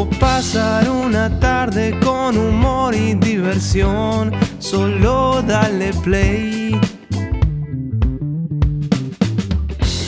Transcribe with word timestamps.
o 0.00 0.08
pasar 0.18 0.88
una 0.88 1.28
tarde 1.40 1.94
con 2.00 2.38
humor 2.38 2.94
y 2.94 3.12
diversión, 3.14 4.32
solo 4.58 5.42
dale 5.42 5.92
play. 6.02 6.78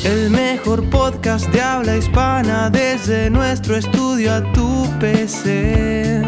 El 0.04 0.30
mejor 0.30 0.88
podcast 0.88 1.46
de 1.50 1.60
habla 1.60 1.96
hispana 1.96 2.70
desde 2.70 3.28
nuestro 3.28 3.76
estudio 3.76 4.34
a 4.34 4.52
tu 4.52 4.88
PC. 4.98 6.22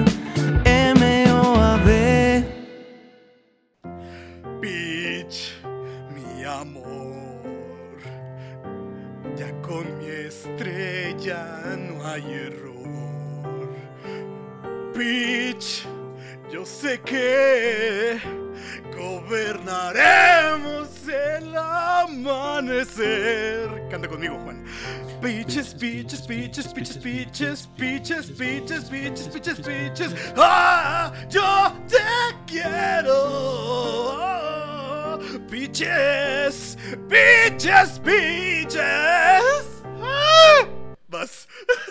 MOAB. 0.99 2.54
Gobernaremos 18.97 20.89
el 21.09 21.57
amanecer. 21.57 23.09
Canta 23.91 24.09
conmigo, 24.09 24.39
Juan. 24.45 24.65
Peaches, 25.21 25.75
peaches, 25.75 26.23
peaches, 26.23 26.67
peaches, 26.69 26.99
peaches, 26.99 27.67
peaches, 27.79 28.31
peaches, 28.31 28.85
peaches, 28.91 29.29
peaches, 29.29 29.61
peaches. 29.61 30.15
¡Ah! 30.37 31.13
¡Yo 31.31 31.73
te 31.89 31.99
quiero! 32.47 33.55
Peaches, 35.49 36.77
peaches, 37.09 37.99
peaches. 38.01 38.83
¡Ah! 40.03 40.67
Vas. 41.09 41.49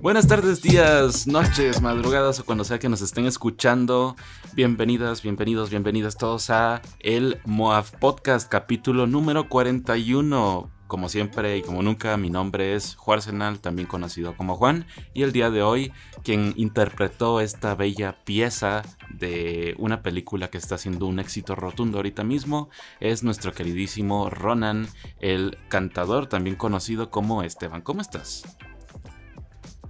Buenas 0.00 0.28
tardes, 0.28 0.62
días, 0.62 1.26
noches, 1.26 1.82
madrugadas 1.82 2.38
o 2.38 2.44
cuando 2.44 2.62
sea 2.62 2.78
que 2.78 2.88
nos 2.88 3.00
estén 3.00 3.26
escuchando. 3.26 4.14
Bienvenidas, 4.54 5.22
bienvenidos, 5.22 5.70
bienvenidas 5.70 6.16
todos 6.16 6.50
a 6.50 6.82
el 7.00 7.40
Moaf 7.44 7.90
Podcast, 7.90 8.48
capítulo 8.48 9.08
número 9.08 9.48
41. 9.48 10.70
Como 10.86 11.08
siempre 11.08 11.56
y 11.58 11.62
como 11.62 11.82
nunca, 11.82 12.16
mi 12.16 12.30
nombre 12.30 12.76
es 12.76 12.94
Juarsenal, 12.94 13.58
también 13.58 13.88
conocido 13.88 14.36
como 14.36 14.54
Juan, 14.54 14.86
y 15.14 15.24
el 15.24 15.32
día 15.32 15.50
de 15.50 15.62
hoy 15.62 15.92
quien 16.22 16.54
interpretó 16.56 17.40
esta 17.40 17.74
bella 17.74 18.24
pieza 18.24 18.82
de 19.10 19.74
una 19.78 20.02
película 20.02 20.48
que 20.48 20.58
está 20.58 20.78
siendo 20.78 21.06
un 21.06 21.18
éxito 21.18 21.56
rotundo 21.56 21.98
ahorita 21.98 22.22
mismo 22.22 22.70
es 23.00 23.24
nuestro 23.24 23.52
queridísimo 23.52 24.30
Ronan, 24.30 24.86
el 25.18 25.58
cantador, 25.68 26.28
también 26.28 26.54
conocido 26.54 27.10
como 27.10 27.42
Esteban. 27.42 27.82
¿Cómo 27.82 28.00
estás? 28.00 28.44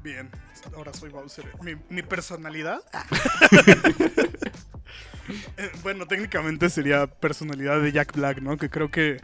Bien, 0.08 0.30
ahora 0.74 0.94
soy 0.94 1.10
Bowser. 1.10 1.44
Mi, 1.62 1.76
mi 1.90 2.02
personalidad. 2.02 2.80
Eh, 5.58 5.70
bueno, 5.82 6.06
técnicamente 6.06 6.70
sería 6.70 7.06
personalidad 7.06 7.82
de 7.82 7.92
Jack 7.92 8.14
Black, 8.14 8.40
¿no? 8.40 8.56
Que 8.56 8.70
creo 8.70 8.90
que 8.90 9.20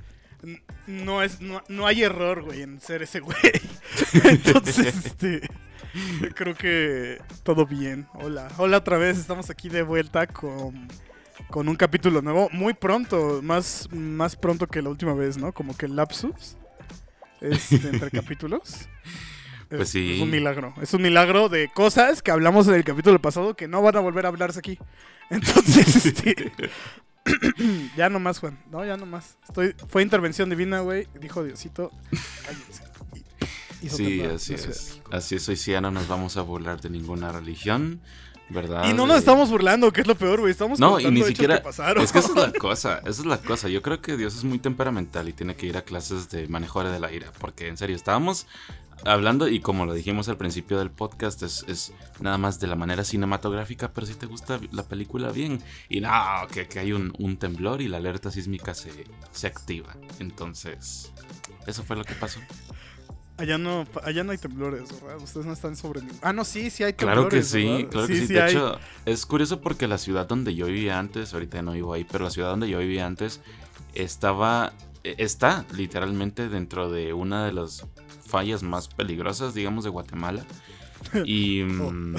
no 0.87 1.23
es 1.23 1.41
no, 1.41 1.63
no 1.69 1.87
hay 1.87 2.03
error, 2.03 2.43
güey, 2.43 2.61
en 2.61 2.79
ser 2.79 3.03
ese 3.03 3.21
güey. 3.21 3.39
Entonces, 4.25 5.07
este 5.07 5.49
creo 6.35 6.55
que 6.55 7.23
todo 7.43 7.65
bien. 7.65 8.07
Hola, 8.13 8.49
hola 8.59 8.77
otra 8.77 8.99
vez. 8.99 9.17
Estamos 9.17 9.49
aquí 9.49 9.71
de 9.71 9.81
vuelta 9.81 10.27
con 10.27 10.89
con 11.49 11.71
un 11.71 11.77
capítulo 11.77 12.21
nuevo 12.21 12.51
muy 12.53 12.75
pronto, 12.75 13.41
más 13.43 13.89
más 13.91 14.37
pronto 14.37 14.67
que 14.67 14.83
la 14.83 14.91
última 14.91 15.15
vez, 15.15 15.39
¿no? 15.39 15.53
Como 15.53 15.75
que 15.75 15.87
el 15.87 15.97
lapsus 15.97 16.59
este, 17.41 17.89
entre 17.89 18.11
capítulos. 18.13 18.91
Pues 19.77 19.89
Es- 19.89 19.93
sí. 19.93 20.15
Es 20.17 20.21
un 20.21 20.31
milagro. 20.31 20.75
Es 20.81 20.95
un 20.95 21.03
milagro 21.03 21.49
de 21.49 21.69
cosas 21.69 22.23
que 22.23 22.31
hablamos 22.31 22.69
en 22.69 22.75
el 22.75 22.85
capítulo 22.85 23.21
pasado 23.21 23.55
que 23.55 23.69
no 23.69 23.83
van 23.83 23.97
a 23.97 24.01
volver 24.01 24.25
a 24.27 24.29
hablarse 24.29 24.59
aquí. 24.59 24.79
Entonces, 25.31 26.07
este, 26.07 26.53
ya 27.97 28.09
no 28.11 28.19
más, 28.21 28.39
Juan. 28.39 28.59
No, 28.71 28.85
ya 28.85 28.97
no 28.97 29.07
más. 29.07 29.37
Estoy, 29.49 29.75
fue 29.89 30.03
intervención 30.03 30.51
divina, 30.51 30.81
güey. 30.81 31.07
Dijo 31.21 31.43
Diosito. 31.43 31.91
hizo 33.83 33.97
Sí, 33.97 34.21
así 34.23 34.55
es. 34.55 35.01
Así 35.11 35.35
es, 35.37 35.49
hoy 35.49 35.57
sí 35.57 35.73
ya 35.73 35.81
no 35.81 35.91
nos 35.91 36.09
vamos 36.09 36.37
a 36.37 36.43
burlar 36.43 36.81
de 36.81 36.91
ninguna 36.91 37.33
religión, 37.33 38.01
¿verdad? 38.51 38.85
Y 38.89 38.93
no 38.93 39.07
nos 39.07 39.17
Eh, 39.17 39.19
estamos 39.21 39.51
burlando, 39.51 39.93
que 39.93 40.03
es 40.03 40.07
lo 40.07 40.15
peor, 40.15 40.41
güey. 40.41 40.51
Estamos 40.53 40.79
No, 40.79 41.01
y 41.01 41.11
ni 41.11 41.23
siquiera. 41.23 41.57
que 41.59 41.65
pasaron. 41.65 42.03
Es 42.05 42.13
que 42.13 42.19
esa 42.19 42.29
es 42.29 42.35
la 42.37 42.53
cosa, 42.59 42.99
esa 43.01 43.09
es 43.11 43.25
la 43.27 43.39
cosa. 43.39 43.69
Yo 43.69 43.83
creo 43.83 44.01
que 44.03 44.17
Dios 44.17 44.37
es 44.37 44.45
muy 44.45 44.59
temperamental 44.59 45.29
y 45.29 45.33
tiene 45.33 45.55
que 45.57 45.67
ir 45.67 45.77
a 45.77 45.83
clases 45.83 46.29
de 46.31 46.47
manejo 46.49 46.83
de 46.85 46.99
la 47.01 47.13
ira. 47.13 47.33
Porque 47.39 47.69
en 47.69 47.77
serio, 47.77 47.97
estábamos 47.97 48.47
hablando, 49.05 49.49
y 49.49 49.61
como 49.61 49.87
lo 49.87 49.93
dijimos 49.95 50.29
al 50.29 50.37
principio 50.37 50.79
del 50.79 50.91
podcast, 50.91 51.43
es, 51.43 51.65
es 51.69 51.93
nada 52.21 52.39
más 52.39 52.61
de 52.61 52.67
la 52.67 52.77
manera 52.77 53.05
cinematográfica, 53.05 53.93
pero 53.93 54.07
si 54.07 54.15
te 54.15 54.27
gusta 54.27 54.61
la 54.73 54.83
película 54.85 55.31
bien. 55.31 55.61
Y 55.89 56.01
no, 56.01 56.11
que, 56.53 56.67
que 56.69 56.79
hay 56.79 56.93
un, 56.93 57.13
un 57.19 57.37
temblor 57.37 57.83
y 57.83 57.89
la 57.89 57.97
alerta 57.99 58.31
sísmica 58.31 58.75
se, 58.75 58.91
se 59.33 59.47
activa. 59.47 59.97
Entonces, 60.19 61.13
eso 61.67 61.83
fue 61.83 61.97
lo 61.97 62.05
que 62.05 62.15
pasó. 62.15 62.41
Allá 63.37 63.59
no, 63.59 63.85
allá 64.05 64.23
no 64.23 64.31
hay 64.31 64.39
temblores, 64.39 65.01
¿verdad? 65.03 65.21
Ustedes 65.21 65.45
no 65.45 65.53
están 65.53 65.75
sobre 65.75 66.03
Ah, 66.23 66.33
no, 66.33 66.45
sí, 66.45 66.71
sí 66.71 66.85
hay 66.85 66.93
Claro 66.93 67.23
temblores. 67.23 67.47
que 67.53 67.59
sí, 67.59 67.67
¿verdad? 67.67 67.91
claro 67.91 68.07
que 68.07 68.27
sí. 68.27 68.33
de 68.33 68.43
hay. 68.43 68.51
hecho, 68.53 68.79
es 69.07 69.27
curioso 69.27 69.61
porque 69.61 69.89
la 69.89 69.99
ciudad 69.99 70.29
donde 70.29 70.55
yo 70.55 70.67
vivía 70.67 71.01
antes, 71.01 71.35
ahorita 71.35 71.61
no 71.61 71.73
vivo 71.73 71.93
ahí, 71.95 72.05
pero 72.05 72.25
la 72.25 72.31
ciudad 72.31 72.51
donde 72.51 72.69
yo 72.71 72.79
vivía 72.79 73.07
antes 73.07 73.41
estaba, 73.95 74.73
está 75.05 75.65
literalmente 75.75 76.49
dentro 76.49 76.91
de 76.91 77.13
una 77.13 77.45
de 77.47 77.53
las 77.53 77.87
fallas 78.27 78.63
más 78.63 78.89
peligrosas, 78.89 79.55
digamos, 79.55 79.85
de 79.85 79.91
Guatemala. 79.91 80.45
Y, 81.27 81.61
Oh. 81.63 81.91
mm, 81.93 82.17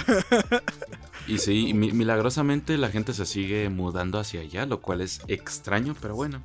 y 1.27 1.39
sí, 1.39 1.73
mi- 1.73 1.91
milagrosamente 1.91 2.77
la 2.77 2.89
gente 2.89 3.13
se 3.13 3.25
sigue 3.25 3.67
mudando 3.69 4.19
hacia 4.19 4.41
allá, 4.41 4.67
lo 4.67 4.79
cual 4.79 5.01
es 5.01 5.21
extraño, 5.27 5.95
pero 5.99 6.13
bueno. 6.15 6.43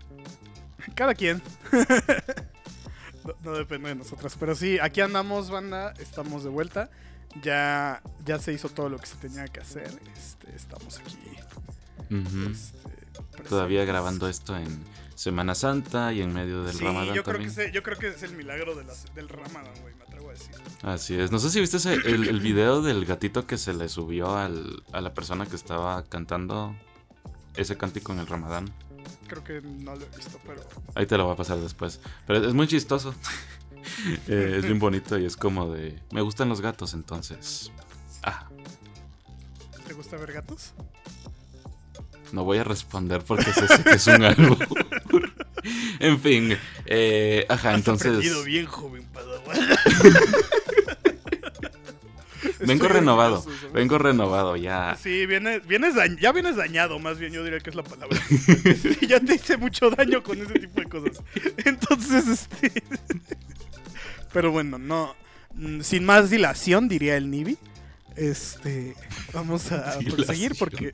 Cada 0.95 1.15
quien. 1.15 1.43
no, 3.25 3.35
no 3.45 3.53
depende 3.53 3.91
de 3.91 3.95
nosotros. 3.95 4.37
Pero 4.41 4.55
sí, 4.55 4.79
aquí 4.81 5.01
andamos, 5.03 5.51
banda. 5.51 5.93
Estamos 6.01 6.43
de 6.43 6.49
vuelta. 6.51 6.91
Ya, 7.43 8.03
ya 8.25 8.39
se 8.39 8.53
hizo 8.55 8.69
todo 8.71 8.89
lo 8.89 8.99
que 8.99 9.07
se 9.07 9.17
tenía 9.17 9.45
que 9.47 9.61
hacer. 9.61 9.91
Este, 10.17 10.57
estamos 10.57 10.99
aquí. 10.99 11.19
Este, 12.51 13.43
Todavía 13.49 13.85
grabando 13.85 14.29
esto 14.29 14.57
en 14.57 14.83
Semana 15.21 15.55
Santa 15.55 16.15
y 16.15 16.23
en 16.23 16.33
medio 16.33 16.65
del 16.65 16.75
Sí, 16.75 16.83
Ramadán 16.83 17.15
yo 17.15 17.23
creo, 17.23 17.35
también. 17.37 17.55
que 17.55 17.65
es, 17.67 17.73
yo 17.73 17.83
creo 17.83 17.99
que 17.99 18.09
es 18.09 18.23
el 18.23 18.33
milagro 18.35 18.75
de 18.75 18.85
las- 18.85 19.05
del 19.15 19.29
Ramadán, 19.29 19.75
güey. 19.83 19.95
Me 19.97 20.05
atrevo 20.05 20.31
a 20.31 20.33
decir. 20.33 20.55
Así 20.83 21.15
es. 21.21 21.31
No 21.31 21.39
sé 21.39 21.51
si 21.51 21.61
viste 21.61 21.77
ese- 21.77 21.93
el, 21.93 22.27
el 22.27 22.41
video 22.41 22.81
del 22.81 23.05
gatito 23.05 23.47
que 23.47 23.59
se 23.59 23.75
le 23.75 23.91
subió 23.91 24.35
al- 24.35 24.83
a 24.93 25.03
la 25.03 25.13
persona 25.13 25.45
que 25.45 25.57
estaba 25.57 26.03
cantando 26.05 26.75
ese 27.55 27.77
cántico 27.77 28.15
en 28.15 28.21
el 28.21 28.29
Ramadán. 28.29 28.73
Creo 29.29 29.45
que 29.45 29.61
no 29.61 29.95
lo 29.95 30.07
he 30.07 30.17
visto, 30.17 30.41
pero. 30.47 30.63
Ahí 30.95 31.05
te 31.05 31.19
lo 31.19 31.25
voy 31.27 31.35
a 31.35 31.37
pasar 31.37 31.59
después. 31.59 32.01
Pero 32.27 32.43
es 32.49 32.55
muy 32.55 32.67
chistoso. 32.67 33.15
Eh, 34.29 34.55
es 34.59 34.65
bien 34.65 34.79
bonito 34.79 35.19
y 35.19 35.25
es 35.25 35.37
como 35.39 35.71
de... 35.73 35.99
Me 36.13 36.21
gustan 36.21 36.51
los 36.51 36.61
gatos, 36.61 36.93
entonces... 36.93 37.71
Ah, 38.23 38.47
¿Te 39.87 39.95
gusta 39.95 40.17
ver 40.19 40.33
gatos? 40.35 40.73
No 42.33 42.45
voy 42.45 42.59
a 42.59 42.65
responder 42.65 43.23
porque 43.23 43.53
sé 43.53 43.67
que 43.85 43.91
es 43.91 44.07
un 44.07 44.23
algo. 44.25 44.57
en 46.01 46.21
fin. 46.21 46.57
eh, 46.87 47.47
ajá, 47.49 47.71
Has 47.71 47.77
entonces... 47.77 48.45
bien, 48.45 48.67
joven 48.67 49.05
Padawan. 49.13 49.57
Vengo 52.61 52.85
Estoy 52.85 52.89
renovado. 53.01 53.45
Vengo 53.73 53.99
renovado 53.99 54.57
ya. 54.57 54.97
Sí, 55.03 55.27
vienes, 55.27 55.67
vienes 55.67 55.95
ya 56.21 56.33
vienes 56.33 56.57
dañado, 56.57 56.99
más 56.99 57.19
bien 57.19 57.33
yo 57.33 57.43
diría 57.45 57.61
que 57.61 57.71
es 57.71 57.77
la 57.77 57.83
palabra. 57.83 58.19
Sí, 58.29 59.07
ya 59.07 59.21
te 59.21 59.35
hice 59.35 59.57
mucho 59.57 59.91
daño 59.91 60.23
con 60.23 60.41
ese 60.41 60.55
tipo 60.59 60.81
de 60.81 60.87
cosas. 60.87 61.23
Entonces, 61.65 62.29
este... 62.29 62.83
Pero 64.33 64.53
bueno, 64.53 64.79
no... 64.79 65.15
mm, 65.55 65.81
Sin 65.81 66.05
más 66.05 66.31
dilación, 66.31 66.89
diría 66.89 67.17
el 67.17 67.31
Nibi. 67.31 67.59
Este... 68.17 68.95
Vamos 69.33 69.71
a 69.73 69.99
proseguir 70.11 70.55
porque... 70.59 70.91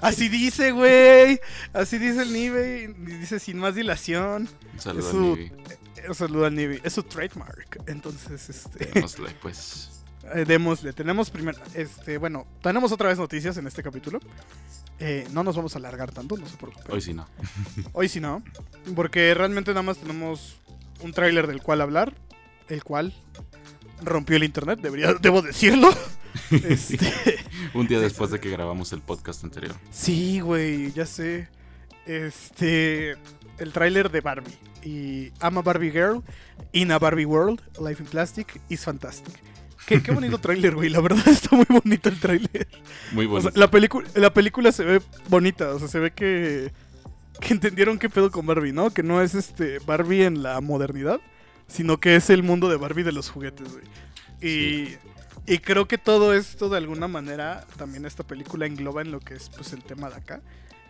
Así 0.00 0.28
dice, 0.28 0.72
güey. 0.72 1.40
Así 1.72 1.98
dice 1.98 2.22
el 2.22 2.32
Nibi. 2.32 2.94
Dice 3.18 3.38
sin 3.38 3.58
más 3.58 3.74
dilación. 3.74 4.48
Un 4.72 4.80
saludo 4.80 5.00
Es 5.00 5.06
a 5.06 5.10
su-. 5.10 6.08
Un 6.08 6.14
saludo 6.14 6.46
al 6.46 6.54
Nibi. 6.54 6.80
Es 6.82 6.94
su 6.94 7.02
trademark. 7.02 7.82
Entonces, 7.86 8.48
este... 8.48 8.86
Démosle, 8.86 9.30
pues. 9.42 9.90
Eh, 10.34 10.44
démosle. 10.44 10.92
Tenemos 10.92 11.30
primero. 11.30 11.58
Este, 11.74 12.18
bueno, 12.18 12.46
tenemos 12.62 12.92
otra 12.92 13.08
vez 13.08 13.18
noticias 13.18 13.56
en 13.56 13.66
este 13.66 13.82
capítulo. 13.82 14.20
Eh, 14.98 15.26
no 15.32 15.42
nos 15.42 15.56
vamos 15.56 15.74
a 15.74 15.78
alargar 15.78 16.12
tanto, 16.12 16.36
no 16.36 16.46
se 16.46 16.56
preocupen. 16.56 16.92
Hoy 16.92 17.00
sí 17.00 17.14
no. 17.14 17.26
Hoy 17.92 18.08
sí 18.08 18.20
no. 18.20 18.42
Porque 18.94 19.32
realmente 19.34 19.70
nada 19.72 19.82
más 19.82 19.98
tenemos 19.98 20.60
un 21.00 21.12
tráiler 21.12 21.46
del 21.46 21.62
cual 21.62 21.80
hablar. 21.80 22.14
El 22.68 22.84
cual 22.84 23.12
rompió 24.02 24.36
el 24.36 24.44
internet, 24.44 24.80
debería, 24.80 25.14
debo 25.14 25.42
decirlo. 25.42 25.90
Este, 26.50 27.12
Un 27.74 27.88
día 27.88 27.98
después 27.98 28.30
de 28.30 28.38
que 28.38 28.50
grabamos 28.50 28.92
el 28.92 29.00
podcast 29.00 29.42
anterior. 29.42 29.74
sí, 29.90 30.38
güey, 30.40 30.92
ya 30.92 31.04
sé. 31.04 31.48
Este. 32.06 33.16
El 33.58 33.72
tráiler 33.72 34.10
de 34.10 34.20
Barbie. 34.20 34.56
Y 34.84 35.32
I'm 35.42 35.58
a 35.58 35.62
Barbie 35.62 35.90
Girl 35.90 36.22
in 36.72 36.92
a 36.92 36.98
Barbie 36.98 37.24
World. 37.26 37.60
Life 37.80 38.02
in 38.02 38.08
Plastic 38.08 38.60
is 38.68 38.84
fantastic. 38.84 39.34
Qué, 39.86 40.02
qué 40.02 40.12
bonito 40.12 40.38
tráiler, 40.40 40.74
güey. 40.74 40.88
La 40.88 41.00
verdad 41.00 41.26
está 41.28 41.54
muy 41.56 41.66
bonito 41.68 42.08
el 42.08 42.18
tráiler. 42.20 42.68
Muy 43.12 43.26
O 43.26 43.30
bonito. 43.30 43.50
sea, 43.50 43.60
la, 43.60 43.70
película 43.70 44.08
la 44.14 44.32
película 44.32 44.72
se 44.72 44.84
ve 44.84 45.02
bonita. 45.28 45.70
O 45.74 45.78
sea, 45.78 45.88
se 45.88 45.98
ve 45.98 46.12
que. 46.12 46.72
Que 47.40 47.54
entendieron 47.54 47.98
qué 47.98 48.08
pedo 48.10 48.30
con 48.30 48.46
Barbie, 48.46 48.72
¿no? 48.72 48.90
Que 48.90 49.02
no 49.02 49.20
es 49.22 49.34
este 49.34 49.78
Barbie 49.80 50.24
en 50.24 50.42
la 50.42 50.60
modernidad. 50.60 51.20
Sino 51.70 52.00
que 52.00 52.16
es 52.16 52.30
el 52.30 52.42
mundo 52.42 52.68
de 52.68 52.76
Barbie 52.76 53.04
de 53.04 53.12
los 53.12 53.30
juguetes, 53.30 53.68
güey. 53.72 53.84
Y. 54.42 54.96
Y 55.46 55.58
creo 55.58 55.88
que 55.88 55.98
todo 55.98 56.34
esto, 56.34 56.68
de 56.68 56.76
alguna 56.76 57.08
manera, 57.08 57.66
también 57.76 58.04
esta 58.04 58.22
película 58.22 58.66
engloba 58.66 59.02
en 59.02 59.10
lo 59.10 59.20
que 59.20 59.34
es 59.34 59.48
pues 59.50 59.72
el 59.72 59.82
tema 59.82 60.08
de 60.10 60.16
acá. 60.16 60.42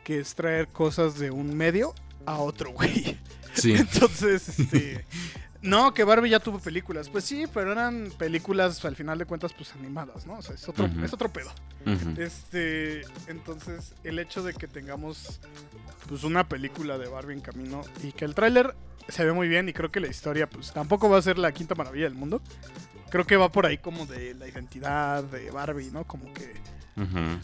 Que 0.05 0.19
es 0.19 0.35
traer 0.35 0.69
cosas 0.69 1.19
de 1.19 1.31
un 1.31 1.57
medio 1.57 1.95
a 2.27 2.37
otro, 2.37 2.73
güey. 2.73 3.17
Sí. 3.55 3.73
Entonces, 3.79 4.59
este. 4.59 5.07
No, 5.63 5.93
que 5.93 6.05
Barbie 6.05 6.31
ya 6.31 6.41
tuvo 6.41 6.59
películas. 6.59 7.09
Pues 7.11 7.25
sí, 7.25 7.45
pero 7.53 7.73
eran 7.73 8.11
películas, 8.19 8.83
al 8.85 8.97
final 8.97 9.19
de 9.19 9.27
cuentas, 9.27 9.53
pues 9.53 9.73
animadas, 9.75 10.27
¿no? 10.27 10.35
O 10.39 10.43
sea, 10.43 10.55
es 10.55 10.69
otro, 10.69 10.89
es 11.05 11.13
otro 11.13 11.31
pedo. 11.31 11.51
Este, 12.17 13.03
entonces, 13.27 13.95
el 14.05 14.19
hecho 14.19 14.43
de 14.43 14.55
que 14.55 14.67
tengamos 14.67 15.41
pues 16.09 16.25
una 16.25 16.49
película 16.49 16.99
de 16.99 17.09
Barbie 17.09 17.35
en 17.35 17.41
camino 17.41 17.83
y 18.03 18.13
que 18.13 18.25
el 18.25 18.35
tráiler 18.35 18.75
se 19.09 19.25
ve 19.25 19.33
muy 19.33 19.49
bien 19.49 19.69
y 19.69 19.73
creo 19.73 19.91
que 19.91 20.01
la 20.01 20.09
historia 20.09 20.49
pues 20.49 20.73
tampoco 20.73 21.09
va 21.11 21.19
a 21.19 21.23
ser 21.23 21.39
la 21.39 21.53
quinta 21.53 21.75
maravilla 21.75 22.05
del 22.05 22.15
mundo. 22.15 22.41
Creo 23.11 23.27
que 23.27 23.37
va 23.37 23.51
por 23.53 23.67
ahí 23.67 23.79
como 23.79 24.07
de 24.07 24.35
la 24.35 24.49
identidad 24.49 25.23
de 25.25 25.51
Barbie, 25.51 25.91
¿no? 25.91 26.05
Como 26.05 26.33
que 26.33 26.55
eh, 26.97 27.39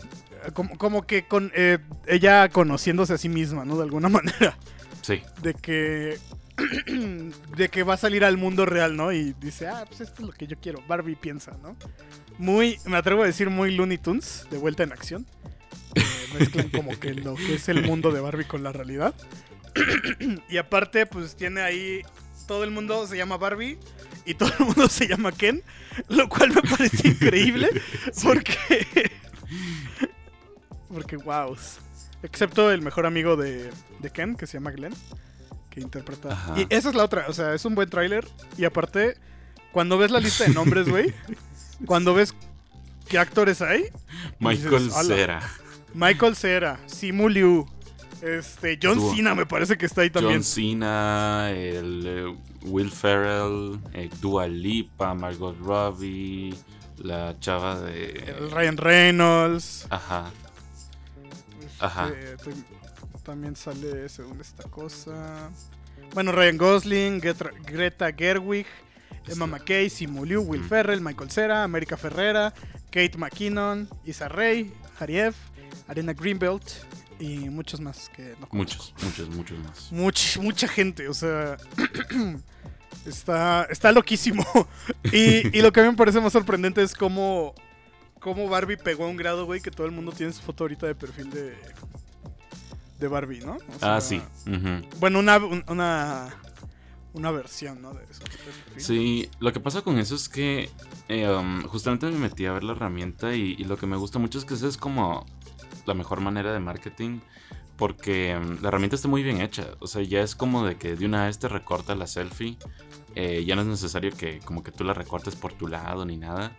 como, 0.52 0.76
como 0.78 1.06
que 1.06 1.26
con 1.26 1.50
eh, 1.54 1.78
ella 2.06 2.48
conociéndose 2.48 3.14
a 3.14 3.18
sí 3.18 3.28
misma, 3.28 3.64
¿no? 3.64 3.76
De 3.76 3.82
alguna 3.82 4.08
manera 4.08 4.56
Sí. 5.02 5.22
de 5.42 5.54
que 5.54 6.18
de 7.56 7.68
que 7.68 7.82
va 7.82 7.94
a 7.94 7.98
salir 7.98 8.24
al 8.24 8.36
mundo 8.36 8.66
real, 8.66 8.96
¿no? 8.96 9.12
Y 9.12 9.34
dice, 9.34 9.68
ah, 9.68 9.84
pues 9.86 10.00
esto 10.00 10.22
es 10.22 10.28
lo 10.28 10.32
que 10.32 10.46
yo 10.46 10.56
quiero. 10.60 10.82
Barbie 10.86 11.16
piensa, 11.16 11.52
¿no? 11.62 11.76
Muy, 12.38 12.78
me 12.84 12.96
atrevo 12.96 13.22
a 13.22 13.26
decir 13.26 13.50
muy 13.50 13.74
Looney 13.74 13.98
Tunes, 13.98 14.46
de 14.50 14.58
vuelta 14.58 14.82
en 14.82 14.92
acción. 14.92 15.26
Eh, 15.94 16.02
mezclan 16.38 16.68
como 16.70 16.98
que 16.98 17.14
lo 17.14 17.34
que 17.34 17.54
es 17.54 17.68
el 17.68 17.82
mundo 17.82 18.10
de 18.10 18.20
Barbie 18.20 18.46
con 18.46 18.62
la 18.62 18.72
realidad. 18.72 19.14
y 20.48 20.56
aparte, 20.56 21.06
pues 21.06 21.36
tiene 21.36 21.60
ahí, 21.60 22.02
todo 22.46 22.64
el 22.64 22.70
mundo 22.70 23.06
se 23.06 23.16
llama 23.16 23.36
Barbie 23.36 23.78
y 24.24 24.34
todo 24.34 24.50
el 24.58 24.66
mundo 24.66 24.88
se 24.88 25.06
llama 25.06 25.32
Ken, 25.32 25.62
lo 26.08 26.28
cual 26.28 26.52
me 26.54 26.62
parece 26.62 27.08
increíble 27.08 27.68
porque... 28.22 29.10
porque, 30.88 31.16
wow. 31.16 31.56
Excepto 32.22 32.70
el 32.72 32.82
mejor 32.82 33.06
amigo 33.06 33.36
de, 33.36 33.70
de 34.00 34.10
Ken, 34.10 34.36
que 34.36 34.46
se 34.46 34.54
llama 34.54 34.72
Glenn, 34.72 34.94
que 35.76 35.82
interpreta... 35.82 36.32
Ajá. 36.32 36.54
Y 36.56 36.66
esa 36.70 36.88
es 36.88 36.94
la 36.94 37.04
otra, 37.04 37.26
o 37.28 37.34
sea, 37.34 37.52
es 37.52 37.64
un 37.66 37.74
buen 37.74 37.90
tráiler. 37.90 38.26
Y 38.56 38.64
aparte, 38.64 39.18
cuando 39.72 39.98
ves 39.98 40.10
la 40.10 40.20
lista 40.20 40.44
de 40.44 40.54
nombres, 40.54 40.88
güey, 40.88 41.12
cuando 41.86 42.14
ves 42.14 42.34
qué 43.06 43.18
actores 43.18 43.60
hay, 43.60 43.90
Michael 44.38 44.84
dices. 44.86 45.06
Cera. 45.06 45.42
Michael 45.92 46.34
Cera, 46.34 46.80
Simu 46.86 47.28
Liu, 47.28 47.66
este, 48.22 48.78
John. 48.82 48.98
Cena 49.14 49.34
me 49.34 49.44
parece 49.44 49.76
que 49.76 49.84
está 49.84 50.00
ahí 50.00 50.08
también. 50.08 50.36
John 50.36 50.44
Cena, 50.44 51.50
el 51.50 52.04
eh, 52.06 52.36
Will 52.62 52.90
Ferrell, 52.90 53.78
eh, 53.92 54.08
Dua 54.18 54.48
Lipa, 54.48 55.12
Margot 55.12 55.58
Robbie, 55.60 56.54
la 56.96 57.38
chava 57.38 57.78
de... 57.80 58.34
El 58.38 58.50
Ryan 58.50 58.78
Reynolds. 58.78 59.86
Ajá. 59.90 60.30
Este, 61.60 61.84
Ajá. 61.84 62.10
También 63.26 63.56
sale 63.56 64.08
según 64.08 64.40
esta 64.40 64.62
cosa. 64.70 65.50
Bueno, 66.14 66.30
Ryan 66.30 66.56
Gosling, 66.56 67.20
Getra- 67.20 67.52
Greta 67.66 68.12
Gerwig, 68.12 68.66
Emma. 69.26 69.46
McKay, 69.48 69.90
Simu 69.90 70.24
Liu, 70.24 70.42
Will. 70.42 70.62
Ferrell, 70.62 71.00
Michael 71.00 71.30
Cera, 71.32 71.64
América 71.64 71.96
Ferrera, 71.96 72.54
Kate 72.92 73.18
McKinnon, 73.18 73.88
Isa 74.04 74.28
Rae, 74.28 74.70
Hariev, 75.00 75.34
Arena 75.88 76.12
Greenbelt 76.14 76.62
y 77.18 77.48
muchos 77.50 77.80
más 77.80 78.08
que 78.10 78.36
no. 78.40 78.46
Muchos, 78.52 78.94
muchos, 79.02 79.28
muchos 79.30 79.58
más. 79.58 79.90
Much- 79.92 80.38
mucha 80.40 80.68
gente, 80.68 81.08
o 81.08 81.14
sea, 81.14 81.56
está, 83.06 83.64
está 83.70 83.90
loquísimo. 83.92 84.44
Y, 85.12 85.56
y 85.56 85.62
lo 85.62 85.72
que 85.72 85.80
a 85.80 85.82
mí 85.84 85.90
me 85.90 85.96
parece 85.96 86.20
más 86.20 86.32
sorprendente 86.32 86.82
es 86.82 86.94
cómo, 86.94 87.54
cómo 88.20 88.48
Barbie 88.48 88.76
pegó 88.76 89.04
a 89.04 89.08
un 89.08 89.16
grado, 89.16 89.46
güey, 89.46 89.60
que 89.60 89.70
todo 89.70 89.86
el 89.86 89.92
mundo 89.92 90.12
tiene 90.12 90.32
su 90.32 90.42
foto 90.42 90.64
ahorita 90.64 90.86
de 90.86 90.94
perfil 90.94 91.30
de, 91.30 91.54
de 92.98 93.08
Barbie, 93.08 93.40
¿no? 93.40 93.54
O 93.54 93.78
sea, 93.78 93.96
Ah, 93.96 94.00
sí. 94.00 94.22
Bueno, 94.98 95.18
una, 95.18 95.36
un- 95.38 95.64
una, 95.68 96.34
una 97.12 97.30
versión, 97.30 97.80
¿no? 97.82 97.92
De 97.92 98.00
perfil. 98.00 98.82
Sí, 98.82 99.30
lo 99.38 99.52
que 99.52 99.60
pasa 99.60 99.82
con 99.82 99.98
eso 99.98 100.14
es 100.14 100.28
que 100.28 100.70
eh, 101.08 101.28
um, 101.28 101.62
justamente 101.64 102.06
me 102.06 102.18
metí 102.18 102.46
a 102.46 102.52
ver 102.52 102.64
la 102.64 102.72
herramienta 102.72 103.34
y, 103.34 103.54
y 103.58 103.64
lo 103.64 103.76
que 103.76 103.86
me 103.86 103.96
gusta 103.96 104.18
mucho 104.18 104.38
es 104.38 104.44
que 104.44 104.54
esa 104.54 104.66
es 104.68 104.76
como 104.76 105.26
la 105.86 105.94
mejor 105.94 106.20
manera 106.20 106.52
de 106.52 106.58
marketing 106.60 107.20
porque 107.76 108.36
um, 108.40 108.58
la 108.62 108.68
herramienta 108.68 108.96
está 108.96 109.08
muy 109.08 109.22
bien 109.22 109.40
hecha. 109.40 109.66
O 109.80 109.86
sea, 109.86 110.02
ya 110.02 110.20
es 110.22 110.34
como 110.34 110.64
de 110.64 110.76
que 110.76 110.96
de 110.96 111.04
una 111.06 111.26
vez 111.26 111.38
te 111.38 111.48
recorta 111.48 111.94
la 111.94 112.06
selfie. 112.06 112.56
eh, 113.14 113.44
ya 113.46 113.54
no 113.56 113.62
es 113.62 113.68
necesario 113.68 114.10
que 114.16 114.40
como 114.40 114.62
que 114.62 114.72
tú 114.72 114.84
la 114.84 114.94
recortes 114.94 115.36
por 115.36 115.52
tu 115.52 115.68
lado 115.68 116.04
ni 116.06 116.16
nada. 116.16 116.56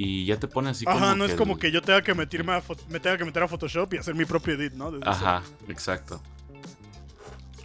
Y 0.00 0.26
ya 0.26 0.38
te 0.38 0.46
pone 0.46 0.70
así 0.70 0.84
como 0.84 0.96
Ajá, 0.96 1.16
no 1.16 1.24
es 1.24 1.32
el- 1.32 1.36
como 1.36 1.58
que 1.58 1.72
yo 1.72 1.82
tenga 1.82 2.02
que 2.02 2.14
meterme 2.14 2.52
a, 2.52 2.62
me 2.88 3.00
tenga 3.00 3.18
que 3.18 3.24
meter 3.24 3.42
a 3.42 3.48
Photoshop 3.48 3.92
y 3.94 3.96
hacer 3.96 4.14
mi 4.14 4.24
propio 4.24 4.54
edit, 4.54 4.74
¿no? 4.74 4.92
Desde 4.92 5.10
Ajá, 5.10 5.42
exacto. 5.68 6.22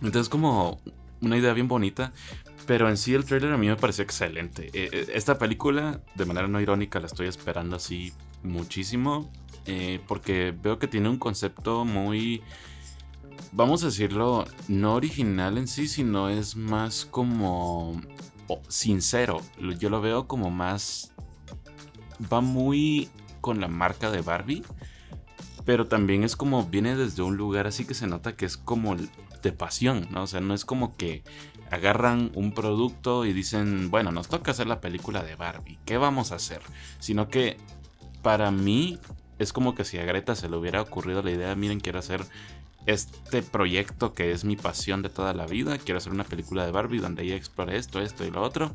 Entonces 0.02 0.30
como 0.30 0.82
una 1.22 1.38
idea 1.38 1.54
bien 1.54 1.68
bonita, 1.68 2.12
pero 2.66 2.90
en 2.90 2.98
sí 2.98 3.14
el 3.14 3.24
trailer 3.24 3.54
a 3.54 3.58
mí 3.58 3.68
me 3.68 3.76
pareció 3.76 4.04
excelente. 4.04 4.72
Eh, 4.74 4.90
eh, 4.92 5.08
esta 5.14 5.38
película, 5.38 6.02
de 6.16 6.26
manera 6.26 6.48
no 6.48 6.60
irónica, 6.60 7.00
la 7.00 7.06
estoy 7.06 7.28
esperando 7.28 7.76
así 7.76 8.14
muchísimo, 8.42 9.32
eh, 9.68 10.02
porque 10.08 10.56
veo 10.60 10.80
que 10.80 10.88
tiene 10.88 11.10
un 11.10 11.20
concepto 11.20 11.86
muy, 11.86 12.42
vamos 13.52 13.84
a 13.84 13.86
decirlo, 13.88 14.46
no 14.68 14.96
original 14.96 15.60
en 15.60 15.68
sí, 15.68 15.88
sino 15.88 16.30
es 16.30 16.56
más 16.56 17.06
como 17.06 18.02
oh, 18.48 18.62
sincero. 18.68 19.40
Yo 19.78 19.92
lo 19.92 20.02
veo 20.02 20.28
como 20.28 20.50
más... 20.50 21.14
Va 22.32 22.42
muy 22.42 23.10
con 23.42 23.60
la 23.60 23.68
marca 23.68 24.12
de 24.12 24.22
Barbie 24.22 24.64
pero 25.66 25.88
también 25.88 26.24
es 26.24 26.36
como 26.36 26.66
viene 26.66 26.96
desde 26.96 27.24
un 27.24 27.38
lugar 27.38 27.68
así 27.68 27.86
que 27.86 27.94
se 27.94 28.08
nota 28.08 28.36
que 28.36 28.46
es 28.46 28.58
como 28.58 28.96
de 28.96 29.52
pasión, 29.52 30.08
¿no? 30.12 30.24
O 30.24 30.28
sea, 30.28 30.42
no 30.42 30.54
es 30.54 30.66
como 30.66 30.96
que 30.96 31.24
agarran 31.72 32.32
un 32.36 32.54
producto 32.54 33.26
y 33.26 33.34
dicen, 33.34 33.90
bueno, 33.90 34.12
nos 34.12 34.28
toca 34.28 34.52
hacer 34.52 34.68
la 34.68 34.82
película 34.82 35.24
de 35.24 35.36
Barbie, 35.36 35.80
¿qué 35.86 35.98
vamos 35.98 36.32
a 36.32 36.36
hacer? 36.36 36.62
Sino 37.00 37.30
que 37.30 37.58
para 38.22 38.52
mí 38.52 39.00
es 39.40 39.54
como 39.54 39.76
que 39.76 39.86
si 39.86 39.98
a 39.98 40.06
Greta 40.06 40.36
se 40.36 40.50
le 40.50 40.58
hubiera 40.58 40.82
ocurrido 40.82 41.22
la 41.22 41.32
idea, 41.32 41.56
miren, 41.56 41.80
quiero 41.80 42.00
hacer 42.00 42.26
este 42.86 43.42
proyecto 43.42 44.14
que 44.14 44.32
es 44.32 44.44
mi 44.44 44.56
pasión 44.56 45.02
de 45.02 45.10
toda 45.10 45.34
la 45.34 45.48
vida, 45.48 45.78
quiero 45.78 45.98
hacer 45.98 46.14
una 46.14 46.26
película 46.26 46.66
de 46.66 46.72
Barbie 46.72 47.00
donde 47.00 47.24
ella 47.24 47.36
explore 47.36 47.78
esto, 47.78 48.02
esto 48.02 48.26
y 48.26 48.32
lo 48.32 48.42
otro. 48.42 48.74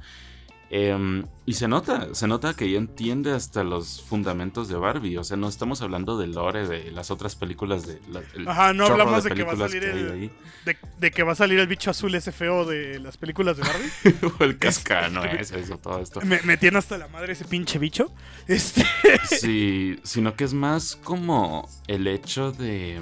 Em, 0.70 1.25
y 1.46 1.54
se 1.54 1.66
nota, 1.66 2.14
se 2.14 2.26
nota 2.26 2.52
que 2.52 2.66
ella 2.66 2.76
entiende 2.76 3.32
hasta 3.32 3.64
los 3.64 4.02
fundamentos 4.02 4.68
de 4.68 4.76
Barbie. 4.76 5.16
O 5.16 5.25
sea, 5.25 5.38
no 5.38 5.48
estamos 5.48 5.80
hablando 5.80 6.18
del 6.18 6.32
lore 6.32 6.68
de 6.68 6.90
las 6.90 7.10
otras 7.10 7.37
películas 7.37 7.87
de. 7.87 7.98
la- 8.10 8.50
Ajá, 8.52 8.75
no 8.75 8.84
hablamos 8.84 9.25
de, 9.25 9.30
que 9.30 9.44
va 9.44 9.52
a 9.54 9.56
salir 9.56 9.82
el, 9.84 10.12
ahí. 10.12 10.30
de, 10.66 10.76
de 10.98 11.10
que 11.10 11.22
va 11.22 11.32
a 11.32 11.37
salir 11.37 11.58
el 11.58 11.66
bicho 11.68 11.90
azul 11.90 12.14
ese 12.14 12.32
feo 12.32 12.66
de 12.66 12.98
las 13.00 13.16
películas 13.16 13.56
de 13.56 13.62
Barbie. 13.62 14.32
o 14.40 14.44
el 14.44 14.58
cascano, 14.58 15.25
es 15.25 15.52
eso, 15.52 15.78
todo 15.78 16.00
esto. 16.02 16.20
me, 16.20 16.38
me 16.42 16.58
tiene 16.58 16.76
hasta 16.76 16.98
la 16.98 17.08
madre 17.08 17.32
ese 17.32 17.46
pinche 17.46 17.78
bicho. 17.78 18.12
Este, 18.46 18.84
Sí, 19.30 19.98
sino 20.02 20.34
que 20.37 20.44
es 20.44 20.52
más 20.52 20.96
como 20.96 21.66
el 21.87 22.06
hecho 22.06 22.52
de. 22.52 23.00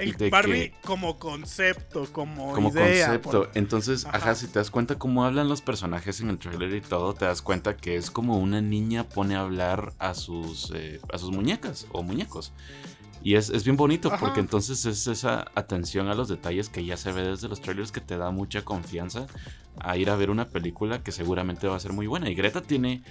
El 0.00 0.16
De 0.16 0.30
Barbie 0.30 0.70
que- 0.70 0.74
como 0.84 1.18
concepto, 1.18 2.06
como, 2.12 2.52
como 2.52 2.70
idea. 2.70 3.06
concepto. 3.06 3.30
por- 3.44 3.50
Entonces, 3.54 4.04
Ajá. 4.06 4.16
ajá. 4.18 4.34
si 4.34 4.46
te 4.46 4.58
das 4.58 4.70
cuenta 4.70 4.98
cómo 4.98 5.24
hablan 5.24 5.48
los 5.48 5.62
personajes 5.62 6.20
en 6.20 6.30
el 6.30 6.38
trailer 6.38 6.74
y 6.74 6.80
todo, 6.80 7.14
te 7.14 7.24
das 7.24 7.42
cuenta 7.42 7.76
que 7.76 7.96
es 7.96 8.10
como 8.10 8.38
una 8.38 8.60
niña 8.60 9.08
pone 9.08 9.36
a 9.36 9.40
hablar 9.40 9.92
a 9.98 10.14
sus, 10.14 10.72
eh, 10.74 11.00
a 11.12 11.18
sus 11.18 11.30
muñecas 11.30 11.86
o 11.92 12.02
muñecos. 12.02 12.52
Y 13.22 13.34
es, 13.34 13.50
es 13.50 13.64
bien 13.64 13.76
bonito 13.76 14.08
Ajá. 14.08 14.18
porque 14.20 14.38
entonces 14.40 14.84
es 14.86 15.06
esa 15.08 15.46
atención 15.56 16.08
a 16.08 16.14
los 16.14 16.28
detalles 16.28 16.68
que 16.68 16.84
ya 16.84 16.96
se 16.96 17.10
ve 17.10 17.22
desde 17.24 17.48
los 17.48 17.60
trailers 17.60 17.90
que 17.90 18.00
te 18.00 18.16
da 18.16 18.30
mucha 18.30 18.64
confianza 18.64 19.26
a 19.80 19.96
ir 19.96 20.08
a 20.10 20.14
ver 20.16 20.30
una 20.30 20.48
película 20.48 21.02
que 21.02 21.10
seguramente 21.10 21.66
va 21.66 21.76
a 21.76 21.80
ser 21.80 21.92
muy 21.92 22.06
buena. 22.06 22.30
Y 22.30 22.34
Greta 22.36 22.60
tiene 22.62 23.02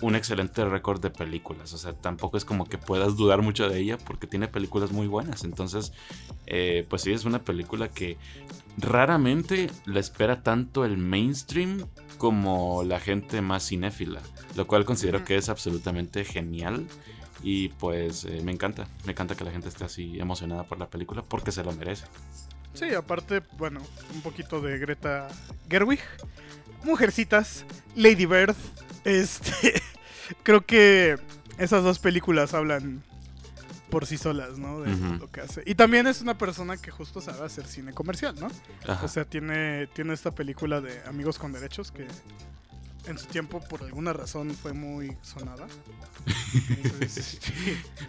un 0.00 0.16
excelente 0.16 0.64
récord 0.64 1.00
de 1.00 1.10
películas, 1.10 1.72
o 1.72 1.78
sea, 1.78 1.92
tampoco 1.92 2.36
es 2.36 2.44
como 2.44 2.66
que 2.66 2.78
puedas 2.78 3.16
dudar 3.16 3.42
mucho 3.42 3.68
de 3.68 3.78
ella 3.78 3.98
porque 3.98 4.26
tiene 4.26 4.48
películas 4.48 4.92
muy 4.92 5.06
buenas. 5.06 5.44
Entonces, 5.44 5.92
eh, 6.46 6.86
pues 6.88 7.02
sí, 7.02 7.12
es 7.12 7.24
una 7.24 7.44
película 7.44 7.88
que 7.88 8.18
raramente 8.78 9.70
la 9.86 10.00
espera 10.00 10.42
tanto 10.42 10.84
el 10.84 10.98
mainstream 10.98 11.86
como 12.18 12.82
la 12.84 13.00
gente 13.00 13.40
más 13.40 13.68
cinéfila, 13.68 14.20
lo 14.56 14.66
cual 14.66 14.84
considero 14.84 15.24
que 15.24 15.36
es 15.36 15.48
absolutamente 15.48 16.24
genial. 16.24 16.86
Y 17.42 17.68
pues 17.68 18.24
eh, 18.24 18.40
me 18.42 18.52
encanta, 18.52 18.88
me 19.04 19.12
encanta 19.12 19.34
que 19.34 19.44
la 19.44 19.50
gente 19.50 19.68
esté 19.68 19.84
así 19.84 20.18
emocionada 20.18 20.64
por 20.64 20.78
la 20.78 20.88
película 20.88 21.22
porque 21.22 21.52
se 21.52 21.62
lo 21.62 21.72
merece. 21.72 22.06
Sí, 22.72 22.92
aparte, 22.94 23.42
bueno, 23.58 23.80
un 24.14 24.22
poquito 24.22 24.60
de 24.60 24.78
Greta 24.78 25.28
Gerwig. 25.68 26.00
Mujercitas, 26.84 27.64
Lady 27.94 28.26
Bird. 28.26 28.56
Este. 29.04 29.82
creo 30.42 30.64
que 30.64 31.18
esas 31.58 31.82
dos 31.84 31.98
películas 31.98 32.54
hablan 32.54 33.02
por 33.90 34.06
sí 34.06 34.16
solas, 34.18 34.58
¿no? 34.58 34.80
De 34.80 34.90
lo 35.18 35.30
que 35.30 35.40
hace. 35.42 35.62
Y 35.66 35.74
también 35.76 36.06
es 36.08 36.20
una 36.20 36.36
persona 36.36 36.76
que 36.76 36.90
justo 36.90 37.20
sabe 37.20 37.44
hacer 37.44 37.66
cine 37.66 37.92
comercial, 37.92 38.34
¿no? 38.40 38.48
Ajá. 38.88 39.04
O 39.04 39.08
sea, 39.08 39.24
tiene, 39.24 39.86
tiene 39.88 40.14
esta 40.14 40.32
película 40.32 40.80
de 40.80 41.00
Amigos 41.06 41.38
con 41.38 41.52
Derechos 41.52 41.92
que 41.92 42.06
en 43.06 43.18
su 43.18 43.26
tiempo, 43.26 43.60
por 43.60 43.82
alguna 43.82 44.12
razón, 44.14 44.50
fue 44.54 44.72
muy 44.72 45.16
sonada. 45.22 45.66
Entonces, 46.68 47.16
este, 47.34 47.52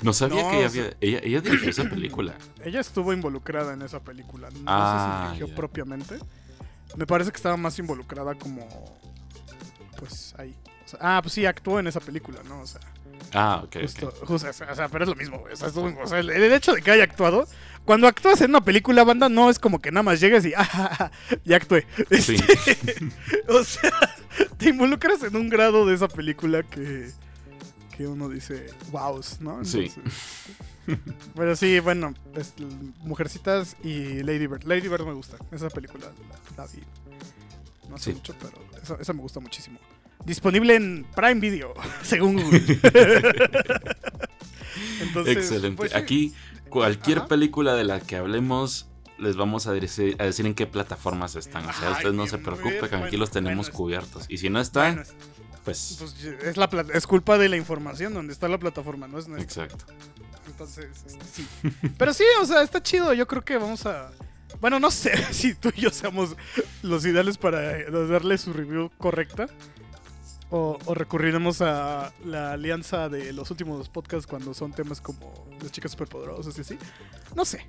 no 0.01 0.13
sabía 0.13 0.41
no, 0.43 0.49
que 0.51 0.57
ella, 0.59 0.67
había- 0.67 0.97
ella, 1.01 1.19
ella 1.21 1.41
dirigió 1.41 1.69
esa 1.69 1.83
película. 1.89 2.33
ella 2.63 2.79
estuvo 2.79 3.11
involucrada 3.13 3.73
en 3.73 3.81
esa 3.83 3.99
película. 3.99 4.49
No 4.51 4.61
Ah, 4.65 4.95
sé 4.95 5.27
si 5.27 5.33
dirigió 5.35 5.47
ya. 5.49 5.55
propiamente. 5.55 6.17
Me 6.95 7.05
parece 7.05 7.31
que 7.31 7.37
estaba 7.37 7.57
más 7.57 7.77
involucrada 7.77 8.33
como. 8.35 8.65
Pues 9.97 10.33
ahí. 10.37 10.55
Sea, 10.97 11.17
ah, 11.17 11.21
pues 11.21 11.33
sí, 11.33 11.45
actuó 11.45 11.79
en 11.79 11.87
esa 11.87 11.99
película, 11.99 12.39
¿no? 12.47 12.61
O 12.61 12.67
sea, 12.67 12.81
Ah, 13.33 13.61
ok. 13.65 13.77
justo, 13.81 14.13
justo, 14.25 14.49
o 14.49 14.53
sea, 14.53 14.71
o 14.71 14.75
sea, 14.75 14.87
pero 14.89 15.03
es 15.03 15.09
lo 15.09 15.15
mismo, 15.15 15.39
güey. 15.39 15.53
O 15.53 15.55
sea, 15.57 15.67
estuvo- 15.67 15.93
o 16.01 16.07
sea, 16.07 16.19
el, 16.19 16.29
el 16.29 16.51
hecho 16.53 16.73
de 16.73 16.81
que 16.81 16.91
haya 16.91 17.03
actuado. 17.03 17.47
Cuando 17.83 18.07
actúas 18.07 18.41
en 18.41 18.49
una 18.51 18.61
película, 18.63 19.03
banda, 19.03 19.29
no 19.29 19.49
es 19.49 19.59
como 19.59 19.79
que 19.79 19.91
nada 19.91 20.03
más 20.03 20.19
llegues 20.19 20.45
y. 20.45 20.53
Ah, 20.55 20.67
ah, 20.73 20.97
ah, 20.99 21.11
ya 21.43 21.57
actué. 21.57 21.85
Sí. 22.19 22.35
Este, 22.35 22.95
o 23.49 23.63
sea, 23.63 23.91
te 24.57 24.69
involucras 24.69 25.21
en 25.23 25.35
un 25.35 25.49
grado 25.49 25.85
de 25.85 25.95
esa 25.95 26.07
película 26.07 26.63
que. 26.63 27.09
Que 27.95 28.07
uno 28.07 28.27
dice, 28.27 28.67
wow, 28.91 29.21
¿no? 29.39 29.63
Sí. 29.63 29.89
Pero 31.35 31.55
sí, 31.55 31.79
bueno, 31.79 32.13
es- 32.35 32.53
Mujercitas 33.03 33.75
y 33.83 34.21
Lady 34.23 34.47
Bird. 34.47 34.63
Lady 34.65 34.87
Bird 34.87 35.05
me 35.05 35.13
gusta. 35.13 35.37
Esa 35.51 35.69
película 35.69 36.07
la, 36.57 36.63
la 36.63 36.69
vi. 36.71 36.81
No 37.89 37.97
sé 37.97 38.11
Sí. 38.11 38.13
mucho, 38.17 38.35
pero 38.39 38.57
esa, 38.81 38.95
esa 38.95 39.13
me 39.13 39.21
gusta 39.21 39.39
muchísimo. 39.39 39.79
Disponible 40.25 40.75
en 40.75 41.05
Prime 41.15 41.39
Video, 41.39 41.73
según 42.03 42.41
Google. 42.41 42.61
Entonces, 45.01 45.37
Excelente. 45.37 45.77
pues. 45.77 45.95
Aquí, 45.95 46.33
cualquier 46.69 47.19
Ajá. 47.19 47.27
película 47.27 47.75
de 47.75 47.83
la 47.83 47.99
que 47.99 48.15
hablemos, 48.15 48.87
les 49.17 49.35
vamos 49.35 49.67
a 49.67 49.73
decir, 49.73 50.15
a 50.19 50.23
decir 50.25 50.45
en 50.45 50.53
qué 50.55 50.65
plataformas 50.67 51.35
están. 51.35 51.65
O 51.67 51.73
sea, 51.73 51.91
ustedes 51.91 52.13
no 52.15 52.27
se 52.27 52.37
preocupen, 52.37 52.79
que 52.81 52.87
bueno, 52.87 53.05
aquí 53.05 53.17
los 53.17 53.31
tenemos 53.31 53.67
bueno, 53.67 53.77
cubiertos. 53.77 54.25
Y 54.29 54.37
si 54.39 54.49
no 54.49 54.59
están, 54.59 54.95
Bueno, 54.95 55.09
pues... 55.63 55.95
pues, 55.99 56.23
es, 56.43 56.57
la 56.57 56.69
pla- 56.69 56.85
es 56.93 57.07
culpa 57.07 57.37
de 57.37 57.49
la 57.49 57.57
información 57.57 58.13
donde 58.13 58.33
está 58.33 58.47
la 58.47 58.57
plataforma, 58.57 59.07
no 59.07 59.17
es 59.19 59.27
nuestra. 59.27 59.65
Exacto. 59.65 59.93
Entonces, 60.47 60.87
este, 61.05 61.25
sí. 61.25 61.47
Pero 61.97 62.13
sí, 62.13 62.23
o 62.41 62.45
sea, 62.45 62.61
está 62.61 62.81
chido. 62.81 63.13
Yo 63.13 63.27
creo 63.27 63.43
que 63.43 63.57
vamos 63.57 63.85
a. 63.85 64.11
Bueno, 64.61 64.79
no 64.79 64.89
sé 64.91 65.11
si 65.33 65.53
tú 65.55 65.71
y 65.75 65.81
yo 65.81 65.89
seamos 65.89 66.35
los 66.81 67.05
ideales 67.05 67.37
para 67.37 67.77
eh, 67.79 67.85
darle 67.91 68.37
su 68.37 68.53
review 68.53 68.89
correcta. 68.97 69.47
O, 70.51 70.77
o 70.85 70.93
recurriremos 70.93 71.61
a 71.61 72.13
la 72.23 72.53
alianza 72.53 73.09
de 73.09 73.33
los 73.33 73.49
últimos 73.49 73.89
podcasts 73.89 74.27
cuando 74.27 74.53
son 74.53 74.71
temas 74.73 75.01
como 75.01 75.47
las 75.61 75.71
chicas 75.71 75.91
superpoderosas 75.91 76.57
y 76.57 76.61
así. 76.61 76.77
No 77.35 77.45
sé. 77.45 77.65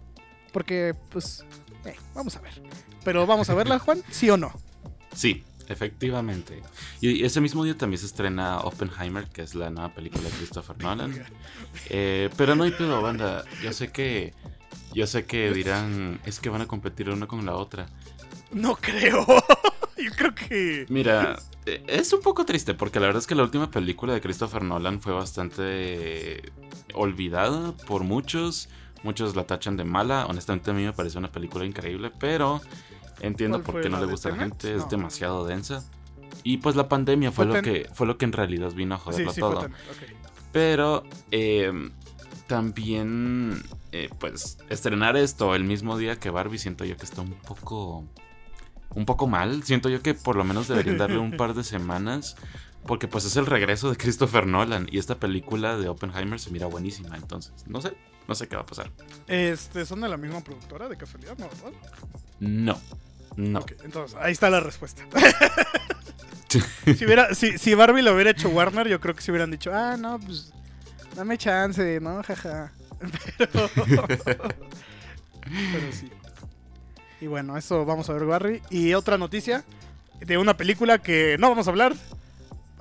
Porque, 0.53 0.95
pues, 1.11 1.45
eh, 1.85 1.97
vamos 2.15 2.37
a 2.37 2.41
ver. 2.41 2.63
Pero 3.05 3.27
vamos 3.27 3.49
a 3.51 3.55
verla, 3.55 3.79
Juan, 3.79 4.03
sí 4.11 4.29
o 4.31 4.37
no. 4.37 4.53
Sí, 5.15 5.45
efectivamente. 5.69 6.63
Y 7.01 7.25
ese 7.25 7.41
mismo 7.41 7.65
día 7.65 7.77
también 7.77 7.99
se 7.99 8.07
estrena 8.07 8.61
Oppenheimer, 8.61 9.27
que 9.29 9.43
es 9.43 9.55
la 9.55 9.71
nueva 9.71 9.95
película 9.95 10.25
de 10.25 10.31
Christopher 10.31 10.79
Nolan. 10.79 11.25
Eh, 11.89 12.31
pero 12.37 12.55
no 12.55 12.65
hay 12.65 12.73
pedo, 12.73 13.01
banda. 13.03 13.45
Yo 13.63 13.73
sé 13.73 13.91
que. 13.91 14.35
Yo 14.93 15.07
sé 15.07 15.27
que 15.27 15.51
dirán, 15.53 16.21
es 16.25 16.41
que 16.41 16.49
van 16.49 16.63
a 16.63 16.67
competir 16.67 17.11
una 17.11 17.27
con 17.27 17.45
la 17.45 17.55
otra. 17.55 17.87
No 18.51 18.77
creo. 18.77 19.27
Yo 19.97 20.11
creo 20.17 20.35
que. 20.35 20.87
Mira, 20.89 21.39
eh, 21.65 21.83
es 21.87 22.13
un 22.13 22.21
poco 22.21 22.45
triste 22.45 22.75
porque 22.75 23.01
la 23.01 23.07
verdad 23.07 23.21
es 23.21 23.27
que 23.27 23.35
la 23.35 23.43
última 23.43 23.71
película 23.71 24.13
de 24.13 24.21
Christopher 24.21 24.63
Nolan 24.63 25.01
fue 25.01 25.13
bastante 25.13 26.43
olvidada 26.95 27.73
por 27.87 28.05
muchos. 28.05 28.69
Muchos 29.03 29.37
la 29.37 29.45
tachan 29.45 29.77
de 29.77 29.85
mala. 29.85 30.27
Honestamente 30.27 30.71
a 30.71 30.75
mí 30.75 30.83
me 30.85 30.93
pareció 30.93 31.19
una 31.19 31.31
película 31.31 31.65
increíble, 31.65 32.11
pero 32.19 32.61
entiendo 33.21 33.63
¿Cuál 33.63 33.73
por 33.75 33.83
qué 33.83 33.89
no 33.89 34.01
le 34.01 34.07
gusta 34.07 34.29
a 34.31 34.33
la 34.33 34.39
gente. 34.39 34.75
Es 34.75 34.83
No. 34.83 34.89
demasiado 34.89 35.47
densa. 35.47 35.85
Y 36.43 36.59
pues 36.59 36.77
la 36.77 36.89
pandemia 36.89 37.31
fue, 37.33 37.45
¿Fue 37.47 37.55
lo 37.57 37.63
Ten- 37.63 37.65
que 37.65 37.89
fue 37.95 38.07
lo 38.07 38.19
que 38.19 38.25
en 38.25 38.33
realidad 38.33 38.73
vino 38.73 38.95
a 38.95 38.99
joderlo 38.99 39.33
sí, 39.33 39.41
todo. 39.41 39.69
Pero 40.53 41.05
eh, 41.31 41.73
también, 42.47 43.63
eh, 43.93 44.09
pues, 44.19 44.59
estrenar 44.71 45.17
esto 45.17 45.55
el 45.55 45.65
mismo 45.65 45.99
día 45.99 46.17
que 46.19 46.31
Barbie, 46.31 46.59
siento 46.59 46.85
yo 46.85 46.97
que 46.97 47.05
está 47.05 47.21
un 47.23 47.33
poco. 47.35 48.05
Un 48.97 49.05
poco 49.05 49.29
mal. 49.29 49.63
Siento 49.63 49.89
yo 49.89 50.03
que 50.03 50.15
por 50.15 50.35
lo 50.35 50.43
menos 50.43 50.67
deberían 50.67 50.99
darle 50.99 51.19
un 51.19 51.37
par 51.37 51.55
de 51.55 51.63
semanas. 51.63 52.35
Porque 52.87 53.09
pues 53.09 53.25
es 53.25 53.37
el 53.37 53.47
regreso 53.47 53.91
de 53.91 53.97
Christopher 53.97 54.47
Nolan. 54.47 54.89
Y 54.91 54.99
esta 54.99 55.17
película 55.17 55.77
de 55.77 55.89
Oppenheimer 55.89 56.41
se 56.41 56.51
mira 56.51 56.67
buenísima. 56.67 57.17
Entonces, 57.17 57.53
no 57.67 57.81
sé. 57.81 57.95
No 58.27 58.35
sé 58.35 58.49
qué 58.49 58.57
va 58.57 58.63
a 58.63 58.67
pasar. 58.67 58.91
Este, 59.29 59.87
¿Son 59.87 60.01
de 60.01 60.09
la 60.09 60.17
misma 60.17 60.41
productora 60.41 60.89
de 60.89 60.97
casualidad, 60.97 61.37
no, 61.39 61.47
verdad? 61.49 61.73
No. 62.41 62.81
No. 63.37 63.65
Entonces, 63.85 64.17
ahí 64.21 64.33
está 64.33 64.51
la 64.51 64.61
respuesta. 64.61 65.05
si, 66.49 67.05
hubiera, 67.05 67.35
si, 67.35 67.59
si 67.59 67.75
Barbie 67.75 68.03
lo 68.03 68.15
hubiera 68.15 68.31
hecho 68.31 68.49
Warner, 68.49 68.89
yo 68.89 68.99
creo 68.99 69.15
que 69.15 69.23
se 69.23 69.31
hubieran 69.31 69.51
dicho, 69.51 69.71
ah, 69.73 69.97
no, 69.97 70.19
pues, 70.19 70.53
dame 71.15 71.37
chance, 71.39 72.01
¿no? 72.01 72.23
Jaja. 72.23 72.73
Pero, 73.37 73.71
pero 75.45 75.93
sí. 75.93 76.11
Y 77.21 77.27
bueno, 77.27 77.57
eso 77.57 77.85
vamos 77.85 78.09
a 78.11 78.13
ver 78.13 78.25
Barbie. 78.25 78.63
Y 78.71 78.95
otra 78.95 79.19
noticia 79.19 79.65
de 80.21 80.39
una 80.39 80.57
película 80.57 80.99
que 80.99 81.37
no 81.39 81.49
vamos 81.49 81.67
a 81.67 81.71
hablar, 81.71 81.95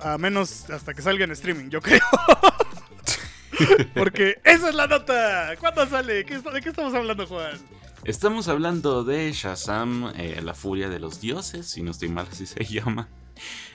a 0.00 0.18
menos 0.18 0.68
hasta 0.70 0.94
que 0.94 1.02
salga 1.02 1.24
en 1.24 1.32
streaming, 1.32 1.70
yo 1.70 1.80
creo. 1.80 2.00
Porque 3.94 4.38
esa 4.44 4.68
es 4.68 4.74
la 4.74 4.86
nota. 4.86 5.54
¿Cuándo 5.58 5.86
sale? 5.88 6.24
¿Qué 6.24 6.34
está- 6.34 6.50
¿De 6.50 6.60
qué 6.60 6.68
estamos 6.68 6.94
hablando, 6.94 7.26
Juan? 7.26 7.58
Estamos 8.04 8.46
hablando 8.48 9.02
de 9.04 9.32
Shazam, 9.32 10.12
eh, 10.16 10.40
la 10.42 10.54
furia 10.54 10.88
de 10.88 11.00
los 11.00 11.20
dioses, 11.20 11.66
si 11.66 11.82
no 11.82 11.90
estoy 11.90 12.08
mal 12.08 12.26
así 12.30 12.46
se 12.46 12.62
llama. 12.64 13.08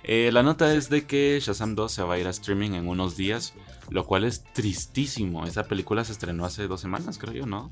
Eh, 0.04 0.30
la 0.32 0.42
nota 0.44 0.74
es 0.74 0.90
de 0.90 1.06
que 1.06 1.40
Shazam 1.42 1.76
2 1.76 1.92
se 1.92 2.04
va 2.04 2.14
a 2.16 2.18
ir 2.20 2.28
a 2.28 2.30
streaming 2.32 2.72
en 2.72 2.88
unos 2.88 3.18
días, 3.18 3.54
lo 3.90 4.06
cual 4.06 4.24
es 4.24 4.44
tristísimo. 4.54 5.46
Esa 5.46 5.64
película 5.66 6.04
se 6.06 6.12
estrenó 6.14 6.46
hace 6.46 6.68
dos 6.68 6.82
semanas, 6.82 7.18
creo 7.18 7.34
yo, 7.34 7.46
¿no? 7.46 7.70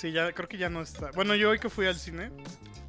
Sí, 0.00 0.12
ya 0.12 0.32
creo 0.32 0.48
que 0.48 0.56
ya 0.56 0.70
no 0.70 0.80
está. 0.80 1.10
Bueno, 1.14 1.34
yo 1.34 1.50
hoy 1.50 1.58
que 1.58 1.68
fui 1.68 1.86
al 1.86 1.94
cine, 1.96 2.30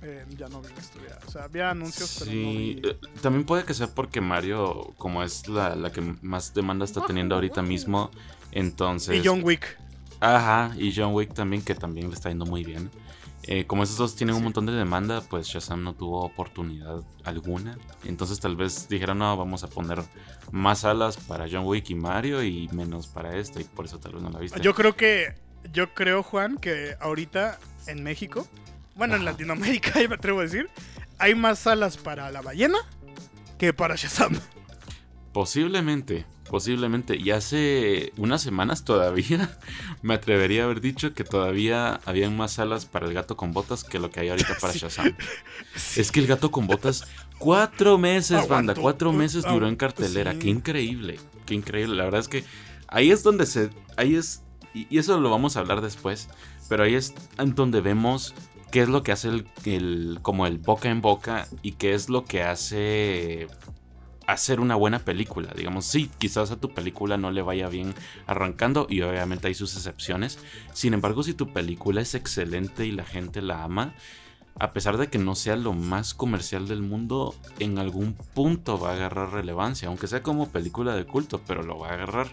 eh, 0.02 0.26
ya 0.38 0.48
no 0.48 0.62
vi 0.62 0.70
que 0.74 0.80
estuviera. 0.80 1.20
O 1.28 1.32
sea, 1.32 1.44
había 1.44 1.70
anuncios, 1.70 2.16
pero 2.20 2.32
no 2.32 2.38
Sí, 2.38 2.80
vi. 2.82 2.90
eh, 2.90 2.98
también 3.22 3.46
puede 3.46 3.66
que 3.66 3.74
sea 3.74 3.88
porque 3.88 4.22
Mario, 4.22 4.94
como 4.98 5.22
es 5.24 5.48
la, 5.50 5.76
la 5.76 5.92
que 5.92 6.02
más 6.22 6.54
demanda 6.54 6.86
está 6.86 7.06
teniendo 7.06 7.36
ahorita 7.36 7.62
mismo, 7.62 8.12
entonces... 8.52 9.22
Y 9.24 9.28
John 9.28 9.42
Wick. 9.44 9.78
Ajá, 10.22 10.74
y 10.78 10.94
John 10.96 11.14
Wick 11.14 11.34
también, 11.34 11.64
que 11.64 11.76
también 11.76 12.08
le 12.10 12.14
está 12.16 12.30
yendo 12.30 12.46
muy 12.46 12.64
bien. 12.64 12.90
Eh, 13.44 13.66
como 13.66 13.82
esos 13.84 13.98
dos 13.98 14.16
tienen 14.16 14.36
un 14.36 14.42
Sí. 14.42 14.44
montón 14.46 14.68
de 14.68 14.72
demanda, 14.74 15.20
pues 15.28 15.48
Shazam 15.48 15.84
no 15.84 15.96
tuvo 15.96 16.24
oportunidad 16.24 17.02
alguna. 17.24 17.76
Entonces 18.06 18.40
tal 18.40 18.56
vez 18.56 18.88
dijeron, 18.88 19.18
no, 19.18 19.36
vamos 19.36 19.64
a 19.64 19.68
poner 19.68 20.02
más 20.52 20.86
alas 20.86 21.18
para 21.18 21.48
John 21.52 21.66
Wick 21.66 21.90
y 21.90 21.96
Mario 21.96 22.44
y 22.44 22.70
menos 22.72 23.08
para 23.08 23.36
esto, 23.36 23.60
y 23.60 23.64
por 23.64 23.86
eso 23.86 24.00
tal 24.00 24.14
vez 24.14 24.22
no 24.22 24.30
la 24.30 24.40
viste. 24.40 24.62
Yo 24.62 24.76
creo 24.76 24.96
que, 24.96 25.34
yo 25.74 25.94
creo, 25.94 26.24
Juan, 26.24 26.58
que 26.58 26.96
ahorita 27.00 27.60
en 27.88 28.04
México, 28.04 28.48
bueno, 28.96 29.16
en. 29.16 29.26
Latinoamérica, 29.26 29.94
me 30.10 30.16
atrevo 30.16 30.40
a 30.40 30.44
decir, 30.44 30.70
hay 31.18 31.36
más 31.36 31.60
salas 31.60 31.98
para 31.98 32.32
la 32.32 32.42
ballena 32.42 32.78
que 33.58 33.74
para 33.74 33.96
Shazam. 33.96 34.40
Posiblemente, 35.34 36.26
posiblemente. 36.50 37.16
Y 37.16 37.32
hace 37.32 38.12
unas 38.18 38.42
semanas 38.42 38.84
todavía 38.84 39.58
me 40.02 40.14
atrevería 40.14 40.64
a 40.64 40.66
haber 40.66 40.82
dicho 40.82 41.14
que 41.14 41.24
todavía 41.24 42.02
habían 42.06 42.36
más 42.36 42.60
alas 42.60 42.86
para 42.86 43.08
el 43.08 43.14
gato 43.14 43.38
con 43.38 43.54
botas 43.54 43.84
que 43.84 44.00
lo 44.00 44.10
que 44.12 44.20
hay 44.20 44.30
ahorita 44.30 44.58
para 44.60 44.74
Sí. 44.74 44.80
Shazam. 44.80 45.16
Es 45.96 46.12
que 46.12 46.20
el 46.20 46.28
gato 46.28 46.52
con 46.52 46.68
botas, 46.68 47.06
cuatro 47.38 47.98
meses, 47.98 48.48
banda, 48.48 48.74
cuatro 48.76 49.14
meses 49.14 49.44
duró 49.44 49.68
en 49.68 49.76
cartelera. 49.78 50.34
sí. 50.34 50.40
Qué 50.40 50.50
increíble, 50.50 51.20
qué 51.46 51.54
increíble. 51.54 51.96
La 51.96 52.04
verdad 52.04 52.20
es 52.22 52.28
que 52.28 52.44
ahí 52.88 53.12
es 53.12 53.24
donde 53.24 53.46
se, 53.46 53.70
ahí 53.96 54.16
es 54.16 54.42
y, 54.74 54.98
eso 54.98 55.20
lo 55.20 55.30
vamos 55.30 55.58
a 55.58 55.62
hablar 55.62 55.82
después, 55.82 56.30
pero 56.70 56.84
ahí 56.84 56.96
es 56.96 57.14
donde 57.38 57.82
vemos 57.82 58.34
qué 58.72 58.82
es 58.82 58.90
lo 58.90 59.04
que 59.04 59.12
hace 59.12 59.30
el, 59.30 59.48
el- 59.66 60.20
como 60.22 60.48
el 60.48 60.58
boca 60.58 60.90
en 60.90 61.02
boca 61.02 61.48
y 61.62 61.74
qué 61.74 61.94
es 61.94 62.10
lo 62.10 62.24
que 62.26 62.44
hace 62.44 63.48
hacer 64.28 64.60
una 64.60 64.76
buena 64.76 65.00
película. 65.00 65.54
Digamos, 65.56 65.86
sí, 65.86 66.10
quizás 66.18 66.52
a 66.52 66.56
tu 66.60 66.70
película 66.74 67.18
no 67.18 67.32
le 67.32 67.42
vaya 67.42 67.68
bien 67.68 67.94
arrancando 68.28 68.88
y 68.90 69.02
obviamente 69.02 69.48
hay 69.48 69.54
sus 69.56 69.76
excepciones. 69.76 70.40
Sin 70.74 70.94
embargo, 70.94 71.24
si 71.24 71.34
tu 71.34 71.52
película 71.52 72.02
es 72.02 72.16
excelente 72.16 72.86
y 72.86 72.92
la 72.92 73.04
gente 73.04 73.42
la 73.42 73.64
ama, 73.64 73.94
a 74.60 74.74
pesar 74.74 74.98
de 74.98 75.08
que 75.08 75.18
no 75.18 75.36
sea 75.36 75.56
lo 75.56 75.74
más 75.74 76.14
comercial 76.14 76.68
del 76.68 76.82
mundo, 76.82 77.36
en 77.60 77.78
algún 77.80 78.14
punto 78.14 78.80
va 78.80 78.92
a 78.92 78.94
agarrar 78.94 79.32
relevancia, 79.32 79.88
aunque 79.88 80.08
sea 80.08 80.24
como 80.24 80.50
película 80.50 80.96
de 80.96 81.06
culto, 81.06 81.42
pero 81.48 81.64
lo 81.64 81.78
va 81.80 81.90
a 81.90 81.94
agarrar. 81.94 82.28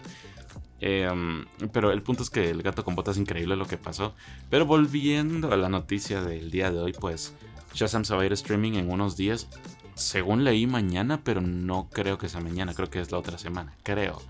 Em, 0.81 1.45
pero 1.71 1.91
el 1.91 2.01
punto 2.01 2.23
es 2.23 2.29
que 2.29 2.49
el 2.49 2.61
gato 2.61 2.85
con 2.85 2.95
botas 2.95 3.15
es 3.15 3.21
increíble 3.21 3.55
lo 3.55 3.65
que 3.65 3.77
pasó. 3.77 4.13
Pero 4.49 4.65
volviendo 4.65 5.51
a 5.51 5.57
la 5.57 5.69
noticia 5.69 6.21
del 6.21 6.51
día 6.51 6.71
de 6.71 6.79
hoy, 6.79 6.93
pues 6.93 7.33
Shazam 7.73 8.05
se 8.05 8.15
va 8.15 8.21
a 8.21 8.25
ir 8.25 8.33
streaming 8.33 8.73
en 8.73 8.91
unos 8.91 9.17
días. 9.17 9.47
Según 9.95 10.43
leí 10.43 10.65
mañana, 10.65 11.21
pero 11.23 11.41
no 11.41 11.89
creo 11.91 12.17
que 12.17 12.29
sea 12.29 12.39
mañana, 12.39 12.73
creo 12.73 12.89
que 12.89 12.99
es 12.99 13.11
la 13.11 13.17
otra 13.17 13.37
semana, 13.37 13.75
creo. 13.83 14.21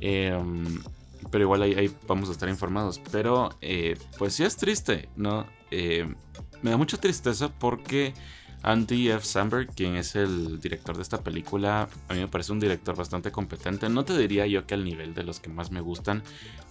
Em, 0.00 0.82
pero 1.30 1.44
igual 1.44 1.62
ahí, 1.62 1.90
vamos 2.06 2.28
a 2.28 2.32
estar 2.32 2.48
informados. 2.48 3.00
Pero 3.10 3.50
eh, 3.60 3.96
pues 4.18 4.34
sí 4.34 4.44
es 4.44 4.56
triste, 4.56 5.08
¿no? 5.16 5.46
Em, 5.70 6.14
me 6.62 6.70
da 6.70 6.76
mucha 6.76 6.98
tristeza 6.98 7.50
porque 7.58 8.12
Andy 8.62 9.10
F. 9.10 9.24
Samberg, 9.24 9.68
quien 9.74 9.96
es 9.96 10.14
el 10.16 10.60
director 10.60 10.96
de 10.96 11.02
esta 11.02 11.22
película, 11.22 11.88
a 12.08 12.14
mí 12.14 12.20
me 12.20 12.28
parece 12.28 12.52
un 12.52 12.60
director 12.60 12.94
bastante 12.94 13.32
competente. 13.32 13.88
No 13.88 14.04
te 14.04 14.16
diría 14.16 14.46
yo 14.46 14.66
que 14.66 14.74
al 14.74 14.84
nivel 14.84 15.14
de 15.14 15.22
los 15.22 15.40
que 15.40 15.48
más 15.48 15.70
me 15.70 15.80
gustan, 15.80 16.22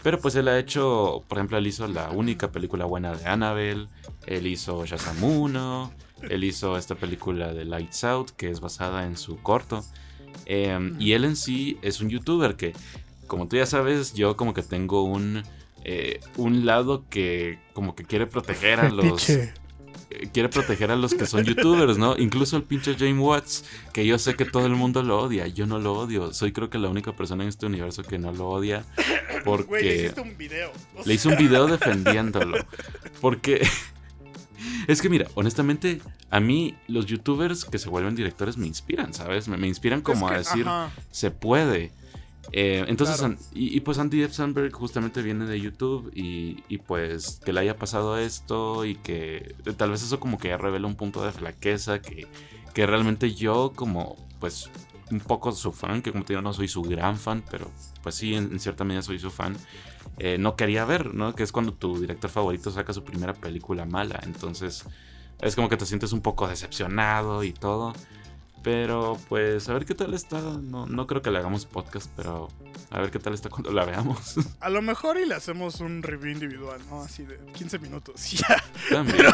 pero 0.03 0.19
pues 0.19 0.35
él 0.35 0.47
ha 0.47 0.59
hecho, 0.59 1.23
por 1.27 1.37
ejemplo, 1.37 1.57
él 1.57 1.67
hizo 1.67 1.87
la 1.87 2.09
única 2.11 2.51
película 2.51 2.85
buena 2.85 3.15
de 3.15 3.25
Annabelle, 3.27 3.87
él 4.27 4.47
hizo 4.47 4.85
Shazam 4.85 5.23
1, 5.23 5.91
él 6.29 6.43
hizo 6.43 6.77
esta 6.77 6.95
película 6.95 7.53
de 7.53 7.65
Lights 7.65 8.03
Out, 8.03 8.31
que 8.31 8.49
es 8.49 8.59
basada 8.59 9.05
en 9.05 9.17
su 9.17 9.37
corto. 9.37 9.83
Eh, 10.45 10.93
y 10.99 11.13
él 11.13 11.25
en 11.25 11.35
sí 11.35 11.79
es 11.81 12.01
un 12.01 12.09
youtuber 12.09 12.55
que, 12.55 12.73
como 13.27 13.47
tú 13.47 13.55
ya 13.55 13.65
sabes, 13.65 14.13
yo 14.13 14.37
como 14.37 14.53
que 14.53 14.61
tengo 14.61 15.03
un, 15.03 15.43
eh, 15.83 16.19
un 16.37 16.65
lado 16.65 17.05
que 17.09 17.59
como 17.73 17.95
que 17.95 18.03
quiere 18.03 18.27
proteger 18.27 18.79
a 18.79 18.89
los 18.89 19.23
Fetiche. 19.23 19.53
Quiere 20.33 20.49
proteger 20.49 20.91
a 20.91 20.95
los 20.95 21.13
que 21.13 21.25
son 21.25 21.43
youtubers, 21.43 21.97
¿no? 21.97 22.17
Incluso 22.17 22.57
el 22.57 22.63
pinche 22.63 22.95
James 22.97 23.19
Watts, 23.21 23.65
que 23.93 24.05
yo 24.05 24.17
sé 24.17 24.35
que 24.35 24.45
todo 24.45 24.65
el 24.65 24.73
mundo 24.75 25.03
lo 25.03 25.19
odia, 25.19 25.47
yo 25.47 25.65
no 25.65 25.79
lo 25.79 25.93
odio, 25.93 26.33
soy 26.33 26.51
creo 26.51 26.69
que 26.69 26.77
la 26.79 26.89
única 26.89 27.13
persona 27.13 27.43
en 27.43 27.49
este 27.49 27.65
universo 27.65 28.03
que 28.03 28.17
no 28.17 28.31
lo 28.31 28.49
odia 28.49 28.83
porque 29.45 29.81
le 29.81 29.95
hiciste 29.95 30.21
un 30.21 30.37
video. 30.37 30.71
o 30.95 31.03
le 31.05 31.13
hice 31.13 31.27
un 31.27 31.37
video 31.37 31.67
defendiéndolo. 31.77 32.57
Porque 33.21 33.67
es 34.87 35.01
que 35.01 35.09
mira, 35.09 35.27
honestamente, 35.35 36.01
a 36.29 36.39
mí 36.39 36.75
los 36.87 37.05
youtubers 37.05 37.65
que 37.65 37.77
se 37.77 37.89
vuelven 37.89 38.15
directores 38.15 38.57
me 38.57 38.67
inspiran, 38.67 39.13
¿sabes? 39.13 39.47
Me, 39.47 39.57
me 39.57 39.67
inspiran 39.67 40.01
como 40.01 40.29
Es 40.29 40.33
a 40.33 40.37
decir, 40.39 40.67
ajá. 40.67 40.91
se 41.11 41.31
puede. 41.31 41.91
Eh, 42.51 42.83
entonces, 42.87 43.17
Claro. 43.17 43.35
Y, 43.53 43.75
y 43.75 43.79
pues 43.81 43.99
Andy 43.99 44.23
F. 44.23 44.33
Sandberg 44.33 44.71
justamente 44.73 45.21
viene 45.21 45.45
de 45.45 45.59
YouTube 45.59 46.11
y, 46.15 46.63
y 46.67 46.79
pues 46.79 47.41
que 47.45 47.53
le 47.53 47.59
haya 47.61 47.77
pasado 47.77 48.17
esto 48.17 48.85
y 48.85 48.95
que 48.95 49.55
tal 49.77 49.91
vez 49.91 50.01
eso 50.03 50.19
como 50.19 50.37
que 50.37 50.55
revela 50.57 50.87
un 50.87 50.95
punto 50.95 51.23
de 51.23 51.31
flaqueza 51.31 52.01
que, 52.01 52.27
que 52.73 52.85
realmente 52.87 53.33
yo 53.33 53.71
como 53.75 54.15
pues 54.39 54.69
un 55.11 55.19
poco 55.19 55.51
su 55.51 55.71
fan, 55.71 56.01
que 56.01 56.11
como 56.11 56.23
te 56.23 56.33
digo 56.33 56.41
no 56.41 56.53
soy 56.53 56.67
su 56.67 56.81
gran 56.83 57.17
fan, 57.17 57.43
pero 57.49 57.71
pues 58.03 58.15
sí, 58.15 58.35
en, 58.35 58.51
en 58.51 58.59
cierta 58.59 58.83
medida 58.83 59.01
soy 59.01 59.19
su 59.19 59.31
fan, 59.31 59.55
eh, 60.17 60.37
no 60.39 60.55
quería 60.55 60.85
ver, 60.85 61.13
¿no? 61.13 61.33
Que 61.35 61.43
es 61.43 61.51
cuando 61.51 61.73
tu 61.73 61.99
director 61.99 62.29
favorito 62.29 62.71
saca 62.71 62.93
su 62.93 63.03
primera 63.03 63.33
película 63.33 63.85
mala, 63.85 64.19
entonces 64.23 64.85
es 65.41 65.55
como 65.55 65.69
que 65.69 65.77
te 65.77 65.85
sientes 65.85 66.11
un 66.13 66.21
poco 66.21 66.47
decepcionado 66.47 67.43
y 67.43 67.53
todo. 67.53 67.93
Pero 68.63 69.17
pues 69.29 69.69
a 69.69 69.73
ver 69.73 69.85
qué 69.85 69.95
tal 69.95 70.13
está. 70.13 70.39
No, 70.39 70.85
no 70.85 71.07
creo 71.07 71.21
que 71.21 71.31
le 71.31 71.39
hagamos 71.39 71.65
podcast, 71.65 72.09
pero 72.15 72.49
a 72.91 72.99
ver 72.99 73.11
qué 73.11 73.19
tal 73.19 73.33
está 73.33 73.49
cuando 73.49 73.71
la 73.71 73.85
veamos. 73.85 74.35
A 74.59 74.69
lo 74.69 74.81
mejor 74.81 75.17
y 75.17 75.25
le 75.25 75.35
hacemos 75.35 75.79
un 75.79 76.03
review 76.03 76.33
individual, 76.33 76.81
¿no? 76.89 77.01
Así 77.01 77.23
de 77.23 77.37
15 77.53 77.79
minutos. 77.79 78.31
Ya. 78.31 78.63
También. 78.89 79.25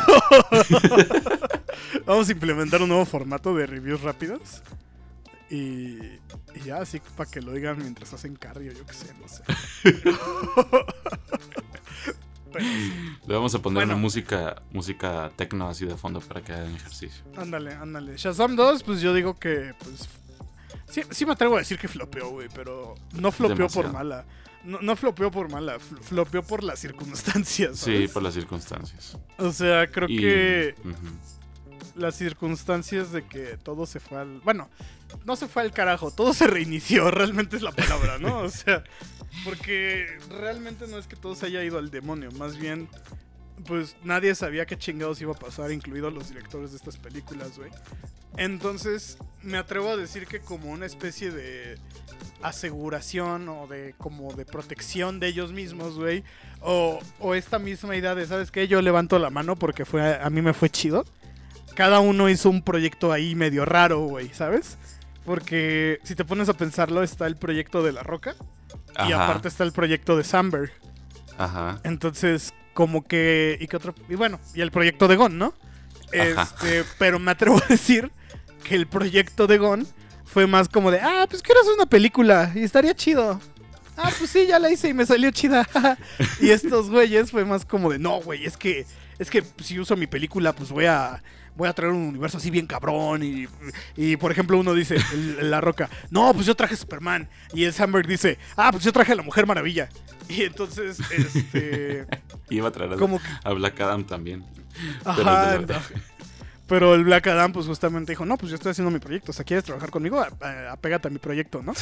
Vamos 2.05 2.29
a 2.29 2.31
implementar 2.31 2.81
un 2.81 2.89
nuevo 2.89 3.05
formato 3.05 3.55
de 3.55 3.65
reviews 3.65 4.01
rápidos. 4.01 4.61
Y, 5.49 5.97
y 6.55 6.63
ya, 6.65 6.77
así 6.77 7.01
para 7.15 7.29
que 7.29 7.41
lo 7.41 7.51
digan 7.51 7.77
mientras 7.77 8.13
hacen 8.13 8.35
cardio, 8.35 8.71
yo 8.71 8.85
qué 8.85 8.93
sé, 8.93 9.13
no 9.19 9.27
sé. 9.27 9.43
Sí, 12.59 13.17
Le 13.27 13.33
vamos 13.33 13.53
a 13.55 13.59
poner 13.61 13.77
Bueno. 13.79 13.93
una 13.93 14.01
música, 14.01 14.61
música 14.71 15.31
tecno 15.35 15.67
así 15.69 15.85
de 15.85 15.95
fondo 15.95 16.19
para 16.21 16.41
que 16.41 16.53
hagan 16.53 16.75
ejercicio. 16.75 17.23
ándale, 17.37 17.73
ándale. 17.73 18.17
Shazam 18.17 18.55
2, 18.55 18.83
pues 18.83 19.01
yo 19.01 19.13
digo 19.13 19.37
que, 19.39 19.73
pues. 19.79 20.07
Sí, 20.89 21.01
sí 21.09 21.25
me 21.25 21.33
atrevo 21.33 21.55
a 21.55 21.59
decir 21.59 21.77
que 21.79 21.87
flopeó, 21.87 22.29
güey, 22.29 22.47
pero 22.53 22.95
no 23.13 23.31
flopeó 23.31 23.67
por 23.67 23.91
mala. 23.91 24.25
No, 24.63 24.79
no 24.81 24.95
flopeó 24.95 25.29
por 25.31 25.49
mala, 25.51 25.75
fl- 25.77 25.99
flopeó 26.01 26.41
por 26.43 26.63
las 26.63 26.79
circunstancias. 26.79 27.77
Sí, 27.77 27.93
¿sabes? 27.93 28.11
por 28.11 28.23
las 28.23 28.33
circunstancias. 28.33 29.17
O 29.37 29.51
sea, 29.51 29.87
creo 29.87 30.07
Y- 30.09 30.17
que 30.17 30.75
las 31.95 32.15
circunstancias 32.15 33.11
de 33.11 33.25
que 33.25 33.57
todo 33.57 33.85
se 33.85 33.99
fue 33.99 34.19
al. 34.19 34.41
Bueno, 34.41 34.69
no 35.23 35.35
se 35.35 35.47
fue 35.47 35.61
al 35.63 35.71
carajo, 35.71 36.11
todo 36.11 36.33
se 36.33 36.47
reinició, 36.47 37.09
realmente 37.11 37.55
es 37.55 37.61
la 37.61 37.71
palabra, 37.71 38.17
¿no? 38.19 38.39
O 38.39 38.49
sea, 38.49 38.83
porque 39.43 40.17
realmente 40.29 40.87
no 40.87 40.97
es 40.97 41.07
que 41.07 41.15
todo 41.15 41.35
se 41.35 41.47
haya 41.47 41.63
ido 41.63 41.77
al 41.77 41.91
demonio, 41.91 42.31
más 42.33 42.57
bien, 42.57 42.87
pues 43.67 43.95
nadie 44.03 44.33
sabía 44.35 44.65
qué 44.65 44.77
chingados 44.77 45.21
iba 45.21 45.33
a 45.33 45.39
pasar, 45.39 45.71
incluidos 45.71 46.13
los 46.13 46.29
directores 46.29 46.71
de 46.71 46.77
estas 46.77 46.97
películas, 46.97 47.57
güey. 47.57 47.71
Entonces, 48.37 49.17
me 49.41 49.57
atrevo 49.57 49.91
a 49.91 49.97
decir 49.97 50.27
que 50.27 50.39
como 50.39 50.69
una 50.69 50.85
especie 50.85 51.31
de 51.31 51.77
aseguración 52.41 53.47
o 53.47 53.67
de 53.67 53.95
como 53.97 54.33
de 54.33 54.45
protección 54.45 55.19
de 55.19 55.27
ellos 55.27 55.53
mismos, 55.53 55.95
güey, 55.95 56.23
o, 56.61 56.99
esta 57.33 57.59
misma 57.59 57.95
idea 57.95 58.13
de, 58.13 58.25
¿sabes 58.25 58.51
qué? 58.51 58.67
Yo 58.67 58.81
levanto 58.81 59.19
la 59.19 59.29
mano 59.29 59.55
porque 59.55 59.85
fue 59.85 60.21
a 60.21 60.29
mí 60.29 60.41
me 60.41 60.53
fue 60.53 60.69
chido 60.69 61.05
cada 61.75 61.99
uno 61.99 62.29
hizo 62.29 62.49
un 62.49 62.63
proyecto 62.63 63.11
ahí 63.11 63.35
medio 63.35 63.65
raro, 63.65 63.99
güey, 64.05 64.29
¿sabes? 64.29 64.77
Porque 65.25 65.99
si 66.03 66.15
te 66.15 66.25
pones 66.25 66.49
a 66.49 66.53
pensarlo, 66.53 67.03
está 67.03 67.27
el 67.27 67.35
proyecto 67.35 67.83
de 67.83 67.91
La 67.91 68.01
Roca 68.01 68.35
y 69.07 69.11
aparte 69.11 69.47
está 69.47 69.63
el 69.63 69.71
proyecto 69.71 70.17
de 70.17 70.23
Samberg. 70.23 70.71
Ajá. 71.37 71.79
Entonces, 71.83 72.53
como 72.73 73.05
que. 73.05 73.57
¿Y 73.59 73.67
qué 73.67 73.77
otro? 73.77 73.93
Y 74.09 74.15
bueno, 74.15 74.39
y 74.53 74.61
el 74.61 74.71
proyecto 74.71 75.07
de 75.07 75.15
Gon, 75.15 75.37
¿no? 75.37 75.53
Ajá. 76.07 76.43
Este, 76.43 76.83
pero 76.97 77.19
me 77.19 77.31
atrevo 77.31 77.57
a 77.57 77.67
decir 77.67 78.11
que 78.63 78.75
el 78.75 78.87
proyecto 78.87 79.47
de 79.47 79.57
Gon 79.57 79.87
fue 80.23 80.47
más 80.47 80.67
como 80.67 80.91
de, 80.91 80.99
ah, 80.99 81.25
pues 81.29 81.41
quiero 81.41 81.61
hacer 81.61 81.73
una 81.73 81.85
película 81.85 82.51
y 82.55 82.63
estaría 82.63 82.93
chido. 82.93 83.39
Ah, 83.97 84.11
pues 84.17 84.29
sí, 84.29 84.47
ya 84.47 84.59
la 84.59 84.69
hice 84.69 84.89
y 84.89 84.93
me 84.93 85.05
salió 85.05 85.31
chida. 85.31 85.67
y 86.41 86.49
estos 86.49 86.89
güeyes 86.89 87.31
fue 87.31 87.45
más 87.45 87.63
como 87.65 87.89
de, 87.89 87.99
no, 87.99 88.19
güey, 88.19 88.45
es 88.45 88.57
que, 88.57 88.85
es 89.17 89.29
que 89.29 89.43
si 89.63 89.79
uso 89.79 89.95
mi 89.95 90.07
película, 90.07 90.53
pues 90.53 90.71
voy 90.71 90.85
a, 90.85 91.21
voy 91.55 91.67
a 91.69 91.73
traer 91.73 91.91
un 91.93 92.01
universo 92.09 92.37
así 92.37 92.49
bien 92.51 92.67
cabrón. 92.67 93.23
Y, 93.23 93.47
y 93.95 94.17
por 94.17 94.31
ejemplo, 94.31 94.57
uno 94.59 94.73
dice, 94.73 94.97
el- 95.13 95.49
La 95.49 95.61
Roca, 95.61 95.89
no, 96.09 96.33
pues 96.33 96.45
yo 96.45 96.55
traje 96.55 96.75
Superman. 96.75 97.27
Y 97.53 97.63
el 97.63 97.73
Samberg 97.73 98.07
dice, 98.07 98.37
ah, 98.57 98.71
pues 98.71 98.83
yo 98.83 98.91
traje 98.91 99.11
a 99.11 99.15
la 99.15 99.23
Mujer 99.23 99.45
Maravilla. 99.45 99.89
Y 100.27 100.43
entonces, 100.43 100.97
este, 101.11 102.05
Iba 102.49 102.69
a 102.69 102.71
traer 102.71 102.93
a, 102.93 102.97
como 102.97 103.19
que, 103.19 103.27
a 103.43 103.51
Black 103.53 103.79
Adam 103.81 104.03
también. 104.05 104.43
Ajá, 105.03 105.59
no. 105.59 105.75
Pero 106.67 106.95
el 106.95 107.03
Black 107.03 107.27
Adam, 107.27 107.53
pues 107.53 107.67
justamente 107.67 108.11
dijo: 108.11 108.25
No, 108.25 108.37
pues 108.37 108.49
yo 108.49 108.55
estoy 108.55 108.71
haciendo 108.71 108.89
mi 108.91 108.97
proyecto. 108.99 109.31
O 109.31 109.33
sea, 109.33 109.45
¿quieres 109.45 109.63
trabajar 109.63 109.91
conmigo? 109.91 110.19
Apégate 110.71 111.07
a 111.07 111.11
mi 111.11 111.19
proyecto, 111.19 111.61
¿no? 111.61 111.73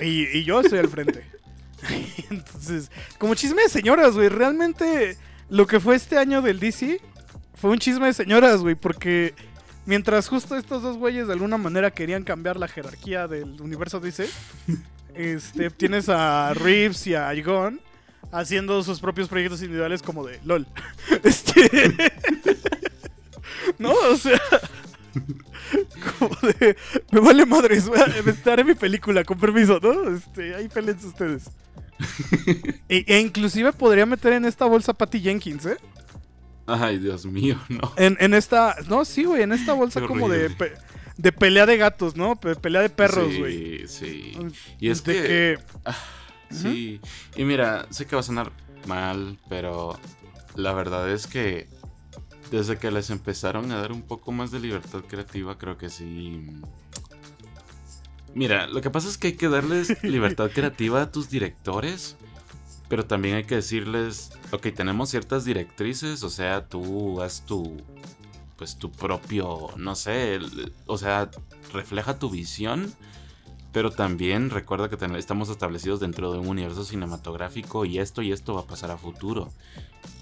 Y, 0.00 0.24
y 0.38 0.44
yo 0.44 0.60
estoy 0.60 0.78
al 0.78 0.88
frente. 0.88 1.26
Entonces, 2.30 2.90
como 3.18 3.34
chisme 3.34 3.62
de 3.62 3.68
señoras, 3.68 4.14
güey. 4.14 4.28
Realmente 4.28 5.16
lo 5.50 5.66
que 5.66 5.78
fue 5.80 5.96
este 5.96 6.16
año 6.18 6.42
del 6.42 6.58
DC 6.58 7.00
fue 7.60 7.70
un 7.70 7.78
chisme 7.78 8.06
de 8.06 8.12
señoras, 8.12 8.60
güey. 8.60 8.74
Porque 8.74 9.34
mientras 9.86 10.28
justo 10.28 10.56
estos 10.56 10.82
dos 10.82 10.96
güeyes 10.96 11.26
de 11.26 11.32
alguna 11.32 11.58
manera 11.58 11.90
querían 11.90 12.24
cambiar 12.24 12.56
la 12.56 12.68
jerarquía 12.68 13.26
del 13.28 13.60
universo 13.60 14.00
DC, 14.00 14.28
este, 15.14 15.70
tienes 15.70 16.08
a 16.08 16.52
Reeves 16.54 17.06
y 17.06 17.14
a 17.14 17.32
Gon 17.42 17.80
haciendo 18.32 18.82
sus 18.82 19.00
propios 19.00 19.28
proyectos 19.28 19.60
individuales 19.62 20.02
como 20.02 20.26
de 20.26 20.38
LOL. 20.44 20.66
Este. 21.24 21.90
no, 23.78 23.92
o 23.92 24.16
sea. 24.16 24.40
Como 26.18 26.36
de. 26.58 26.76
Me 27.10 27.20
vale 27.20 27.44
madres, 27.46 27.88
a- 27.88 28.30
estaré 28.30 28.64
mi 28.64 28.74
película, 28.74 29.24
con 29.24 29.38
permiso, 29.38 29.78
¿no? 29.82 30.14
Este, 30.16 30.54
ahí 30.54 30.68
pelense 30.68 31.06
ustedes. 31.06 31.50
e, 32.88 33.04
e 33.06 33.20
inclusive 33.20 33.72
podría 33.72 34.06
meter 34.06 34.34
en 34.34 34.44
esta 34.44 34.64
bolsa 34.66 34.92
Patty 34.92 35.20
Jenkins, 35.20 35.66
¿eh? 35.66 35.76
Ay, 36.68 36.98
Dios 36.98 37.24
mío, 37.26 37.58
no. 37.68 37.92
En, 37.96 38.16
en 38.20 38.34
esta. 38.34 38.76
No, 38.88 39.04
sí, 39.04 39.24
güey, 39.24 39.42
en 39.42 39.52
esta 39.52 39.72
bolsa 39.72 40.02
como 40.02 40.28
de. 40.28 40.50
pe- 40.50 40.74
de 41.16 41.32
pelea 41.32 41.66
de 41.66 41.76
gatos, 41.76 42.14
¿no? 42.16 42.36
Pe- 42.38 42.54
pelea 42.54 42.80
de 42.82 42.90
perros, 42.90 43.36
güey. 43.38 43.88
Sí, 43.88 43.88
sí. 43.88 44.38
Y 44.78 44.90
es 44.90 45.02
De 45.02 45.12
que, 45.14 45.22
que. 45.22 46.54
Sí. 46.54 47.00
Y 47.36 47.44
mira, 47.44 47.86
sé 47.90 48.06
que 48.06 48.14
va 48.16 48.20
a 48.20 48.22
sonar 48.22 48.52
mal, 48.86 49.38
pero 49.48 49.98
la 50.54 50.72
verdad 50.72 51.10
es 51.10 51.26
que 51.26 51.68
desde 52.50 52.78
que 52.78 52.90
les 52.90 53.10
empezaron 53.10 53.70
a 53.72 53.80
dar 53.80 53.92
un 53.92 54.02
poco 54.02 54.30
más 54.32 54.50
de 54.50 54.60
libertad 54.60 55.00
creativa, 55.08 55.58
creo 55.58 55.76
que 55.76 55.90
sí. 55.90 56.46
Mira, 58.34 58.66
lo 58.66 58.80
que 58.80 58.90
pasa 58.90 59.08
es 59.08 59.18
que 59.18 59.28
hay 59.28 59.32
que 59.34 59.48
darles 59.48 60.02
libertad 60.04 60.50
creativa 60.54 61.02
a 61.02 61.10
tus 61.10 61.28
directores, 61.30 62.16
pero 62.88 63.06
también 63.06 63.36
hay 63.36 63.44
que 63.44 63.56
decirles, 63.56 64.32
ok, 64.50 64.68
tenemos 64.74 65.10
ciertas 65.10 65.44
directrices, 65.44 66.22
o 66.22 66.30
sea, 66.30 66.66
tú 66.66 67.20
haz 67.20 67.44
tu, 67.44 67.76
pues 68.56 68.76
tu 68.76 68.90
propio, 68.90 69.68
no 69.76 69.94
sé, 69.94 70.38
o 70.86 70.96
sea, 70.96 71.30
refleja 71.72 72.18
tu 72.18 72.30
visión, 72.30 72.92
pero 73.72 73.90
también 73.90 74.50
recuerda 74.50 74.88
que 74.88 74.96
estamos 75.18 75.50
establecidos 75.50 76.00
dentro 76.00 76.32
de 76.32 76.38
un 76.38 76.48
universo 76.48 76.84
cinematográfico 76.84 77.84
y 77.84 77.98
esto 77.98 78.22
y 78.22 78.32
esto 78.32 78.54
va 78.54 78.62
a 78.62 78.66
pasar 78.66 78.90
a 78.90 78.96
futuro. 78.96 79.52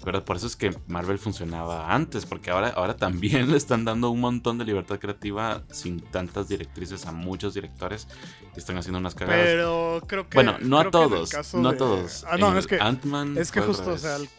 ¿Verdad? 0.05 0.23
Por 0.23 0.37
eso 0.37 0.47
es 0.47 0.55
que 0.55 0.73
Marvel 0.87 1.19
funcionaba 1.19 1.93
antes, 1.93 2.25
porque 2.25 2.49
ahora, 2.49 2.69
ahora 2.69 2.95
también 2.95 3.51
le 3.51 3.57
están 3.57 3.83
dando 3.83 4.09
un 4.09 4.21
montón 4.21 4.57
de 4.57 4.63
libertad 4.65 4.99
creativa 4.99 5.63
sin 5.71 5.99
tantas 5.99 6.47
directrices 6.47 7.05
a 7.05 7.11
muchos 7.11 7.53
directores 7.53 8.07
que 8.53 8.59
están 8.59 8.77
haciendo 8.77 8.99
unas 8.99 9.15
cagadas. 9.15 9.43
Pero 9.43 10.01
creo 10.07 10.29
que. 10.29 10.35
bueno, 10.35 10.57
no 10.61 10.79
a 10.79 10.89
todos, 10.89 11.31
no 11.55 11.69
a 11.69 11.71
de- 11.73 11.77
todos. 11.77 12.23
Ah, 12.29 12.37
no, 12.37 12.51
En 12.51 12.57
es 12.57 12.67
que. 12.67 12.79
Ant-Man 12.79 13.37
Es 13.37 13.51
que 13.51 13.59
justo, 13.61 13.91
o 13.91 13.97
sea. 13.97 14.17
revés. 14.17 14.29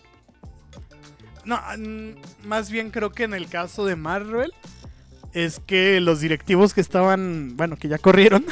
el- 1.45 1.45
No, 1.45 1.61
más 2.45 2.71
bien 2.71 2.91
creo 2.91 3.13
que 3.13 3.25
en 3.25 3.35
el 3.35 3.49
caso 3.49 3.85
de 3.85 3.97
Marvel. 3.97 4.53
Es 5.35 5.61
que 5.61 6.01
los 6.01 6.21
directivos 6.21 6.73
que 6.73 6.81
estaban. 6.81 7.55
Bueno, 7.57 7.77
que 7.77 7.89
ya 7.89 7.99
corrieron. 7.99 8.47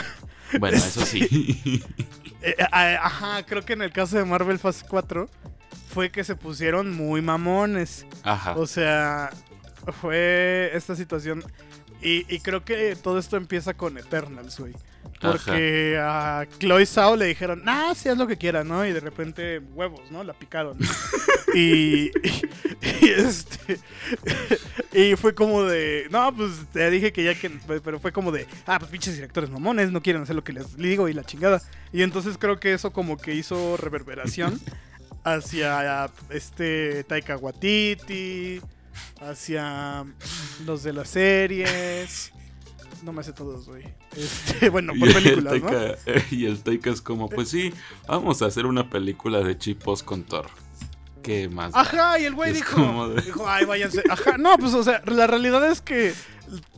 Bueno, 0.61 0.77
eso 0.77 1.01
sí. 1.07 1.83
eh, 2.43 2.55
ah, 2.71 2.99
ajá, 3.03 3.47
creo 3.47 3.65
que 3.65 3.73
en 3.73 3.81
el 3.83 3.93
caso 3.93 4.19
de 4.19 4.25
Marvel 4.27 4.59
Fase 4.59 4.85
4. 4.87 5.29
Fue 5.97 6.11
que 6.11 6.25
se 6.25 6.37
pusieron 6.37 6.95
muy 6.95 7.23
mamones. 7.23 8.05
Ajá. 8.23 8.55
O 8.59 8.67
sea, 8.67 9.31
fue 10.03 10.71
esta 10.75 10.95
situación. 10.95 11.43
Y, 12.03 12.27
y 12.29 12.41
creo 12.41 12.67
que 12.67 12.95
todo 12.97 13.19
esto 13.19 13.39
empieza 13.39 13.73
con 13.73 13.97
Eternals, 13.97 14.61
güey. 14.61 14.75
Porque 15.23 15.99
a 15.99 16.45
Chloe 16.59 16.85
Zhao 16.85 17.17
le 17.17 17.25
dijeron, 17.25 17.63
sí, 17.95 18.11
haz 18.11 18.19
lo 18.19 18.27
que 18.27 18.37
quieras, 18.37 18.67
¿no? 18.67 18.85
Y 18.85 18.93
de 18.93 19.01
repente, 19.01 19.61
huevos, 19.73 20.11
¿no? 20.11 20.23
La 20.23 20.35
picaron. 20.35 20.77
y, 21.55 22.09
y, 22.09 22.43
y 23.01 23.09
este. 23.17 23.81
y 24.93 25.17
fue 25.17 25.35
como 25.35 25.63
de, 25.63 26.09
no, 26.11 26.31
pues 26.37 26.53
te 26.75 26.91
dije 26.91 27.11
que 27.11 27.25
ya 27.25 27.35
que. 27.35 27.49
Pero 27.83 27.99
fue 28.01 28.13
como 28.13 28.33
de, 28.33 28.47
ah, 28.67 28.79
pues 28.79 28.91
pinches 28.91 29.15
directores 29.15 29.49
mamones, 29.49 29.91
no 29.93 30.03
quieren 30.03 30.21
hacer 30.21 30.37
lo 30.37 30.45
que 30.45 30.53
les 30.53 30.77
digo 30.77 31.09
y 31.09 31.15
la 31.15 31.25
chingada. 31.25 31.63
Y 31.91 32.03
entonces 32.03 32.37
creo 32.37 32.61
que 32.61 32.75
eso 32.75 32.93
como 32.93 33.17
que 33.17 33.35
hizo 33.35 33.79
reverberación 33.79 34.61
hacia 35.27 36.09
este 36.31 37.03
Taika 37.05 37.37
Waititi, 37.37 38.61
hacia 39.21 40.05
los 40.65 40.85
de 40.85 40.93
las 40.93 41.09
series. 41.09 42.33
No 43.03 43.13
me 43.13 43.25
sé 43.25 43.33
todos, 43.33 43.67
güey. 43.67 43.85
Este, 44.17 44.69
bueno, 44.71 44.93
por 44.99 45.09
y, 45.09 45.13
el 45.13 45.23
películas, 45.23 45.61
¿no? 45.61 45.71
Y 46.31 46.47
el 46.47 46.63
Taika 46.63 46.91
es 46.91 47.03
como, 47.03 47.29
pues 47.29 47.49
sí, 47.49 47.75
vamos 48.07 48.41
a 48.41 48.47
hacer 48.47 48.67
una 48.67 48.89
película 48.89 49.41
de 49.41 49.59
chipos 49.59 50.03
con 50.03 50.23
Thor. 50.23 50.47
¿Qué 51.23 51.49
más? 51.49 51.75
Ajá, 51.75 52.21
y 52.21 52.25
el 52.25 52.35
güey 52.35 52.53
dijo, 52.53 53.09
de- 53.09 53.21
dijo, 53.21 53.49
ay, 53.49 53.65
váyanse. 53.65 54.05
Ajá, 54.09 54.39
no, 54.39 54.57
pues, 54.59 54.75
o 54.75 54.85
sea, 54.85 55.03
la 55.07 55.27
realidad 55.27 55.69
es 55.69 55.81
que 55.81 56.15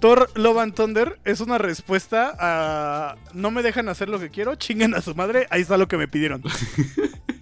Thor 0.00 0.30
Love 0.34 0.58
and 0.58 0.74
Thunder 0.74 1.20
es 1.26 1.40
una 1.40 1.58
respuesta 1.58 2.34
a 2.38 3.16
no 3.34 3.50
me 3.50 3.62
dejan 3.62 3.90
hacer 3.90 4.08
lo 4.08 4.18
que 4.18 4.30
quiero, 4.30 4.54
chinguen 4.54 4.94
a 4.94 5.02
su 5.02 5.14
madre, 5.14 5.46
ahí 5.50 5.60
está 5.60 5.76
lo 5.76 5.86
que 5.86 5.98
me 5.98 6.08
pidieron. 6.08 6.42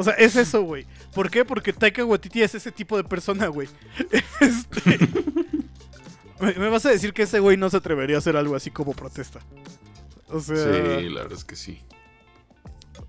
O 0.00 0.02
sea, 0.02 0.14
es 0.14 0.34
eso, 0.34 0.62
güey. 0.62 0.86
¿Por 1.12 1.30
qué? 1.30 1.44
Porque 1.44 1.74
Taika 1.74 2.02
Waititi 2.02 2.40
es 2.40 2.54
ese 2.54 2.72
tipo 2.72 2.96
de 2.96 3.04
persona, 3.04 3.48
güey. 3.48 3.68
Este... 4.40 4.98
¿Me 6.40 6.54
me 6.54 6.70
vas 6.70 6.86
a 6.86 6.90
decir 6.90 7.12
que 7.12 7.24
ese 7.24 7.38
güey 7.38 7.58
no 7.58 7.68
se 7.68 7.76
atrevería 7.76 8.16
a 8.16 8.20
hacer 8.20 8.34
algo 8.34 8.56
así 8.56 8.70
como 8.70 8.94
protesta? 8.94 9.40
O 10.28 10.40
sea... 10.40 10.56
Sí, 10.56 11.10
la 11.10 11.20
verdad 11.20 11.36
es 11.36 11.44
que 11.44 11.54
sí. 11.54 11.82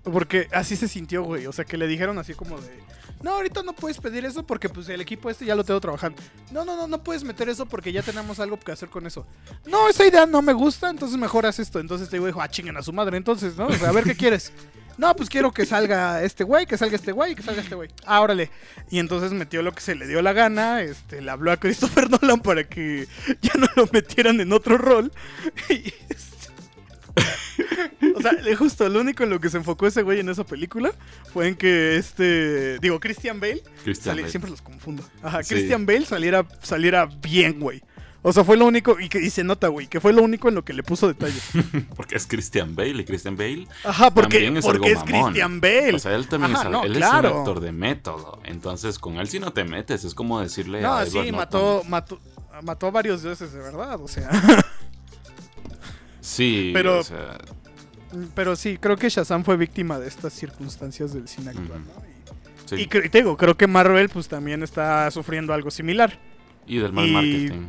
Porque 0.02 0.48
así 0.52 0.76
se 0.76 0.86
sintió, 0.86 1.22
güey. 1.22 1.46
O 1.46 1.52
sea, 1.52 1.64
que 1.64 1.78
le 1.78 1.86
dijeron 1.86 2.18
así 2.18 2.34
como 2.34 2.60
de... 2.60 2.78
No, 3.22 3.36
ahorita 3.36 3.62
no 3.62 3.72
puedes 3.72 3.96
pedir 3.96 4.26
eso 4.26 4.46
porque 4.46 4.68
pues 4.68 4.86
el 4.90 5.00
equipo 5.00 5.30
este 5.30 5.46
ya 5.46 5.54
lo 5.54 5.64
tengo 5.64 5.80
trabajando. 5.80 6.20
No, 6.50 6.66
no, 6.66 6.76
no, 6.76 6.86
no 6.88 7.02
puedes 7.02 7.24
meter 7.24 7.48
eso 7.48 7.64
porque 7.64 7.90
ya 7.90 8.02
tenemos 8.02 8.38
algo 8.38 8.60
que 8.60 8.70
hacer 8.70 8.90
con 8.90 9.06
eso. 9.06 9.26
No, 9.64 9.88
esa 9.88 10.06
idea 10.06 10.26
no 10.26 10.42
me 10.42 10.52
gusta, 10.52 10.90
entonces 10.90 11.16
mejor 11.16 11.46
haz 11.46 11.58
esto. 11.58 11.80
Entonces 11.80 12.08
este 12.08 12.18
güey 12.18 12.32
dijo, 12.32 12.42
ah, 12.42 12.50
chinguen 12.50 12.76
a 12.76 12.82
su 12.82 12.92
madre. 12.92 13.16
Entonces, 13.16 13.56
¿no? 13.56 13.68
O 13.68 13.72
sea, 13.72 13.88
a 13.88 13.92
ver 13.92 14.04
qué 14.04 14.14
quieres. 14.14 14.52
No, 14.98 15.14
pues 15.16 15.28
quiero 15.28 15.52
que 15.52 15.66
salga 15.66 16.22
este 16.22 16.44
güey, 16.44 16.66
que 16.66 16.76
salga 16.78 16.96
este 16.96 17.12
güey, 17.12 17.34
que 17.34 17.42
salga 17.42 17.62
este 17.62 17.74
güey. 17.74 17.88
Ah, 18.04 18.20
órale. 18.20 18.50
Y 18.90 18.98
entonces 18.98 19.32
metió 19.32 19.62
lo 19.62 19.72
que 19.72 19.80
se 19.80 19.94
le 19.94 20.06
dio 20.06 20.22
la 20.22 20.32
gana. 20.32 20.82
Este, 20.82 21.20
le 21.22 21.30
habló 21.30 21.50
a 21.52 21.56
Christopher 21.56 22.08
Nolan 22.22 22.40
para 22.40 22.64
que 22.64 23.06
ya 23.40 23.52
no 23.58 23.66
lo 23.76 23.88
metieran 23.92 24.40
en 24.40 24.52
otro 24.52 24.78
rol. 24.78 25.12
Y, 25.68 25.92
este, 26.08 26.32
o 28.16 28.20
sea, 28.22 28.32
justo 28.56 28.88
lo 28.88 29.00
único 29.00 29.22
en 29.22 29.30
lo 29.30 29.40
que 29.40 29.50
se 29.50 29.58
enfocó 29.58 29.86
ese 29.86 30.02
güey 30.02 30.20
en 30.20 30.28
esa 30.28 30.44
película 30.44 30.92
fue 31.32 31.48
en 31.48 31.54
que 31.56 31.96
este. 31.96 32.78
Digo, 32.78 32.98
Christian 33.00 33.38
Bale. 33.40 33.62
Christian 33.84 34.14
sali- 34.14 34.22
Bale. 34.22 34.30
Siempre 34.30 34.50
los 34.50 34.62
confundo. 34.62 35.04
Ajá, 35.22 35.42
Sí. 35.42 35.54
Christian 35.54 35.84
Bale 35.86 36.04
saliera, 36.06 36.46
saliera 36.62 37.06
bien, 37.06 37.60
güey. 37.60 37.82
O 38.24 38.32
sea, 38.32 38.44
fue 38.44 38.56
lo 38.56 38.66
único. 38.66 39.00
Y, 39.00 39.08
que, 39.08 39.18
y 39.20 39.30
se 39.30 39.42
nota, 39.42 39.66
güey, 39.68 39.88
que 39.88 40.00
fue 40.00 40.12
lo 40.12 40.22
único 40.22 40.48
en 40.48 40.54
lo 40.54 40.64
que 40.64 40.72
le 40.72 40.82
puso 40.84 41.08
detalle. 41.08 41.40
Porque 41.96 42.14
es 42.16 42.26
Christian 42.26 42.76
Bale 42.76 43.02
y 43.02 43.04
Christian 43.04 43.36
Bale. 43.36 43.66
Ajá, 43.84 44.10
porque, 44.14 44.36
También 44.36 44.56
es 44.58 44.64
porque 44.64 44.92
es. 44.92 45.02
Christian 45.02 45.60
Bale. 45.60 45.94
O 45.94 45.98
sea, 45.98 46.14
él 46.14 46.28
también 46.28 46.54
Ajá, 46.54 46.64
es, 46.66 46.70
no, 46.70 46.84
él 46.84 46.92
claro. 46.94 47.28
es 47.28 47.34
un 47.34 47.40
actor 47.40 47.60
de 47.60 47.72
método. 47.72 48.40
Entonces, 48.44 48.98
con 49.00 49.16
él 49.16 49.26
sí 49.28 49.40
no 49.40 49.52
te 49.52 49.64
metes. 49.64 50.04
Es 50.04 50.14
como 50.14 50.40
decirle 50.40 50.80
no, 50.82 50.94
a 50.94 51.06
sí, 51.06 51.32
mató, 51.32 51.82
mató, 51.88 52.20
mató 52.62 52.86
a 52.86 52.90
varios 52.92 53.22
dioses, 53.24 53.52
de 53.52 53.58
verdad. 53.58 54.00
O 54.00 54.06
sea. 54.06 54.30
Sí, 56.20 56.70
Pero- 56.74 57.00
o 57.00 57.02
sea, 57.02 57.38
Pero 58.34 58.54
sí, 58.56 58.78
creo 58.78 58.96
que 58.96 59.08
Shazam 59.08 59.44
fue 59.44 59.56
víctima 59.56 59.98
de 59.98 60.06
estas 60.08 60.32
circunstancias 60.32 61.12
del 61.12 61.26
cine 61.28 61.50
actual, 61.50 61.80
Ujú. 61.82 61.90
¿no? 62.00 62.76
Y- 62.76 62.84
sí. 62.84 62.88
Y, 63.04 63.08
te 63.08 63.18
digo, 63.18 63.36
creo 63.36 63.56
que 63.56 63.66
Marvel 63.66 64.08
pues 64.08 64.28
también 64.28 64.62
está 64.62 65.10
sufriendo 65.10 65.52
algo 65.52 65.70
similar. 65.70 66.18
Y 66.66 66.78
del 66.78 66.92
mal 66.92 67.06
y- 67.06 67.12
marketing. 67.12 67.68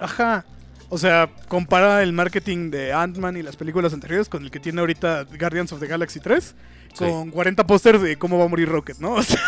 Ajá. 0.00 0.44
O 0.88 0.98
sea, 0.98 1.30
compara 1.46 2.02
el 2.02 2.12
marketing 2.12 2.70
de 2.70 2.92
Ant-Man 2.92 3.36
y 3.36 3.42
las 3.42 3.54
películas 3.56 3.92
anteriores 3.92 4.28
con 4.28 4.42
el 4.42 4.50
que 4.50 4.58
tiene 4.58 4.80
ahorita 4.80 5.24
Guardians 5.38 5.72
of 5.72 5.78
the 5.80 5.86
Galaxy 5.86 6.18
3. 6.18 6.44
Sí. 6.44 7.04
Con 7.04 7.30
40 7.30 7.64
pósters 7.66 8.02
de 8.02 8.16
cómo 8.16 8.38
va 8.38 8.46
a 8.46 8.48
morir 8.48 8.68
Rocket, 8.68 8.98
¿no? 8.98 9.12
O 9.14 9.22
sea, 9.22 9.40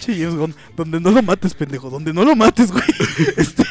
Sí. 0.00 0.24
donde 0.76 1.00
no 1.00 1.10
lo 1.10 1.22
mates, 1.22 1.54
pendejo, 1.54 1.90
donde 1.90 2.12
no 2.12 2.24
lo 2.24 2.34
mates, 2.36 2.70
güey. 2.72 2.84
Este, 3.36 3.64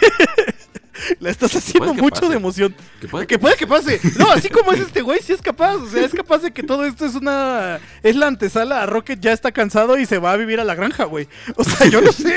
la 1.19 1.29
estás 1.29 1.53
haciendo 1.55 1.93
mucho 1.93 2.21
pase. 2.21 2.29
de 2.31 2.37
emoción. 2.37 2.75
que 3.01 3.07
puede 3.07 3.27
Que 3.27 3.37
puede 3.37 3.55
que 3.57 3.67
pase. 3.67 3.99
No, 4.17 4.31
así 4.31 4.47
como 4.47 4.71
es 4.71 4.79
este 4.79 5.01
güey, 5.01 5.19
sí 5.21 5.33
es 5.33 5.41
capaz. 5.41 5.75
O 5.75 5.87
sea, 5.89 6.05
es 6.05 6.13
capaz 6.13 6.39
de 6.39 6.51
que 6.51 6.63
todo 6.63 6.85
esto 6.85 7.05
es 7.05 7.15
una. 7.15 7.79
Es 8.01 8.15
la 8.15 8.27
antesala 8.27 8.81
a 8.83 8.85
Rocket 8.85 9.19
ya 9.19 9.33
está 9.33 9.51
cansado 9.51 9.97
y 9.97 10.05
se 10.05 10.19
va 10.19 10.31
a 10.31 10.37
vivir 10.37 10.59
a 10.59 10.63
la 10.63 10.75
granja, 10.75 11.03
güey. 11.05 11.27
O 11.55 11.63
sea, 11.63 11.87
yo 11.87 11.99
lo 11.99 12.11
sé. 12.13 12.35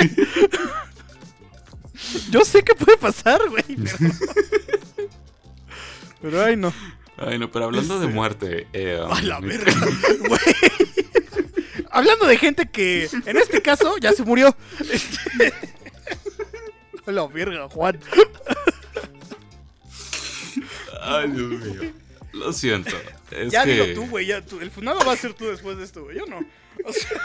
Yo 2.30 2.44
sé 2.44 2.62
que 2.62 2.74
puede 2.74 2.96
pasar, 2.96 3.40
güey. 3.48 3.64
Pero... 3.64 3.96
pero 6.22 6.44
ay, 6.44 6.56
no. 6.56 6.72
Ay, 7.16 7.38
no, 7.38 7.50
pero 7.50 7.66
hablando 7.66 7.98
de 7.98 8.06
Este- 8.06 8.14
muerte. 8.14 8.66
Eh, 8.72 9.00
A 9.08 9.22
la 9.22 9.38
um, 9.38 9.46
verga, 9.46 9.72
güey. 10.28 10.40
Hablando 11.90 12.26
de 12.26 12.36
gente 12.36 12.68
que 12.70 13.08
en 13.24 13.36
este 13.38 13.62
caso 13.62 13.96
ya 13.98 14.12
se 14.12 14.22
murió. 14.22 14.54
Este... 14.90 15.54
A 17.06 17.12
la 17.12 17.26
verga, 17.26 17.68
Juan. 17.68 17.98
Ay, 21.00 21.30
Dios 21.30 21.50
mío. 21.50 21.92
Lo 22.32 22.52
siento. 22.52 22.94
Es 23.30 23.52
ya 23.52 23.64
que... 23.64 23.70
dilo 23.72 23.94
tú, 23.94 24.10
güey. 24.10 24.26
Ya 24.26 24.42
tú. 24.42 24.60
El 24.60 24.70
funado 24.70 25.00
va 25.06 25.12
a 25.12 25.16
ser 25.16 25.32
tú 25.32 25.46
después 25.46 25.78
de 25.78 25.84
esto, 25.84 26.04
güey. 26.04 26.18
Yo 26.18 26.26
no. 26.26 26.40
O 26.84 26.92
sea... 26.92 27.20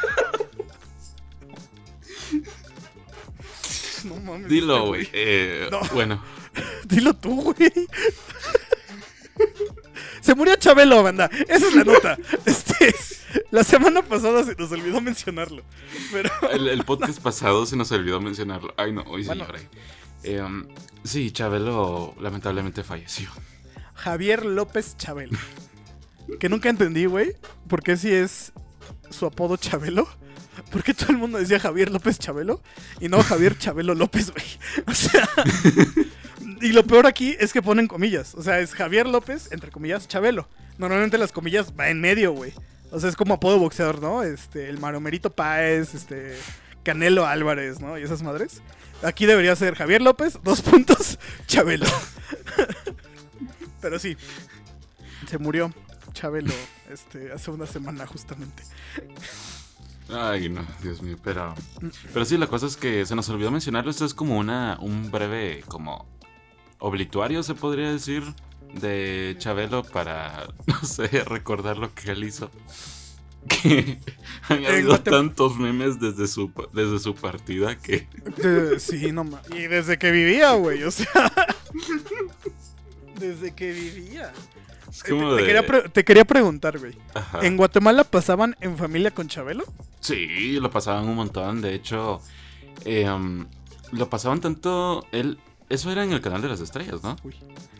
No 4.05 4.15
mames. 4.17 4.47
Dilo, 4.49 4.87
güey. 4.87 5.07
Eh, 5.13 5.67
No. 5.71 5.81
Bueno, 5.93 6.23
Dilo 6.85 7.13
tú, 7.13 7.53
güey. 7.53 7.71
Se 10.21 10.35
murió 10.35 10.55
Chabelo, 10.55 11.01
banda. 11.03 11.29
Esa 11.47 11.67
es 11.67 11.75
la 11.75 11.83
nota. 11.83 12.17
Este, 12.45 12.93
la 13.49 13.63
semana 13.63 14.01
pasada 14.03 14.43
se 14.43 14.55
nos 14.55 14.71
olvidó 14.71 15.01
mencionarlo. 15.01 15.63
Pero 16.11 16.29
el, 16.51 16.67
el 16.67 16.83
podcast 16.85 17.19
pasado 17.21 17.65
se 17.65 17.75
nos 17.75 17.91
olvidó 17.91 18.21
mencionarlo. 18.21 18.73
Ay, 18.77 18.91
no, 18.91 19.01
hoy 19.03 19.23
sí 19.23 19.27
Bueno. 19.27 19.45
lloré. 19.47 19.61
Eh, 20.23 20.41
um, 20.41 20.67
sí, 21.03 21.31
Chabelo 21.31 22.13
lamentablemente 22.19 22.83
falleció. 22.83 23.29
Javier 23.95 24.45
López 24.45 24.95
Chabelo. 24.97 25.37
Que 26.39 26.49
nunca 26.49 26.69
entendí, 26.69 27.05
güey. 27.05 27.33
¿Por 27.67 27.81
qué 27.81 27.97
si 27.97 28.11
es 28.11 28.51
su 29.09 29.25
apodo 29.25 29.57
Chabelo? 29.57 30.07
¿Por 30.69 30.83
qué 30.83 30.93
todo 30.93 31.11
el 31.11 31.17
mundo 31.17 31.37
decía 31.37 31.59
Javier 31.59 31.91
López 31.91 32.19
Chabelo? 32.19 32.61
Y 32.99 33.09
no 33.09 33.21
Javier 33.23 33.57
Chabelo 33.57 33.95
López, 33.95 34.31
güey. 34.31 34.45
O 34.87 34.93
sea. 34.93 35.27
y 36.61 36.69
lo 36.73 36.85
peor 36.85 37.07
aquí 37.07 37.35
es 37.39 37.53
que 37.53 37.61
ponen 37.61 37.87
comillas. 37.87 38.35
O 38.35 38.43
sea, 38.43 38.59
es 38.59 38.73
Javier 38.73 39.07
López, 39.07 39.51
entre 39.51 39.71
comillas, 39.71 40.07
Chabelo. 40.07 40.47
Normalmente 40.77 41.17
las 41.17 41.31
comillas 41.31 41.73
va 41.79 41.89
en 41.89 42.01
medio, 42.01 42.31
güey. 42.33 42.53
O 42.91 42.99
sea, 42.99 43.09
es 43.09 43.15
como 43.15 43.35
apodo 43.35 43.59
boxeador, 43.59 44.01
¿no? 44.01 44.23
Este, 44.23 44.69
el 44.69 44.79
Maromerito 44.79 45.31
Páez, 45.33 45.93
este, 45.95 46.35
Canelo 46.83 47.25
Álvarez, 47.25 47.79
¿no? 47.79 47.97
Y 47.97 48.03
esas 48.03 48.21
madres. 48.21 48.61
Aquí 49.03 49.25
debería 49.25 49.55
ser 49.55 49.75
Javier 49.75 50.01
López, 50.01 50.37
dos 50.43 50.61
puntos, 50.61 51.17
Chabelo. 51.47 51.87
Pero 53.81 53.97
sí, 53.97 54.15
se 55.27 55.37
murió 55.37 55.73
Chabelo 56.13 56.53
este, 56.91 57.31
hace 57.31 57.49
una 57.51 57.65
semana 57.65 58.05
justamente. 58.05 58.63
Ay, 60.13 60.49
no, 60.49 60.65
Dios 60.83 61.01
mío, 61.01 61.17
pero... 61.23 61.53
Pero 62.13 62.25
sí, 62.25 62.37
la 62.37 62.47
cosa 62.47 62.65
es 62.67 62.75
que 62.77 63.05
se 63.05 63.15
nos 63.15 63.29
olvidó 63.29 63.51
mencionarlo. 63.51 63.89
Esto 63.91 64.05
es 64.05 64.13
como 64.13 64.37
una, 64.37 64.77
un 64.81 65.09
breve, 65.11 65.63
como, 65.67 66.05
obituario, 66.79 67.43
se 67.43 67.53
podría 67.55 67.91
decir, 67.91 68.23
de 68.73 69.35
Chabelo 69.37 69.83
para, 69.83 70.47
no 70.67 70.81
sé, 70.83 71.07
recordar 71.25 71.77
lo 71.77 71.93
que 71.93 72.11
él 72.11 72.23
hizo. 72.23 72.51
Que 73.47 73.99
han 74.49 74.65
habido 74.65 74.93
Guatem- 74.97 75.09
tantos 75.11 75.57
memes 75.57 75.99
desde 75.99 76.27
su, 76.27 76.51
desde 76.73 76.99
su 76.99 77.15
partida 77.15 77.77
que... 77.77 78.07
Sí, 78.79 79.11
no 79.11 79.23
ma- 79.23 79.41
Y 79.49 79.61
desde 79.67 79.97
que 79.97 80.11
vivía, 80.11 80.51
güey, 80.53 80.83
o 80.83 80.91
sea. 80.91 81.31
desde 83.19 83.53
que 83.53 83.71
vivía. 83.71 84.33
Es 84.91 85.03
Eh, 85.05 85.09
como 85.09 85.35
te, 85.35 85.41
de... 85.41 85.47
quería 85.47 85.83
te 85.89 86.03
quería 86.03 86.25
preguntar, 86.25 86.77
güey. 86.77 86.95
Ajá. 87.15 87.39
¿En 87.41 87.57
Guatemala 87.57 88.03
pasaban 88.03 88.55
en 88.61 88.77
familia 88.77 89.09
con 89.11 89.27
Chabelo? 89.27 89.63
Sí, 90.01 90.59
lo 90.59 90.69
pasaban 90.69 91.07
un 91.07 91.15
montón. 91.15 91.61
De 91.61 91.73
hecho, 91.73 92.21
em, 92.85 93.47
lo 93.91 94.09
pasaban 94.09 94.41
tanto. 94.41 95.07
Él, 95.11 95.39
eso 95.69 95.91
era 95.91 96.03
en 96.03 96.11
el 96.11 96.21
canal 96.21 96.41
de 96.41 96.49
las 96.49 96.59
estrellas, 96.59 97.01
¿no? 97.03 97.15
Uy. 97.23 97.35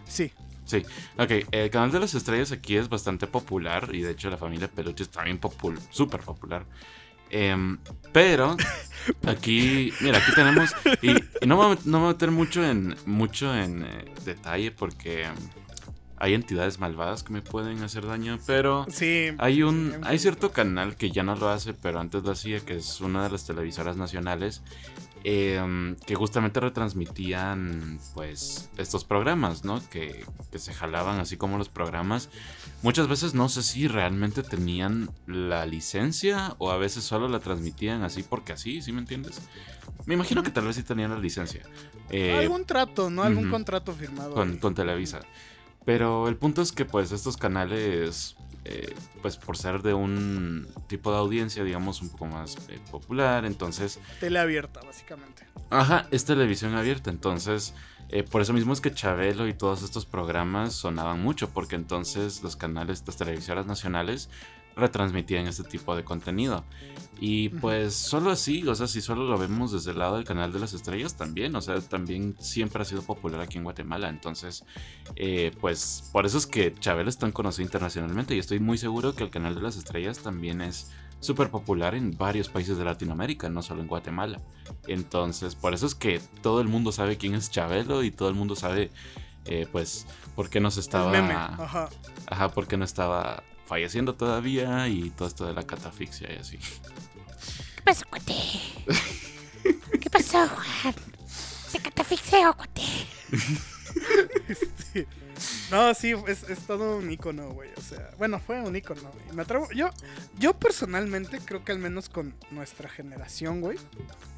Sí. 0.08 0.32
Sí. 0.66 0.84
Ok, 1.18 1.32
el 1.52 1.70
canal 1.70 1.92
de 1.92 2.00
las 2.00 2.14
estrellas 2.14 2.52
aquí 2.54 2.78
es 2.78 2.88
bastante 2.88 3.28
popular. 3.28 3.90
Y 3.94 4.02
de 4.02 4.12
hecho, 4.12 4.30
la 4.30 4.38
familia 4.38 4.70
Peluche 4.70 5.04
está 5.04 5.24
bien 5.24 5.38
popul 5.38 5.78
súper 5.90 6.22
popular. 6.22 6.66
Em, 7.30 7.78
pero 8.14 8.56
aquí, 9.28 9.92
mira, 10.02 10.18
aquí 10.20 10.32
tenemos. 10.34 10.74
Y, 11.02 11.12
y 11.12 11.48
no, 11.48 11.56
me, 11.58 11.64
voy 11.66 11.72
a 11.74 11.76
met- 11.78 11.86
no 11.86 12.00
voy 12.00 12.10
a 12.10 12.12
meter 12.14 12.32
mucho 12.32 12.64
en, 12.64 12.96
mucho 13.06 13.54
en 13.56 13.84
eh, 13.84 14.06
detalle 14.26 14.72
porque 14.72 15.26
hay 16.22 16.36
entidades 16.36 16.78
malvadas 16.78 17.24
que 17.24 17.34
me 17.34 17.42
pueden 17.42 17.82
hacer 17.82 18.06
daño. 18.06 18.38
Pero. 18.46 18.86
Sí. 18.90 19.30
Hay 19.40 19.64
un, 19.64 19.98
hay 20.04 20.20
cierto 20.20 20.52
canal 20.52 20.96
que 20.96 21.10
ya 21.10 21.24
no 21.24 21.36
lo 21.36 21.50
hace, 21.50 21.74
pero 21.74 22.00
antes 22.00 22.22
lo 22.24 22.32
hacía, 22.32 22.60
que 22.60 22.76
es 22.76 23.02
una 23.02 23.24
de 23.24 23.32
las 23.32 23.48
televisoras 23.48 23.98
nacionales, 23.98 24.62
em, 25.24 25.96
que 26.06 26.14
justamente 26.14 26.60
retransmitían, 26.60 28.00
pues, 28.14 28.70
estos 28.78 29.04
programas, 29.04 29.66
¿no? 29.66 29.82
Que, 29.90 30.24
que 30.52 30.60
se 30.60 30.76
jalaban 30.76 31.20
así 31.20 31.38
como 31.38 31.58
los 31.58 31.70
programas. 31.70 32.30
Muchas 32.84 33.08
veces 33.08 33.34
no 33.34 33.50
sé 33.50 33.64
si 33.64 33.88
realmente 33.88 34.44
tenían 34.44 35.10
la 35.26 35.66
licencia 35.66 36.54
o 36.60 36.70
a 36.70 36.78
veces 36.78 37.04
solo 37.04 37.30
la 37.30 37.40
transmitían 37.40 38.04
así 38.04 38.22
porque 38.22 38.54
así, 38.54 38.84
¿sí 38.84 38.92
me 38.92 39.00
entiendes? 39.00 39.42
Me 40.06 40.14
imagino 40.14 40.44
que 40.44 40.52
tal 40.52 40.66
vez 40.66 40.76
sí 40.76 40.84
tenían 40.84 41.10
la 41.10 41.20
licencia. 41.20 41.64
Eh, 42.12 42.38
Algún 42.38 42.66
trato, 42.66 43.10
¿no? 43.10 43.24
Algún 43.24 43.50
contrato 43.50 43.92
firmado. 43.94 44.36
con 44.36 44.76
Televisa. 44.76 45.22
Pero 45.86 46.28
el 46.28 46.38
punto 46.38 46.62
es 46.62 46.72
que 46.72 46.86
pues 46.86 47.12
estos 47.12 47.38
canales, 47.38 48.36
eh, 48.66 48.94
pues 49.22 49.38
por 49.38 49.58
ser 49.58 49.82
de 49.82 49.94
un 49.94 50.68
tipo 50.88 51.12
de 51.12 51.18
audiencia, 51.18 51.64
digamos, 51.64 52.02
un 52.02 52.10
poco 52.10 52.28
más 52.28 52.58
eh, 52.70 52.80
popular, 52.92 53.46
entonces, 53.46 54.00
Tele 54.20 54.40
abierta, 54.40 54.82
básicamente. 54.82 55.46
ajá, 55.70 56.08
es 56.12 56.26
televisión 56.26 56.76
abierta, 56.76 57.10
entonces, 57.10 57.74
eh, 58.10 58.24
por 58.24 58.42
eso 58.42 58.54
mismo 58.54 58.74
es 58.74 58.82
que 58.82 58.94
Chabelo 58.94 59.48
y 59.48 59.54
todos 59.54 59.82
estos 59.82 60.06
programas 60.06 60.74
sonaban 60.74 61.22
mucho, 61.22 61.50
porque 61.50 61.76
entonces 61.76 62.44
los 62.44 62.56
canales, 62.56 63.04
las 63.08 63.18
televisoras 63.18 63.66
nacionales 63.66 64.30
retransmitían 64.76 65.48
este 65.48 65.64
tipo 65.64 65.96
de 65.96 66.04
contenido. 66.04 66.64
Y 67.20 67.50
pues 67.50 67.94
solo 67.94 68.32
así, 68.32 68.68
o 68.68 68.74
sea, 68.74 68.88
si 68.88 69.00
solo 69.00 69.26
lo 69.26 69.38
vemos 69.38 69.72
desde 69.72 69.92
el 69.92 70.00
lado 70.00 70.16
del 70.16 70.26
canal 70.26 70.52
de 70.52 70.60
las 70.60 70.74
estrellas 70.74 71.16
también, 71.16 71.56
o 71.56 71.62
sea, 71.62 71.80
también 71.80 72.36
siempre 72.40 72.82
ha 72.82 72.86
sido 72.86 73.04
popular 73.04 73.42
aquí 73.42 73.60
en 73.60 73.64
Guatemala, 73.64 74.10
entonces, 74.10 74.66
eh, 75.16 75.52
pues 75.62 76.10
por 76.12 76.26
eso 76.26 76.40
es 76.40 76.48
que 76.48 76.74
Chabelo 76.74 77.10
es 77.10 77.20
tan 77.20 77.32
conocido 77.32 77.64
internacionalmente 77.64 78.36
y 78.36 78.40
estoy 78.40 78.60
muy 78.60 78.80
seguro 78.80 79.14
que 79.14 79.24
el 79.24 79.30
canal 79.30 79.54
de 79.54 79.62
las 79.62 79.78
estrellas 79.78 80.18
también 80.20 80.62
es 80.62 80.90
súper 81.20 81.52
popular 81.52 81.94
en 81.94 82.18
varios 82.18 82.50
países 82.50 82.78
de 82.78 82.86
Latinoamérica, 82.86 83.50
no 83.50 83.62
solo 83.62 83.82
en 83.82 83.88
Guatemala. 83.88 84.42
Entonces, 84.88 85.54
por 85.54 85.76
eso 85.76 85.86
es 85.86 85.94
que 85.94 86.20
todo 86.42 86.60
el 86.60 86.68
mundo 86.68 86.92
sabe 86.92 87.18
quién 87.18 87.36
es 87.36 87.52
Chabelo 87.52 88.04
y 88.04 88.10
todo 88.10 88.30
el 88.30 88.36
mundo 88.36 88.56
sabe, 88.56 88.90
eh, 89.46 89.68
pues, 89.72 90.08
por 90.36 90.50
qué 90.50 90.60
no 90.60 90.72
se 90.72 90.80
estaba... 90.80 91.16
Ajá. 91.16 91.90
Ajá, 92.26 92.50
porque 92.50 92.78
no 92.78 92.84
estaba 92.84 93.44
falleciendo 93.76 94.16
todavía 94.16 94.86
y 94.90 95.12
todo 95.12 95.30
esto 95.30 95.46
de 95.48 95.54
la 95.54 95.64
catafixia 95.64 96.30
y 96.34 96.36
así. 96.40 96.58
¿Qué 96.58 97.82
pasó, 97.86 98.06
cuate? 98.10 98.34
¿Qué 100.02 100.10
pasó, 100.10 100.46
Juan? 100.50 100.94
Te 101.72 101.80
catafixeo, 101.80 102.54
cuate. 102.58 102.82
Este, 104.50 105.08
No, 105.72 105.94
sí, 105.94 106.14
es, 106.28 106.44
es 106.50 106.60
todo 106.68 106.98
un 106.98 107.10
icono, 107.12 107.52
güey. 107.52 107.70
O 107.78 107.82
sea, 107.82 108.10
bueno, 108.18 108.42
fue 108.42 108.60
un 108.62 108.76
icono. 108.76 109.02
güey. 109.10 109.34
Me 109.34 109.44
atrevo. 109.44 109.70
Yo, 109.74 109.90
yo 110.38 110.54
personalmente 110.54 111.40
creo 111.40 111.64
que 111.64 111.72
al 111.72 111.80
menos 111.80 112.10
con 112.10 112.36
nuestra 112.52 112.90
generación, 112.90 113.62
güey. 113.62 113.78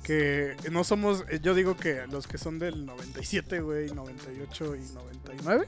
Que 0.04 0.56
no 0.72 0.84
somos. 0.84 1.24
eh, 1.30 1.40
Yo 1.42 1.56
digo 1.56 1.76
que 1.76 2.06
los 2.08 2.28
que 2.28 2.38
son 2.38 2.60
del 2.60 2.86
97, 2.86 3.62
güey, 3.62 3.90
98 3.92 4.76
y 4.76 4.94
99. 4.94 5.66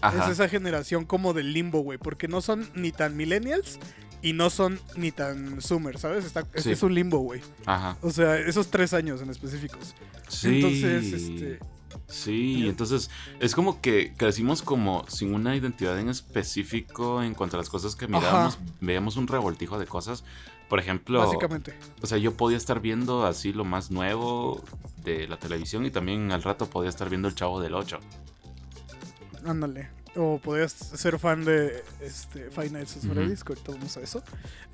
Ajá. 0.00 0.24
Es 0.26 0.32
esa 0.32 0.48
generación 0.48 1.04
como 1.04 1.32
del 1.32 1.52
limbo, 1.52 1.80
güey. 1.80 1.98
Porque 1.98 2.28
no 2.28 2.40
son 2.40 2.68
ni 2.74 2.92
tan 2.92 3.16
millennials 3.16 3.78
y 4.22 4.32
no 4.32 4.50
son 4.50 4.80
ni 4.96 5.12
tan 5.12 5.60
zoomers, 5.60 6.00
¿sabes? 6.00 6.24
Está, 6.24 6.44
es, 6.54 6.64
Sí. 6.64 6.72
es 6.72 6.82
un 6.82 6.94
limbo, 6.94 7.18
güey. 7.18 7.40
Ajá. 7.66 7.96
O 8.02 8.10
sea, 8.10 8.36
esos 8.38 8.68
tres 8.68 8.92
años 8.92 9.20
en 9.22 9.30
específicos. 9.30 9.94
Sí. 10.28 10.56
Entonces, 10.56 11.12
este. 11.12 11.58
Sí, 12.08 12.68
entonces 12.68 13.10
es 13.40 13.54
como 13.54 13.80
que 13.80 14.12
crecimos 14.16 14.62
como 14.62 15.04
sin 15.08 15.34
una 15.34 15.56
identidad 15.56 15.98
en 15.98 16.08
específico 16.08 17.22
en 17.22 17.34
cuanto 17.34 17.56
a 17.56 17.58
las 17.58 17.68
cosas 17.68 17.96
que 17.96 18.06
mirábamos. 18.06 18.58
Veíamos 18.80 19.16
un 19.16 19.26
revoltijo 19.26 19.78
de 19.78 19.86
cosas. 19.86 20.22
Por 20.68 20.80
ejemplo, 20.80 21.20
Básicamente. 21.20 21.74
o 22.02 22.06
sea, 22.08 22.18
yo 22.18 22.34
podía 22.36 22.56
estar 22.56 22.80
viendo 22.80 23.24
así 23.24 23.52
lo 23.52 23.64
más 23.64 23.90
nuevo 23.92 24.64
de 25.04 25.28
la 25.28 25.36
televisión 25.36 25.86
y 25.86 25.90
también 25.92 26.32
al 26.32 26.42
rato 26.42 26.66
podía 26.68 26.90
estar 26.90 27.08
viendo 27.08 27.28
el 27.28 27.34
Chavo 27.36 27.60
del 27.60 27.74
8. 27.74 28.00
Ándale. 29.46 29.88
O 30.18 30.38
podías 30.42 30.72
ser 30.72 31.18
fan 31.18 31.44
de 31.44 31.84
este, 32.00 32.50
Five 32.50 32.70
Nights 32.70 32.96
at. 32.96 33.02
Freddy's, 33.02 33.44
que 33.44 33.52
ahorita 33.52 33.72
vamos 33.72 33.96
a 33.98 34.00
eso. 34.00 34.22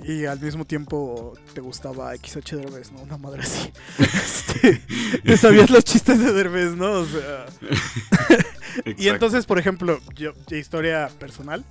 Y 0.04 0.24
al 0.24 0.38
mismo 0.40 0.64
tiempo 0.64 1.34
te 1.52 1.60
gustaba 1.60 2.14
XH 2.14 2.52
Derbez, 2.56 2.92
¿no? 2.92 3.00
Una 3.02 3.18
madre 3.18 3.42
así. 3.42 3.72
Este, 3.98 4.80
te 5.24 5.36
sabías 5.36 5.68
los 5.70 5.82
chistes 5.84 6.20
de 6.20 6.32
Derbez, 6.32 6.76
¿no? 6.76 6.92
O 6.92 7.04
sea. 7.06 7.46
Y 8.96 9.08
entonces, 9.08 9.44
por 9.44 9.58
ejemplo, 9.58 9.98
yo, 10.14 10.32
de 10.48 10.58
historia 10.58 11.10
personal, 11.18 11.62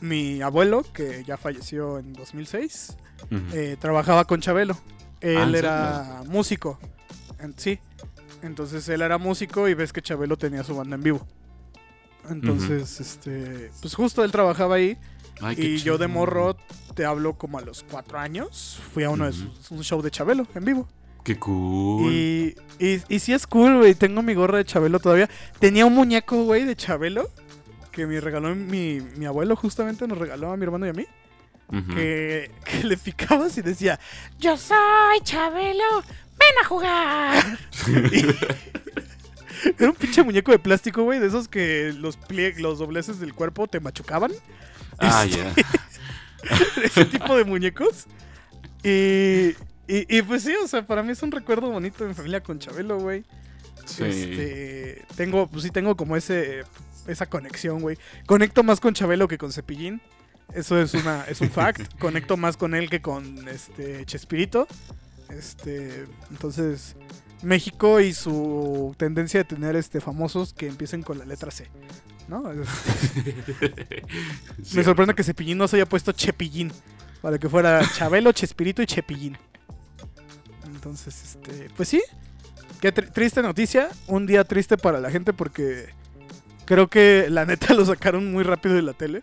mi 0.00 0.42
abuelo, 0.42 0.82
que 0.92 1.22
ya 1.24 1.36
falleció 1.36 1.98
en 1.98 2.12
2006, 2.12 2.96
Ujú. 3.30 3.36
eh, 3.52 3.76
trabajaba 3.78 4.24
con 4.24 4.40
Chabelo. 4.40 4.76
Él 5.20 5.36
Ah, 5.38 5.42
¿en 5.44 5.54
era 5.54 6.22
músico. 6.26 6.78
Sí. 7.56 7.78
Entonces 8.42 8.88
él 8.88 9.02
era 9.02 9.16
músico 9.18 9.68
y 9.68 9.74
ves 9.74 9.92
que 9.92 10.02
Chabelo 10.02 10.36
tenía 10.36 10.64
su 10.64 10.74
banda 10.76 10.96
en 10.96 11.02
vivo. 11.02 11.26
Entonces, 12.30 13.00
este, 13.00 13.70
pues 13.80 13.94
justo 13.94 14.24
él 14.24 14.32
trabajaba 14.32 14.76
ahí 14.76 14.96
Ay, 15.40 15.56
qué 15.56 15.62
y 15.62 15.78
yo 15.78 15.98
de 15.98 16.08
morro 16.08 16.56
te 16.94 17.04
hablo 17.04 17.34
como 17.34 17.58
a 17.58 17.62
los 17.62 17.84
cuatro 17.88 18.18
años. 18.18 18.80
Fui 18.92 19.04
a 19.04 19.10
uno 19.10 19.26
de 19.26 19.32
sus, 19.32 19.70
un 19.70 19.82
show 19.82 20.00
de 20.00 20.10
Chabelo 20.10 20.46
en 20.54 20.64
vivo. 20.64 20.88
Qué 21.24 21.38
cool. 21.38 22.12
Y, 22.12 22.56
y, 22.78 23.02
y 23.08 23.18
sí 23.18 23.32
es 23.32 23.46
cool, 23.46 23.78
güey. 23.78 23.94
Tengo 23.94 24.22
mi 24.22 24.34
gorra 24.34 24.58
de 24.58 24.64
Chabelo 24.64 25.00
todavía. 25.00 25.28
Tenía 25.58 25.86
un 25.86 25.94
muñeco, 25.94 26.44
güey, 26.44 26.64
de 26.64 26.76
Chabelo 26.76 27.30
que 27.94 28.06
me 28.06 28.20
regaló 28.20 28.54
mi, 28.54 29.00
mi 29.16 29.24
abuelo, 29.24 29.54
justamente 29.54 30.08
nos 30.08 30.18
regaló 30.18 30.50
a 30.50 30.56
mi 30.56 30.64
hermano 30.64 30.86
y 30.86 30.88
a 30.90 30.92
mí. 30.92 31.06
Que, 31.94 32.52
que 32.64 32.84
le 32.84 32.96
picabas 32.96 33.56
y 33.58 33.62
decía, 33.62 33.98
Yo 34.38 34.56
soy 34.56 35.20
Chabelo. 35.22 36.02
Ven 36.36 36.58
a 36.62 36.66
jugar. 36.66 37.58
era 39.78 39.90
un 39.90 39.96
pinche 39.96 40.22
muñeco 40.22 40.52
de 40.52 40.58
plástico, 40.58 41.02
güey, 41.04 41.18
de 41.20 41.26
esos 41.28 41.48
que 41.48 41.92
los 41.96 42.18
plie- 42.18 42.56
los 42.58 42.78
dobleces 42.78 43.20
del 43.20 43.34
cuerpo 43.34 43.66
te 43.66 43.80
machucaban. 43.80 44.32
Ah, 44.98 45.24
Este, 45.24 45.38
ya. 45.38 45.54
Ese 46.84 47.04
tipo 47.06 47.36
de 47.36 47.44
muñecos. 47.44 48.06
Y, 48.82 49.50
y, 49.88 50.06
y 50.18 50.22
pues 50.22 50.42
sí, 50.42 50.54
o 50.62 50.68
sea, 50.68 50.86
para 50.86 51.02
mí 51.02 51.12
es 51.12 51.22
un 51.22 51.32
recuerdo 51.32 51.70
bonito 51.70 52.04
de 52.04 52.08
mi 52.10 52.14
familia 52.14 52.42
con 52.42 52.58
Chabelo, 52.58 52.98
güey. 52.98 53.24
Sí. 53.86 54.04
Este, 54.04 55.04
tengo, 55.16 55.46
pues 55.46 55.62
sí, 55.64 55.70
tengo 55.70 55.96
como 55.96 56.16
ese, 56.16 56.64
esa 57.06 57.26
conexión, 57.26 57.80
güey. 57.80 57.98
Conecto 58.26 58.62
más 58.62 58.80
con 58.80 58.94
Chabelo 58.94 59.28
que 59.28 59.38
con 59.38 59.52
Cepillín. 59.52 60.00
Eso 60.52 60.78
es 60.80 60.92
una, 60.94 61.24
es 61.24 61.40
un 61.40 61.50
fact. 61.50 61.80
Conecto 61.98 62.36
más 62.36 62.56
con 62.56 62.74
él 62.74 62.90
que 62.90 63.00
con 63.00 63.48
este 63.48 64.04
Chespirito. 64.04 64.68
Este, 65.30 66.04
entonces, 66.30 66.94
México 67.44 68.00
y 68.00 68.12
su 68.12 68.94
tendencia 68.98 69.40
de 69.40 69.44
tener 69.44 69.76
este 69.76 70.00
famosos 70.00 70.52
que 70.54 70.66
empiecen 70.66 71.02
con 71.02 71.18
la 71.18 71.24
letra 71.24 71.50
C. 71.50 71.68
¿No? 72.28 72.42
Sí, 74.62 74.76
Me 74.76 74.84
sorprende 74.84 75.14
que 75.14 75.22
Cepillín 75.24 75.58
no 75.58 75.68
se 75.68 75.76
haya 75.76 75.86
puesto 75.86 76.12
Chepillín. 76.12 76.72
Para 77.20 77.38
que 77.38 77.48
fuera 77.48 77.82
Chabelo, 77.94 78.32
Chespirito 78.32 78.82
y 78.82 78.86
Chepillín. 78.86 79.36
Entonces, 80.66 81.22
este. 81.36 81.70
Pues 81.76 81.88
sí. 81.88 82.02
Qué 82.80 82.94
tri- 82.94 83.10
triste 83.12 83.42
noticia. 83.42 83.88
Un 84.06 84.26
día 84.26 84.44
triste 84.44 84.76
para 84.76 85.00
la 85.00 85.10
gente 85.10 85.32
porque 85.32 85.86
creo 86.66 86.88
que 86.88 87.26
la 87.30 87.46
neta 87.46 87.72
lo 87.74 87.84
sacaron 87.86 88.30
muy 88.32 88.42
rápido 88.44 88.74
de 88.74 88.82
la 88.82 88.92
tele. 88.92 89.22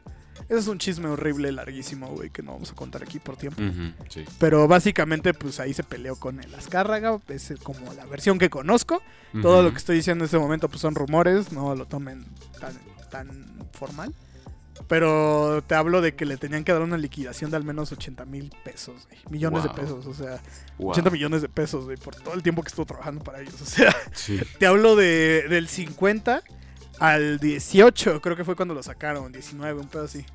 Ese 0.52 0.60
es 0.60 0.68
un 0.68 0.80
chisme 0.80 1.08
horrible, 1.08 1.50
larguísimo, 1.54 2.08
güey, 2.10 2.30
que 2.30 2.44
no 2.44 2.52
vamos 2.52 2.72
a 2.72 2.76
contar 2.76 3.02
aquí 3.02 3.20
por 3.20 3.38
tiempo. 3.38 3.62
Sí. 4.10 4.26
Pero 4.38 4.68
básicamente, 4.68 5.34
pues 5.34 5.62
ahí 5.62 5.74
se 5.74 5.84
peleó 5.84 6.18
con 6.18 6.42
el 6.42 6.54
Azcárraga. 6.54 7.18
Es 7.30 7.54
como 7.64 7.94
la 7.94 8.06
versión 8.06 8.38
que 8.38 8.50
conozco. 8.50 9.02
Todo 9.42 9.64
lo 9.64 9.72
que 9.72 9.78
estoy 9.78 9.96
diciendo 9.96 10.24
en 10.24 10.26
este 10.26 10.38
momento 10.38 10.68
pues 10.68 10.82
son 10.82 10.94
rumores, 10.94 11.54
no 11.54 11.74
lo 11.74 11.86
tomen 11.86 12.26
tan, 12.60 12.74
tan 13.10 13.66
formal. 13.72 14.14
Pero 14.90 15.64
te 15.68 15.76
hablo 15.76 16.02
de 16.02 16.16
que 16.16 16.26
le 16.26 16.36
tenían 16.36 16.64
que 16.66 16.74
dar 16.74 16.82
una 16.82 16.98
liquidación 16.98 17.50
de 17.52 17.56
al 17.58 17.64
menos 17.64 17.92
80 17.94 18.26
mil 18.26 18.52
pesos, 18.66 19.08
güey. 19.08 19.20
millones 19.30 19.64
Wow. 19.64 19.74
de 19.74 19.82
pesos, 19.82 20.06
o 20.06 20.14
sea, 20.14 20.42
Wow. 20.80 20.92
80 20.92 21.10
millones 21.12 21.42
de 21.42 21.48
pesos, 21.50 21.86
güey, 21.86 21.96
por 21.98 22.16
todo 22.16 22.34
el 22.34 22.44
tiempo 22.44 22.62
que 22.62 22.68
estuvo 22.68 22.86
trabajando 22.86 23.24
para 23.24 23.40
ellos. 23.40 23.62
O 23.62 23.66
sea, 23.66 23.96
Sí. 24.14 24.38
te 24.60 24.66
hablo 24.66 24.98
de, 24.98 25.46
del 25.50 25.70
50 25.70 26.44
al 27.00 27.40
18, 27.40 28.20
creo 28.22 28.36
que 28.36 28.44
fue 28.44 28.56
cuando 28.58 28.74
lo 28.74 28.84
sacaron, 28.84 29.32
19, 29.32 29.80
un 29.80 29.88
pedo 29.88 30.04
así. 30.04 30.26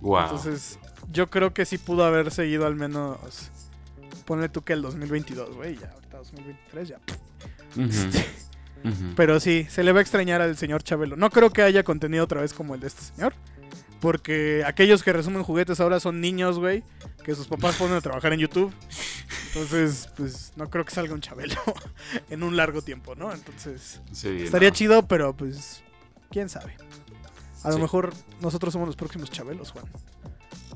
Wow. 0.00 0.22
Entonces, 0.22 0.78
yo 1.12 1.28
creo 1.28 1.52
que 1.54 1.64
sí 1.64 1.78
pudo 1.78 2.04
haber 2.04 2.30
seguido 2.30 2.66
al 2.66 2.74
menos, 2.76 3.18
ponle 4.24 4.48
tú 4.48 4.62
que 4.62 4.72
el 4.74 4.82
2022, 4.82 5.54
güey, 5.56 5.76
ya, 5.78 5.90
ahorita 5.92 6.16
2023 6.18 6.88
ya. 6.88 7.00
Este, 7.78 8.18
ujú. 8.84 9.12
Pero 9.16 9.38
sí, 9.40 9.66
se 9.68 9.82
le 9.84 9.92
va 9.92 9.98
a 9.98 10.02
extrañar 10.02 10.40
al 10.40 10.56
señor 10.56 10.82
Chabelo. 10.82 11.16
No 11.16 11.28
creo 11.30 11.50
que 11.50 11.62
haya 11.62 11.82
contenido 11.82 12.24
otra 12.24 12.40
vez 12.40 12.54
como 12.54 12.74
el 12.74 12.80
de 12.80 12.86
este 12.86 13.02
señor. 13.02 13.34
Porque 14.00 14.62
aquellos 14.66 15.02
que 15.02 15.12
resumen 15.12 15.42
juguetes 15.42 15.80
ahora 15.80 16.00
son 16.00 16.20
niños, 16.20 16.58
güey. 16.58 16.82
Que 17.24 17.34
sus 17.34 17.46
papás 17.48 17.76
ponen 17.76 17.96
a 17.96 18.00
trabajar 18.00 18.32
en 18.32 18.40
YouTube. 18.40 18.72
Entonces, 19.48 20.08
pues 20.16 20.52
no 20.56 20.70
creo 20.70 20.84
que 20.84 20.94
salga 20.94 21.12
un 21.14 21.20
Chabelo 21.20 21.56
en 22.30 22.42
un 22.42 22.56
largo 22.56 22.80
tiempo, 22.82 23.14
¿no? 23.14 23.32
Entonces, 23.32 24.00
Sí, 24.12 24.28
estaría 24.42 24.68
no. 24.70 24.74
chido, 24.74 25.06
pero 25.06 25.34
pues, 25.36 25.82
quién 26.30 26.48
sabe. 26.48 26.76
A 27.66 27.70
lo 27.70 27.78
mejor 27.78 28.12
nosotros 28.40 28.72
somos 28.72 28.86
los 28.88 28.96
próximos 28.96 29.30
Chabelos, 29.30 29.70
Juan. 29.72 29.84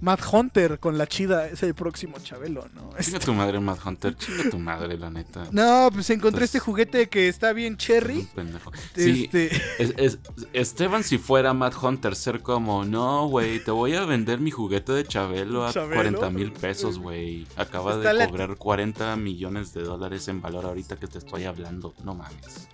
Matt 0.03 0.23
Hunter 0.33 0.79
con 0.79 0.97
la 0.97 1.07
chida 1.07 1.47
es 1.49 1.63
el 1.63 1.75
próximo 1.75 2.17
Chabelo, 2.23 2.67
¿no? 2.75 2.85
Chinga 2.89 2.99
Este- 3.01 3.19
tu 3.21 3.35
madre, 3.35 3.61
Mad 3.61 3.77
Hunter. 3.85 4.17
Chinga 4.17 4.49
tu 4.51 4.59
madre, 4.59 4.97
la 4.97 5.11
neta. 5.11 5.47
No, 5.53 5.91
pues 5.93 6.09
encontré 6.09 6.47
este 6.47 6.59
juguete 6.59 7.11
que 7.11 7.29
está 7.29 7.53
bien 7.53 7.77
cherry. 7.77 8.27
pendejo. 8.35 8.73
Sí, 8.95 9.25
Este, 9.25 9.55
es- 9.79 9.93
es- 9.99 10.19
Esteban, 10.55 11.05
si 11.05 11.19
fuera 11.19 11.53
Mad 11.53 11.75
Hunter, 11.83 12.17
ser 12.17 12.41
como, 12.41 12.87
no, 12.87 13.29
güey, 13.29 13.63
te 13.63 13.73
voy 13.73 13.95
a 13.95 14.07
vender 14.07 14.41
mi 14.41 14.51
juguete 14.51 14.93
de 14.93 15.05
Chabelo 15.05 15.67
a 15.67 15.73
Chabelo. 15.75 15.97
40 15.97 16.31
mil 16.31 16.51
pesos, 16.53 16.99
güey. 16.99 17.47
Acaba 17.57 17.97
Está 17.97 18.15
de 18.15 18.15
la- 18.21 18.29
cobrar 18.29 18.57
40 18.57 19.15
millones 19.17 19.75
de 19.75 19.83
dólares 19.83 20.29
en 20.29 20.41
valor 20.41 20.65
ahorita 20.65 20.97
que 20.97 21.09
te 21.09 21.19
estoy 21.19 21.45
hablando. 21.45 21.93
No 22.05 22.15
mames. 22.15 22.69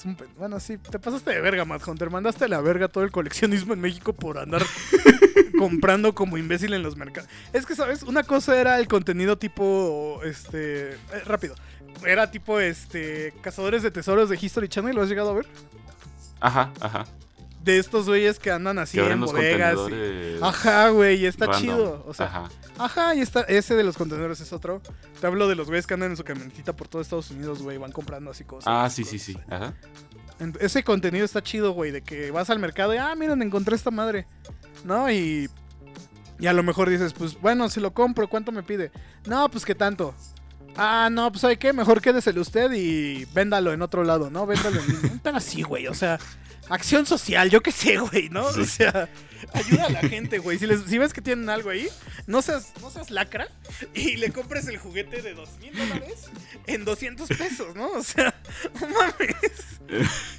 Es 0.00 0.06
un 0.06 0.16
Bueno, 0.38 0.58
sí, 0.60 0.78
te 0.78 0.98
pasaste 0.98 1.30
de 1.30 1.40
verga, 1.42 1.66
Matt 1.66 1.86
Hunter. 1.86 2.08
Mandaste 2.08 2.46
a 2.46 2.48
la 2.48 2.60
verga 2.62 2.88
todo 2.88 3.04
el 3.04 3.10
coleccionismo 3.10 3.74
en 3.74 3.80
México 3.82 4.14
por 4.14 4.38
andar 4.38 4.62
comprando 5.58 6.14
como 6.14 6.38
imbécil 6.38 6.72
en 6.72 6.82
los 6.82 6.96
mercados. 6.96 7.28
Es 7.52 7.66
que, 7.66 7.74
¿sabes? 7.74 8.02
Una 8.04 8.22
cosa 8.22 8.58
era 8.58 8.78
el 8.78 8.88
contenido 8.88 9.36
tipo, 9.36 10.20
este... 10.24 10.92
eh, 10.92 10.98
rápido. 11.26 11.54
Era 12.06 12.30
tipo, 12.30 12.60
este... 12.60 13.34
Cazadores 13.42 13.82
de 13.82 13.90
tesoros 13.90 14.30
de 14.30 14.38
History 14.40 14.68
Channel, 14.68 14.96
¿lo 14.96 15.02
has 15.02 15.10
llegado 15.10 15.30
a 15.32 15.34
ver? 15.34 15.46
Ajá, 16.40 16.72
ajá. 16.80 17.04
De 17.62 17.78
estos 17.78 18.06
güeyes 18.06 18.38
que 18.38 18.50
andan 18.50 18.78
así 18.78 18.96
que 18.98 19.10
en 19.10 19.20
bodegas. 19.20 19.78
y-. 19.90 20.38
Ajá, 20.42 20.88
güey, 20.88 21.26
está 21.26 21.46
random. 21.46 21.60
chido. 21.62 22.04
O 22.06 22.14
sea, 22.14 22.26
Ajá. 22.26 22.48
Ajá, 22.78 23.14
y 23.14 23.20
está, 23.20 23.42
ese 23.42 23.74
de 23.74 23.84
los 23.84 23.98
contenedores 23.98 24.40
es 24.40 24.52
otro. 24.54 24.80
Te 25.20 25.26
hablo 25.26 25.46
de 25.46 25.54
los 25.56 25.66
güeyes 25.66 25.86
que 25.86 25.92
andan 25.94 26.10
en 26.12 26.16
su 26.16 26.24
camionetita 26.24 26.74
por 26.74 26.88
todo 26.88 27.02
Estados 27.02 27.30
Unidos, 27.30 27.62
güey, 27.62 27.76
van 27.76 27.92
comprando 27.92 28.30
así 28.30 28.44
cosas. 28.44 28.64
Ah, 28.74 28.88
sí, 28.88 29.04
sí, 29.04 29.18
sí. 29.18 29.36
Ajá. 29.50 29.74
Ese 30.58 30.82
contenido 30.82 31.26
está 31.26 31.42
chido, 31.42 31.72
güey, 31.72 31.90
de 31.90 32.00
que 32.00 32.30
vas 32.30 32.48
al 32.48 32.58
mercado 32.58 32.94
y, 32.94 32.96
ah, 32.96 33.14
miren, 33.14 33.42
encontré 33.42 33.76
esta 33.76 33.90
madre. 33.90 34.26
¿No? 34.84 35.10
Y, 35.10 35.50
y 36.38 36.46
a 36.46 36.54
lo 36.54 36.62
mejor 36.62 36.88
dices, 36.88 37.12
pues, 37.12 37.38
bueno, 37.38 37.68
si 37.68 37.80
lo 37.80 37.92
compro, 37.92 38.28
¿cuánto 38.30 38.50
me 38.52 38.62
pide? 38.62 38.90
No, 39.26 39.50
pues, 39.50 39.66
¿qué 39.66 39.74
tanto? 39.74 40.14
Ah, 40.76 41.10
no, 41.12 41.30
pues, 41.30 41.42
¿sabe 41.42 41.58
qué? 41.58 41.74
Mejor 41.74 42.00
quédeselo 42.00 42.40
usted 42.40 42.72
y 42.72 43.26
véndalo 43.34 43.74
en 43.74 43.82
otro 43.82 44.02
lado, 44.04 44.30
¿no? 44.30 44.46
Véndalo 44.46 44.80
en... 44.80 45.18
Pero 45.22 45.36
así, 45.36 45.60
güey, 45.60 45.86
o 45.88 45.94
sea, 45.94 46.18
acción 46.70 47.04
social, 47.06 47.50
yo 47.50 47.60
qué 47.62 47.72
sé, 47.72 47.98
güey, 47.98 48.28
¿no? 48.30 48.50
Sí. 48.52 48.60
O 48.60 48.64
sea, 48.64 49.08
ayuda 49.52 49.86
a 49.86 49.90
la 49.90 50.00
gente, 50.00 50.38
güey. 50.38 50.58
Si, 50.58 50.66
les- 50.66 50.84
si 50.84 50.98
ves 50.98 51.12
que 51.12 51.20
tienen 51.20 51.48
algo 51.50 51.70
ahí, 51.70 51.88
no 52.26 52.40
seas, 52.42 52.72
no 52.80 52.90
seas 52.90 53.10
lacra 53.10 53.48
y 53.94 54.16
le 54.16 54.32
compres 54.32 54.66
el 54.68 54.78
juguete 54.78 55.20
de 55.22 55.34
200 55.34 55.88
dólares 55.88 56.24
en 56.66 56.84
200 56.84 57.28
pesos, 57.28 57.74
¿no? 57.76 57.88
O 57.92 58.02
sea, 58.02 58.34
no 58.80 58.86
mames. 58.88 59.36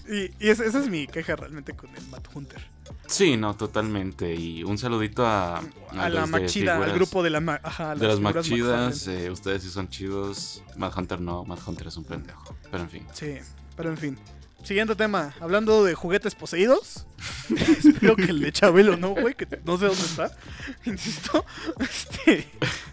Y, 0.10 0.46
y 0.46 0.50
esa, 0.50 0.66
esa 0.66 0.80
es 0.80 0.88
mi 0.88 1.08
queja 1.08 1.36
realmente 1.36 1.74
con 1.74 1.94
el 1.96 2.08
Matt 2.08 2.28
Hunter. 2.34 2.62
Sí, 3.08 3.36
no, 3.36 3.56
totalmente. 3.58 4.34
Y 4.34 4.64
un 4.64 4.78
saludito 4.78 5.26
a, 5.26 5.58
A, 5.58 5.64
la 5.94 6.10
los 6.10 6.22
de 6.32 6.40
Machida, 6.40 6.78
al 6.78 6.94
grupo 6.94 7.22
de 7.24 7.30
la 7.30 7.42
ma- 7.42 7.60
ajá, 7.62 7.96
de 7.96 8.08
las 8.08 8.20
Machidas. 8.22 9.08
Eh, 9.08 9.30
ustedes 9.30 9.64
sí 9.64 9.70
son 9.70 9.90
chidos. 9.90 10.64
Mad 10.78 10.98
Hunter 10.98 11.20
no, 11.20 11.44
Mad 11.44 11.60
Hunter 11.66 11.88
es 11.88 11.98
un 11.98 12.06
pendejo. 12.06 12.56
Pero 12.70 12.84
en 12.84 12.90
fin. 12.90 13.06
Sí, 13.14 13.36
pero 13.76 13.90
en 13.90 13.98
fin. 13.98 14.18
Siguiente 14.64 14.96
tema, 14.96 15.34
hablando 15.40 15.84
de 15.84 15.96
juguetes 15.96 16.36
poseídos. 16.36 17.06
Espero 17.50 18.16
que 18.16 18.26
el 18.26 18.40
de 18.42 18.52
Chabelo 18.52 18.96
no, 18.96 19.10
güey, 19.10 19.34
que 19.34 19.48
no 19.66 19.78
sé 19.78 19.86
dónde 19.88 20.02
está. 20.04 20.32
Insisto. 20.86 21.46
Este, 21.80 22.48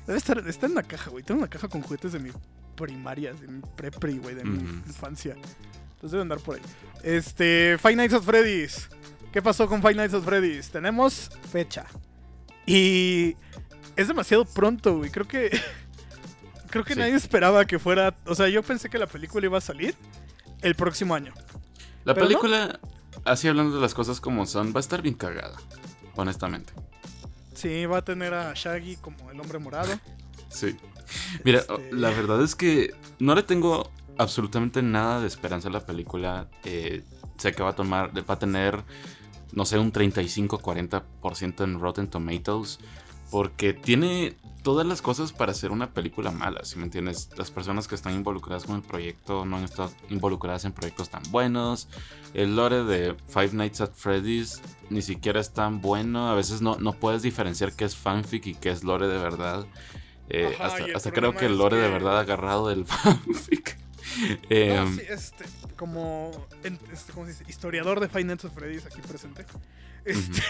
debe 0.07 0.19
estar, 0.19 0.39
está 0.49 0.67
en 0.67 0.75
la 0.75 0.83
caja, 0.83 1.11
güey. 1.11 1.23
Tengo 1.23 1.41
una 1.41 1.51
caja 1.51 1.69
con 1.69 1.83
juguetes 1.83 2.13
de 2.13 2.19
mi 2.21 2.31
primaria, 2.75 3.33
de 3.35 3.47
mi 3.47 3.61
prepri, 3.77 4.19
güey, 4.19 4.35
de 4.35 4.45
mi 4.45 4.59
infancia. 4.87 5.35
Entonces 5.35 6.11
debe 6.13 6.23
andar 6.23 6.39
por 6.41 6.57
ahí. 6.57 6.63
Este, 7.03 7.77
Five 7.81 7.97
Nights 7.97 8.15
at 8.15 8.23
Freddy's. 8.23 8.89
¿Qué 9.33 9.43
pasó 9.43 9.69
con 9.69 9.83
Five 9.83 9.95
Nights 9.95 10.15
at 10.15 10.23
Freddy's? 10.23 10.71
Tenemos 10.71 11.31
fecha. 11.53 11.85
Y 12.67 13.37
es 13.95 14.09
demasiado 14.09 14.45
pronto, 14.47 14.97
güey. 14.99 15.11
Creo 15.11 15.29
que 15.29 15.51
creo 16.71 16.83
que 16.85 16.95
Sí. 16.95 17.01
nadie 17.01 17.15
esperaba 17.15 17.67
que 17.67 17.79
fuera, 17.79 18.17
o 18.27 18.35
sea, 18.35 18.49
yo 18.49 18.63
pensé 18.63 18.89
que 18.89 18.99
la 18.99 19.07
película 19.07 19.45
iba 19.47 19.59
a 19.59 19.61
salir 19.63 19.95
el 20.63 20.75
próximo 20.75 21.15
año. 21.15 21.33
La 22.05 22.15
Pero 22.15 22.25
no. 22.27 22.29
película, 22.29 22.81
así 23.25 23.49
hablando 23.49 23.75
de 23.77 23.81
las 23.83 23.95
cosas 23.95 24.21
como 24.21 24.47
son, 24.47 24.73
va 24.73 24.79
a 24.79 24.81
estar 24.81 25.03
bien 25.03 25.15
cagada. 25.15 25.57
Honestamente. 26.17 26.73
Sí, 27.55 27.87
va 27.87 27.99
a 27.99 28.03
tener 28.05 28.35
a 28.35 28.53
Shaggy 28.55 28.97
como 28.97 29.31
el 29.31 29.41
hombre 29.41 29.59
morado. 29.59 29.93
Sí. 30.49 30.77
Mira, 31.45 31.61
Este- 31.61 31.93
la 31.93 32.11
verdad 32.11 32.43
es 32.43 32.55
que 32.55 32.95
no 33.19 33.35
le 33.35 33.43
tengo 33.43 33.91
absolutamente 34.19 34.83
nada 34.83 35.21
de 35.21 35.27
esperanza 35.27 35.69
a 35.69 35.73
la 35.73 35.85
película. 35.85 36.49
Eh, 36.65 37.03
sé 37.37 37.53
que 37.53 37.63
va 37.63 37.71
a 37.71 37.75
tomar, 37.77 38.13
va 38.29 38.35
a 38.35 38.39
tener, 38.39 38.83
no 39.53 39.65
sé, 39.65 39.79
un 39.79 39.93
35-40% 39.93 41.65
en 41.65 41.81
Rotten 41.81 42.09
Tomatoes. 42.09 42.79
Porque 43.31 43.73
tiene 43.75 44.37
todas 44.63 44.87
las 44.87 45.01
cosas 45.03 45.33
para 45.33 45.53
hacer 45.53 45.71
una 45.71 45.93
película 45.93 46.31
mala, 46.31 46.65
si 46.65 46.77
me 46.79 46.85
entiendes. 46.85 47.31
Las 47.37 47.51
personas 47.51 47.89
que 47.89 47.95
están 47.95 48.15
involucradas 48.15 48.65
con 48.65 48.77
el 48.77 48.83
proyecto 48.83 49.45
no 49.45 49.57
han 49.57 49.65
estado 49.65 49.91
involucradas 50.11 50.65
en 50.65 50.73
proyectos 50.73 51.11
tan 51.11 51.23
buenos. 51.31 51.89
El 52.35 52.57
lore 52.57 52.85
de 52.85 53.15
Five 53.29 53.51
Nights 53.53 53.81
at 53.81 53.93
Freddy's 53.95 54.61
ni 54.91 55.03
siquiera 55.03 55.41
es 55.41 55.53
tan 55.53 55.81
bueno. 55.81 56.29
A 56.31 56.35
veces 56.35 56.61
no, 56.61 56.77
no 56.77 56.93
puedes 56.93 57.23
diferenciar 57.23 57.73
qué 57.73 57.85
es 57.85 57.97
fanfic 57.97 58.47
y 58.47 58.55
qué 58.55 58.71
es 58.71 58.85
lore 58.85 59.09
de 59.09 59.19
verdad. 59.19 59.67
Eh, 60.31 60.55
Ajá, 60.61 60.77
hasta 60.95 61.11
creo 61.13 61.35
que 61.35 61.47
el 61.47 61.57
lore 61.57 61.79
de 61.79 61.89
verdad 61.89 62.19
ha 62.19 62.21
agarrado 62.21 62.69
del 62.69 62.85
fanfic. 62.87 63.79
Eh, 64.51 64.75
No, 64.77 64.93
sí, 64.93 65.03
este, 65.09 65.45
como 65.77 66.47
este, 66.63 67.13
¿cómo 67.13 67.27
se 67.27 67.33
dice? 67.33 67.45
historiador 67.49 68.01
de 68.01 68.09
Five 68.09 68.25
Nights 68.25 68.45
at 68.45 68.53
Freddy's 68.53 68.85
aquí 68.87 69.01
presente. 69.01 69.47
Este, 70.05 70.43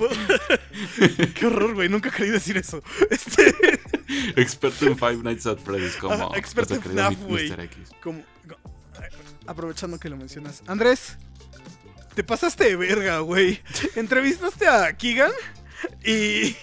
qué 1.34 1.46
horror, 1.46 1.74
güey, 1.74 1.88
nunca 1.88 2.10
creí 2.10 2.30
decir 2.30 2.56
eso. 2.56 2.82
Este, 3.10 3.54
Experto 4.36 4.86
en 4.86 4.96
Five 4.96 5.16
Nights 5.22 5.46
at 5.46 5.58
Freddy's 5.58 5.96
como 5.96 6.34
experto 6.34 6.74
en 6.74 6.82
FNAF, 6.82 7.16
güey. 7.22 7.52
Como, 8.02 8.22
co- 8.48 8.58
aprovechando 9.46 9.98
que 9.98 10.08
lo 10.08 10.16
mencionas. 10.16 10.62
Andrés, 10.66 11.16
te 12.14 12.22
pasaste 12.24 12.64
de 12.64 12.76
verga, 12.76 13.18
güey. 13.20 13.60
Entrevistaste 13.96 14.66
a 14.68 14.92
Keegan 14.96 15.32
y, 16.04 16.56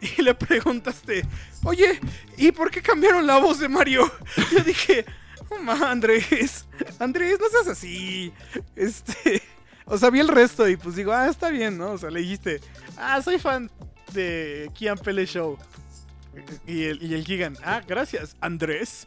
y 0.00 0.22
le 0.22 0.34
preguntaste, 0.34 1.26
oye, 1.64 2.00
¿y 2.36 2.52
por 2.52 2.70
qué 2.70 2.80
cambiaron 2.82 3.26
la 3.26 3.38
voz 3.38 3.58
de 3.60 3.68
Mario? 3.68 4.10
Yo 4.52 4.60
dije, 4.60 5.04
no 5.50 5.62
ma, 5.62 5.90
Andrés, 5.90 6.66
Andrés, 6.98 7.38
no 7.40 7.48
seas 7.48 7.68
así. 7.68 8.32
Este, 8.76 9.42
o 9.86 9.98
sea, 9.98 10.10
vi 10.10 10.20
el 10.20 10.28
resto 10.28 10.68
y 10.68 10.76
pues 10.76 10.96
digo, 10.96 11.12
ah, 11.12 11.28
está 11.28 11.50
bien, 11.50 11.78
¿no? 11.78 11.92
O 11.92 11.98
sea, 11.98 12.10
le 12.10 12.20
dijiste, 12.20 12.60
ah, 12.96 13.20
soy 13.22 13.38
fan 13.38 13.70
de 14.12 14.70
Kian 14.74 14.98
Pele 14.98 15.26
Show. 15.26 15.58
Y 16.66 16.84
el, 16.84 17.02
y 17.02 17.14
el 17.14 17.24
Gigan, 17.24 17.56
ah, 17.64 17.82
gracias, 17.86 18.36
Andrés. 18.40 19.06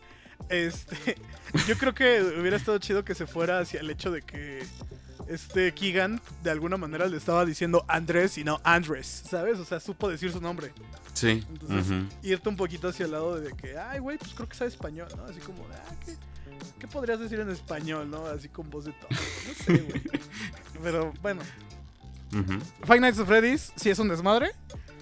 Este, 0.50 1.18
yo 1.68 1.78
creo 1.78 1.94
que 1.94 2.22
hubiera 2.40 2.58
estado 2.58 2.78
chido 2.78 3.04
que 3.04 3.16
se 3.16 3.26
fuera 3.26 3.60
hacia 3.60 3.80
el 3.80 3.90
hecho 3.90 4.12
de 4.12 4.22
que 4.22 4.64
este 5.28 5.74
Keegan 5.74 6.22
de 6.44 6.52
alguna 6.52 6.78
manera 6.78 7.08
le 7.08 7.18
estaba 7.18 7.46
diciendo 7.46 7.84
Andrés 7.88 8.38
y 8.38 8.44
no 8.44 8.62
Andrés, 8.64 9.24
¿sabes? 9.28 9.60
O 9.60 9.66
sea, 9.66 9.80
supo 9.80 10.10
decir 10.10 10.32
su 10.32 10.40
nombre. 10.40 10.72
Sí. 11.14 11.44
Entonces, 11.50 11.92
ujú. 11.92 12.08
irte 12.22 12.50
un 12.50 12.58
poquito 12.58 12.90
hacia 12.90 13.06
el 13.06 13.12
lado 13.12 13.40
de 13.40 13.52
que, 13.54 13.78
ay, 13.78 14.00
güey, 14.00 14.18
pues 14.18 14.34
creo 14.34 14.48
que 14.48 14.56
sabe 14.56 14.70
español, 14.70 15.08
¿no? 15.16 15.24
Así 15.26 15.40
como, 15.40 15.66
ah, 15.72 15.96
¿qué, 16.06 16.16
qué 16.80 16.88
podrías 16.88 17.20
decir 17.20 17.40
en 17.40 17.50
español, 17.50 18.10
no? 18.10 18.26
Así 18.26 18.50
con 18.50 18.70
voz 18.70 18.86
de 18.86 18.92
todo. 18.94 19.10
No 19.10 19.66
sé, 19.66 19.78
güey. 19.78 20.02
Pero 20.84 21.14
bueno, 21.22 21.42
Ujú. 22.34 22.60
Five 22.86 23.00
Nights 23.00 23.20
at 23.20 23.26
Freddy's 23.26 23.72
sí 23.76 23.90
es 23.90 24.00
un 24.00 24.10
desmadre. 24.10 24.52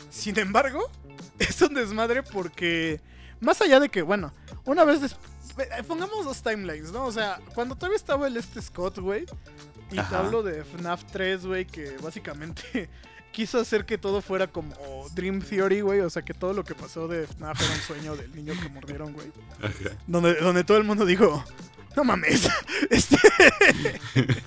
Sin 0.10 0.38
embargo, 0.38 0.90
es 1.40 1.62
un 1.62 1.74
desmadre 1.74 2.24
porque, 2.24 3.02
más 3.40 3.62
allá 3.62 3.80
de 3.80 3.90
que, 3.90 4.02
bueno, 4.02 4.34
una 4.66 4.84
vez. 4.84 5.16
Pongamos 5.88 6.26
dos 6.26 6.42
timelines, 6.42 6.92
¿no? 6.92 7.06
O 7.06 7.12
sea, 7.12 7.40
cuando 7.54 7.76
todavía 7.76 7.98
estaba 7.98 8.26
el 8.28 8.38
este 8.38 8.60
Scott, 8.62 8.98
güey. 8.98 9.26
Y 9.92 9.96
te 9.96 10.16
hablo 10.16 10.42
de 10.42 10.64
FNAF 10.64 11.04
3, 11.12 11.46
güey, 11.46 11.66
que 11.68 11.96
básicamente 12.02 12.90
quiso 13.34 13.60
hacer 13.60 13.86
que 13.86 13.98
todo 13.98 14.22
fuera 14.22 14.48
como 14.48 14.74
Dream 15.14 15.42
Theory, 15.42 15.82
güey. 15.82 16.00
O 16.00 16.10
sea, 16.10 16.22
que 16.22 16.34
todo 16.34 16.54
lo 16.54 16.64
que 16.64 16.76
pasó 16.76 17.10
de 17.10 17.28
FNAF 17.28 17.62
era 17.62 17.74
un 17.74 17.80
sueño 17.82 18.16
del 18.16 18.34
niño 18.34 18.54
que 18.62 18.70
mordieron, 18.70 19.12
güey. 19.12 19.30
Donde, 20.08 20.36
donde 20.36 20.64
todo 20.64 20.78
el 20.78 20.86
mundo 20.86 21.06
dijo, 21.06 21.44
no 21.98 22.06
mames. 22.06 22.48
Este... 22.90 23.18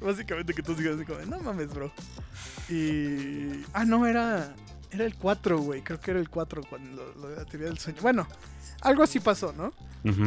Básicamente 0.00 0.54
que 0.54 0.62
tú 0.62 0.74
digas 0.74 0.96
así 0.96 1.04
como, 1.04 1.18
no 1.26 1.40
mames, 1.40 1.74
bro. 1.74 1.92
Y... 2.68 3.64
Ah, 3.72 3.84
no, 3.84 4.06
era... 4.06 4.54
Era 4.92 5.04
el 5.04 5.16
4, 5.16 5.58
güey. 5.58 5.82
Creo 5.82 5.98
que 5.98 6.10
era 6.12 6.20
el 6.20 6.28
4 6.28 6.62
cuando 6.68 7.02
lo, 7.02 7.14
lo 7.22 7.28
de 7.30 7.36
la 7.36 7.44
teoría 7.46 7.68
del 7.68 7.78
sueño. 7.78 8.02
Bueno, 8.02 8.28
algo 8.82 9.02
así 9.02 9.18
pasó, 9.20 9.52
¿no? 9.52 9.72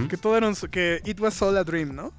Que 0.07 0.17
todo 0.17 0.35
era 0.37 0.47
un... 0.47 0.55
Que 0.55 1.01
it 1.05 1.19
was 1.19 1.39
all 1.41 1.55
a 1.57 1.63
dream, 1.63 1.95
¿no? 1.95 2.13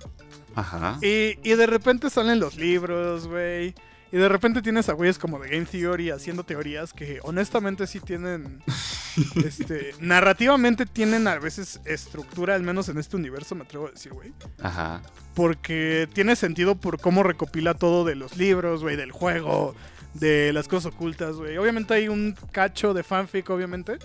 Ajá. 0.55 0.99
Y, 1.03 1.39
y 1.43 1.55
de 1.55 1.67
repente 1.67 2.09
salen 2.11 2.39
los 2.39 2.57
libros, 2.57 3.27
güey. 3.27 3.75
Y 4.17 4.19
de 4.19 4.31
repente 4.31 4.63
tienes 4.63 4.89
a 4.89 4.95
güeyes 4.95 5.19
como 5.19 5.39
de 5.39 5.51
Game 5.51 5.67
Theory 5.67 6.09
haciendo 6.09 6.43
teorías 6.43 6.95
que 6.95 7.21
honestamente 7.23 7.87
sí 7.87 8.01
tienen. 8.01 8.63
este. 9.45 9.93
Narrativamente 10.01 10.87
tienen 10.87 11.29
a 11.29 11.39
veces 11.39 11.83
estructura, 11.85 12.55
al 12.55 12.63
menos 12.63 12.89
en 12.89 12.97
este 12.97 13.17
universo, 13.17 13.55
me 13.55 13.65
atrevo 13.65 13.89
a 13.89 13.91
decir, 13.91 14.15
güey. 14.15 14.33
Ajá. 14.63 15.03
Porque 15.35 16.09
tiene 16.15 16.35
sentido 16.35 16.77
por 16.77 16.99
cómo 16.99 17.25
recopila 17.25 17.75
todo 17.75 18.07
de 18.07 18.15
los 18.15 18.39
libros, 18.39 18.83
güey, 18.83 18.97
del 18.97 19.13
juego, 19.13 19.75
de 20.15 20.51
las 20.55 20.67
cosas 20.67 20.95
ocultas, 20.95 21.37
güey. 21.37 21.59
Obviamente 21.59 21.93
hay 21.93 22.09
un 22.09 22.35
cacho 22.53 22.95
de 22.95 23.03
fanfic, 23.03 23.51
obviamente. 23.51 23.99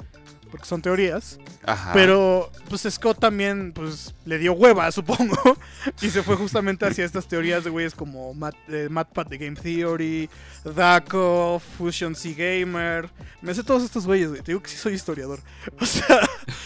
Porque 0.52 0.66
son 0.66 0.82
teorías. 0.82 1.39
Ajá. 1.64 1.93
Pero, 1.93 2.52
pues 2.70 2.86
Scott 2.89 3.20
también, 3.20 3.72
pues, 3.74 4.14
le 4.26 4.38
dio 4.38 4.54
hueva, 4.54 4.91
supongo. 4.91 5.58
y 6.02 6.10
se 6.10 6.22
fue 6.22 6.36
justamente 6.36 6.86
hacia 6.86 7.06
estas 7.06 7.28
teorías 7.28 7.64
de 7.64 7.70
güeyes 7.70 7.95
como 7.95 8.34
Matt, 8.34 8.56
eh, 8.68 8.89
MatPat 8.89 9.30
de 9.30 9.38
Game 9.38 9.56
Theory, 9.56 10.30
Daco, 10.64 11.62
Fusion 11.78 12.14
C 12.16 12.34
Gamer. 12.34 13.10
Me 13.41 13.54
sé 13.54 13.64
todos 13.64 13.84
estos 13.84 14.06
güeyes, 14.06 14.30
güey. 14.30 14.41
Te 14.41 14.52
digo 14.52 14.62
que 14.62 14.70
sí 14.70 14.78
soy 14.78 14.93
historiador. 14.93 15.39
O 15.80 15.86
sea, 15.86 16.20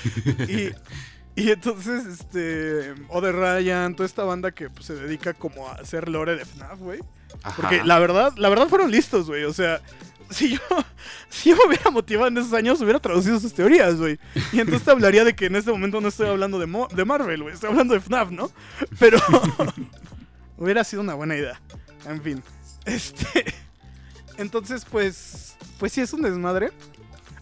y, 0.47 0.71
y 1.35 1.51
entonces, 1.51 2.05
este, 2.05 2.95
Oder 3.09 3.35
Ryan, 3.35 3.95
toda 3.95 4.07
esta 4.07 4.23
banda 4.23 4.51
que 4.51 4.69
pues, 4.69 4.85
se 4.87 4.95
dedica 4.95 5.33
como 5.33 5.67
a 5.67 5.73
hacer 5.73 6.09
lore 6.09 6.35
de 6.35 6.45
FNAF, 6.45 6.79
güey. 6.79 6.99
Porque 7.55 7.83
la 7.83 7.99
verdad, 7.99 8.33
la 8.37 8.49
verdad 8.49 8.67
fueron 8.67 8.89
listos, 8.91 9.27
güey. 9.27 9.43
O 9.43 9.53
sea, 9.53 9.81
si 10.29 10.49
yo, 10.53 10.59
si 11.29 11.49
yo 11.49 11.55
me 11.57 11.67
hubiera 11.67 11.91
motivado 11.91 12.27
en 12.27 12.37
esos 12.37 12.53
años, 12.53 12.81
hubiera 12.81 12.99
traducido 12.99 13.39
sus 13.39 13.53
teorías, 13.53 13.95
güey. 13.95 14.19
Y 14.51 14.59
entonces 14.59 14.83
te 14.83 14.91
hablaría 14.91 15.23
de 15.23 15.35
que 15.35 15.45
en 15.47 15.55
este 15.55 15.71
momento 15.71 16.01
no 16.01 16.07
estoy 16.07 16.27
hablando 16.27 16.59
de, 16.59 16.65
Mo- 16.65 16.87
de 16.93 17.05
Marvel, 17.05 17.43
güey. 17.43 17.53
Estoy 17.53 17.69
hablando 17.71 17.93
de 17.93 17.99
FNAF, 18.01 18.31
¿no? 18.31 18.51
Pero 18.99 19.17
hubiera 20.57 20.83
sido 20.83 21.01
una 21.01 21.13
buena 21.13 21.35
idea. 21.35 21.59
En 22.07 22.21
fin. 22.21 22.43
Este. 22.85 23.45
Entonces, 24.37 24.85
pues. 24.85 25.55
Pues 25.79 25.91
sí 25.91 26.01
es 26.01 26.13
un 26.13 26.21
desmadre. 26.21 26.71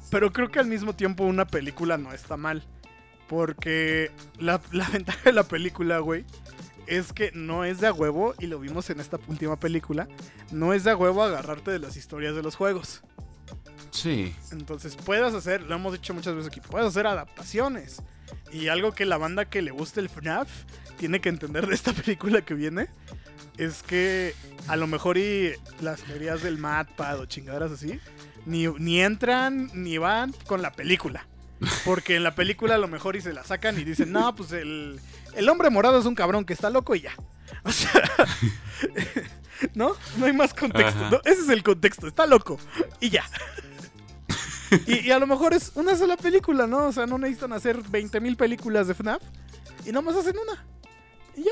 Pero 0.09 0.31
creo 0.31 0.49
que 0.51 0.59
al 0.59 0.67
mismo 0.67 0.93
tiempo 0.93 1.23
una 1.23 1.45
película 1.45 1.97
no 1.97 2.13
está 2.13 2.38
mal. 2.38 2.63
Porque 3.27 4.11
la, 4.38 4.61
la 4.71 4.88
ventaja 4.89 5.19
de 5.25 5.31
la 5.34 5.43
película, 5.43 5.99
güey, 5.99 6.23
es 6.88 7.13
que 7.13 7.31
no 7.34 7.65
es 7.65 7.79
de 7.79 7.88
a 7.88 7.93
huevo, 7.93 8.34
y 8.39 8.47
lo 8.47 8.59
vimos 8.59 8.89
en 8.89 8.99
esta 8.99 9.19
última 9.27 9.59
película, 9.59 10.07
no 10.51 10.73
es 10.73 10.84
de 10.84 10.91
a 10.91 10.97
huevo 10.97 11.23
agarrarte 11.23 11.71
de 11.71 11.79
las 11.79 11.97
historias 11.97 12.36
de 12.36 12.43
los 12.43 12.55
juegos. 12.55 13.01
Sí. 13.91 14.36
Entonces 14.51 14.95
puedes 14.95 15.34
hacer, 15.34 15.61
lo 15.63 15.75
hemos 15.75 15.93
dicho 15.93 16.13
muchas 16.13 16.36
veces 16.36 16.51
aquí, 16.51 16.61
puedes 16.61 16.88
hacer 16.88 17.07
adaptaciones. 17.07 18.01
Y 18.51 18.67
algo 18.67 18.91
que 18.91 19.05
la 19.05 19.17
banda 19.17 19.45
que 19.45 19.61
le 19.61 19.71
guste 19.71 19.99
el 19.99 20.09
FNAF 20.09 20.49
tiene 20.97 21.21
que 21.21 21.29
entender 21.29 21.67
de 21.67 21.75
esta 21.75 21.93
película 22.03 22.41
que 22.41 22.53
viene 22.53 22.88
es 23.57 23.84
que 23.84 24.34
a 24.67 24.75
lo 24.75 24.88
mejor 24.88 25.17
y 25.17 25.53
las 25.81 26.01
teorías 26.01 26.41
del 26.41 26.57
MatPad 26.57 27.19
o 27.19 27.25
chingaderas 27.25 27.71
así 27.71 27.99
ni, 28.45 28.67
ni 28.67 29.01
entran 29.01 29.69
ni 29.73 29.97
van 29.97 30.34
con 30.47 30.61
la 30.61 30.71
película. 30.71 31.27
Porque 31.86 32.16
en 32.16 32.24
la 32.24 32.36
película 32.36 32.76
a 32.76 32.78
lo 32.78 32.88
mejor 32.88 33.16
y 33.16 33.22
se 33.22 33.34
la 33.34 33.43
sacan 33.43 33.80
y 33.80 33.84
dicen, 33.84 34.11
no, 34.11 34.36
pues 34.36 34.51
el, 34.51 34.99
el 35.36 35.49
hombre 35.49 35.70
morado 35.70 35.99
es 35.99 36.05
un 36.05 36.16
cabrón 36.16 36.45
que 36.45 36.53
está 36.53 36.70
loco 36.70 36.95
y 36.95 37.01
ya. 37.01 37.14
O 37.66 37.72
sea, 37.72 37.91
¿no? 39.76 39.95
No 40.18 40.26
hay 40.26 40.34
más 40.34 40.53
contexto. 40.53 41.22
Ese 41.24 41.41
es 41.41 41.49
el 41.49 41.64
contexto, 41.64 42.07
está 42.07 42.26
loco 42.26 42.57
y 42.99 43.09
ya. 43.09 43.24
Y, 44.88 45.07
y 45.07 45.11
a 45.11 45.20
lo 45.20 45.28
mejor 45.28 45.53
es 45.53 45.74
una 45.76 45.95
sola 45.95 46.18
película, 46.18 46.66
¿no? 46.66 46.88
O 46.88 46.91
sea, 46.91 47.05
no 47.05 47.20
necesitan 47.20 47.53
hacer 47.53 47.84
20.000 47.84 48.36
películas 48.36 48.88
de 48.88 48.95
FNAF 48.95 49.22
y 49.86 49.91
nomás 49.91 50.16
hacen 50.16 50.36
una. 50.36 50.66
Y 51.36 51.43
ya. 51.43 51.51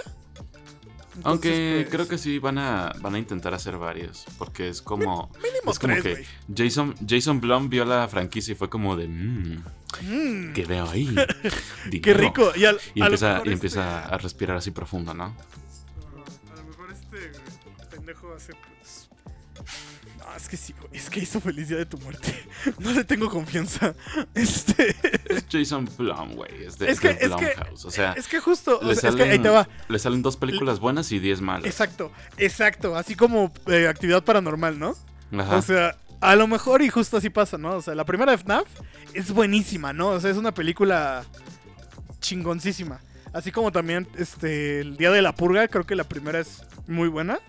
Entonces, 1.23 1.51
Aunque 1.51 1.77
pues, 1.83 1.95
creo 1.95 2.07
que 2.07 2.17
sí 2.17 2.39
van 2.39 2.57
a, 2.57 2.93
van 2.99 3.13
a 3.15 3.19
intentar 3.19 3.53
hacer 3.53 3.77
varios. 3.77 4.25
Porque 4.37 4.69
es 4.69 4.81
como. 4.81 5.29
Mínimo 5.35 5.71
es 5.71 5.77
como 5.79 5.93
tres, 5.95 6.19
que. 6.19 6.63
Jason, 6.63 6.95
Jason 7.07 7.39
Blum 7.39 7.69
vio 7.69 7.85
la 7.85 8.07
franquicia 8.07 8.53
y 8.53 8.55
fue 8.55 8.69
como 8.69 8.95
de. 8.95 9.07
Mmm, 9.07 9.63
Mm, 10.03 10.53
¿Qué 10.53 10.63
veo 10.65 10.89
ahí? 10.89 11.13
qué 11.43 11.89
Dinero". 11.89 12.17
rico. 12.19 12.51
Y, 12.55 12.63
al- 12.63 12.79
Y 12.95 13.01
a 13.01 13.05
empieza, 13.07 13.37
este- 13.39 13.51
empieza 13.51 14.05
a 14.05 14.17
respirar 14.17 14.55
así 14.55 14.71
profundo, 14.71 15.13
¿no? 15.13 15.25
A 15.25 16.55
lo 16.55 16.63
mejor 16.63 16.91
este 16.93 17.39
pendejo 17.93 18.33
hace 18.33 18.53
pues. 18.53 18.70
No, 20.31 20.37
es 20.37 20.47
que 20.47 20.55
sí, 20.57 20.73
güey, 20.79 20.89
es 20.97 21.09
que 21.09 21.19
hizo 21.19 21.41
feliz 21.41 21.67
día 21.69 21.77
de 21.77 21.85
tu 21.85 21.97
muerte. 21.97 22.33
No 22.79 22.91
le 22.91 23.03
tengo 23.03 23.29
confianza. 23.29 23.93
Este. 24.33 24.95
Es 25.29 25.45
Jason 25.51 25.89
Blum, 25.97 26.35
güey. 26.35 26.63
Es 26.65 26.77
de, 26.77 26.89
Es 26.89 26.99
que- 26.99 27.09
de 27.09 27.25
es 27.25 27.35
que- 27.35 27.53
Blumhouse. 27.55 27.85
O 27.85 27.91
sea, 27.91 28.13
Es 28.13 28.27
que 28.27 28.39
justo. 28.39 28.79
o 28.79 28.91
es 28.91 28.99
salen, 28.99 29.17
que 29.17 29.23
ahí 29.31 29.39
te 29.39 29.49
va. 29.49 29.67
le 29.87 29.99
salen 29.99 30.21
dos 30.21 30.37
películas 30.37 30.79
buenas 30.79 31.11
y 31.11 31.19
diez 31.19 31.41
malas. 31.41 31.65
Exacto, 31.65 32.11
exacto. 32.37 32.95
Así 32.95 33.15
como 33.15 33.51
eh, 33.67 33.87
actividad 33.87 34.23
paranormal, 34.23 34.79
¿no? 34.79 34.95
Ajá. 35.37 35.57
O 35.57 35.61
sea, 35.61 35.97
a 36.21 36.35
lo 36.35 36.47
mejor 36.47 36.81
y 36.81 36.89
justo 36.89 37.17
así 37.17 37.29
pasa, 37.29 37.57
¿no? 37.57 37.75
O 37.75 37.81
sea, 37.81 37.95
la 37.95 38.05
primera 38.05 38.31
de 38.31 38.37
FNAF 38.37 38.67
es 39.13 39.31
buenísima, 39.31 39.91
¿no? 39.93 40.09
O 40.09 40.19
sea, 40.19 40.29
es 40.31 40.37
una 40.37 40.53
película 40.53 41.23
chingoncísima. 42.19 42.99
Así 43.33 43.51
como 43.51 43.71
también 43.71 44.07
este 44.17 44.81
El 44.81 44.97
Día 44.97 45.11
de 45.11 45.21
la 45.21 45.33
Purga, 45.33 45.67
creo 45.67 45.85
que 45.85 45.95
la 45.95 46.03
primera 46.03 46.39
es 46.39 46.63
muy 46.87 47.07
buena. 47.07 47.39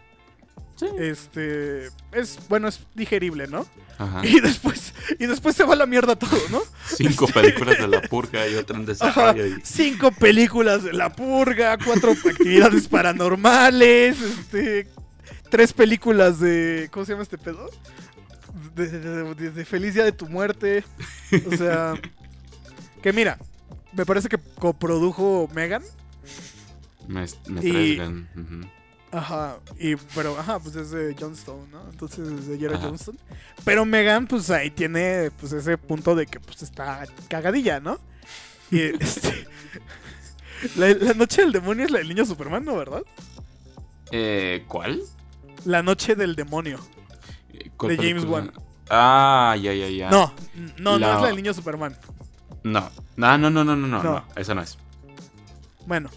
Sí. 0.76 0.86
Este 0.98 1.86
es 2.12 2.38
bueno, 2.48 2.66
es 2.68 2.80
digerible, 2.94 3.46
¿no? 3.46 3.66
Ajá. 3.98 4.26
Y 4.26 4.40
después 4.40 4.92
y 5.18 5.26
después 5.26 5.54
se 5.54 5.64
va 5.64 5.74
a 5.74 5.76
la 5.76 5.86
mierda 5.86 6.16
todo, 6.16 6.36
¿no? 6.50 6.60
Cinco 6.96 7.26
películas 7.28 7.78
de 7.78 7.86
la 7.88 8.02
purga 8.02 8.48
y 8.48 8.54
otra 8.56 8.78
en 8.78 8.86
desarrollo. 8.86 9.46
y- 9.46 9.60
cinco 9.62 10.10
películas 10.10 10.82
de 10.82 10.92
la 10.92 11.12
purga, 11.12 11.76
cuatro 11.84 12.12
actividades 12.12 12.88
paranormales, 12.88 14.20
este, 14.20 14.88
tres 15.50 15.72
películas 15.72 16.40
de, 16.40 16.88
¿cómo 16.90 17.04
se 17.04 17.12
llama 17.12 17.22
este 17.22 17.38
pedo? 17.38 17.70
De, 18.74 18.88
de- 18.88 19.34
de- 19.34 19.50
de 19.50 19.64
Feliz 19.64 19.94
Día 19.94 20.04
de 20.04 20.12
tu 20.12 20.26
Muerte. 20.28 20.82
O 21.46 21.56
sea, 21.56 21.94
que 23.02 23.12
mira, 23.12 23.38
me 23.92 24.04
parece 24.06 24.28
que 24.28 24.38
coprodujo 24.58 25.48
Megan. 25.54 25.82
Me, 27.06 27.26
me 27.46 27.60
Y- 27.66 28.00
ujú. 28.00 28.66
Ajá, 29.12 29.58
y, 29.78 29.94
pero, 30.14 30.38
ajá, 30.38 30.58
pues 30.58 30.74
es 30.74 30.90
de 30.90 31.14
Johnston, 31.18 31.70
¿no? 31.70 31.82
Entonces 31.90 32.26
es 32.32 32.46
de 32.48 32.66
Ajá. 32.66 32.78
Johnston. 32.82 33.18
Pero 33.62 33.84
Megan, 33.84 34.26
pues 34.26 34.50
ahí 34.50 34.70
tiene, 34.70 35.30
pues 35.38 35.52
ese 35.52 35.76
punto 35.76 36.14
de 36.14 36.26
que, 36.26 36.40
pues 36.40 36.62
está 36.62 37.04
cagadilla, 37.28 37.78
¿no? 37.78 37.98
Y 38.70 38.80
este. 39.00 39.46
La, 40.76 40.88
la 40.94 41.12
noche 41.12 41.42
del 41.42 41.52
demonio 41.52 41.84
es 41.84 41.90
la 41.90 41.98
del 41.98 42.08
niño 42.08 42.24
Superman, 42.24 42.64
¿no? 42.64 42.74
¿Verdad? 42.76 43.02
Eh, 44.12 44.64
¿Cuál? 44.66 45.02
La 45.66 45.82
noche 45.82 46.14
del 46.14 46.34
demonio. 46.34 46.78
¿Cuál 47.76 47.96
De 47.96 48.08
James? 48.08 48.24
Wan. 48.24 48.50
Ah, 48.88 49.56
ya, 49.60 49.74
ya, 49.74 49.88
ya. 49.88 50.10
No, 50.10 50.32
no, 50.78 50.98
no 50.98 51.14
es 51.14 51.20
la 51.20 51.26
del 51.26 51.36
niño 51.36 51.52
Superman. 51.52 51.96
No, 52.64 52.90
no, 53.16 53.36
no, 53.38 53.50
no, 53.50 53.64
no, 53.64 53.76
no, 53.76 53.86
No. 53.88 54.02
no, 54.02 54.24
Esa 54.36 54.54
no 54.54 54.62
es. 54.62 54.78
Bueno, 55.86 56.10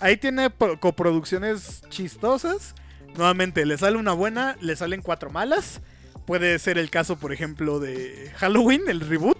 ahí 0.00 0.16
tiene 0.16 0.50
pro- 0.50 0.78
coproducciones 0.80 1.82
chistosas. 1.88 2.74
Nuevamente, 3.16 3.66
le 3.66 3.76
sale 3.78 3.96
una 3.96 4.12
buena, 4.12 4.56
le 4.60 4.76
salen 4.76 5.02
cuatro 5.02 5.30
malas. 5.30 5.80
Puede 6.26 6.58
ser 6.58 6.78
el 6.78 6.90
caso, 6.90 7.18
por 7.18 7.32
ejemplo, 7.32 7.80
de 7.80 8.32
Halloween, 8.36 8.82
el 8.88 9.00
reboot. 9.00 9.38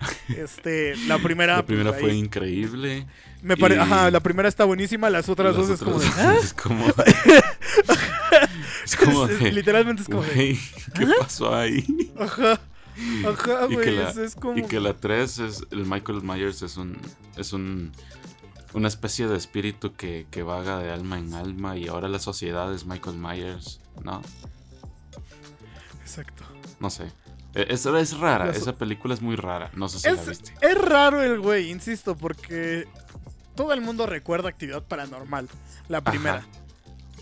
Este, 0.28 0.94
la 1.08 1.18
primera. 1.18 1.56
La 1.56 1.66
primera 1.66 1.90
pues, 1.90 2.00
fue 2.02 2.10
ahí 2.12 2.18
increíble. 2.18 3.06
Me 3.42 3.56
pare- 3.56 3.74
y- 3.76 3.78
Ajá, 3.78 4.10
la 4.12 4.20
primera 4.20 4.48
está 4.48 4.64
buenísima, 4.64 5.10
las 5.10 5.28
otras 5.28 5.56
Las 5.56 5.68
dos 5.68 5.80
es 5.80 5.84
como 5.84 5.98
de. 5.98 6.06
¿ah? 6.18 6.36
Es 6.40 6.52
como. 6.54 6.86
es 8.84 8.96
como 8.96 9.26
de. 9.26 9.52
Literalmente 9.52 10.02
es 10.02 10.08
como 10.08 10.22
de. 10.22 10.58
¿qué 10.94 11.06
pasó 11.18 11.54
ahí? 11.54 11.84
Ajá. 12.18 12.60
Ajá, 13.28 13.66
y, 13.70 13.74
güey. 13.74 13.84
que 13.86 13.92
la, 13.92 14.10
es 14.10 14.34
como. 14.34 14.58
y 14.58 14.62
que 14.62 14.80
la 14.80 14.94
3 14.94 15.38
es. 15.40 15.62
El 15.70 15.84
Michael 15.86 16.22
Myers 16.22 16.62
es 16.62 16.76
un. 16.76 16.96
Es 17.36 17.52
un. 17.52 17.92
Una 18.74 18.88
especie 18.88 19.26
de 19.28 19.36
espíritu 19.36 19.94
que, 19.94 20.26
que 20.30 20.42
vaga 20.42 20.78
de 20.78 20.90
alma 20.90 21.18
en 21.18 21.32
alma. 21.34 21.76
Y 21.76 21.88
ahora 21.88 22.08
la 22.08 22.18
sociedad 22.18 22.72
es 22.74 22.84
Michael 22.86 23.16
Myers. 23.16 23.80
¿No? 24.02 24.22
Exacto. 26.02 26.44
No 26.80 26.90
sé. 26.90 27.04
E- 27.54 27.66
Es, 27.70 27.86
es 27.86 28.18
rara. 28.18 28.46
La 28.46 28.54
so- 28.54 28.60
Esa 28.60 28.74
película 28.76 29.14
es 29.14 29.22
muy 29.22 29.36
rara. 29.36 29.70
No 29.74 29.88
sé 29.88 29.98
si 30.00 30.06
la 30.06 30.20
Es, 30.20 30.28
viste. 30.28 30.52
es 30.60 30.78
raro 30.78 31.22
el 31.22 31.40
güey, 31.40 31.70
insisto, 31.70 32.16
porque 32.16 32.86
todo 33.54 33.72
el 33.72 33.80
mundo 33.80 34.06
recuerda 34.06 34.48
actividad 34.48 34.82
paranormal. 34.82 35.48
La 35.88 36.02
primera. 36.02 36.44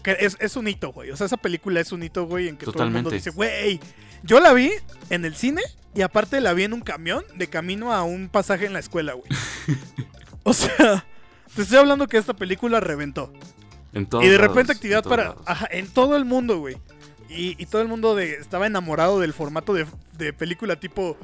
Que 0.02 0.16
es, 0.20 0.36
es 0.40 0.56
un 0.56 0.68
hito, 0.68 0.92
güey. 0.92 1.10
O 1.10 1.16
sea, 1.16 1.26
esa 1.26 1.36
película 1.36 1.80
es 1.80 1.90
un 1.92 2.02
hito, 2.02 2.26
güey, 2.26 2.48
en 2.48 2.56
que 2.56 2.66
todo 2.66 2.82
el 2.84 2.90
mundo 2.90 3.10
dice, 3.10 3.30
güey. 3.30 3.80
Yo 4.22 4.40
la 4.40 4.52
vi 4.52 4.70
en 5.10 5.24
el 5.24 5.34
cine 5.36 5.62
y 5.94 6.02
aparte 6.02 6.40
la 6.40 6.52
vi 6.52 6.64
en 6.64 6.72
un 6.72 6.80
camión 6.80 7.24
de 7.36 7.48
camino 7.48 7.92
a 7.92 8.02
un 8.02 8.28
pasaje 8.28 8.66
en 8.66 8.72
la 8.72 8.78
escuela, 8.80 9.14
güey. 9.14 9.28
o 10.44 10.52
sea, 10.52 11.04
te 11.56 11.62
estoy 11.62 11.78
hablando 11.78 12.06
que 12.06 12.18
esta 12.18 12.34
película 12.34 12.80
reventó. 12.80 13.32
En 13.94 14.06
todos 14.06 14.22
Y 14.22 14.28
de 14.28 14.36
repente 14.36 14.72
en 14.72 14.76
actividad 14.76 15.02
para... 15.02 15.34
Ajá, 15.46 15.66
en 15.70 15.88
todo 15.88 16.16
el 16.16 16.26
mundo, 16.26 16.58
güey. 16.58 16.76
Y, 17.30 17.60
y 17.60 17.66
todo 17.66 17.80
el 17.80 17.88
mundo 17.88 18.14
de, 18.14 18.34
estaba 18.34 18.66
enamorado 18.66 19.18
del 19.18 19.32
formato 19.32 19.72
de, 19.72 19.86
de 20.18 20.34
película 20.34 20.76
tipo 20.76 21.16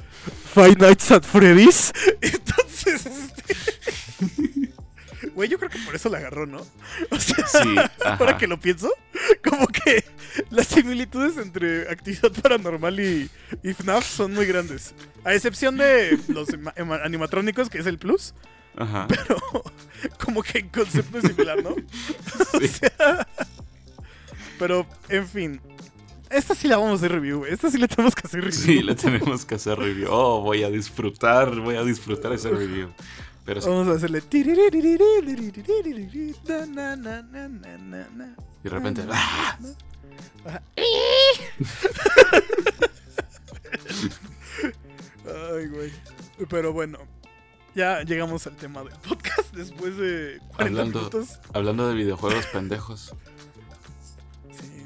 Five 0.53 0.75
Nights 0.79 1.11
at 1.11 1.23
Freddy's. 1.23 1.93
Entonces, 2.21 3.05
este... 3.05 3.55
Güey, 5.35 5.49
yo 5.49 5.57
creo 5.57 5.69
que 5.69 5.79
por 5.79 5.95
eso 5.95 6.09
la 6.09 6.17
agarró, 6.17 6.45
¿no? 6.45 6.65
O 7.11 7.19
sea, 7.19 7.47
Sí, 7.47 7.75
ahora 8.05 8.37
que 8.37 8.47
lo 8.47 8.59
pienso, 8.59 8.91
como 9.47 9.67
que 9.67 10.03
las 10.49 10.67
similitudes 10.67 11.37
entre 11.37 11.89
actividad 11.91 12.31
paranormal 12.41 12.99
y, 12.99 13.29
y 13.61 13.73
FNAF 13.73 14.05
son 14.05 14.33
muy 14.33 14.45
grandes. 14.45 14.93
A 15.23 15.33
excepción 15.33 15.77
de 15.77 16.19
los 16.27 16.49
animatrónicos, 17.03 17.69
que 17.69 17.79
es 17.79 17.85
el 17.85 17.97
plus, 17.99 18.33
Ajá. 18.77 19.07
pero 19.09 19.37
como 20.23 20.43
que 20.43 20.59
en 20.59 20.69
concepto 20.69 21.17
es 21.17 21.25
similar, 21.25 21.63
¿no? 21.63 21.75
Sí. 22.59 22.87
Pero, 24.59 24.85
en 25.09 25.27
fin. 25.27 25.61
Esta 26.29 26.55
sí 26.55 26.67
la 26.67 26.77
vamos 26.77 26.93
a 26.93 26.95
hacer 26.95 27.11
review. 27.11 27.45
Esta 27.45 27.69
sí 27.69 27.77
la 27.77 27.87
tenemos 27.87 28.15
que 28.15 28.27
hacer 28.27 28.41
review. 28.41 28.59
Sí, 28.59 28.81
le 28.81 28.95
tenemos 28.95 29.45
que 29.45 29.55
hacer 29.55 29.77
review. 29.77 30.07
Oh, 30.09 30.41
voy 30.41 30.63
a 30.63 30.69
disfrutar, 30.69 31.59
voy 31.59 31.75
a 31.75 31.83
disfrutar 31.83 32.33
ese 32.33 32.49
review. 32.49 32.89
Pero 33.45 33.61
sí, 33.61 33.69
Vamos 33.69 33.87
a 33.87 33.91
hacerle. 33.93 34.23
Na. 36.69 36.95
de 38.63 38.69
repente. 38.69 39.03
¡ah! 39.11 39.57
Ay, 45.25 45.67
güey. 45.67 45.91
Pero 46.49 46.73
bueno. 46.73 46.99
Ya 47.75 48.03
llegamos 48.03 48.45
al 48.47 48.55
tema 48.55 48.83
del 48.83 48.93
podcast 48.99 49.53
después 49.53 49.97
de 49.97 50.39
40 50.55 50.63
Hablando- 50.63 50.99
minutos. 50.99 51.39
Hablando 51.53 51.87
de 51.87 51.95
videojuegos 51.95 52.45
pendejos. 52.47 53.15
Sí, 54.51 54.85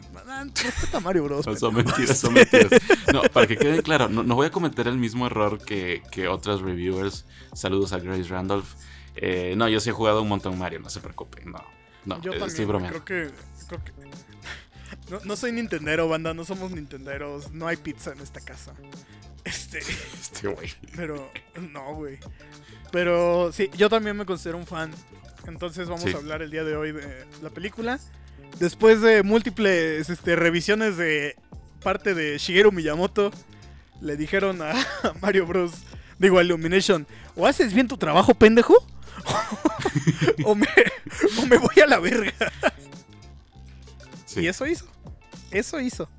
respeta 0.63 0.99
Mario 1.01 1.25
Bros. 1.25 1.45
No, 1.45 1.55
son 1.55 1.75
mentiras, 1.75 2.17
son 2.17 2.33
mentiras. 2.33 2.69
No, 3.13 3.21
para 3.23 3.45
que 3.47 3.57
quede 3.57 3.83
claro, 3.83 4.07
no, 4.09 4.23
no 4.23 4.35
voy 4.35 4.47
a 4.47 4.51
cometer 4.51 4.87
el 4.87 4.97
mismo 4.97 5.25
error 5.27 5.59
que, 5.63 6.01
que 6.11 6.27
otras 6.27 6.61
reviewers. 6.61 7.25
Saludos 7.53 7.91
a 7.93 7.99
Grace 7.99 8.23
Randolph. 8.29 8.73
Eh, 9.15 9.55
no, 9.57 9.67
yo 9.67 9.79
sí 9.79 9.89
he 9.89 9.93
jugado 9.93 10.21
un 10.21 10.29
montón 10.29 10.57
Mario, 10.57 10.79
no 10.79 10.89
se 10.89 10.99
preocupen. 11.01 11.51
No, 11.51 11.63
no, 12.05 12.21
Yo 12.21 12.31
estoy 12.33 12.65
bromeando. 12.65 13.03
creo 13.03 13.29
que, 13.29 13.33
creo 13.67 13.83
que- 13.83 13.91
No, 15.11 15.19
no 15.23 15.35
soy 15.35 15.51
Nintendero, 15.53 16.07
banda, 16.07 16.33
no 16.33 16.45
somos 16.45 16.71
Nintenderos, 16.71 17.51
no 17.51 17.67
hay 17.67 17.77
pizza 17.77 18.11
en 18.13 18.19
esta 18.19 18.39
casa. 18.41 18.73
Este, 19.43 19.79
Este 20.21 20.47
güey. 20.49 20.71
pero 20.95 21.31
no, 21.71 21.95
güey. 21.95 22.19
Pero 22.91 23.51
sí, 23.51 23.69
yo 23.77 23.89
también 23.89 24.15
me 24.17 24.25
considero 24.25 24.57
un 24.57 24.65
fan. 24.67 24.91
Entonces 25.47 25.87
vamos 25.87 26.03
Sí. 26.05 26.13
a 26.13 26.17
hablar 26.17 26.41
el 26.41 26.51
día 26.51 26.63
de 26.63 26.75
hoy 26.75 26.91
de 26.91 27.25
la 27.41 27.49
película. 27.49 27.99
Después 28.59 29.01
de 29.01 29.23
múltiples 29.23 30.09
este, 30.09 30.35
revisiones 30.35 30.97
de 30.97 31.35
parte 31.83 32.13
de 32.13 32.37
Shigeru 32.37 32.71
Miyamoto, 32.71 33.31
le 34.01 34.17
dijeron 34.17 34.61
a 34.61 34.73
Mario 35.21 35.45
Bros. 35.45 35.71
Digo, 36.19 36.39
a 36.39 36.43
Illumination, 36.43 37.05
o 37.35 37.45
haces 37.45 37.73
bien 37.73 37.87
tu 37.87 37.95
trabajo, 37.95 38.33
pendejo, 38.33 38.73
o, 40.43 40.55
me, 40.55 40.65
o 41.39 41.45
me 41.45 41.57
voy 41.57 41.79
a 41.83 41.85
la 41.85 41.99
verga. 41.99 42.33
Sí. 44.25 44.41
Y 44.41 44.47
eso 44.47 44.65
hizo. 44.65 44.85
Eso 45.51 45.79
hizo. 45.79 46.09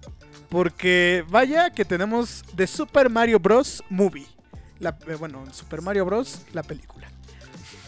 Porque 0.48 1.24
vaya 1.28 1.70
que 1.70 1.84
tenemos 1.84 2.44
The 2.54 2.66
Super 2.68 3.10
Mario 3.10 3.40
Bros. 3.40 3.82
Movie. 3.90 4.26
La, 4.80 4.96
eh, 5.06 5.14
bueno, 5.16 5.44
Super 5.52 5.82
Mario 5.82 6.04
Bros. 6.04 6.42
la 6.52 6.62
película. 6.62 7.08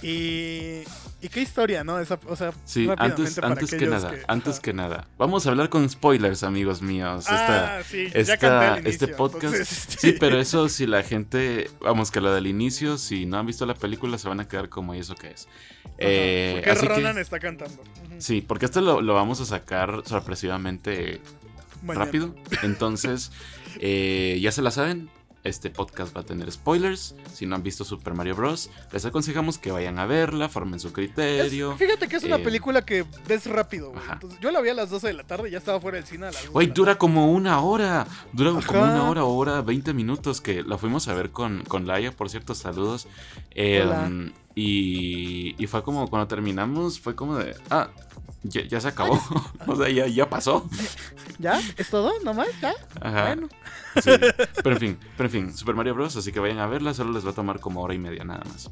Y, 0.02 0.80
y 1.20 1.28
qué 1.30 1.42
historia, 1.42 1.84
¿no? 1.84 1.98
Esa, 1.98 2.18
o 2.26 2.34
sea, 2.34 2.52
Sí, 2.64 2.88
antes, 2.96 3.34
que 3.74 3.86
nada, 3.86 4.10
que- 4.12 4.22
antes 4.28 4.54
ajá. 4.54 4.62
que 4.62 4.72
nada. 4.72 5.06
Vamos 5.18 5.46
a 5.46 5.50
hablar 5.50 5.68
con 5.68 5.88
spoilers, 5.90 6.42
amigos 6.42 6.80
míos. 6.80 7.24
Esta- 7.24 7.78
Ah, 7.78 7.82
sí, 7.84 8.06
esta- 8.14 8.78
este 8.78 9.08
podcast. 9.08 9.44
entonces, 9.44 9.68
Sí, 9.68 10.08
este, 10.08 10.12
pero 10.18 10.40
eso 10.40 10.70
si 10.70 10.86
la 10.86 11.02
gente, 11.02 11.70
vamos 11.82 12.10
que 12.10 12.22
lo 12.22 12.32
del 12.32 12.46
inicio, 12.46 12.96
si 12.96 13.26
no 13.26 13.38
han 13.38 13.44
visto 13.46 13.66
la 13.66 13.74
película 13.74 14.16
se 14.16 14.26
van 14.28 14.40
a 14.40 14.48
quedar 14.48 14.70
como, 14.70 14.94
¿y 14.94 15.00
eso 15.00 15.14
qué 15.14 15.32
es? 15.32 15.48
ajá, 15.84 15.90
Eh, 15.98 16.52
porque 16.56 16.70
así 16.70 16.80
que- 16.80 16.94
Ronan 16.94 17.18
está 17.18 17.38
cantando. 17.38 17.82
Sí, 18.18 18.40
porque 18.40 18.64
esto 18.64 18.80
lo, 18.80 19.02
lo 19.02 19.12
vamos 19.14 19.40
a 19.42 19.44
sacar 19.44 20.02
sorpresivamente 20.06 21.20
Mañana. 21.82 22.06
rápido. 22.06 22.34
Entonces, 22.62 23.32
eh, 23.80 24.38
ya 24.40 24.50
se 24.50 24.62
la 24.62 24.70
saben. 24.70 25.10
Este 25.42 25.70
podcast 25.70 26.14
va 26.14 26.20
a 26.20 26.24
tener 26.24 26.52
spoilers. 26.52 27.14
Si 27.32 27.46
no 27.46 27.54
han 27.56 27.62
visto 27.62 27.82
Super 27.84 28.12
Mario 28.12 28.36
Bros., 28.36 28.68
les 28.92 29.04
aconsejamos 29.06 29.56
que 29.56 29.70
vayan 29.72 29.98
a 29.98 30.04
verla, 30.04 30.48
formen 30.50 30.78
su 30.80 30.88
Es- 30.88 30.92
criterio. 30.94 31.76
fíjate 31.78 32.08
que 32.08 32.16
es 32.16 32.24
una 32.24 32.36
eh, 32.36 32.40
película 32.44 32.84
que 32.84 33.06
ves 33.26 33.46
rápido. 33.46 33.92
Entonces, 34.12 34.38
yo 34.40 34.50
la 34.50 34.60
vi 34.60 34.68
a 34.68 34.74
las 34.74 34.90
12 34.90 35.06
de 35.06 35.12
la 35.14 35.24
tarde 35.24 35.48
y 35.48 35.52
ya 35.52 35.58
estaba 35.58 35.80
fuera 35.80 35.96
del 35.96 36.06
cine 36.06 36.26
a 36.26 36.30
las 36.32 36.42
2 36.44 36.52
Güey, 36.52 36.66
dura 36.68 36.98
como 36.98 37.32
una 37.32 37.60
hora. 37.60 38.06
Dura 38.32 38.50
como 38.66 38.82
una 38.82 39.08
hora, 39.08 39.24
hora, 39.24 39.62
20 39.62 39.94
minutos. 39.94 40.40
Que 40.42 40.62
la 40.62 40.76
fuimos 40.76 41.08
a 41.08 41.14
ver 41.14 41.30
con, 41.30 41.64
con 41.64 41.86
Laia, 41.86 42.12
por 42.12 42.28
cierto, 42.28 42.54
saludos. 42.54 43.08
Eh, 43.52 43.82
Hola. 43.84 44.10
y, 44.54 45.54
y 45.62 45.66
fue 45.66 45.82
como 45.82 46.08
cuando 46.10 46.28
terminamos, 46.28 47.00
fue 47.00 47.14
como 47.14 47.36
de. 47.36 47.54
Ah, 47.70 47.88
ya, 48.42 48.62
ya 48.64 48.80
se 48.80 48.88
acabó. 48.88 49.20
o 49.66 49.76
sea, 49.76 49.88
ya, 49.88 50.06
ya 50.06 50.28
pasó. 50.28 50.68
¿Ya? 51.38 51.60
¿Es 51.76 51.90
todo? 51.90 52.12
¿Nomás? 52.24 52.48
¿Ya? 52.60 52.74
Ajá. 53.00 53.26
Bueno. 53.28 53.48
sí. 54.02 54.10
Pero 54.62 54.72
en 54.76 54.80
fin, 54.80 54.98
pero 55.16 55.26
en 55.28 55.32
fin, 55.32 55.56
Super 55.56 55.74
Mario 55.74 55.94
Bros. 55.94 56.16
Así 56.16 56.32
que 56.32 56.40
vayan 56.40 56.58
a 56.58 56.66
verla, 56.66 56.94
solo 56.94 57.12
les 57.12 57.24
va 57.26 57.30
a 57.30 57.34
tomar 57.34 57.60
como 57.60 57.82
hora 57.82 57.94
y 57.94 57.98
media 57.98 58.24
nada 58.24 58.42
más. 58.44 58.70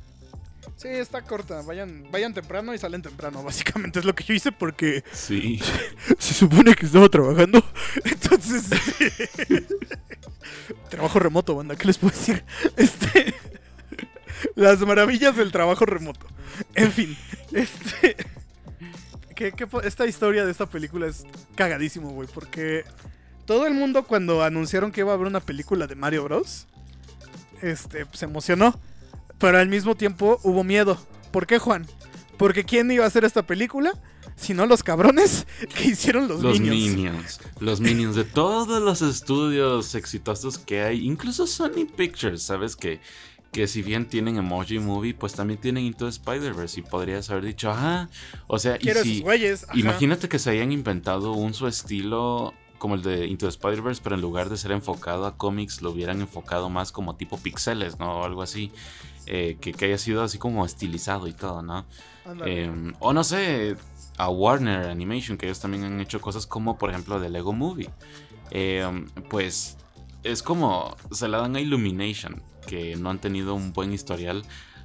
Sí, 0.76 0.86
está 0.88 1.22
corta. 1.22 1.62
Vayan, 1.62 2.06
vayan 2.12 2.32
temprano 2.32 2.72
y 2.72 2.78
salen 2.78 3.02
temprano. 3.02 3.42
Básicamente 3.44 3.98
es 3.98 4.04
lo 4.04 4.14
que 4.14 4.22
yo 4.24 4.34
hice 4.34 4.52
porque 4.52 5.02
Sí. 5.12 5.60
se 6.18 6.34
supone 6.34 6.74
que 6.74 6.86
estaba 6.86 7.08
trabajando. 7.08 7.64
Entonces, 8.04 8.66
trabajo 10.88 11.18
remoto, 11.18 11.56
banda. 11.56 11.74
¿Qué 11.76 11.86
les 11.86 11.98
puedo 11.98 12.16
decir? 12.16 12.44
Este, 12.76 13.34
las 14.54 14.78
maravillas 14.80 15.36
del 15.36 15.50
trabajo 15.50 15.84
remoto. 15.84 16.26
En 16.74 16.92
fin, 16.92 17.16
este, 17.52 18.16
que, 19.38 19.68
esta 19.84 20.06
historia 20.06 20.44
de 20.44 20.50
esta 20.50 20.66
película 20.66 21.06
es 21.06 21.24
cagadísimo, 21.54 22.10
güey, 22.10 22.28
porque 22.32 22.84
todo 23.46 23.66
el 23.66 23.74
mundo 23.74 24.04
cuando 24.04 24.42
anunciaron 24.42 24.90
que 24.90 25.02
iba 25.02 25.12
a 25.12 25.14
haber 25.14 25.28
una 25.28 25.40
película 25.40 25.86
de 25.86 25.94
Mario 25.94 26.24
Bros, 26.24 26.66
este, 27.62 28.04
se 28.12 28.24
emocionó, 28.24 28.78
pero 29.38 29.58
al 29.58 29.68
mismo 29.68 29.94
tiempo 29.94 30.40
hubo 30.42 30.64
miedo. 30.64 30.98
¿Por 31.30 31.46
qué, 31.46 31.58
Juan? 31.58 31.86
Porque 32.36 32.64
quién 32.64 32.90
iba 32.90 33.04
a 33.04 33.06
hacer 33.06 33.24
esta 33.24 33.46
película, 33.46 33.92
si 34.36 34.54
no 34.54 34.66
los 34.66 34.82
cabrones 34.82 35.46
que 35.74 35.88
hicieron 35.88 36.26
los, 36.26 36.42
Los 36.42 36.58
Minions. 36.58 36.96
Minions. 36.96 37.40
Los 37.60 37.80
Minions 37.80 38.16
de 38.16 38.24
todos 38.24 38.82
los 38.82 39.02
estudios 39.02 39.94
exitosos 39.94 40.58
que 40.58 40.82
hay. 40.82 41.06
Incluso 41.06 41.46
Sony 41.46 41.86
Pictures, 41.96 42.42
¿sabes? 42.42 42.74
Que, 42.74 43.00
que 43.52 43.66
si 43.66 43.82
bien 43.82 44.06
tienen 44.06 44.36
Emoji 44.36 44.78
Movie, 44.78 45.14
pues 45.14 45.32
también 45.32 45.60
tienen 45.60 45.84
Into 45.84 46.08
Spider-Verse. 46.08 46.80
Y 46.80 46.82
podrías 46.82 47.30
haber 47.30 47.44
dicho, 47.44 47.70
ajá. 47.70 48.08
O 48.46 48.58
sea, 48.58 48.76
y 48.76 48.80
Quiero 48.80 49.02
si, 49.02 49.12
esos 49.12 49.22
güeyes. 49.22 49.64
ajá. 49.64 49.78
Imagínate 49.78 50.28
que 50.28 50.38
se 50.38 50.50
hayan 50.50 50.72
inventado 50.72 51.32
un 51.32 51.54
su 51.54 51.66
estilo 51.66 52.54
como 52.78 52.94
el 52.94 53.02
de 53.02 53.26
Into 53.26 53.48
Spider-Verse, 53.48 54.00
pero 54.04 54.14
en 54.14 54.20
lugar 54.20 54.48
de 54.50 54.56
ser 54.56 54.70
enfocado 54.72 55.26
a 55.26 55.36
cómics, 55.36 55.82
lo 55.82 55.90
hubieran 55.90 56.20
enfocado 56.20 56.68
más 56.70 56.92
como 56.92 57.16
tipo 57.16 57.36
pixeles, 57.38 57.98
¿no? 57.98 58.20
O 58.20 58.24
algo 58.24 58.42
así. 58.42 58.70
Eh, 59.26 59.58
que, 59.60 59.72
que 59.72 59.86
haya 59.86 59.98
sido 59.98 60.22
así 60.22 60.38
como 60.38 60.64
estilizado 60.64 61.26
y 61.26 61.32
todo, 61.32 61.62
¿no? 61.62 61.84
Eh, 62.46 62.92
o 63.00 63.12
no 63.12 63.24
sé, 63.24 63.76
a 64.16 64.30
Warner 64.30 64.88
Animation, 64.88 65.36
que 65.36 65.46
ellos 65.46 65.60
también 65.60 65.84
han 65.84 66.00
hecho 66.00 66.20
cosas 66.20 66.46
como, 66.46 66.78
por 66.78 66.90
ejemplo, 66.90 67.20
de 67.20 67.28
Lego 67.28 67.52
Movie. 67.52 67.90
Eh, 68.50 68.86
pues 69.28 69.76
es 70.22 70.42
como 70.42 70.96
se 71.10 71.28
la 71.28 71.38
dan 71.38 71.56
a 71.56 71.60
Illumination, 71.60 72.42
que 72.68 72.94
no 72.96 73.10
han 73.10 73.18
tenido 73.18 73.54
un 73.54 73.72
buen 73.72 73.92
historial. 73.92 74.44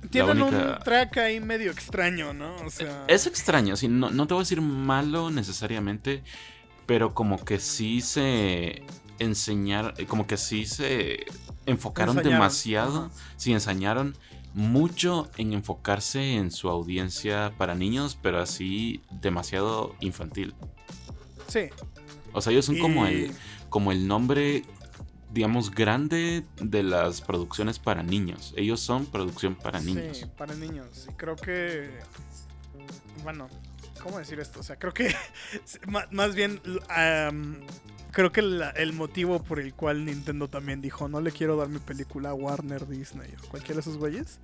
Tienen 0.09 0.41
única- 0.41 0.77
un 0.77 0.83
track 0.83 1.17
ahí 1.17 1.39
medio 1.39 1.71
extraño, 1.71 2.33
¿no? 2.33 2.55
O 2.65 2.69
sea. 2.69 3.05
Es 3.07 3.27
extraño, 3.27 3.75
sí, 3.75 3.87
no, 3.87 4.09
no 4.09 4.25
te 4.27 4.33
voy 4.33 4.41
a 4.41 4.45
decir 4.45 4.61
malo 4.61 5.29
necesariamente, 5.31 6.23
pero 6.85 7.13
como 7.13 7.43
que 7.43 7.59
sí 7.59 8.01
se 8.01 8.83
enseñaron, 9.19 9.93
eh, 9.97 10.05
como 10.05 10.27
que 10.27 10.37
sí 10.37 10.65
se 10.65 11.25
enfocaron 11.65 12.17
Ensañaron, 12.17 12.39
demasiado, 12.39 13.11
sí 13.37 13.53
ensañaron 13.53 14.17
mucho 14.53 15.31
en 15.37 15.53
enfocarse 15.53 16.35
en 16.35 16.51
su 16.51 16.69
audiencia 16.69 17.53
para 17.57 17.73
niños, 17.73 18.17
pero 18.21 18.39
así 18.41 19.01
demasiado 19.09 19.95
infantil. 20.01 20.53
Sí. 21.47 21.69
O 22.33 22.41
sea, 22.41 22.51
ellos 22.51 22.65
son 22.65 22.77
como 22.79 23.05
el, 23.07 23.31
como 23.69 23.91
el 23.91 24.07
nombre, 24.07 24.63
digamos, 25.33 25.71
grande 25.71 26.45
de 26.61 26.83
las 26.83 27.21
producciones 27.21 27.79
para 27.79 28.03
niños. 28.03 28.53
Ellos 28.55 28.79
son 28.79 29.05
producción 29.07 29.55
para 29.55 29.79
niños. 29.79 30.17
Sí, 30.17 30.25
para 30.37 30.53
niños. 30.55 31.07
Y 31.09 31.13
creo 31.13 31.35
que. 31.35 31.89
Bueno, 33.23 33.47
¿cómo 34.01 34.19
decir 34.19 34.39
esto? 34.39 34.59
O 34.59 34.63
sea, 34.63 34.75
creo 34.77 34.93
que. 34.93 35.13
Más 36.11 36.35
bien. 36.35 36.61
creo 38.11 38.31
que 38.31 38.41
la- 38.41 38.69
el 38.71 38.93
motivo 38.93 39.41
por 39.43 39.59
el 39.59 39.73
cual 39.73 40.05
Nintendo 40.05 40.47
también 40.49 40.81
dijo: 40.81 41.07
No 41.07 41.19
le 41.21 41.31
quiero 41.31 41.55
dar 41.57 41.69
mi 41.69 41.79
película 41.79 42.29
a 42.29 42.33
Warner, 42.33 42.87
Disney 42.87 43.33
o 43.43 43.49
cualquiera 43.49 43.75
de 43.75 43.81
esos 43.81 43.97
güeyes. 43.97 44.39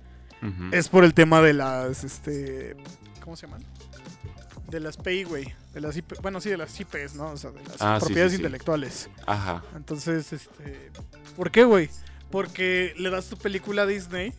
Es 0.72 0.88
por 0.88 1.04
el 1.04 1.12
tema 1.14 1.40
de 1.42 1.52
las. 1.52 2.02
Este. 2.02 2.76
¿Cómo 3.22 3.36
se 3.36 3.46
llaman? 3.46 3.62
De 4.70 4.80
las 4.80 4.96
PI, 4.96 5.24
güey. 5.24 5.54
De 5.74 5.80
las 5.80 5.96
IP, 5.96 6.12
bueno, 6.22 6.40
sí, 6.40 6.48
de 6.48 6.56
las 6.56 6.78
IPs, 6.78 7.14
¿no? 7.14 7.30
O 7.32 7.36
sea, 7.36 7.50
de 7.50 7.62
las 7.62 7.76
Ah, 7.80 7.96
propiedades 7.98 8.32
sí, 8.32 8.36
sí. 8.36 8.42
intelectuales. 8.42 9.10
Ajá. 9.26 9.62
Entonces, 9.76 10.32
este. 10.32 10.90
¿Por 11.36 11.50
qué, 11.50 11.64
güey? 11.64 11.90
Porque 12.30 12.94
le 12.96 13.10
das 13.10 13.26
tu 13.28 13.36
película 13.36 13.82
a 13.82 13.86
Disney 13.86 14.32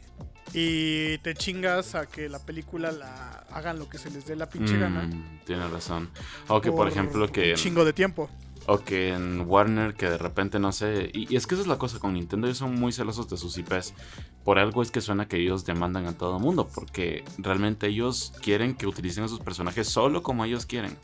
y 0.54 1.18
te 1.20 1.34
chingas 1.34 1.96
a 1.96 2.06
que 2.06 2.30
la 2.30 2.40
película 2.40 2.92
la 2.92 3.46
hagan 3.52 3.80
lo 3.80 3.90
que 3.90 3.98
se 3.98 4.10
les 4.10 4.26
dé 4.26 4.36
la 4.36 4.50
pinche 4.50 4.78
gana. 4.78 5.04
Mm, 5.04 5.42
Tienes 5.46 5.70
razón. 5.70 6.10
O 6.48 6.62
que 6.62 6.72
por, 6.72 6.88
ejemplo 6.88 7.30
que 7.32 7.52
Un 7.52 7.56
chingo 7.58 7.84
de 7.86 7.94
tiempo. 7.94 8.30
O 8.68 8.80
que 8.80 9.14
en 9.14 9.42
Warner 9.48 9.94
que 9.96 10.10
de 10.10 10.18
repente 10.18 10.60
no 10.60 10.72
sé, 10.72 11.10
y, 11.14 11.36
es 11.36 11.48
que 11.48 11.56
esa 11.56 11.64
es 11.64 11.68
la 11.68 11.78
cosa 11.78 12.00
con 12.00 12.14
Nintendo, 12.14 12.48
ellos 12.48 12.60
son 12.60 12.76
muy 12.76 12.92
celosos 12.92 13.30
de 13.30 13.38
sus 13.38 13.58
IPs. 13.58 13.94
Por 14.44 14.60
algo 14.60 14.82
es 14.82 14.92
que 14.92 15.02
suena 15.02 15.28
que 15.28 15.38
ellos 15.38 15.66
demandan 15.66 16.08
a 16.08 16.18
todo 16.18 16.40
mundo, 16.40 16.68
porque 16.74 17.24
realmente 17.38 17.88
ellos 17.88 18.34
quieren 18.42 18.76
que 18.76 18.88
utilicen 18.88 19.24
a 19.24 19.28
sus 19.28 19.40
personajes 19.40 19.88
solo 19.88 20.24
como 20.24 20.46
ellos 20.46 20.66
quieren. 20.66 20.98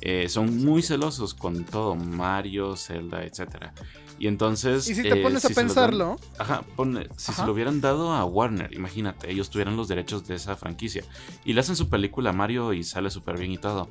Eh, 0.00 0.28
son 0.28 0.64
muy 0.64 0.82
celosos 0.82 1.32
con 1.32 1.64
todo, 1.64 1.94
Mario, 1.94 2.76
Zelda, 2.76 3.24
etcétera. 3.24 3.72
Y 4.18 4.26
entonces... 4.28 4.88
Y 4.88 4.94
si 4.94 5.02
te 5.02 5.18
eh, 5.20 5.22
pones 5.22 5.44
a 5.44 5.48
si 5.48 5.54
dan- 5.54 5.66
pensarlo, 5.66 6.18
Ajá, 6.38 6.62
ponle- 6.76 7.08
si 7.16 7.32
se 7.32 7.44
lo 7.44 7.52
hubieran 7.52 7.80
dado 7.80 8.12
a 8.12 8.24
Warner, 8.24 8.72
imagínate, 8.72 9.30
ellos 9.30 9.50
tuvieran 9.50 9.76
los 9.76 9.88
derechos 9.88 10.26
de 10.26 10.34
esa 10.36 10.56
franquicia. 10.56 11.04
Y 11.44 11.52
le 11.52 11.60
hacen 11.60 11.76
su 11.76 11.88
película 11.88 12.30
a 12.30 12.32
Mario 12.32 12.72
y 12.72 12.84
sale 12.84 13.10
súper 13.10 13.38
bien 13.38 13.52
y 13.52 13.58
todo. 13.58 13.88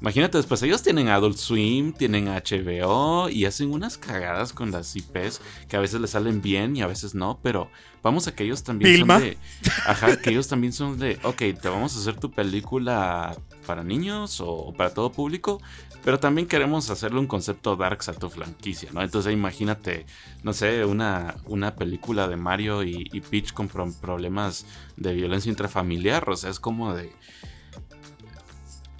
Imagínate, 0.00 0.38
después 0.38 0.62
ellos 0.62 0.82
tienen 0.82 1.08
Adult 1.08 1.36
Swim, 1.38 1.92
tienen 1.92 2.28
HBO 2.28 3.28
y 3.28 3.46
hacen 3.46 3.72
unas 3.72 3.98
cagadas 3.98 4.52
con 4.52 4.70
las 4.70 4.94
IPs 4.94 5.40
que 5.68 5.76
a 5.76 5.80
veces 5.80 6.00
les 6.00 6.10
salen 6.10 6.40
bien 6.40 6.76
y 6.76 6.82
a 6.82 6.86
veces 6.86 7.16
no, 7.16 7.40
pero 7.42 7.68
vamos 8.02 8.26
a 8.28 8.34
que 8.34 8.44
ellos 8.44 8.62
también 8.62 8.92
Vilma. 8.92 9.14
son 9.18 9.22
de. 9.28 9.38
Ajá, 9.86 10.16
que 10.20 10.30
ellos 10.30 10.48
también 10.48 10.72
son 10.72 10.98
de. 10.98 11.18
Ok, 11.22 11.38
te 11.60 11.68
vamos 11.68 11.96
a 11.96 12.00
hacer 12.00 12.16
tu 12.16 12.30
película 12.30 13.36
para 13.66 13.82
niños 13.82 14.40
o 14.40 14.72
para 14.76 14.94
todo 14.94 15.12
público, 15.12 15.60
pero 16.04 16.18
también 16.18 16.46
queremos 16.48 16.88
hacerle 16.90 17.18
un 17.20 17.26
concepto 17.26 17.76
darks 17.76 18.08
a 18.08 18.14
tu 18.14 18.30
franquicia, 18.30 18.88
¿no? 18.92 19.02
Entonces 19.02 19.32
imagínate, 19.32 20.06
no 20.42 20.52
sé, 20.54 20.84
una, 20.86 21.36
una 21.44 21.76
película 21.76 22.28
de 22.28 22.36
Mario 22.36 22.82
y, 22.82 23.08
y 23.12 23.20
Peach 23.20 23.52
con 23.52 23.68
pro- 23.68 23.92
problemas 24.00 24.64
de 24.96 25.12
violencia 25.14 25.50
intrafamiliar, 25.50 26.28
o 26.30 26.36
sea, 26.36 26.48
es 26.50 26.60
como 26.60 26.94
de... 26.94 27.12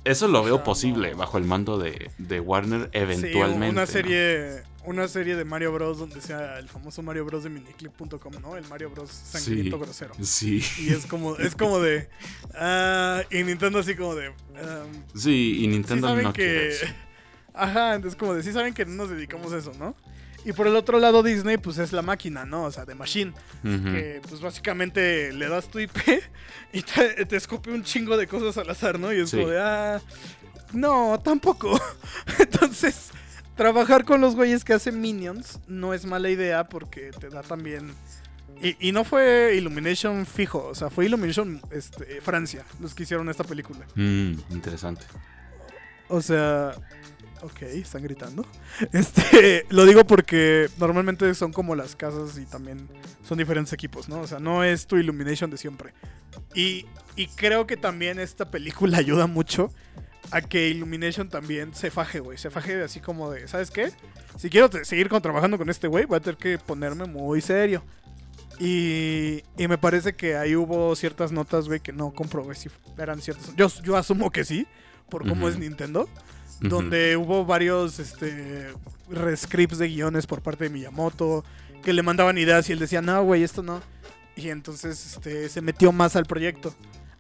Eso 0.05 0.29
lo 0.29 0.43
veo 0.43 0.63
posible 0.65 1.13
bajo 1.15 1.37
el 1.39 1.45
mando 1.45 1.77
de, 1.79 2.11
de 2.19 2.41
Warner 2.41 2.85
sí, 2.85 2.99
eventualmente. 2.99 3.71
una 3.73 3.87
¿no? 3.87 4.68
Una 4.89 5.07
serie 5.07 5.37
de 5.37 5.45
Mario 5.45 5.71
Bros. 5.73 5.99
donde 5.99 6.21
sea 6.23 6.59
el 6.59 6.69
famoso 6.69 7.03
Mario 7.03 7.25
Bros. 7.27 7.45
de 7.45 7.51
miniclip.com, 7.51 8.33
¿no? 8.41 8.57
El 8.57 8.67
Mario 8.69 8.91
Bros. 8.91 9.11
sangriento 9.11 9.77
Sí. 9.77 9.83
grosero. 9.85 10.15
Sí, 10.23 10.63
Y 10.79 10.91
es 10.95 11.05
como, 11.05 11.37
es 11.37 11.55
como 11.55 11.79
de. 11.79 12.09
ah, 12.55 13.23
y 13.31 13.43
Nintendo 13.43 13.81
así 13.81 13.95
como 13.95 14.15
de. 14.15 14.31
um, 14.31 14.35
sí, 15.15 15.57
y 15.59 15.61
sí 15.63 15.69
Nintendo 15.69 16.09
saben 16.09 16.25
no 16.25 16.33
que. 16.33 16.75
Ajá, 17.53 17.95
entonces 17.97 18.19
como 18.19 18.35
de 18.35 18.43
sí 18.43 18.53
saben 18.53 18.73
que 18.73 18.87
no 18.87 18.95
nos 18.95 19.11
dedicamos 19.11 19.53
a 19.53 19.59
eso, 19.59 19.73
¿no? 19.79 19.95
Y 20.45 20.53
por 20.53 20.67
el 20.69 20.77
otro 20.77 20.99
lado 21.01 21.23
Disney 21.23 21.59
pues 21.59 21.77
es 21.79 21.93
la 21.93 22.01
máquina, 22.01 22.47
¿no? 22.47 22.63
O 22.65 22.71
sea, 22.73 22.85
de 22.87 22.95
Machine, 22.95 23.35
que 23.63 24.23
pues 24.27 24.41
básicamente 24.41 25.33
le 25.33 25.49
das 25.49 25.69
tu 25.69 25.81
IP 25.81 25.97
y 26.73 26.81
te, 26.83 27.27
te 27.27 27.37
escupe 27.37 27.71
un 27.73 27.83
chingo 27.83 28.17
de 28.17 28.27
cosas 28.27 28.57
al 28.57 28.71
azar, 28.71 28.99
¿no? 28.99 29.13
Y 29.13 29.21
es 29.21 29.31
Sí. 29.31 29.37
como 29.37 29.49
de, 29.49 29.61
ah, 29.61 30.01
no, 30.73 31.21
tampoco. 31.23 31.79
Entonces, 32.39 33.11
trabajar 33.59 34.05
con 34.05 34.21
los 34.23 34.37
güeyes 34.37 34.65
que 34.65 34.73
hacen 34.73 35.01
Minions 35.01 35.59
no 35.67 35.93
es 35.93 36.07
mala 36.07 36.31
idea 36.31 36.69
porque 36.69 37.11
te 37.11 37.29
da 37.29 37.43
también... 37.43 37.93
Y, 38.63 38.89
y 38.89 38.93
no 38.93 39.05
fue 39.05 39.55
Illumination 39.57 40.25
fijo, 40.27 40.67
o 40.67 40.75
sea, 40.75 40.91
fue 40.91 41.07
Illumination 41.07 41.61
este, 41.71 42.21
Francia 42.21 42.65
los 42.81 42.95
que 42.95 43.03
hicieron 43.03 43.29
esta 43.29 43.45
película. 43.45 43.87
Mm, 43.95 44.33
interesante. 44.51 45.05
O 46.09 46.21
sea, 46.23 46.75
ok, 47.43 47.63
están 47.63 48.03
gritando. 48.03 48.47
Este, 48.93 49.67
lo 49.71 49.85
digo 49.87 50.05
porque 50.05 50.69
normalmente 50.79 51.33
son 51.35 51.53
como 51.53 51.75
las 51.75 51.97
casas 51.97 52.39
y 52.39 52.47
también 52.47 52.89
son 53.23 53.39
diferentes 53.39 53.73
equipos, 53.73 54.09
¿no? 54.09 54.21
O 54.21 54.27
sea, 54.27 54.39
no 54.39 54.65
es 54.65 54.87
tu 54.87 54.97
Illumination 54.97 55.51
de 55.51 55.57
siempre. 55.57 55.95
Y, 56.55 56.87
y 57.17 57.27
creo 57.27 57.67
que 57.67 57.77
también 57.77 58.19
esta 58.19 58.51
película 58.51 58.99
ayuda 58.99 59.27
mucho 59.27 59.71
a 60.31 60.41
que 60.41 60.69
Illumination 60.69 61.29
también 61.29 61.75
se 61.75 61.91
faje, 61.91 62.21
güey. 62.21 62.39
Se 62.39 62.51
faje 62.51 62.83
así 62.83 63.01
como 63.01 63.31
de, 63.31 63.49
¿sabes 63.49 63.71
qué? 63.71 63.91
Si 64.37 64.51
quiero 64.51 64.69
seguir 64.85 65.09
con- 65.09 65.23
trabajando 65.23 65.59
con 65.59 65.71
este 65.71 65.89
güey, 65.89 66.05
voy 66.05 66.17
a 66.17 66.21
tener 66.21 66.37
que 66.37 66.59
ponerme 66.59 67.05
muy 67.07 67.41
serio. 67.41 67.83
Y, 68.61 69.43
y 69.57 69.69
me 69.69 69.79
parece 69.79 70.15
que 70.15 70.37
ahí 70.37 70.57
hubo 70.57 70.95
ciertas 70.97 71.31
notas, 71.33 71.69
güey, 71.69 71.81
que 71.81 71.93
no 71.93 72.11
comprobé 72.13 72.55
si 72.57 72.69
eran 72.99 73.21
ciertas. 73.21 73.55
Yo, 73.57 73.69
yo 73.83 73.97
asumo 73.97 74.31
que 74.31 74.45
sí, 74.45 74.67
por 75.09 75.27
cómo 75.29 75.49
es 75.49 75.59
Nintendo 75.59 76.09
donde 76.61 77.17
hubo 77.17 77.45
varios 77.45 78.01
este, 78.01 78.73
rescripts 79.09 79.79
de 79.79 79.87
guiones 79.89 80.27
por 80.27 80.43
parte 80.43 80.65
de 80.65 80.71
Miyamoto 80.71 81.45
que 81.85 81.93
le 81.93 82.03
mandaban 82.03 82.37
ideas 82.37 82.69
y 82.69 82.73
él 82.73 82.81
decía, 82.81 83.01
no, 83.01 83.23
güey, 83.23 83.45
esto 83.45 83.63
no. 83.63 83.81
Y 84.35 84.49
entonces 84.51 85.07
este, 85.15 85.49
se 85.49 85.61
metió 85.63 85.93
más 85.93 86.17
al 86.17 86.27
proyecto. 86.27 86.75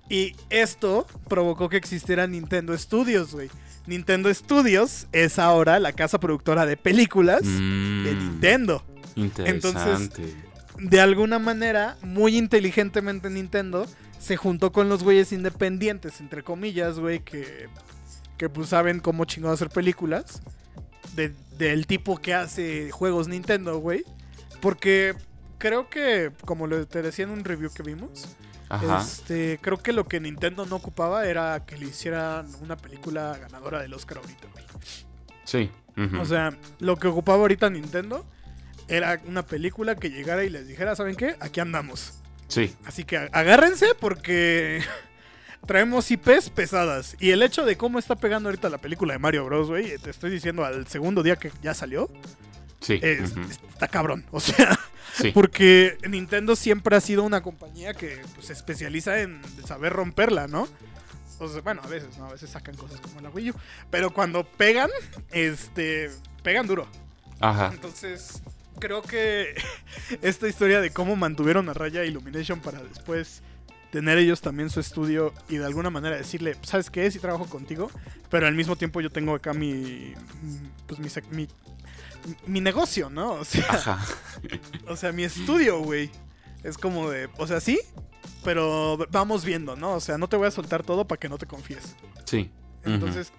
Y 0.08 0.34
esto 0.50 1.06
provocó 1.28 1.68
que 1.68 1.76
existiera 1.76 2.26
Nintendo 2.26 2.76
Studios, 2.76 3.32
güey. 3.32 3.50
Nintendo 3.86 4.32
Studios 4.32 5.06
es 5.12 5.38
ahora 5.38 5.78
la 5.78 5.92
casa 5.92 6.18
productora 6.20 6.66
de 6.66 6.76
películas 6.76 7.42
de 7.42 7.48
Mm, 7.50 8.18
Nintendo. 8.18 8.84
Interesante. 9.16 10.34
De 10.78 11.00
alguna 11.00 11.38
manera, 11.38 11.96
muy 12.02 12.36
inteligentemente 12.36 13.28
Nintendo 13.30 13.86
se 14.18 14.36
juntó 14.36 14.72
con 14.72 14.88
los 14.88 15.02
güeyes 15.02 15.32
independientes, 15.32 16.20
entre 16.20 16.42
comillas, 16.42 16.98
güey, 16.98 17.20
que, 17.20 17.68
que 18.36 18.48
pues 18.48 18.68
saben 18.68 19.00
cómo 19.00 19.24
chingado 19.24 19.54
hacer 19.54 19.70
películas. 19.70 20.40
de- 21.16 21.34
del 21.58 21.86
tipo 21.88 22.16
que 22.18 22.32
hace 22.34 22.90
juegos 22.92 23.26
Nintendo, 23.26 23.78
güey. 23.78 24.04
Porque 24.60 25.14
creo 25.58 25.88
que, 25.90 26.30
como 26.44 26.68
lo 26.68 26.86
te 26.86 27.02
decía 27.02 27.24
en 27.24 27.32
un 27.32 27.42
review 27.42 27.70
que 27.72 27.82
vimos, 27.82 28.36
Ajá. 28.68 29.00
este, 29.00 29.58
creo 29.62 29.78
que 29.78 29.92
lo 29.92 30.06
que 30.06 30.20
Nintendo 30.20 30.66
no 30.66 30.76
ocupaba 30.76 31.26
era 31.26 31.64
que 31.64 31.76
le 31.78 31.86
hicieran 31.86 32.46
una 32.60 32.76
película 32.76 33.36
ganadora 33.40 33.80
del 33.80 33.94
Oscar 33.94 34.18
ahorita, 34.18 34.48
güey. 34.52 34.64
Sí. 35.44 35.70
O 36.20 36.24
sea, 36.26 36.56
lo 36.78 36.96
que 36.96 37.08
ocupaba 37.08 37.38
ahorita 37.38 37.70
Nintendo 37.70 38.24
era 38.86 39.20
una 39.26 39.44
película 39.44 39.96
que 39.96 40.10
llegara 40.10 40.44
y 40.44 40.48
les 40.48 40.68
dijera, 40.68 40.94
¿saben 40.94 41.16
qué? 41.16 41.34
Aquí 41.40 41.60
andamos. 41.60 42.20
sí. 42.46 42.74
Así 42.86 43.04
que 43.04 43.16
agárrense 43.32 43.94
porque 43.98 44.80
traemos 45.66 46.10
IPs 46.10 46.50
pesadas. 46.50 47.16
Y 47.18 47.30
el 47.30 47.42
hecho 47.42 47.64
de 47.64 47.76
cómo 47.76 47.98
está 47.98 48.14
pegando 48.16 48.48
ahorita 48.48 48.68
la 48.68 48.78
película 48.78 49.14
de 49.14 49.18
Mario 49.18 49.44
Bros, 49.46 49.68
güey, 49.68 49.98
te 49.98 50.10
estoy 50.10 50.30
diciendo 50.30 50.64
al 50.64 50.86
segundo 50.86 51.22
día 51.22 51.36
que 51.36 51.50
ya 51.62 51.74
salió, 51.74 52.08
Sí. 52.80 53.00
ujú. 53.22 53.40
está 53.68 53.88
cabrón. 53.88 54.24
O 54.30 54.40
sea, 54.40 54.78
Sí. 55.14 55.30
porque 55.34 55.98
Nintendo 56.08 56.54
siempre 56.56 56.96
ha 56.96 57.00
sido 57.00 57.24
una 57.24 57.42
compañía 57.42 57.94
que 57.94 58.20
pues, 58.34 58.46
se 58.46 58.52
especializa 58.52 59.20
en 59.20 59.40
saber 59.66 59.92
romperla, 59.92 60.46
¿no? 60.46 60.68
O 61.40 61.48
sea, 61.48 61.60
bueno, 61.62 61.80
a 61.84 61.86
veces, 61.88 62.16
¿no? 62.18 62.26
A 62.26 62.32
veces 62.32 62.50
sacan 62.50 62.76
cosas 62.76 63.00
como 63.00 63.20
la 63.20 63.30
Wii 63.30 63.50
U. 63.50 63.54
Pero 63.90 64.12
cuando 64.12 64.44
pegan, 64.44 64.90
este, 65.30 66.10
pegan 66.42 66.66
duro. 66.66 66.86
Ajá. 67.40 67.70
Entonces, 67.72 68.42
creo 68.80 69.02
que 69.02 69.54
esta 70.22 70.48
historia 70.48 70.80
de 70.80 70.90
cómo 70.90 71.16
mantuvieron 71.16 71.68
a 71.68 71.74
raya 71.74 72.04
Illumination 72.04 72.60
para 72.60 72.82
después 72.82 73.42
tener 73.92 74.18
ellos 74.18 74.40
también 74.40 74.68
su 74.68 74.80
estudio 74.80 75.32
y 75.48 75.56
de 75.56 75.64
alguna 75.64 75.90
manera 75.90 76.16
decirle, 76.16 76.56
¿sabes 76.62 76.90
qué? 76.90 77.10
Sí 77.10 77.18
trabajo 77.18 77.46
contigo, 77.46 77.90
pero 78.30 78.46
al 78.46 78.54
mismo 78.54 78.76
tiempo 78.76 79.00
yo 79.00 79.10
tengo 79.10 79.34
acá 79.34 79.54
mi, 79.54 80.12
pues 80.86 81.00
mi, 81.00 81.08
mi 81.30 81.48
mi 82.46 82.60
negocio, 82.60 83.10
¿no? 83.10 83.32
O 83.32 83.44
sea, 83.44 83.66
Ajá. 83.68 84.06
o 84.88 84.96
sea, 84.96 85.12
mi 85.12 85.24
estudio, 85.24 85.80
güey. 85.80 86.10
Es 86.62 86.76
como 86.76 87.10
de, 87.10 87.28
o 87.38 87.46
sea, 87.46 87.60
sí, 87.60 87.78
pero 88.44 88.98
vamos 89.10 89.44
viendo, 89.44 89.76
¿no? 89.76 89.94
O 89.94 90.00
sea, 90.00 90.18
no 90.18 90.28
te 90.28 90.36
voy 90.36 90.48
a 90.48 90.50
soltar 90.50 90.82
todo 90.82 91.06
para 91.06 91.18
que 91.18 91.28
no 91.28 91.38
te 91.38 91.46
confíes. 91.46 91.94
Sí. 92.24 92.50
Entonces, 92.84 93.32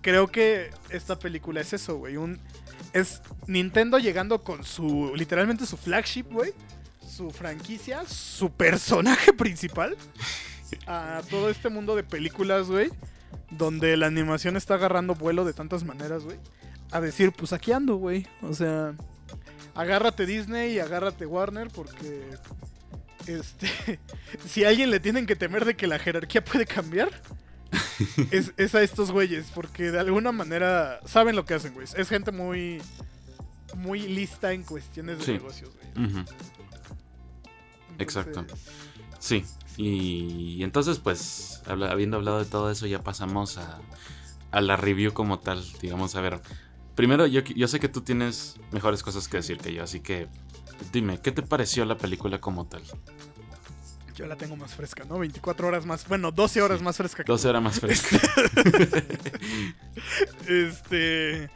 creo 0.00 0.28
que 0.28 0.70
esta 0.90 1.18
película 1.18 1.60
es 1.60 1.72
eso, 1.72 1.96
güey. 1.96 2.16
Un, 2.16 2.40
es 2.92 3.22
Nintendo 3.46 3.98
llegando 3.98 4.42
con 4.42 4.64
su, 4.64 5.12
literalmente 5.16 5.66
su 5.66 5.76
flagship, 5.76 6.24
güey. 6.30 6.52
Su 7.06 7.30
franquicia, 7.30 8.04
su 8.06 8.50
personaje 8.50 9.32
principal. 9.36 9.96
A 10.86 11.22
todo 11.30 11.50
este 11.50 11.68
mundo 11.68 11.96
de 11.96 12.02
películas, 12.02 12.68
güey. 12.68 12.90
Donde 13.50 13.96
la 13.96 14.06
animación 14.06 14.56
está 14.56 14.74
agarrando 14.74 15.14
vuelo 15.14 15.44
de 15.44 15.52
tantas 15.52 15.84
maneras, 15.84 16.24
güey. 16.24 16.38
A 16.94 17.00
decir, 17.00 17.32
pues 17.32 17.52
aquí 17.52 17.72
ando, 17.72 17.96
güey. 17.96 18.26
O 18.42 18.54
sea, 18.54 18.94
agárrate 19.74 20.26
Disney 20.26 20.74
y 20.74 20.78
agárrate 20.78 21.26
Warner 21.26 21.68
porque... 21.68 22.30
Este, 23.26 23.68
si 24.46 24.64
a 24.64 24.68
alguien 24.68 24.90
le 24.90 25.00
tienen 25.00 25.26
que 25.26 25.34
temer 25.36 25.64
de 25.64 25.74
que 25.76 25.86
la 25.86 25.98
jerarquía 25.98 26.44
puede 26.44 26.66
cambiar, 26.66 27.10
es, 28.30 28.52
es 28.56 28.74
a 28.74 28.82
estos 28.82 29.10
güeyes, 29.10 29.50
porque 29.54 29.90
de 29.90 29.98
alguna 29.98 30.30
manera 30.30 31.00
saben 31.06 31.34
lo 31.34 31.44
que 31.44 31.54
hacen, 31.54 31.74
güey. 31.74 31.86
Es 31.96 32.08
gente 32.08 32.32
muy, 32.32 32.80
muy 33.76 34.00
lista 34.00 34.52
en 34.52 34.62
cuestiones 34.62 35.18
de 35.18 35.24
Sí. 35.24 35.32
negocios, 35.32 35.70
güey. 35.94 36.24
Exacto. 37.98 38.40
Entonces, 38.40 38.68
Sí. 39.18 39.44
Y, 39.78 40.56
y 40.58 40.62
entonces, 40.64 40.98
pues, 40.98 41.62
habiendo 41.66 42.18
hablado 42.18 42.38
de 42.38 42.44
todo 42.44 42.70
eso, 42.70 42.86
ya 42.86 43.02
pasamos 43.02 43.56
a, 43.58 43.80
a 44.50 44.60
la 44.60 44.76
review 44.76 45.12
como 45.14 45.38
tal. 45.40 45.64
Digamos, 45.80 46.14
a 46.14 46.20
ver. 46.20 46.40
Primero, 46.94 47.26
yo, 47.26 47.40
yo 47.42 47.66
sé 47.68 47.80
que 47.80 47.88
tú 47.88 48.00
tienes 48.02 48.56
mejores 48.70 49.02
cosas 49.02 49.26
que 49.28 49.38
decir 49.38 49.58
que 49.58 49.72
yo, 49.74 49.82
así 49.82 50.00
que 50.00 50.28
dime, 50.92 51.20
¿qué 51.20 51.32
te 51.32 51.42
pareció 51.42 51.84
la 51.84 51.96
película 51.96 52.40
como 52.40 52.66
tal? 52.66 52.82
Yo 54.14 54.26
la 54.26 54.36
tengo 54.36 54.54
más 54.56 54.72
fresca, 54.74 55.02
¿no? 55.08 55.18
24 55.18 55.66
horas 55.66 55.86
más, 55.86 56.06
bueno, 56.06 56.30
12 56.30 56.62
horas 56.62 56.78
Sí. 56.78 56.84
más 56.84 56.96
fresca. 56.96 57.24
que 57.24 57.32
12 57.32 57.48
horas 57.48 57.62
más 57.62 57.80
fresca. 57.80 58.16
Este. 60.48 61.50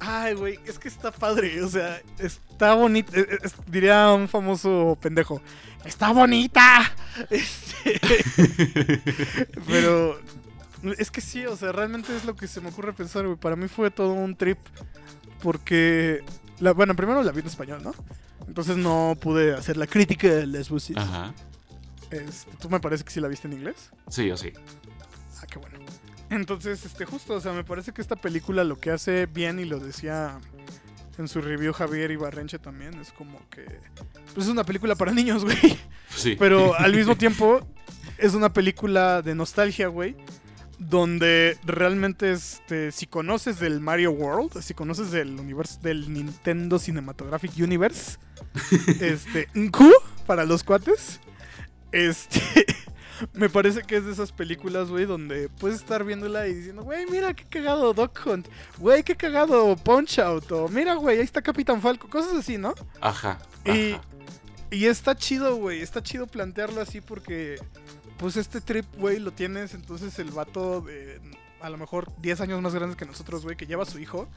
Ay, 0.00 0.34
güey, 0.34 0.58
es 0.66 0.80
que 0.80 0.88
está 0.88 1.12
padre, 1.12 1.62
o 1.62 1.68
sea, 1.68 2.02
está 2.18 2.74
bonito. 2.74 3.12
eh, 3.14 3.26
eh, 3.30 3.48
diría 3.68 4.10
un 4.12 4.28
famoso 4.28 4.98
pendejo. 5.00 5.40
¡Está 5.84 6.12
bonita! 6.12 6.92
Este, 7.30 8.00
pero. 9.66 10.18
Es 10.98 11.10
que 11.10 11.20
sí, 11.20 11.46
o 11.46 11.56
sea, 11.56 11.72
realmente 11.72 12.16
es 12.16 12.24
lo 12.24 12.34
que 12.34 12.48
se 12.48 12.60
me 12.60 12.68
ocurre 12.70 12.92
pensar, 12.92 13.24
güey. 13.24 13.38
Para 13.38 13.56
mí 13.56 13.68
fue 13.68 13.90
todo 13.90 14.12
un 14.12 14.36
trip. 14.36 14.58
Porque. 15.42 16.24
La, 16.60 16.72
bueno, 16.72 16.94
primero 16.94 17.22
la 17.22 17.32
vi 17.32 17.40
en 17.40 17.46
español, 17.46 17.82
¿no? 17.82 17.92
Entonces 18.46 18.76
no 18.76 19.16
pude 19.20 19.54
hacer 19.54 19.76
la 19.76 19.86
crítica 19.86 20.28
de 20.28 20.46
las 20.46 20.68
voces. 20.68 20.96
Ajá. 20.96 21.32
Este, 22.10 22.50
Tú 22.60 22.68
me 22.68 22.80
parece 22.80 23.04
que 23.04 23.10
sí 23.10 23.20
la 23.20 23.28
viste 23.28 23.48
en 23.48 23.54
inglés. 23.54 23.90
Sí 24.08 24.30
o 24.30 24.36
sí. 24.36 24.52
Ah, 25.40 25.46
qué 25.50 25.58
bueno. 25.58 25.78
Entonces, 26.30 26.84
este, 26.84 27.04
justo, 27.04 27.34
o 27.34 27.40
sea, 27.40 27.52
me 27.52 27.64
parece 27.64 27.92
que 27.92 28.00
esta 28.00 28.16
película 28.16 28.64
lo 28.64 28.78
que 28.78 28.90
hace 28.90 29.26
bien, 29.26 29.58
y 29.58 29.64
lo 29.64 29.78
decía 29.78 30.38
en 31.18 31.28
su 31.28 31.42
review 31.42 31.72
Javier 31.72 32.10
Ibarrenche 32.10 32.58
también, 32.58 32.98
es 33.00 33.12
como 33.12 33.38
que. 33.50 33.64
Pues 34.34 34.46
es 34.46 34.52
una 34.52 34.64
película 34.64 34.94
para 34.94 35.12
niños, 35.12 35.44
güey. 35.44 35.78
Sí. 36.14 36.36
Pero 36.38 36.74
al 36.74 36.92
mismo 36.96 37.16
tiempo, 37.16 37.66
es 38.18 38.34
una 38.34 38.52
película 38.52 39.22
de 39.22 39.34
nostalgia, 39.34 39.88
güey. 39.88 40.16
Donde 40.88 41.56
realmente, 41.64 42.32
este, 42.32 42.90
si 42.92 43.06
conoces 43.06 43.60
del 43.60 43.80
Mario 43.80 44.10
World, 44.12 44.60
si 44.62 44.74
conoces 44.74 45.10
del 45.10 45.38
universo 45.38 45.78
del 45.80 46.12
Nintendo 46.12 46.78
Cinematographic 46.78 47.52
Universe, 47.58 48.18
este, 49.00 49.48
Q 49.70 49.92
para 50.26 50.44
los 50.44 50.64
cuates, 50.64 51.20
este, 51.92 52.40
me 53.32 53.48
parece 53.48 53.82
que 53.82 53.96
es 53.96 54.04
de 54.04 54.12
esas 54.12 54.32
películas, 54.32 54.88
güey, 54.88 55.04
donde 55.04 55.48
puedes 55.48 55.78
estar 55.78 56.04
viéndola 56.04 56.48
y 56.48 56.54
diciendo, 56.54 56.82
güey, 56.82 57.06
mira 57.06 57.34
qué 57.34 57.44
cagado 57.44 57.92
Doc 57.94 58.20
Hunt, 58.26 58.48
güey, 58.78 59.02
qué 59.02 59.14
cagado 59.14 59.76
Punch 59.76 60.18
Out, 60.18 60.50
o 60.52 60.68
mira, 60.68 60.94
güey, 60.94 61.18
ahí 61.18 61.24
está 61.24 61.42
Capitán 61.42 61.80
Falco, 61.80 62.08
cosas 62.08 62.34
así, 62.34 62.58
¿no? 62.58 62.74
Ajá. 63.00 63.38
Y, 63.64 63.92
ajá. 63.92 64.02
y 64.70 64.86
está 64.86 65.14
chido, 65.14 65.56
güey. 65.56 65.80
Está 65.80 66.02
chido 66.02 66.26
plantearlo 66.26 66.80
así 66.80 67.00
porque, 67.00 67.58
pues, 68.22 68.36
este 68.36 68.60
trip, 68.60 68.86
güey, 68.96 69.18
lo 69.18 69.32
tienes. 69.32 69.74
Entonces, 69.74 70.18
el 70.18 70.30
vato 70.30 70.80
de 70.80 71.20
a 71.60 71.70
lo 71.70 71.76
mejor 71.78 72.10
10 72.20 72.40
años 72.40 72.60
más 72.62 72.74
grande 72.74 72.96
que 72.96 73.04
nosotros, 73.04 73.42
güey, 73.44 73.56
que 73.56 73.66
lleva 73.66 73.82
a 73.82 73.86
su 73.86 73.98
hijo. 73.98 74.28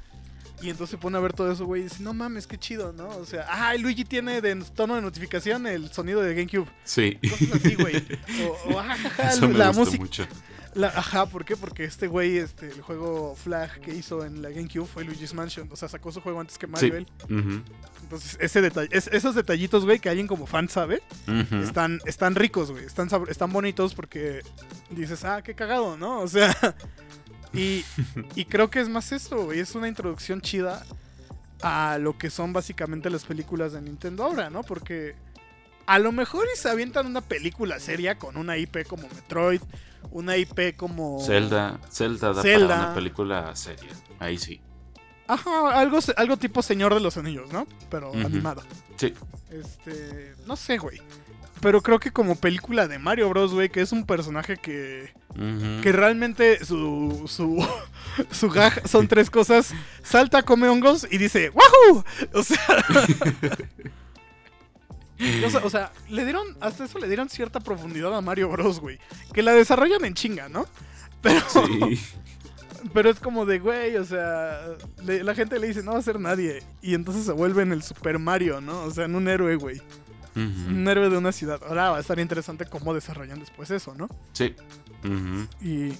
Y 0.62 0.70
entonces 0.70 0.92
se 0.92 0.98
pone 0.98 1.18
a 1.18 1.20
ver 1.20 1.34
todo 1.34 1.52
eso, 1.52 1.66
güey, 1.66 1.82
y 1.82 1.84
dice, 1.86 2.02
no 2.02 2.14
mames, 2.14 2.48
qué 2.48 2.58
chido, 2.58 2.94
¿no? 2.94 3.10
O 3.10 3.26
sea, 3.26 3.46
ah, 3.50 3.74
Luigi 3.76 4.06
tiene 4.06 4.40
de 4.42 4.56
tono 4.74 4.96
de 4.96 5.02
notificación 5.02 5.68
el 5.68 5.92
sonido 5.92 6.22
de 6.22 6.34
GameCube. 6.34 6.68
Sí. 6.86 7.18
Cosas 7.30 7.52
así, 7.56 7.76
güey. 7.76 7.96
O, 8.70 8.74
o, 8.74 8.82
jaja, 8.82 9.30
Eso 9.32 9.48
me 9.50 9.58
la 9.58 9.72
música. 9.74 9.98
mucho. 10.02 10.28
la- 10.76 10.88
ajá, 10.90 11.26
¿por 11.26 11.44
qué? 11.44 11.58
Porque 11.58 11.84
este 11.84 12.08
güey, 12.08 12.38
este, 12.38 12.70
el 12.70 12.82
juego 12.82 13.36
Flag 13.36 13.82
que 13.82 13.94
hizo 13.94 14.24
en 14.24 14.42
la 14.42 14.50
GameCube 14.50 14.86
fue 14.86 15.04
Luigi's 15.04 15.34
Mansion. 15.34 15.68
O 15.72 15.76
sea, 15.76 15.90
sacó 15.90 16.12
su 16.14 16.22
juego 16.22 16.40
antes 16.40 16.58
que 16.58 16.68
Sí. 16.68 16.72
Mario. 16.72 16.96
él. 16.96 17.08
Entonces, 18.06 18.38
ese 18.40 18.62
detalle, 18.62 18.90
es- 18.92 19.08
esos 19.12 19.34
detallitos, 19.36 19.84
güey, 19.84 20.00
que 20.00 20.10
alguien 20.10 20.28
como 20.28 20.46
fan 20.48 20.70
sabe, 20.70 21.02
están, 21.64 22.00
están 22.06 22.36
ricos, 22.36 22.72
güey. 22.72 22.86
Están, 22.86 23.10
están 23.28 23.52
bonitos 23.52 23.94
porque 23.96 24.42
dices, 24.92 25.24
ah, 25.26 25.42
qué 25.42 25.56
cagado, 25.56 25.98
¿no? 25.98 26.20
O 26.22 26.28
sea, 26.28 26.56
y, 27.54 27.84
y 28.36 28.46
creo 28.46 28.70
que 28.70 28.80
es 28.80 28.90
más 28.90 29.12
eso, 29.12 29.46
güey. 29.46 29.60
Es 29.60 29.76
una 29.76 29.88
introducción 29.88 30.42
chida 30.42 30.86
a 31.62 31.98
lo 32.00 32.18
que 32.18 32.30
son 32.30 32.54
básicamente 32.54 33.10
las 33.10 33.26
películas 33.26 33.74
de 33.74 33.82
Nintendo 33.82 34.24
ahora, 34.24 34.50
¿no? 34.50 34.62
Porque 34.62 35.16
a 35.88 35.98
lo 36.00 36.12
mejor 36.12 36.46
y 36.54 36.58
se 36.58 36.70
avientan 36.70 37.06
una 37.08 37.22
película 37.22 37.80
seria 37.80 38.18
con 38.20 38.38
una 38.38 38.58
IP 38.58 38.86
como 38.88 39.08
Metroid, 39.10 39.62
una 40.12 40.38
IP 40.38 40.76
como... 40.78 41.20
Zelda, 41.26 41.80
Zelda 41.92 42.34
da 42.34 42.42
Zelda. 42.44 42.68
para 42.68 42.86
una 42.88 42.94
película 42.96 43.56
seria. 43.56 43.92
Ahí 44.20 44.38
sí. 44.38 44.62
Ajá, 45.28 45.80
algo, 45.80 46.00
algo 46.18 46.38
tipo 46.38 46.62
Señor 46.62 46.94
de 46.94 47.00
los 47.00 47.18
Anillos, 47.18 47.52
¿no? 47.52 47.68
Pero 47.90 48.12
animado. 48.14 48.62
Sí. 48.98 49.14
Este, 49.50 50.36
no 50.46 50.56
sé, 50.56 50.78
güey. 50.78 51.02
Pero 51.62 51.82
creo 51.82 52.00
que 52.00 52.12
como 52.12 52.36
película 52.36 52.88
de 52.88 53.00
Mario 53.00 53.30
Bros, 53.30 53.54
güey, 53.54 53.70
que 53.70 53.82
es 53.82 53.92
un 53.92 54.06
personaje 54.06 54.58
que, 54.58 55.14
que 55.82 55.92
realmente 55.92 56.64
su, 56.64 57.24
su, 57.28 57.66
su 58.32 58.50
gag 58.50 58.88
son 58.88 59.08
tres 59.08 59.30
cosas. 59.30 59.74
Salta, 60.04 60.44
come 60.44 60.68
hongos 60.68 61.08
y 61.10 61.18
dice, 61.18 61.50
¡Wahoo! 61.50 62.04
O 62.34 62.44
sea... 62.44 62.60
o 65.46 65.50
sea, 65.50 65.62
o 65.64 65.70
sea, 65.70 65.92
le 66.10 66.24
dieron, 66.24 66.46
hasta 66.60 66.86
eso 66.86 67.00
le 67.00 67.08
dieron 67.08 67.30
cierta 67.30 67.60
profundidad 67.60 68.16
a 68.16 68.22
Mario 68.22 68.50
Bros, 68.50 68.80
güey. 68.80 69.00
Que 69.34 69.42
la 69.42 69.54
desarrollan 69.54 70.06
en 70.06 70.14
chinga, 70.14 70.50
¿no? 70.50 70.66
Pero, 71.22 71.42
Sí. 71.50 72.00
Pero 72.94 73.10
es 73.10 73.20
como 73.20 73.46
de, 73.46 73.60
güey, 73.60 73.96
o 73.98 74.06
sea, 74.06 74.62
le- 75.06 75.24
la 75.24 75.34
gente 75.36 75.60
le 75.60 75.68
dice, 75.68 75.84
no 75.84 75.94
va 75.94 76.00
a 76.00 76.04
ser 76.04 76.20
nadie. 76.20 76.64
Y 76.82 76.94
entonces 76.94 77.26
se 77.26 77.32
vuelve 77.32 77.64
en 77.64 77.72
el 77.72 77.84
Super 77.84 78.20
Mario, 78.20 78.62
¿no? 78.62 78.84
O 78.84 78.92
sea, 78.92 79.06
en 79.06 79.16
un 79.16 79.28
héroe, 79.28 79.56
güey. 79.56 79.82
Un 80.36 80.86
héroe 80.90 81.10
de 81.10 81.18
una 81.18 81.32
ciudad. 81.32 81.62
Ahora 81.66 81.92
va 81.92 81.98
a 81.98 82.02
estar 82.02 82.20
interesante 82.20 82.66
cómo 82.66 82.94
desarrollan 82.94 83.40
después 83.40 83.72
eso, 83.72 83.96
¿no? 83.96 84.10
Sí. 84.34 84.54
Y, 85.62 85.94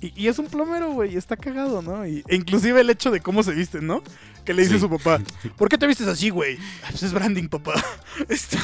y, 0.00 0.12
y 0.24 0.28
es 0.28 0.38
un 0.38 0.46
plomero, 0.46 0.92
güey, 0.92 1.14
y 1.14 1.16
está 1.16 1.36
cagado, 1.36 1.82
¿no? 1.82 2.06
Y, 2.06 2.22
e 2.28 2.36
inclusive 2.36 2.80
el 2.80 2.90
hecho 2.90 3.10
de 3.10 3.20
cómo 3.20 3.42
se 3.42 3.52
visten, 3.52 3.86
¿no? 3.86 4.02
Que 4.44 4.54
le 4.54 4.62
dice 4.62 4.74
Sí. 4.74 4.80
su 4.80 4.88
papá, 4.90 5.20
¿por 5.56 5.68
qué 5.68 5.76
te 5.78 5.86
vistes 5.86 6.06
así, 6.08 6.30
güey? 6.30 6.56
"Ah, 6.82 6.88
Pues 6.90 7.02
es 7.02 7.12
branding, 7.12 7.48
papá. 7.48 7.74
Este, 8.28 8.58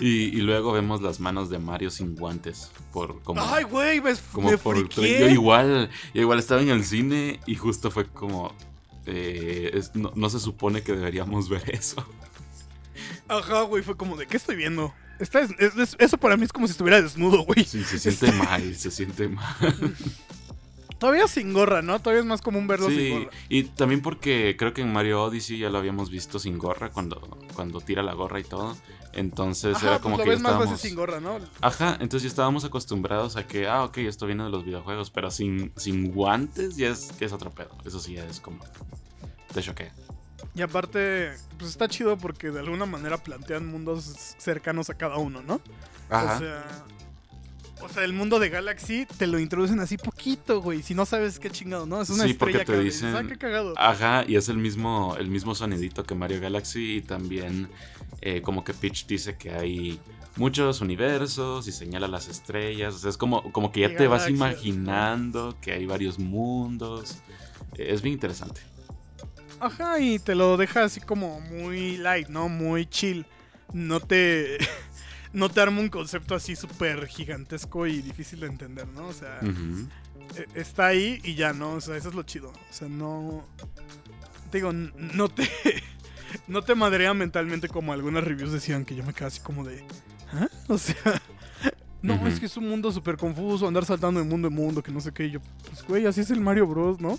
Y, 0.00 0.06
y 0.36 0.40
luego 0.40 0.72
vemos 0.72 1.02
las 1.02 1.20
manos 1.20 1.50
de 1.50 1.58
Mario 1.58 1.90
sin 1.90 2.16
guantes. 2.16 2.70
Por 2.92 3.20
como, 3.22 3.40
Ay, 3.42 3.64
güey, 3.64 4.00
me, 4.00 4.14
como 4.32 4.50
me 4.50 4.58
por 4.58 4.88
yo 4.88 5.28
igual, 5.28 5.90
yo 6.14 6.22
igual 6.22 6.38
estaba 6.38 6.62
en 6.62 6.70
el 6.70 6.84
cine 6.84 7.40
y 7.46 7.54
justo 7.56 7.90
fue 7.90 8.06
como 8.06 8.54
eh, 9.06 9.70
es- 9.74 9.94
no, 9.94 10.12
no 10.16 10.30
se 10.30 10.40
supone 10.40 10.82
que 10.82 10.92
deberíamos 10.92 11.48
ver 11.50 11.62
eso. 11.74 12.04
Ajá, 13.28 13.62
güey, 13.62 13.82
fue 13.82 13.96
como 13.96 14.16
de, 14.16 14.26
¿qué 14.26 14.36
estoy 14.36 14.56
viendo? 14.56 14.92
Está 15.18 15.40
des- 15.40 15.54
es- 15.58 15.76
es- 15.76 15.96
eso 15.98 16.18
para 16.18 16.36
mí 16.36 16.44
es 16.44 16.52
como 16.52 16.66
si 16.66 16.72
estuviera 16.72 17.00
desnudo, 17.00 17.44
güey. 17.44 17.64
Sí, 17.64 17.84
se 17.84 17.98
siente 17.98 18.26
Este- 18.26 18.38
mal, 18.38 18.74
se 18.74 18.90
siente 18.90 19.28
mal. 19.28 19.56
Todavía 20.98 21.28
sin 21.28 21.52
gorra, 21.52 21.82
¿no? 21.82 21.98
Todavía 21.98 22.20
es 22.20 22.26
más 22.26 22.40
común 22.40 22.66
verlo 22.66 22.88
sin 22.88 22.98
Sí, 22.98 23.10
gorra. 23.10 23.30
y 23.48 23.64
también 23.64 24.00
porque 24.00 24.54
creo 24.58 24.72
que 24.72 24.80
en 24.82 24.92
Mario 24.92 25.22
Odyssey 25.24 25.58
ya 25.58 25.68
lo 25.68 25.76
habíamos 25.78 26.08
visto 26.08 26.38
sin 26.38 26.56
gorra 26.56 26.90
cuando, 26.90 27.20
cuando 27.54 27.80
tira 27.80 28.02
la 28.02 28.14
gorra 28.14 28.40
y 28.40 28.44
todo. 28.44 28.76
Entonces 29.12 29.76
Ajá, 29.76 29.86
era 29.86 29.94
pues 29.96 30.02
como 30.02 30.16
lo 30.16 30.22
que 30.24 30.28
ya 30.30 30.30
ves 30.30 30.38
estábamos... 30.40 30.70
veces 30.70 30.80
sin 30.80 30.96
gorra, 30.96 31.20
¿no? 31.20 31.38
Ajá, 31.60 31.92
entonces 32.00 32.22
ya 32.22 32.28
estábamos 32.28 32.64
acostumbrados 32.64 33.36
a 33.36 33.46
que, 33.46 33.66
ah, 33.68 33.84
ok, 33.84 33.98
esto 33.98 34.24
viene 34.26 34.44
de 34.44 34.50
los 34.50 34.64
videojuegos, 34.64 35.10
pero 35.10 35.30
sin, 35.30 35.72
sin 35.76 36.10
guantes 36.12 36.76
ya 36.76 36.88
es, 36.88 37.16
ya 37.18 37.26
es 37.26 37.32
otro 37.32 37.50
pedo. 37.50 37.76
Eso 37.84 38.00
sí 38.00 38.14
ya 38.14 38.24
es 38.24 38.40
como... 38.40 38.64
Te 39.52 39.60
choquea. 39.62 39.92
Y 40.54 40.62
aparte, 40.62 41.32
pues 41.58 41.70
está 41.70 41.88
chido 41.88 42.16
porque 42.16 42.50
de 42.50 42.60
alguna 42.60 42.86
manera 42.86 43.18
plantean 43.18 43.66
mundos 43.66 44.34
cercanos 44.38 44.88
a 44.90 44.94
cada 44.94 45.16
uno, 45.16 45.42
¿no? 45.42 45.60
Ajá. 46.08 46.36
O 46.36 46.38
sea, 46.38 46.64
O 47.82 47.88
sea, 47.88 48.04
el 48.04 48.14
mundo 48.14 48.38
de 48.38 48.48
Galaxy 48.48 49.04
te 49.18 49.26
lo 49.26 49.38
introducen 49.38 49.78
así 49.80 49.98
poquito, 49.98 50.62
güey. 50.62 50.80
Si 50.82 50.94
no 50.94 51.04
sabes 51.04 51.38
qué 51.38 51.50
chingado, 51.50 51.84
¿no? 51.84 52.00
Es 52.00 52.08
una 52.08 52.24
Sí, 52.24 52.32
porque 52.32 52.60
te 52.60 52.64
que 52.64 52.78
dicen- 52.78 53.14
Ah, 53.14 53.24
qué 53.28 53.36
cagado. 53.36 53.74
Ajá, 53.76 54.24
y 54.26 54.36
es 54.36 54.48
el 54.48 54.56
mismo, 54.56 55.16
el 55.18 55.28
mismo 55.28 55.54
sonidito 55.54 56.02
que 56.04 56.14
Mario 56.14 56.40
Galaxy 56.40 56.96
y 56.98 57.02
también 57.02 57.68
eh, 58.22 58.40
como 58.40 58.64
que 58.64 58.72
Peach 58.72 59.06
dice 59.06 59.36
que 59.36 59.50
hay 59.52 60.00
muchos 60.36 60.80
universos 60.80 61.68
y 61.68 61.72
señala 61.72 62.08
las 62.08 62.28
estrellas, 62.28 62.94
o 62.94 62.98
sea, 62.98 63.10
es 63.10 63.18
como, 63.18 63.52
como 63.52 63.70
que 63.70 63.80
ya 63.80 63.88
Y 63.88 63.96
te 63.96 64.06
vas 64.08 64.28
imaginando 64.30 65.56
que 65.60 65.72
hay 65.72 65.84
varios 65.84 66.18
mundos, 66.18 67.18
es 67.76 68.00
bien 68.00 68.14
interesante. 68.14 68.62
Ajá, 69.60 69.98
y 70.00 70.18
te 70.18 70.34
lo 70.34 70.56
deja 70.56 70.84
así 70.84 71.00
como 71.00 71.40
muy 71.40 71.96
light, 71.96 72.28
¿no? 72.28 72.48
Muy 72.48 72.86
chill. 72.86 73.26
No 73.72 74.00
te. 74.00 74.58
No 75.32 75.48
te 75.48 75.60
arma 75.60 75.80
un 75.80 75.88
concepto 75.88 76.36
así 76.36 76.54
súper 76.54 77.08
gigantesco 77.08 77.88
y 77.88 78.00
difícil 78.02 78.38
de 78.38 78.46
entender, 78.46 78.86
¿no? 78.86 79.08
O 79.08 79.12
sea, 79.12 79.40
e- 80.36 80.46
está 80.54 80.86
ahí 80.86 81.20
y 81.24 81.34
ya, 81.34 81.52
¿no? 81.52 81.72
O 81.72 81.80
sea, 81.80 81.96
eso 81.96 82.10
es 82.10 82.14
lo 82.14 82.22
chido. 82.22 82.50
O 82.50 82.72
sea, 82.72 82.86
no. 82.88 83.44
Te 84.52 84.58
digo, 84.58 84.72
no 84.72 85.28
te. 85.28 85.42
No 86.46 86.62
te 86.62 86.76
madrea 86.76 87.14
mentalmente 87.14 87.68
como 87.68 87.92
algunas 87.92 88.22
reviews 88.22 88.52
decían 88.52 88.84
que 88.84 88.94
yo 88.94 89.02
me 89.04 89.12
quedaba 89.12 89.26
así 89.28 89.40
como 89.40 89.64
de. 89.64 89.84
¿Ah? 90.32 90.46
O 90.68 90.78
sea. 90.78 90.94
No, 92.02 92.28
es 92.28 92.38
que 92.38 92.46
es 92.46 92.56
un 92.56 92.68
mundo 92.68 92.92
súper 92.92 93.16
confuso, 93.16 93.66
andar 93.66 93.86
saltando 93.86 94.20
de 94.20 94.26
mundo 94.26 94.46
en 94.48 94.54
mundo, 94.54 94.82
que 94.84 94.92
no 94.92 95.00
sé 95.00 95.10
qué. 95.12 95.24
Y 95.24 95.30
yo, 95.32 95.40
pues, 95.68 95.82
güey, 95.84 96.06
así 96.06 96.20
es 96.20 96.30
el 96.30 96.40
Mario 96.40 96.66
Bros, 96.66 97.00
¿no? 97.00 97.18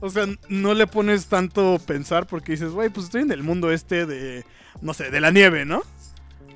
O 0.00 0.08
sea, 0.10 0.26
no 0.48 0.74
le 0.74 0.86
pones 0.86 1.26
tanto 1.26 1.78
pensar 1.86 2.26
porque 2.26 2.52
dices, 2.52 2.70
güey, 2.70 2.88
pues 2.88 3.06
estoy 3.06 3.22
en 3.22 3.32
el 3.32 3.42
mundo 3.42 3.70
este 3.70 4.06
de. 4.06 4.44
No 4.80 4.94
sé, 4.94 5.10
de 5.10 5.20
la 5.20 5.30
nieve, 5.30 5.64
¿no? 5.64 5.82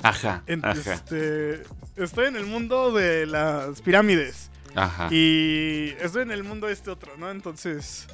Ajá, 0.02 0.42
En- 0.46 0.64
ajá, 0.64 0.94
este, 0.94 1.62
estoy 1.96 2.26
en 2.26 2.36
el 2.36 2.46
mundo 2.46 2.92
de 2.92 3.26
las 3.26 3.80
pirámides. 3.82 4.50
ajá. 4.74 5.08
Y 5.10 5.94
estoy 6.00 6.22
en 6.22 6.30
el 6.30 6.44
mundo 6.44 6.68
este 6.68 6.90
otro, 6.90 7.16
¿no? 7.18 7.30
Entonces, 7.30 8.06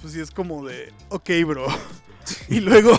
pues 0.00 0.12
sí 0.12 0.20
es 0.20 0.30
como 0.30 0.66
de, 0.66 0.92
ok, 1.10 1.30
bro. 1.46 1.66
y 2.48 2.60
luego, 2.60 2.98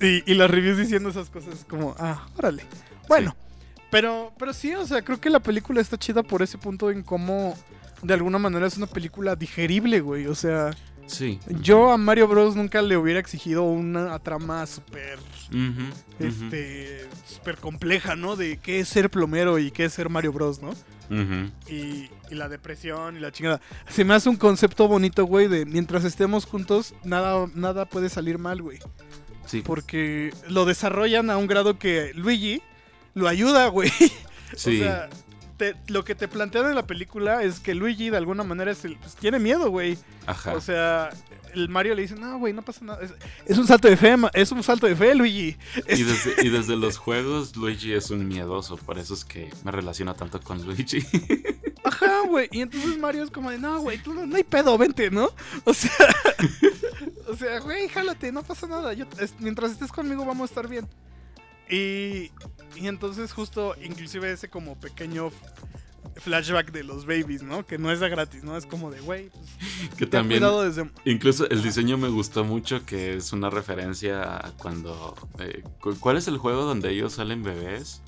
y, 0.00 0.30
y 0.30 0.34
las 0.34 0.50
reviews 0.50 0.78
diciendo 0.78 1.08
esas 1.10 1.30
cosas 1.30 1.64
como, 1.68 1.94
ah, 1.98 2.26
órale. 2.36 2.64
Bueno, 3.08 3.34
pero, 3.90 4.32
pero 4.38 4.52
sí, 4.52 4.74
o 4.74 4.86
sea, 4.86 5.02
creo 5.02 5.20
que 5.20 5.30
la 5.30 5.40
película 5.40 5.80
está 5.80 5.96
chida 5.96 6.22
por 6.22 6.42
ese 6.42 6.58
punto 6.58 6.90
en 6.90 7.02
cómo, 7.02 7.56
de 8.02 8.14
alguna 8.14 8.38
manera, 8.38 8.66
es 8.66 8.76
una 8.76 8.86
película 8.86 9.36
digerible, 9.36 10.00
güey. 10.00 10.26
O 10.26 10.34
sea, 10.34 10.70
Sí. 11.06 11.38
yo 11.60 11.92
a 11.92 11.96
Mario 11.98 12.26
Bros. 12.28 12.56
nunca 12.56 12.82
le 12.82 12.96
hubiera 12.96 13.20
exigido 13.20 13.62
una 13.62 14.18
trama 14.18 14.66
súper, 14.66 15.18
este, 16.18 17.06
súper 17.26 17.56
compleja, 17.58 18.16
¿no? 18.16 18.36
De 18.36 18.58
qué 18.58 18.80
es 18.80 18.88
ser 18.88 19.10
plomero 19.10 19.58
y 19.58 19.70
qué 19.70 19.84
es 19.84 19.92
ser 19.92 20.08
Mario 20.08 20.32
Bros, 20.32 20.60
¿no? 20.62 20.70
Y, 21.68 22.10
y 22.30 22.34
la 22.34 22.48
depresión 22.48 23.16
y 23.16 23.20
la 23.20 23.30
chingada. 23.30 23.60
Se 23.88 24.04
me 24.04 24.14
hace 24.14 24.28
un 24.28 24.36
concepto 24.36 24.88
bonito, 24.88 25.24
güey, 25.24 25.46
de 25.46 25.64
mientras 25.64 26.04
estemos 26.04 26.44
juntos, 26.46 26.94
nada, 27.04 27.46
nada 27.54 27.84
puede 27.84 28.08
salir 28.08 28.38
mal, 28.38 28.60
güey. 28.62 28.78
Sí, 29.46 29.62
Porque 29.64 30.34
lo 30.48 30.64
desarrollan 30.64 31.30
a 31.30 31.36
un 31.36 31.46
grado 31.46 31.78
que 31.78 32.12
Luigi 32.14 32.60
lo 33.14 33.28
ayuda, 33.28 33.68
güey. 33.68 33.90
sí. 34.56 34.80
O 34.80 34.84
sea, 34.84 35.08
te- 35.56 35.76
lo 35.88 36.04
que 36.04 36.14
te 36.14 36.28
plantean 36.28 36.66
en 36.68 36.74
la 36.74 36.86
película 36.86 37.42
es 37.42 37.60
que 37.60 37.74
Luigi 37.74 38.10
de 38.10 38.16
alguna 38.16 38.42
manera 38.44 38.70
es 38.70 38.84
el- 38.84 38.96
pues, 38.96 39.14
tiene 39.16 39.38
miedo, 39.38 39.70
güey. 39.70 39.98
ajá. 40.26 40.54
O 40.54 40.60
sea, 40.60 41.10
el 41.54 41.68
Mario 41.70 41.94
le 41.94 42.02
dice, 42.02 42.14
no, 42.16 42.38
güey, 42.38 42.52
no 42.52 42.62
pasa 42.62 42.84
nada. 42.84 43.02
Es, 43.02 43.14
es 43.46 43.56
un 43.58 43.66
salto 43.66 43.88
de 43.88 43.96
fe, 43.96 44.14
es 44.34 44.52
un 44.52 44.62
salto 44.62 44.86
de 44.86 44.94
fe, 44.94 45.14
Luigi. 45.14 45.56
Y 45.88 46.02
desde, 46.02 46.46
y 46.46 46.50
desde 46.50 46.76
los 46.76 46.98
juegos, 46.98 47.56
Luigi 47.56 47.92
es 47.94 48.10
un 48.10 48.28
miedoso, 48.28 48.76
por 48.76 48.98
eso 48.98 49.14
es 49.14 49.24
que 49.24 49.50
me 49.64 49.70
relaciono 49.72 50.14
tanto 50.14 50.40
con 50.40 50.62
Luigi. 50.64 50.98
Ajá, 51.84 52.22
güey. 52.28 52.48
Y 52.52 52.60
entonces 52.62 52.98
Mario 52.98 53.22
es 53.22 53.30
como 53.30 53.50
de, 53.50 53.58
no, 53.58 53.80
güey, 53.80 53.98
tú 53.98 54.12
no, 54.12 54.26
no 54.26 54.36
hay 54.36 54.44
pedo, 54.44 54.76
vente, 54.76 55.10
¿no? 55.10 55.30
O 55.64 55.72
sea, 55.72 55.90
o 57.28 57.36
sea, 57.36 57.60
güey, 57.60 57.88
jálate, 57.88 58.32
no 58.32 58.42
pasa 58.42 58.66
nada. 58.66 58.92
Yo, 58.92 59.06
es- 59.20 59.34
mientras 59.38 59.70
estés 59.72 59.92
conmigo 59.92 60.24
vamos 60.24 60.50
a 60.50 60.52
estar 60.52 60.68
bien. 60.68 60.86
Y, 61.68 62.30
y 62.74 62.86
entonces 62.88 63.32
justo, 63.32 63.74
inclusive 63.82 64.32
ese 64.32 64.48
como 64.48 64.78
pequeño 64.78 65.30
flashback 66.16 66.72
de 66.72 66.82
los 66.84 67.04
babies, 67.04 67.42
¿no? 67.42 67.66
Que 67.66 67.76
no 67.78 67.92
es 67.92 68.00
de 68.00 68.08
gratis, 68.08 68.42
¿no? 68.42 68.56
Es 68.56 68.64
como 68.66 68.90
de, 68.90 69.00
güey, 69.00 69.28
pues, 69.30 69.96
que 69.98 70.06
también, 70.06 70.42
desde... 70.42 70.90
incluso 71.04 71.48
el 71.50 71.62
diseño 71.62 71.98
me 71.98 72.08
gustó 72.08 72.42
mucho, 72.44 72.84
que 72.86 73.16
es 73.16 73.32
una 73.32 73.50
referencia 73.50 74.36
a 74.46 74.50
cuando... 74.52 75.14
eh, 75.40 75.62
cu- 75.80 75.96
¿Cuál 76.00 76.16
es 76.16 76.26
el 76.28 76.38
juego 76.38 76.64
donde 76.64 76.90
ellos 76.90 77.12
salen 77.14 77.42
bebés? 77.42 78.00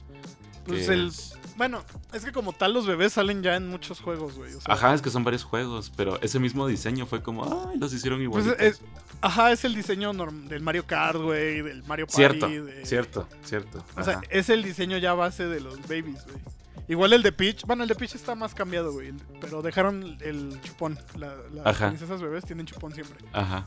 Pues 0.64 0.88
el- 0.88 1.08
es- 1.08 1.37
Bueno, 1.58 1.84
es 2.12 2.24
que 2.24 2.32
como 2.32 2.52
tal 2.54 2.72
los 2.72 2.86
bebés 2.86 3.12
salen 3.12 3.42
ya 3.42 3.56
en 3.56 3.68
muchos 3.68 4.00
juegos, 4.00 4.36
güey. 4.36 4.54
o 4.54 4.60
sea, 4.60 4.72
Ajá, 4.74 4.94
es 4.94 5.02
que 5.02 5.10
son 5.10 5.24
varios 5.24 5.44
juegos, 5.44 5.92
pero 5.96 6.18
ese 6.22 6.38
mismo 6.38 6.66
diseño 6.66 7.04
fue 7.04 7.22
como, 7.22 7.68
ay, 7.68 7.78
los 7.78 7.92
hicieron 7.92 8.18
Pues 8.30 8.46
igualitos. 8.46 8.80
es- 8.80 8.80
Ajá, 9.20 9.50
es 9.50 9.64
el 9.64 9.74
diseño 9.74 10.12
del 10.12 10.60
Mario 10.62 10.86
Kart, 10.86 11.20
güey, 11.20 11.60
del 11.60 11.82
Mario 11.82 12.06
Party. 12.06 12.38
cierto, 12.38 12.48
de- 12.48 12.86
cierto, 12.86 13.28
cierto. 13.44 13.84
O 13.96 14.04
sea, 14.04 14.20
es 14.30 14.48
el 14.48 14.62
diseño 14.62 14.96
ya 14.98 15.12
base 15.14 15.46
de 15.48 15.60
los 15.60 15.80
babies, 15.82 16.24
güey. 16.24 16.38
Igual 16.86 17.12
el 17.12 17.22
de 17.22 17.32
Peach, 17.32 17.64
bueno, 17.66 17.82
el 17.82 17.88
de 17.88 17.94
Peach 17.96 18.14
está 18.14 18.34
más 18.34 18.54
cambiado, 18.54 18.92
güey, 18.92 19.12
pero 19.42 19.60
dejaron 19.60 20.16
el 20.20 20.58
chupón. 20.62 20.98
La- 21.16 21.34
las 21.52 21.76
princesas 21.76 22.22
bebés 22.22 22.44
tienen 22.46 22.64
chupón 22.64 22.94
siempre. 22.94 23.18
Ajá. 23.32 23.66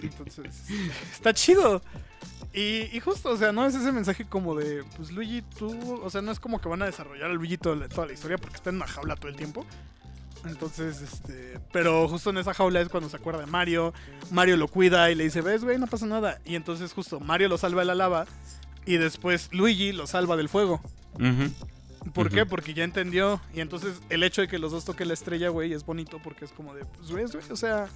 Entonces, 0.00 0.44
está 1.12 1.32
chido. 1.32 1.82
Y, 2.56 2.88
y 2.90 3.00
justo, 3.00 3.28
o 3.28 3.36
sea, 3.36 3.52
no 3.52 3.66
es 3.66 3.74
ese 3.74 3.92
mensaje 3.92 4.24
como 4.24 4.54
de, 4.54 4.82
pues 4.96 5.12
Luigi, 5.12 5.42
tú, 5.42 6.00
o 6.02 6.08
sea, 6.08 6.22
no 6.22 6.32
es 6.32 6.40
como 6.40 6.58
que 6.58 6.70
van 6.70 6.80
a 6.80 6.86
desarrollar 6.86 7.30
a 7.30 7.34
Luigi 7.34 7.58
toda 7.58 7.76
la, 7.76 7.88
toda 7.88 8.06
la 8.06 8.14
historia 8.14 8.38
porque 8.38 8.56
está 8.56 8.70
en 8.70 8.76
una 8.76 8.86
jaula 8.86 9.14
todo 9.14 9.28
el 9.28 9.36
tiempo. 9.36 9.66
Entonces, 10.46 11.02
este, 11.02 11.60
pero 11.70 12.08
justo 12.08 12.30
en 12.30 12.38
esa 12.38 12.54
jaula 12.54 12.80
es 12.80 12.88
cuando 12.88 13.10
se 13.10 13.16
acuerda 13.16 13.40
de 13.40 13.46
Mario. 13.46 13.92
Mario 14.30 14.56
lo 14.56 14.68
cuida 14.68 15.10
y 15.10 15.14
le 15.14 15.24
dice, 15.24 15.42
ves, 15.42 15.64
güey, 15.64 15.78
no 15.78 15.86
pasa 15.86 16.06
nada. 16.06 16.40
Y 16.46 16.54
entonces 16.54 16.94
justo 16.94 17.20
Mario 17.20 17.48
lo 17.48 17.58
salva 17.58 17.82
de 17.82 17.86
la 17.86 17.94
lava 17.94 18.26
y 18.86 18.96
después 18.96 19.50
Luigi 19.52 19.92
lo 19.92 20.06
salva 20.06 20.36
del 20.36 20.48
fuego. 20.48 20.80
¿Por 22.14 22.30
qué? 22.30 22.46
Porque 22.46 22.72
ya 22.72 22.84
entendió. 22.84 23.38
Y 23.52 23.60
entonces 23.60 24.00
el 24.08 24.22
hecho 24.22 24.40
de 24.40 24.48
que 24.48 24.58
los 24.58 24.72
dos 24.72 24.86
toquen 24.86 25.08
la 25.08 25.14
estrella, 25.14 25.50
güey, 25.50 25.74
es 25.74 25.84
bonito 25.84 26.20
porque 26.22 26.46
es 26.46 26.52
como 26.52 26.74
de, 26.74 26.86
pues, 26.86 27.10
ves, 27.12 27.32
güey, 27.32 27.44
o 27.50 27.56
sea, 27.56 27.88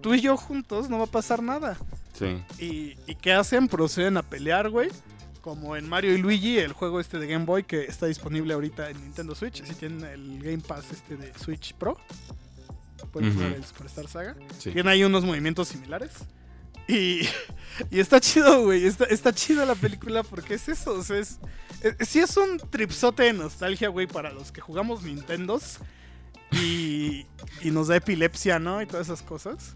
tú 0.00 0.14
y 0.14 0.20
yo 0.20 0.36
juntos 0.36 0.88
no 0.90 0.98
va 0.98 1.04
a 1.04 1.08
pasar 1.08 1.42
nada. 1.42 1.76
Sí. 2.18 2.42
¿Y, 2.58 2.96
y 3.10 3.14
qué 3.16 3.32
hacen? 3.32 3.68
Proceden 3.68 4.16
a 4.16 4.22
pelear, 4.22 4.70
güey. 4.70 4.90
Como 5.40 5.76
en 5.76 5.88
Mario 5.88 6.14
y 6.14 6.18
Luigi, 6.18 6.58
el 6.58 6.72
juego 6.72 7.00
este 7.00 7.18
de 7.18 7.26
Game 7.26 7.44
Boy 7.44 7.64
que 7.64 7.84
está 7.84 8.06
disponible 8.06 8.54
ahorita 8.54 8.88
en 8.90 9.00
Nintendo 9.02 9.34
Switch. 9.34 9.62
Si 9.64 9.74
tienen 9.74 10.04
el 10.04 10.42
Game 10.42 10.62
Pass 10.66 10.86
este 10.92 11.16
de 11.16 11.32
Switch 11.38 11.74
Pro, 11.74 11.98
pueden 13.12 13.34
jugar 13.34 13.52
el 13.52 13.64
Superstar 13.64 14.08
Saga. 14.08 14.36
Sí. 14.58 14.70
Tiene 14.72 14.90
ahí 14.90 15.04
unos 15.04 15.24
movimientos 15.24 15.68
similares. 15.68 16.12
Y, 16.88 17.22
y 17.90 18.00
está 18.00 18.20
chido, 18.20 18.62
güey. 18.64 18.86
Está, 18.86 19.04
está 19.04 19.32
chida 19.34 19.66
la 19.66 19.74
película 19.74 20.22
porque 20.22 20.54
es 20.54 20.68
eso. 20.68 20.92
O 20.92 21.02
sea, 21.02 21.18
es, 21.18 21.38
es- 21.82 22.08
sí 22.08 22.20
es 22.20 22.36
un 22.36 22.58
tripsote 22.70 23.24
de 23.24 23.32
nostalgia, 23.34 23.88
güey, 23.88 24.06
para 24.06 24.32
los 24.32 24.50
que 24.52 24.60
jugamos 24.60 25.02
Nintendos. 25.02 25.78
Y, 26.54 27.26
y 27.62 27.70
nos 27.70 27.88
da 27.88 27.96
epilepsia, 27.96 28.58
¿no? 28.58 28.80
Y 28.80 28.86
todas 28.86 29.08
esas 29.08 29.22
cosas. 29.22 29.74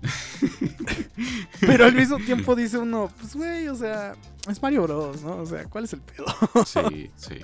Pero 1.61 1.85
al 1.85 1.95
mismo 1.95 2.19
tiempo 2.19 2.55
dice 2.55 2.79
uno, 2.79 3.11
pues, 3.21 3.35
güey, 3.35 3.69
o 3.69 3.75
sea, 3.75 4.15
es 4.49 4.63
Mario 4.63 4.83
Bros, 4.83 5.23
¿no? 5.23 5.37
O 5.39 5.47
sea, 5.47 5.65
¿cuál 5.65 5.85
es 5.85 5.93
el 5.93 6.01
pedo? 6.01 6.27
Sí, 6.65 7.11
sí. 7.17 7.41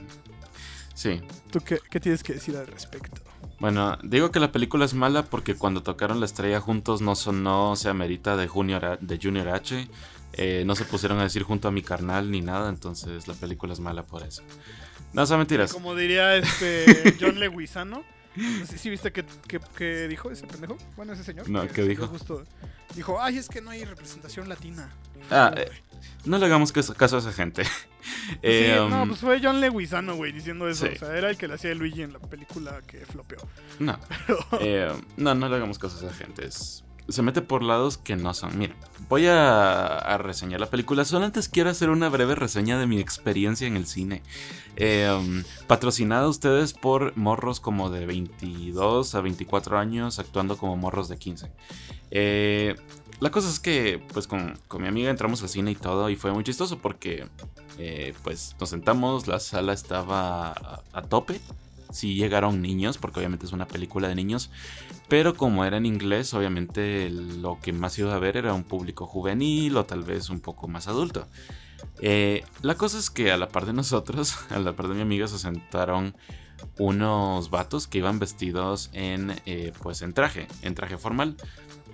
Sí. 0.95 1.21
¿Tú 1.51 1.61
qué, 1.61 1.81
qué 1.91 2.01
tienes 2.01 2.23
que 2.23 2.35
decir 2.35 2.57
al 2.57 2.67
respecto? 2.67 3.21
Bueno, 3.59 3.99
digo 4.03 4.31
que 4.31 4.41
la 4.41 4.53
película 4.53 4.85
es 4.85 4.95
mala 4.95 5.25
porque 5.25 5.55
cuando 5.55 5.83
tocaron 5.83 6.21
la 6.21 6.27
estrella 6.27 6.61
juntos 6.61 7.01
no 7.01 7.15
sonó, 7.15 7.77
se 7.77 7.89
amerita 7.89 8.37
de 8.37 8.47
Junior, 8.47 8.99
de 9.01 9.19
Junior 9.21 9.49
H. 9.49 9.89
Eh, 10.35 10.65
no 10.67 10.75
se 10.75 10.85
pusieron 10.85 11.19
a 11.19 11.23
decir 11.23 11.45
junto 11.45 11.69
a 11.69 11.71
mi 11.71 11.83
carnal 11.83 12.31
ni 12.31 12.41
nada, 12.41 12.69
entonces 12.69 13.29
la 13.29 13.35
película 13.35 13.73
es 13.73 13.81
mala 13.81 14.05
por 14.05 14.23
eso. 14.23 14.43
No, 15.13 15.25
son 15.27 15.39
mentiras. 15.39 15.73
Como 15.73 15.95
diría 15.95 16.37
este 16.37 17.17
John 17.21 17.39
Leguizano. 17.39 18.03
No 18.37 18.67
sé 18.67 18.79
si 18.79 18.91
viste 18.91 19.13
que, 19.13 19.25
que- 19.47 19.61
que 19.77 20.09
dijo 20.09 20.31
ese 20.31 20.47
pendejo. 20.47 20.77
Bueno, 20.97 21.13
ese 21.13 21.23
señor. 21.25 21.49
No, 21.49 21.67
¿qué 21.69 21.83
dijo? 21.83 22.07
Justo, 22.09 22.45
dijo, 22.95 23.21
ay, 23.21 23.39
es 23.39 23.49
que 23.49 23.61
no 23.61 23.71
hay 23.71 23.85
representación 23.85 24.49
latina. 24.49 24.91
Ah, 25.31 25.53
eh. 25.57 25.71
No 26.25 26.37
le 26.39 26.47
hagamos 26.47 26.71
caso, 26.73 26.95
caso 26.95 27.17
a 27.17 27.21
esa 27.21 27.33
gente. 27.33 27.65
Sí, 28.05 28.39
Eh, 28.43 28.77
no, 28.91 29.03
um, 29.05 29.09
pues 29.09 29.21
fue 29.21 29.41
John 29.43 29.63
Leguizano, 29.63 30.15
güey, 30.17 30.31
diciendo 30.31 30.69
eso. 30.69 30.85
Sí. 30.87 30.93
O 30.95 30.99
sea, 30.99 31.17
era 31.17 31.31
el 31.31 31.39
que 31.39 31.49
le 31.49 31.55
hacía 31.55 31.71
de 31.71 31.77
Luigi 31.77 32.03
en 32.03 32.13
la 32.13 32.19
película 32.19 32.83
que 32.87 32.99
flopeó. 33.07 33.39
no. 33.79 33.99
Eh, 34.61 34.93
no, 35.17 35.35
no 35.35 35.49
le 35.49 35.57
hagamos 35.57 35.79
caso 35.79 35.97
a 35.97 36.11
esa 36.11 36.15
gente. 36.15 36.47
es- 36.47 36.84
se 37.09 37.23
mete 37.23 37.43
por 37.43 37.63
lados 37.63 37.99
que 37.99 38.17
no 38.17 38.33
son. 38.35 38.59
Mira, 38.59 38.75
voy 39.09 39.27
a, 39.27 39.99
a 39.99 40.19
reseñar 40.19 40.61
la 40.61 40.71
película. 40.71 41.05
Solo 41.05 41.27
antes 41.27 41.49
quiero 41.49 41.71
hacer 41.71 41.91
una 41.91 42.09
breve 42.09 42.35
reseña 42.35 42.79
de 42.79 42.87
mi 42.87 42.99
experiencia 42.99 43.67
en 43.67 43.77
el 43.77 43.87
cine. 43.87 44.23
Eh, 44.77 45.09
um, 45.17 45.45
patrocinada 45.67 46.29
ustedes 46.29 46.73
por 46.73 47.17
morros 47.17 47.61
como 47.61 47.91
de 47.91 48.07
22 48.07 49.15
a 49.15 49.21
24 49.21 49.79
años 49.79 50.19
actuando 50.19 50.57
como 50.57 50.77
morros 50.77 51.09
de 51.09 51.17
15. 51.17 51.53
Eh, 52.11 52.75
la 53.21 53.31
cosa 53.31 53.49
es 53.49 53.61
que, 53.61 54.03
pues 54.13 54.27
con, 54.27 54.59
con 54.67 54.83
mi 54.83 54.89
amiga 54.89 55.11
entramos 55.11 55.43
al 55.43 55.49
cine 55.49 55.71
y 55.71 55.77
todo 55.77 56.11
y 56.11 56.17
fue 56.17 56.33
muy 56.33 56.43
chistoso 56.43 56.79
porque, 56.79 57.29
eh, 57.79 58.15
pues 58.25 58.57
nos 58.59 58.71
sentamos, 58.71 59.29
la 59.29 59.39
sala 59.39 59.73
estaba 59.73 60.83
a 60.93 61.03
tope. 61.03 61.41
Sí 61.95 62.15
llegaron 62.15 62.61
niños, 62.61 62.99
porque 62.99 63.21
obviamente 63.21 63.47
es 63.47 63.53
una 63.53 63.69
película 63.69 64.09
de 64.09 64.17
niños, 64.17 64.51
pero 65.09 65.35
como 65.35 65.65
era 65.65 65.77
en 65.77 65.87
inglés, 65.87 66.35
obviamente 66.35 67.09
lo 67.09 67.59
que 67.63 67.73
más 67.73 67.99
iba 67.99 68.15
a 68.15 68.19
ver 68.19 68.37
era 68.37 68.53
un 68.53 68.65
público 68.65 69.07
juvenil 69.07 69.77
o 69.77 69.85
tal 69.87 70.03
vez 70.03 70.29
un 70.29 70.41
poco 70.41 70.67
más 70.67 70.89
adulto. 70.89 71.27
Eh, 72.01 72.45
la 72.63 72.75
cosa 72.75 72.99
es 72.99 73.11
que 73.11 73.31
a 73.31 73.37
la 73.37 73.49
par 73.49 73.67
de 73.67 73.73
nosotros, 73.73 74.37
a 74.51 74.59
la 74.59 74.75
par 74.75 74.89
de 74.89 74.95
mi 74.95 75.03
amiga, 75.03 75.29
se 75.29 75.39
sentaron 75.39 76.17
unos 76.79 77.51
vatos 77.51 77.87
que 77.87 77.99
iban 77.99 78.19
vestidos 78.19 78.91
en, 78.93 79.41
eh, 79.47 79.73
pues, 79.81 80.03
en 80.03 80.13
traje, 80.13 80.49
en 80.63 80.75
traje 80.75 80.99
formal. 80.99 81.37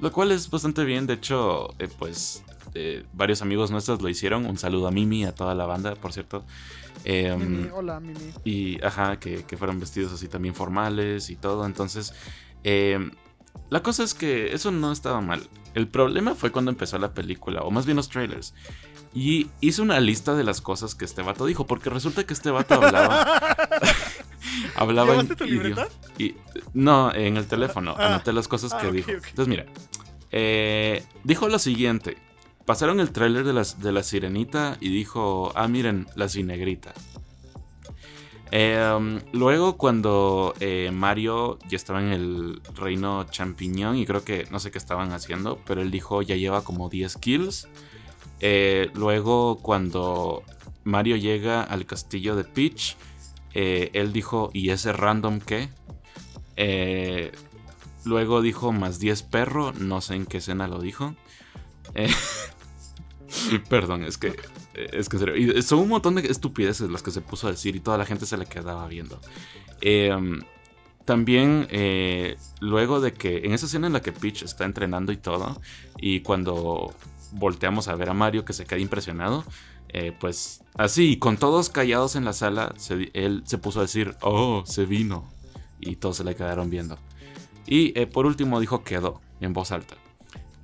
Lo 0.00 0.12
cual 0.12 0.32
es 0.32 0.48
bastante 0.48 0.84
bien, 0.84 1.06
de 1.06 1.14
hecho, 1.14 1.74
eh, 1.78 1.88
pues 1.98 2.42
varios 3.12 3.42
amigos 3.42 3.70
nuestros 3.70 4.00
lo 4.00 4.08
hicieron. 4.08 4.46
Un 4.46 4.56
saludo 4.56 4.86
a 4.86 4.90
Mimi, 4.90 5.24
a 5.24 5.34
toda 5.34 5.54
la 5.54 5.66
banda, 5.66 5.94
por 5.94 6.14
cierto. 6.14 6.44
Mimi, 7.04 7.68
hola, 7.72 8.00
Mimi. 8.00 8.32
Y, 8.44 8.82
ajá, 8.84 9.18
que, 9.18 9.44
que, 9.44 9.56
fueron 9.56 9.80
vestidos 9.80 10.12
así 10.12 10.28
también 10.28 10.54
formales 10.54 11.30
y 11.30 11.36
todo. 11.36 11.66
Entonces, 11.66 12.14
la 13.70 13.82
cosa 13.82 14.02
es 14.02 14.14
que 14.14 14.52
eso 14.52 14.70
no 14.70 14.92
estaba 14.92 15.20
mal. 15.20 15.48
El 15.74 15.88
problema 15.88 16.34
fue 16.34 16.50
cuando 16.50 16.70
empezó 16.70 16.98
la 16.98 17.14
película, 17.14 17.62
o 17.62 17.70
más 17.70 17.86
bien 17.86 17.96
los 17.96 18.08
trailers. 18.08 18.54
Y 19.14 19.48
hice 19.60 19.82
una 19.82 19.98
lista 20.00 20.34
de 20.34 20.44
las 20.44 20.60
cosas 20.60 20.94
que 20.94 21.04
este 21.04 21.22
vato 21.22 21.46
dijo, 21.46 21.66
porque 21.66 21.90
resulta 21.90 22.24
que 22.24 22.32
este 22.32 22.50
vato 22.50 22.74
hablaba. 22.74 23.56
hablaba 24.76 25.14
en 25.14 25.28
tu 25.28 25.44
libreta? 25.44 25.88
Y, 26.18 26.36
no, 26.74 27.12
en 27.14 27.36
el 27.36 27.46
teléfono. 27.46 27.94
Ah, 27.98 28.06
anoté 28.06 28.32
las 28.32 28.48
cosas 28.48 28.74
que 28.74 28.86
ah, 28.86 28.90
dijo. 28.90 29.10
Entonces, 29.10 29.48
mira. 29.48 29.66
eh, 30.30 31.04
dijo 31.24 31.48
lo 31.48 31.58
siguiente. 31.58 32.18
Pasaron 32.66 33.00
el 33.00 33.10
tráiler 33.10 33.44
de 33.44 33.52
de 33.52 33.92
la 33.92 34.02
sirenita 34.02 34.76
y 34.80 34.90
dijo, 34.90 35.52
ah, 35.54 35.66
miren, 35.66 36.06
la 36.14 36.28
cinegrita. 36.28 36.92
Eh, 38.52 39.20
luego 39.32 39.76
cuando 39.76 40.54
eh, 40.58 40.90
Mario 40.92 41.58
ya 41.68 41.76
estaba 41.76 42.00
en 42.00 42.08
el 42.08 42.60
reino 42.74 43.24
champiñón 43.30 43.96
y 43.96 44.06
creo 44.06 44.24
que 44.24 44.46
no 44.50 44.58
sé 44.58 44.70
qué 44.70 44.78
estaban 44.78 45.12
haciendo, 45.12 45.60
pero 45.64 45.82
él 45.82 45.90
dijo 45.90 46.22
ya 46.22 46.36
lleva 46.36 46.64
como 46.64 46.88
10 46.88 47.16
kills. 47.18 47.68
Eh, 48.40 48.90
luego 48.94 49.58
cuando 49.62 50.42
Mario 50.84 51.16
llega 51.16 51.62
al 51.62 51.86
castillo 51.86 52.34
de 52.34 52.44
Peach, 52.44 52.96
eh, 53.54 53.90
él 53.92 54.12
dijo 54.12 54.50
¿y 54.52 54.70
ese 54.70 54.92
random 54.92 55.40
qué? 55.40 55.68
Luego 58.04 58.42
dijo 58.42 58.72
más 58.72 58.98
10 58.98 59.22
perro, 59.24 59.72
no 59.72 60.00
sé 60.00 60.14
en 60.14 60.26
qué 60.26 60.38
escena 60.38 60.66
lo 60.66 60.80
dijo. 60.80 61.14
Eh, 61.94 62.10
Perdón, 63.68 64.04
es 64.04 64.18
que. 64.18 64.34
Es 64.74 65.08
que 65.08 65.18
serio. 65.18 65.62
son 65.62 65.80
un 65.80 65.88
montón 65.88 66.14
de 66.14 66.22
estupideces 66.22 66.90
las 66.90 67.02
que 67.02 67.10
se 67.10 67.20
puso 67.20 67.48
a 67.48 67.50
decir 67.50 67.76
y 67.76 67.80
toda 67.80 67.98
la 67.98 68.06
gente 68.06 68.26
se 68.26 68.36
le 68.36 68.46
quedaba 68.46 68.86
viendo. 68.88 69.20
Eh, 69.80 70.16
también, 71.04 71.66
eh, 71.70 72.36
luego 72.60 73.00
de 73.00 73.12
que. 73.12 73.38
En 73.38 73.52
esa 73.52 73.66
escena 73.66 73.86
en 73.86 73.92
la 73.92 74.02
que 74.02 74.12
Peach 74.12 74.42
está 74.42 74.64
entrenando 74.64 75.12
y 75.12 75.16
todo. 75.16 75.60
Y 75.98 76.20
cuando 76.20 76.94
volteamos 77.32 77.88
a 77.88 77.94
ver 77.94 78.10
a 78.10 78.14
Mario 78.14 78.44
que 78.44 78.52
se 78.52 78.64
queda 78.64 78.80
impresionado. 78.80 79.44
eh, 79.92 80.12
pues 80.18 80.62
así, 80.76 81.18
con 81.18 81.36
todos 81.36 81.68
callados 81.68 82.14
en 82.14 82.24
la 82.24 82.32
sala, 82.32 82.74
él 83.12 83.42
se 83.44 83.58
puso 83.58 83.80
a 83.80 83.82
decir, 83.82 84.14
oh, 84.22 84.62
se 84.64 84.86
vino. 84.86 85.28
Y 85.80 85.96
todos 85.96 86.18
se 86.18 86.24
le 86.24 86.34
quedaron 86.36 86.70
viendo. 86.70 86.98
Y 87.66 87.92
por 88.06 88.26
último 88.26 88.60
dijo 88.60 88.84
quedó, 88.84 89.20
en 89.40 89.52
voz 89.52 89.72
alta. 89.72 89.96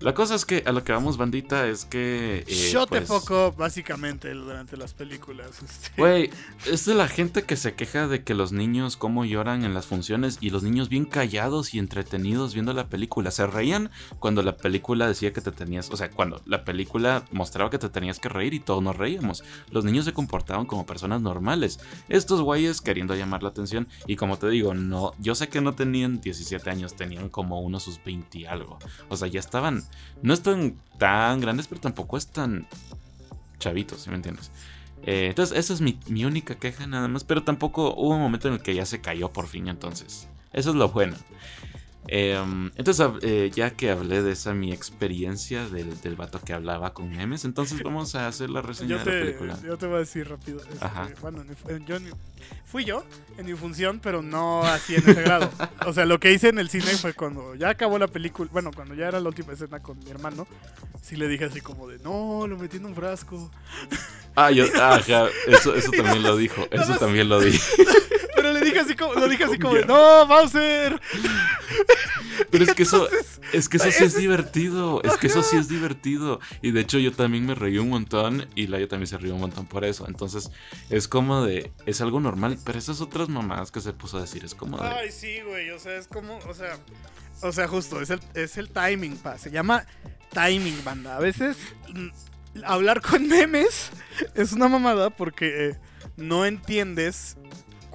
La 0.01 0.13
cosa 0.13 0.35
es 0.35 0.45
que 0.45 0.63
a 0.67 0.73
lo 0.73 0.85
que 0.85 0.93
vamos, 0.93 1.17
bandita, 1.17 1.67
es 1.69 1.87
que. 1.87 2.45
eh, 2.47 2.71
Shut 2.71 2.91
the 2.91 3.01
pues, 3.01 3.31
up, 3.31 3.57
básicamente, 3.57 4.33
durante 4.35 4.77
las 4.77 4.93
películas. 4.93 5.63
este. 5.63 5.91
Güey, 5.97 6.31
es 6.71 6.85
de 6.85 6.95
la 6.95 7.09
gente 7.09 7.45
que 7.45 7.57
se 7.57 7.75
queja 7.75 8.07
de 8.07 8.23
que 8.23 8.35
los 8.35 8.53
niños 8.53 8.99
cómo 8.99 9.25
lloran 9.25 9.65
en 9.65 9.73
las 9.73 9.87
funciones 9.87 10.37
y 10.41 10.51
los 10.51 10.63
niños 10.63 10.91
bien 10.91 11.07
callados 11.07 11.73
y 11.73 11.79
entretenidos 11.79 12.53
viendo 12.53 12.75
la 12.75 12.89
película. 12.89 13.31
Se 13.31 13.47
reían 13.47 13.91
cuando 14.19 14.43
la 14.43 14.57
película 14.59 15.09
decía 15.09 15.33
que 15.33 15.41
te 15.41 15.51
tenías, 15.51 15.91
o 15.91 15.97
sea, 15.97 16.11
cuando 16.11 16.43
la 16.45 16.65
película 16.65 17.25
mostraba 17.33 17.71
que 17.71 17.79
te 17.79 17.89
tenías 17.89 18.19
que 18.19 18.29
reír 18.29 18.53
y 18.53 18.61
todos 18.61 18.83
nos 18.83 18.97
reíamos. 18.97 19.45
Los 19.71 19.85
niños 19.85 20.05
se 20.05 20.13
comportaban 20.13 20.67
como 20.67 20.85
personas 20.85 21.23
normales. 21.23 21.81
Estos 22.11 22.43
güeyes 22.43 22.83
queriendo 22.83 23.15
llamar 23.15 23.43
la 23.43 23.49
atención 23.49 23.89
y 24.07 24.17
como 24.17 24.37
te 24.39 24.49
digo, 24.51 24.75
no, 24.75 25.15
yo 25.19 25.35
sé 25.35 25.49
que 25.49 25.63
no 25.63 25.75
tenían 25.75 26.21
17 26.21 26.69
años, 26.69 26.95
tenían 26.95 27.31
como 27.31 27.61
unos 27.61 27.85
sus 27.85 28.03
20 28.05 28.39
y 28.41 28.45
algo. 28.45 28.79
O 29.09 29.17
sea, 29.17 29.29
ya 29.29 29.41
estaban, 29.41 29.86
no 30.23 30.35
están 30.35 30.77
tan 30.99 31.41
grandes, 31.41 31.67
pero 31.67 31.81
tampoco 31.81 32.17
están 32.17 32.67
chavitos, 33.59 34.03
¿sí 34.03 34.11
me 34.11 34.17
entiendes? 34.17 34.51
Eh, 35.03 35.27
entonces, 35.29 35.57
esa 35.57 35.73
es 35.73 35.81
mi, 35.81 35.99
mi 36.09 36.25
única 36.25 36.57
queja 36.57 36.87
nada 36.87 37.09
más. 37.09 37.25
Pero 37.25 37.45
tampoco 37.45 37.95
hubo 37.95 38.15
un 38.15 38.21
momento 38.21 38.49
en 38.49 38.55
el 38.55 38.61
que 38.61 38.75
ya 38.75 38.85
se 38.85 39.01
cayó 39.01 39.33
por 39.33 39.47
fin. 39.47 39.69
Entonces, 39.69 40.29
eso 40.53 40.71
es 40.71 40.77
lo 40.77 40.89
bueno. 40.89 41.17
Eh, 42.09 42.37
entonces, 42.77 43.07
eh, 43.23 43.51
ya 43.55 43.71
que 43.71 43.91
hablé 43.91 44.23
de 44.23 44.33
esa 44.33 44.55
mi 44.55 44.73
experiencia 44.73 45.69
del, 45.69 46.01
del 46.01 46.17
vato 46.17 46.41
que 46.41 46.53
hablaba 46.53 46.93
con 46.95 47.11
memes, 47.11 47.45
entonces 47.45 47.83
vamos 47.83 48.15
a 48.15 48.29
hacer 48.29 48.51
la 48.51 48.63
reseña 48.63 48.91
Yo 48.91 48.99
de 48.99 49.05
la 49.05 49.21
película. 49.25 49.59
yo 49.65 49.77
te 49.77 49.87
voy 49.87 49.97
a 49.97 49.99
decir 50.01 50.29
rápido. 50.29 50.61
este, 50.61 50.85
Ajá. 50.85 51.09
Bueno, 51.21 51.43
en 51.43 51.49
mi 51.49 51.55
fu- 51.55 51.69
yo 51.87 51.97
fui 52.65 52.85
yo 52.85 53.05
en 53.39 53.47
mi 53.47 53.55
función, 53.55 54.01
pero 54.03 54.23
no 54.23 54.63
así 54.65 54.95
en 54.95 55.09
ese 55.09 55.23
grado. 55.23 55.51
O 55.87 55.93
sea, 55.93 56.05
lo 56.07 56.21
que 56.21 56.33
hice 56.33 56.49
en 56.49 56.59
el 56.59 56.69
cine 56.69 56.87
fue 56.97 57.13
cuando 57.15 57.55
ya 57.55 57.71
acabó 57.71 57.99
la 57.99 58.07
película, 58.09 58.49
bueno, 58.53 58.71
cuando 58.75 58.95
ya 58.95 59.09
era 59.09 59.21
la 59.21 59.29
última 59.29 59.53
escena 59.53 59.81
con 59.81 59.99
mi 59.99 60.11
hermano, 60.11 60.47
sí 61.03 61.17
le 61.17 61.29
dije 61.29 61.47
así 61.47 61.61
como 61.61 61.89
de, 61.89 61.99
no, 61.99 62.47
lo 62.47 62.57
metí 62.57 62.77
en 62.79 62.87
un 62.87 62.95
frasco. 62.95 63.51
Ah, 64.35 64.51
yo, 64.51 64.65
ajá, 64.81 65.27
eso, 65.47 65.75
eso 65.75 65.91
también 65.93 66.23
lo 66.23 66.37
dijo. 66.37 66.67
Eso 66.71 66.95
también 66.99 67.29
lo 67.29 67.41
dije. 67.41 67.59
Pero 68.47 68.61
le 68.61 68.65
dije 68.65 68.79
así 68.79 68.95
como, 68.95 69.15
lo 69.15 69.29
dije 69.29 69.43
así 69.45 69.59
como 69.59 69.75
de, 69.75 69.85
no, 69.87 70.27
Bowser. 70.27 71.01
Pero 72.51 72.65
es 72.65 72.75
que 72.75 72.85
eso, 72.85 73.09
es 73.53 73.69
que 73.69 73.77
eso 73.79 73.91
sí 73.91 74.05
es- 74.05 74.17
divertido. 74.17 75.03
Es 75.03 75.17
que 75.17 75.27
eso 75.27 75.43
sí 75.43 75.57
es 75.57 75.69
divertido. 75.69 76.39
Y 76.63 76.71
de 76.71 76.81
hecho, 76.81 76.99
yo 76.99 77.13
también 77.13 77.45
me 77.45 77.57
reí 77.57 77.79
un 77.79 77.89
montón. 77.89 78.47
Y 78.55 78.69
Laia 78.69 78.87
también 78.87 79.09
se 79.09 79.19
rió 79.19 79.35
un 79.35 79.41
montón 79.41 79.67
por 79.67 79.85
eso. 79.85 80.07
Entonces, 80.07 80.51
es 80.91 81.09
como 81.09 81.45
de. 81.45 81.73
Es 81.87 82.01
algo 82.01 82.21
normal. 82.21 82.57
Pero 82.65 82.79
esas 82.79 83.01
otras 83.01 83.29
mamadas 83.29 83.73
que 83.73 83.81
se 83.81 83.93
puso 83.93 84.19
a 84.19 84.21
decir, 84.21 84.45
es 84.45 84.55
como 84.55 84.79
de. 84.79 84.87
Ay, 84.87 85.11
sí, 85.11 85.41
güey, 85.41 85.71
o 85.71 85.79
sea, 85.81 85.97
es 85.97 86.07
como, 86.07 86.39
o 86.39 86.55
sea, 86.55 86.79
o 87.43 87.51
sea, 87.51 87.67
justo, 87.67 88.01
es 88.01 88.11
el, 88.11 88.21
es 88.35 88.57
el 88.59 88.71
timing, 88.71 89.17
pa, 89.17 89.39
se 89.39 89.51
llama 89.51 89.85
timing, 90.33 90.85
banda. 90.85 91.17
A 91.17 91.21
veces 91.21 91.57
mm, 91.93 92.09
hablar 92.65 93.01
con 93.01 93.27
memes 93.27 93.91
es 94.35 94.53
una 94.53 94.69
mamada 94.69 95.11
porque 95.11 95.71
eh, 95.71 95.79
no 96.17 96.47
entiendes 96.47 97.37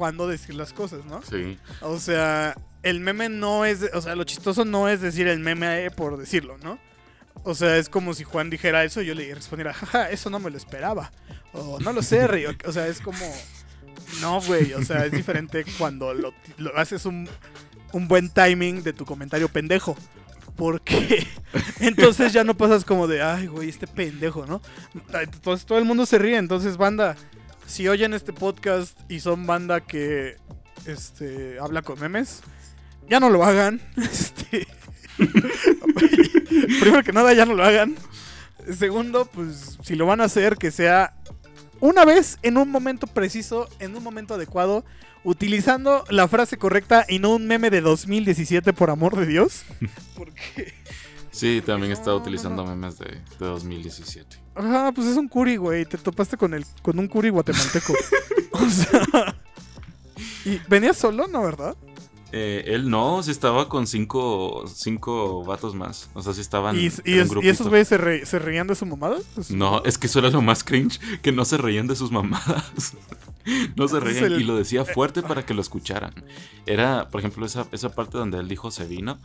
cuándo 0.01 0.27
decir 0.27 0.55
las 0.55 0.73
cosas, 0.73 1.05
¿no? 1.05 1.21
Sí. 1.21 1.59
O 1.81 1.99
sea, 1.99 2.55
el 2.81 3.01
meme 3.01 3.29
no 3.29 3.65
es, 3.65 3.87
o 3.93 4.01
sea, 4.01 4.15
lo 4.15 4.23
chistoso 4.23 4.65
no 4.65 4.89
es 4.89 4.99
decir 4.99 5.27
el 5.27 5.37
meme 5.37 5.85
eh, 5.85 5.91
por 5.91 6.17
decirlo, 6.17 6.57
¿no? 6.57 6.79
O 7.43 7.53
sea, 7.53 7.77
es 7.77 7.87
como 7.87 8.15
si 8.15 8.23
Juan 8.23 8.49
dijera 8.49 8.83
eso 8.83 9.03
y 9.03 9.05
yo 9.05 9.13
le 9.13 9.31
respondiera, 9.35 9.75
jaja, 9.75 10.09
eso 10.09 10.31
no 10.31 10.39
me 10.39 10.49
lo 10.49 10.57
esperaba. 10.57 11.11
O 11.53 11.79
no 11.79 11.93
lo 11.93 12.01
sé, 12.01 12.25
Rey. 12.25 12.45
O 12.65 12.71
sea, 12.71 12.87
es 12.87 12.99
como... 12.99 13.19
No, 14.21 14.41
güey. 14.41 14.73
O 14.73 14.83
sea, 14.83 15.05
es 15.05 15.11
diferente 15.11 15.65
cuando 15.77 16.15
lo, 16.15 16.33
lo 16.57 16.75
haces 16.75 17.05
un, 17.05 17.29
un 17.91 18.07
buen 18.07 18.27
timing 18.27 18.81
de 18.81 18.93
tu 18.93 19.05
comentario 19.05 19.49
pendejo. 19.49 19.95
Porque 20.55 21.27
entonces 21.79 22.33
ya 22.33 22.43
no 22.43 22.57
pasas 22.57 22.85
como 22.85 23.05
de, 23.05 23.21
ay, 23.21 23.45
güey, 23.45 23.69
este 23.69 23.85
pendejo, 23.85 24.47
¿no? 24.47 24.63
Entonces 25.13 25.67
todo 25.67 25.77
el 25.77 25.85
mundo 25.85 26.07
se 26.07 26.17
ríe. 26.17 26.37
Entonces, 26.37 26.75
banda, 26.75 27.15
si 27.71 27.87
oyen 27.87 28.13
este 28.13 28.33
podcast 28.33 28.99
y 29.09 29.21
son 29.21 29.47
banda 29.47 29.79
que 29.79 30.35
este, 30.85 31.57
habla 31.59 31.81
con 31.81 31.99
memes, 31.99 32.41
ya 33.09 33.19
no 33.19 33.29
lo 33.29 33.43
hagan. 33.43 33.81
Este, 33.97 34.67
primero 36.81 37.03
que 37.03 37.13
nada, 37.13 37.33
ya 37.33 37.45
no 37.45 37.53
lo 37.53 37.63
hagan. 37.63 37.95
Segundo, 38.77 39.25
pues 39.25 39.77
si 39.83 39.95
lo 39.95 40.05
van 40.05 40.19
a 40.19 40.25
hacer, 40.25 40.57
que 40.57 40.69
sea 40.69 41.13
una 41.79 42.03
vez 42.03 42.37
en 42.43 42.57
un 42.57 42.69
momento 42.69 43.07
preciso, 43.07 43.69
en 43.79 43.95
un 43.95 44.03
momento 44.03 44.33
adecuado, 44.33 44.83
utilizando 45.23 46.03
la 46.09 46.27
frase 46.27 46.57
correcta 46.57 47.05
y 47.07 47.19
no 47.19 47.33
un 47.33 47.47
meme 47.47 47.69
de 47.69 47.81
2017, 47.81 48.73
por 48.73 48.89
amor 48.89 49.15
de 49.15 49.25
Dios. 49.27 49.63
Porque, 50.15 50.73
Sí, 51.31 51.63
también 51.65 51.93
estaba 51.93 52.11
No, 52.11 52.17
no, 52.17 52.21
utilizando 52.23 52.65
memes 52.65 52.99
de, 52.99 53.05
de 53.05 53.45
2017. 53.45 54.40
Ah, 54.55 54.91
pues 54.93 55.07
es 55.07 55.17
un 55.17 55.27
curi, 55.27 55.55
güey. 55.57 55.85
Te 55.85 55.97
topaste 55.97 56.37
con 56.37 56.53
el 56.53 56.65
con 56.81 56.99
un 56.99 57.07
curi 57.07 57.29
guatemalteco. 57.29 57.93
o 58.51 58.69
sea, 58.69 59.35
y 60.45 60.59
venías 60.67 60.97
solo, 60.97 61.27
¿no, 61.27 61.41
verdad? 61.43 61.75
Eh, 62.33 62.63
él 62.67 62.89
no, 62.89 63.21
sí 63.23 63.31
estaba 63.31 63.67
con 63.67 63.87
cinco, 63.87 64.63
cinco 64.73 65.43
vatos 65.43 65.75
más. 65.75 66.09
O 66.13 66.21
sea, 66.21 66.33
sí 66.33 66.39
estaban. 66.41 66.77
Y, 66.77 66.89
y 67.03 67.19
en 67.19 67.29
un 67.29 67.39
es- 67.39 67.43
y 67.43 67.49
esos 67.49 67.67
güeyes 67.67 67.87
se, 67.89 67.97
re- 67.97 68.25
se 68.25 68.39
reían 68.39 68.67
de 68.67 68.75
su 68.75 68.85
mamada. 68.85 69.17
Pues, 69.35 69.51
No, 69.51 69.83
es 69.83 69.97
que 69.97 70.07
eso 70.07 70.19
era 70.19 70.29
lo 70.29 70.41
más 70.41 70.63
cringe, 70.63 70.99
que 71.21 71.31
no 71.33 71.43
se 71.43 71.57
reían 71.57 71.87
de 71.87 71.95
sus 71.95 72.11
mamadas. 72.11 72.93
No 73.75 73.87
se 73.87 73.99
reían 73.99 74.25
el- 74.25 74.41
y 74.41 74.43
lo 74.43 74.55
decía 74.55 74.85
fuerte 74.85 75.23
para 75.23 75.43
que 75.43 75.55
lo 75.55 75.61
escucharan. 75.61 76.13
Era, 76.67 77.09
por 77.09 77.21
ejemplo, 77.21 77.43
esa, 77.43 77.65
esa 77.71 77.89
parte 77.89 78.19
donde 78.19 78.37
él 78.37 78.47
dijo 78.47 78.69
se 78.69 78.85
vino. 78.85 79.17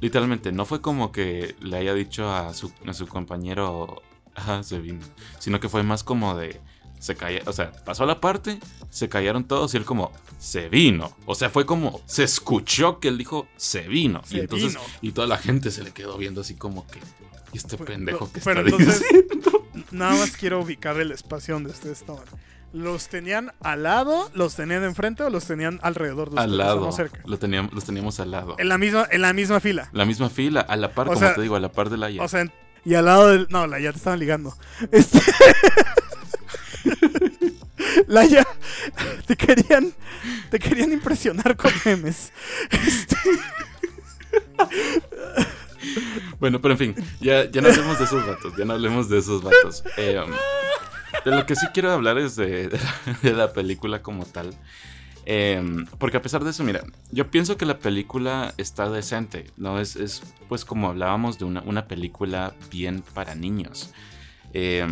Literalmente, 0.00 0.52
no 0.52 0.64
fue 0.66 0.80
como 0.80 1.10
que 1.10 1.56
le 1.58 1.76
haya 1.76 1.92
dicho 1.92 2.30
a 2.32 2.54
su, 2.54 2.70
a 2.86 2.92
su 2.92 3.08
compañero, 3.08 4.02
ajá, 4.36 4.62
se 4.62 4.78
vino. 4.78 5.00
Sino 5.38 5.58
que 5.60 5.68
fue 5.68 5.82
más 5.82 6.04
como 6.04 6.36
de, 6.36 6.60
se 6.98 7.14
calla, 7.16 7.40
o 7.46 7.52
sea, 7.52 7.72
pasó 7.84 8.06
la 8.06 8.20
parte, 8.20 8.58
se 8.90 9.08
callaron 9.08 9.44
todos 9.44 9.74
y 9.74 9.76
él 9.76 9.84
como, 9.84 10.12
se 10.38 10.68
vino. 10.68 11.14
O 11.26 11.34
sea, 11.34 11.50
fue 11.50 11.66
como, 11.66 12.00
se 12.06 12.24
escuchó 12.24 13.00
que 13.00 13.08
él 13.08 13.18
dijo, 13.18 13.46
se 13.56 13.82
vino. 13.82 14.22
y 14.30 14.40
entonces, 14.40 14.68
vino. 14.74 14.80
y 15.02 15.12
toda 15.12 15.26
la 15.26 15.38
gente 15.38 15.70
se 15.70 15.82
le 15.82 15.92
quedó 15.92 16.16
viendo 16.18 16.40
así 16.42 16.54
como 16.54 16.86
que, 16.86 17.00
¿y 17.52 17.56
este 17.58 17.76
Pero- 17.76 17.84
pendejo 17.86 18.32
que 18.32 18.40
pero 18.40 18.60
está 18.60 18.76
entonces- 18.76 19.00
diciendo? 19.02 19.66
Nada 19.90 20.12
más 20.16 20.30
quiero 20.36 20.60
ubicar 20.60 20.98
el 21.00 21.12
espacio 21.12 21.54
donde 21.54 21.70
ustedes 21.70 22.00
estaban. 22.00 22.24
¿Los 22.72 23.08
tenían 23.08 23.52
al 23.60 23.84
lado, 23.84 24.30
los 24.34 24.56
tenían 24.56 24.82
enfrente 24.84 25.22
o 25.22 25.30
los 25.30 25.44
tenían 25.46 25.78
alrededor 25.82 26.28
de 26.30 26.34
ustedes? 26.34 26.50
Al 26.50 26.58
lado, 26.58 26.92
cerca? 26.92 27.20
lo 27.24 27.38
teníamos, 27.38 27.72
los 27.72 27.84
teníamos 27.84 28.18
al 28.20 28.30
lado. 28.32 28.56
En 28.58 28.68
la 28.68 28.76
misma, 28.76 29.06
en 29.10 29.22
la 29.22 29.32
misma 29.32 29.60
fila. 29.60 29.88
La 29.92 30.04
misma 30.04 30.28
fila, 30.28 30.60
a 30.62 30.76
la 30.76 30.92
par, 30.92 31.06
O 31.06 31.10
como 31.12 31.20
sea- 31.20 31.34
te 31.34 31.42
digo, 31.42 31.56
a 31.56 31.60
la 31.60 31.70
par 31.72 31.88
de 31.90 31.96
la 31.96 32.08
O 32.22 32.28
sea, 32.28 32.44
y 32.86 32.94
al 32.94 33.04
lado 33.04 33.28
del. 33.28 33.48
No, 33.50 33.66
la 33.66 33.80
ya 33.80 33.90
te 33.90 33.98
estaban 33.98 34.20
ligando. 34.20 34.56
Este. 34.92 35.20
la 38.06 38.24
ya. 38.24 38.46
Te 39.26 39.36
querían. 39.36 39.92
Te 40.50 40.60
querían 40.60 40.92
impresionar 40.92 41.56
con 41.56 41.72
memes. 41.84 42.32
Este, 42.70 43.16
Bueno, 46.38 46.60
pero 46.60 46.72
en 46.72 46.78
fin, 46.78 46.94
ya, 47.20 47.50
ya 47.50 47.60
no 47.60 47.68
hablemos 47.68 47.98
de 47.98 48.04
esos 48.04 48.26
vatos, 48.26 48.52
ya 48.56 48.64
no 48.64 48.74
hablemos 48.74 49.08
de 49.08 49.18
esos 49.18 49.42
vatos. 49.42 49.82
Eh, 49.96 50.20
um, 50.24 50.30
de 51.24 51.30
lo 51.30 51.46
que 51.46 51.56
sí 51.56 51.66
quiero 51.74 51.90
hablar 51.92 52.18
es 52.18 52.36
de, 52.36 52.68
de 53.22 53.32
la 53.32 53.52
película 53.52 54.02
como 54.02 54.26
tal. 54.26 54.54
Eh, 55.28 55.60
porque 55.98 56.16
a 56.16 56.22
pesar 56.22 56.44
de 56.44 56.50
eso, 56.50 56.62
mira, 56.62 56.84
yo 57.10 57.30
pienso 57.30 57.56
que 57.56 57.66
la 57.66 57.78
película 57.80 58.54
está 58.58 58.88
decente, 58.88 59.50
¿no? 59.56 59.80
Es, 59.80 59.96
es 59.96 60.22
pues 60.48 60.64
como 60.64 60.88
hablábamos 60.88 61.38
de 61.38 61.44
una, 61.44 61.62
una 61.62 61.86
película 61.88 62.54
bien 62.70 63.02
para 63.12 63.34
niños. 63.34 63.90
Eh, 64.54 64.86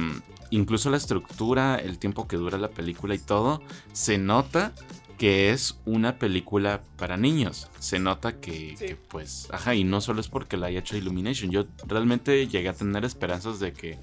incluso 0.51 0.91
la 0.91 0.97
estructura, 0.97 1.77
el 1.77 1.99
tiempo 1.99 2.27
que 2.27 2.37
dura 2.37 2.59
la 2.59 2.69
película 2.69 3.15
y 3.15 3.19
todo, 3.19 3.63
se 3.93 4.19
nota 4.19 4.73
que 5.19 5.51
es 5.51 5.79
una 5.85 6.19
película 6.19 6.83
para 6.97 7.17
niños. 7.17 7.69
Se 7.79 8.01
nota 8.01 8.41
que, 8.41 8.75
Sí. 8.77 8.87
que, 8.87 8.97
pues, 8.97 9.49
ajá, 9.53 9.77
y 9.77 9.85
no 9.85 10.01
solo 10.01 10.21
es 10.21 10.27
porque 10.27 10.57
la 10.57 10.67
haya 10.67 10.81
hecho 10.81 10.97
Illumination. 10.97 11.53
Yo 11.53 11.67
realmente 11.87 12.49
llegué 12.49 12.69
a 12.69 12.73
tener 12.75 13.05
esperanzas 13.05 13.61
de 13.61 13.73
que, 13.73 13.99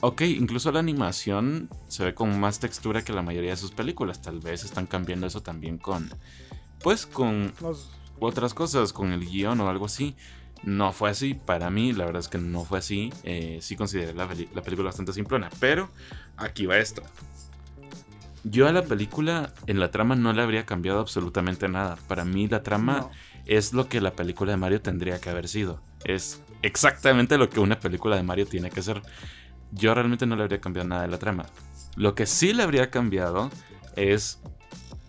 ok, 0.00 0.22
incluso 0.22 0.72
la 0.72 0.80
animación 0.80 1.68
se 1.88 2.04
ve 2.04 2.14
con 2.14 2.38
más 2.38 2.58
textura 2.58 3.02
que 3.02 3.12
la 3.12 3.22
mayoría 3.22 3.50
de 3.50 3.56
sus 3.56 3.72
películas. 3.72 4.22
Tal 4.22 4.40
vez 4.40 4.64
están 4.64 4.86
cambiando 4.86 5.26
eso 5.26 5.42
también 5.42 5.78
con, 5.78 6.10
pues, 6.82 7.06
con 7.06 7.52
los- 7.60 7.90
otras 8.20 8.54
cosas, 8.54 8.92
con 8.92 9.12
el 9.12 9.26
guion 9.26 9.60
o 9.60 9.68
algo 9.68 9.86
así. 9.86 10.16
No 10.62 10.92
fue 10.92 11.10
así, 11.10 11.34
para 11.34 11.70
mí 11.70 11.92
la 11.92 12.06
verdad 12.06 12.20
es 12.20 12.28
que 12.28 12.38
no 12.38 12.64
fue 12.64 12.78
así. 12.78 13.12
Eh, 13.24 13.58
sí 13.60 13.76
consideré 13.76 14.14
la, 14.14 14.26
película 14.26 14.86
bastante 14.88 15.12
simplona, 15.12 15.50
pero 15.60 15.88
aquí 16.36 16.66
va 16.66 16.78
esto. 16.78 17.02
Yo 18.42 18.68
a 18.68 18.72
la 18.72 18.82
película 18.82 19.52
en 19.66 19.80
la 19.80 19.90
trama 19.90 20.14
no 20.14 20.32
le 20.32 20.40
habría 20.40 20.64
cambiado 20.66 21.00
absolutamente 21.00 21.68
nada. 21.68 21.96
Para 22.08 22.24
mí 22.24 22.48
la 22.48 22.62
trama 22.62 22.98
no. 22.98 23.10
es 23.44 23.72
lo 23.72 23.88
que 23.88 24.00
la 24.00 24.12
película 24.12 24.52
de 24.52 24.56
Mario 24.56 24.80
tendría 24.80 25.20
que 25.20 25.30
haber 25.30 25.48
sido. 25.48 25.80
Es 26.04 26.40
exactamente 26.62 27.38
lo 27.38 27.48
que 27.48 27.60
una 27.60 27.78
película 27.78 28.16
de 28.16 28.22
Mario 28.22 28.46
tiene 28.46 28.70
que 28.70 28.82
ser. 28.82 29.02
Yo 29.72 29.94
realmente 29.94 30.26
no 30.26 30.36
le 30.36 30.42
habría 30.42 30.60
cambiado 30.60 30.88
nada 30.88 31.02
de 31.02 31.08
la 31.08 31.18
trama. 31.18 31.46
Lo 31.96 32.14
que 32.14 32.26
sí 32.26 32.52
le 32.52 32.62
habría 32.62 32.90
cambiado 32.90 33.50
es 33.96 34.38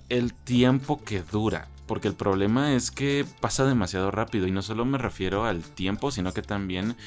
el 0.09 0.33
tiempo 0.33 1.03
que 1.03 1.21
dura. 1.21 1.67
Porque 1.85 2.09
el 2.09 2.15
problema 2.15 2.73
es 2.73 2.91
que 2.91 3.25
pasa 3.39 3.65
demasiado 3.65 4.11
rápido. 4.11 4.45
Y 4.47 4.51
no 4.51 4.61
solo 4.61 4.83
me 4.85 4.97
refiero 4.97 5.45
al 5.45 5.61
tiempo, 5.63 6.11
sino 6.11 6.33
que 6.33 6.41
también 6.41 6.97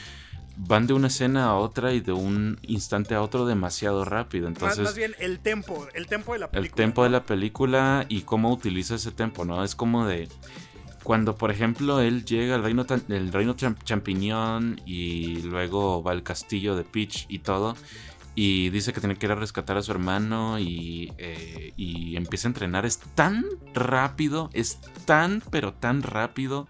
van 0.57 0.86
de 0.86 0.94
una 0.94 1.07
escena 1.09 1.46
a 1.46 1.55
otra 1.55 1.92
y 1.92 2.01
de 2.01 2.12
un 2.12 2.59
instante 2.62 3.14
a 3.14 3.22
otro 3.22 3.46
demasiado 3.46 4.05
rápido. 4.05 4.48
Más, 4.48 4.57
Entonces, 4.57 4.84
más 4.84 4.94
bien 4.94 5.14
el 5.18 5.38
tempo. 5.40 5.86
El 5.94 6.07
tempo 6.07 6.32
de 6.32 6.38
la 6.40 6.46
el 6.46 6.51
película. 6.51 6.76
tempo 6.76 7.05
de 7.05 7.11
la 7.11 7.24
película 7.24 8.07
y 8.09 8.22
cómo 8.22 8.51
utiliza 8.53 8.94
ese 8.94 9.11
tempo, 9.12 9.44
¿no? 9.44 9.64
Es 9.64 9.74
como 9.74 10.07
de 10.07 10.28
cuando, 11.03 11.36
por 11.36 11.51
ejemplo, 11.51 12.01
él 12.01 12.24
llega 12.24 12.55
al 12.55 12.62
reino, 12.62 12.86
el 13.09 13.32
reino 13.32 13.57
cham- 13.57 13.76
champiñón 13.84 14.80
y 14.86 15.42
luego 15.42 16.03
va 16.03 16.12
al 16.12 16.22
castillo 16.22 16.76
de 16.76 16.84
Peach 16.84 17.26
y 17.28 17.40
todo. 17.40 17.76
Y 18.36 18.70
dice 18.70 18.92
que 18.92 19.01
tiene 19.01 19.16
que 19.16 19.26
ir 19.26 19.32
a 19.32 19.34
rescatar 19.34 19.76
a 19.76 19.82
su 19.82 19.90
hermano 19.90 20.59
y, 20.59 21.12
eh, 21.18 21.72
y 21.76 22.16
empieza 22.16 22.48
a 22.48 22.51
entrenar. 22.51 22.86
Es 22.86 22.98
tan 23.14 23.44
rápido, 23.74 24.51
es 24.53 24.78
tan, 25.05 25.42
pero 25.51 25.74
tan 25.74 26.03
rápido 26.03 26.68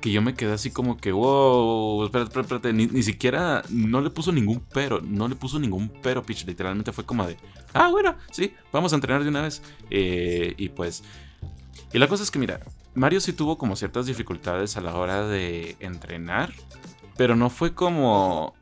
que 0.00 0.12
yo 0.12 0.22
me 0.22 0.34
quedé 0.34 0.52
así 0.52 0.70
como 0.70 0.96
que, 0.96 1.12
wow, 1.12 2.04
espérate, 2.04 2.28
espérate, 2.28 2.54
espérate. 2.54 2.72
Ni, 2.72 2.86
ni 2.86 3.02
siquiera, 3.02 3.62
no 3.70 4.00
le 4.00 4.10
puso 4.10 4.32
ningún 4.32 4.62
pero, 4.72 5.00
no 5.00 5.28
le 5.28 5.36
puso 5.36 5.58
ningún 5.58 5.88
pero, 6.02 6.22
Peach. 6.22 6.44
Literalmente 6.44 6.92
fue 6.92 7.04
como 7.04 7.26
de, 7.26 7.36
ah, 7.74 7.90
bueno, 7.90 8.16
sí, 8.30 8.52
vamos 8.72 8.92
a 8.92 8.96
entrenar 8.96 9.22
de 9.22 9.28
una 9.28 9.42
vez. 9.42 9.62
Eh, 9.90 10.54
y 10.56 10.68
pues, 10.70 11.04
y 11.92 11.98
la 11.98 12.08
cosa 12.08 12.22
es 12.24 12.30
que, 12.30 12.38
mira, 12.40 12.60
Mario 12.94 13.20
sí 13.20 13.32
tuvo 13.32 13.58
como 13.58 13.76
ciertas 13.76 14.06
dificultades 14.06 14.76
a 14.76 14.80
la 14.80 14.94
hora 14.94 15.26
de 15.26 15.76
entrenar, 15.80 16.52
pero 17.16 17.36
no 17.36 17.50
fue 17.50 17.74
como, 17.74 18.54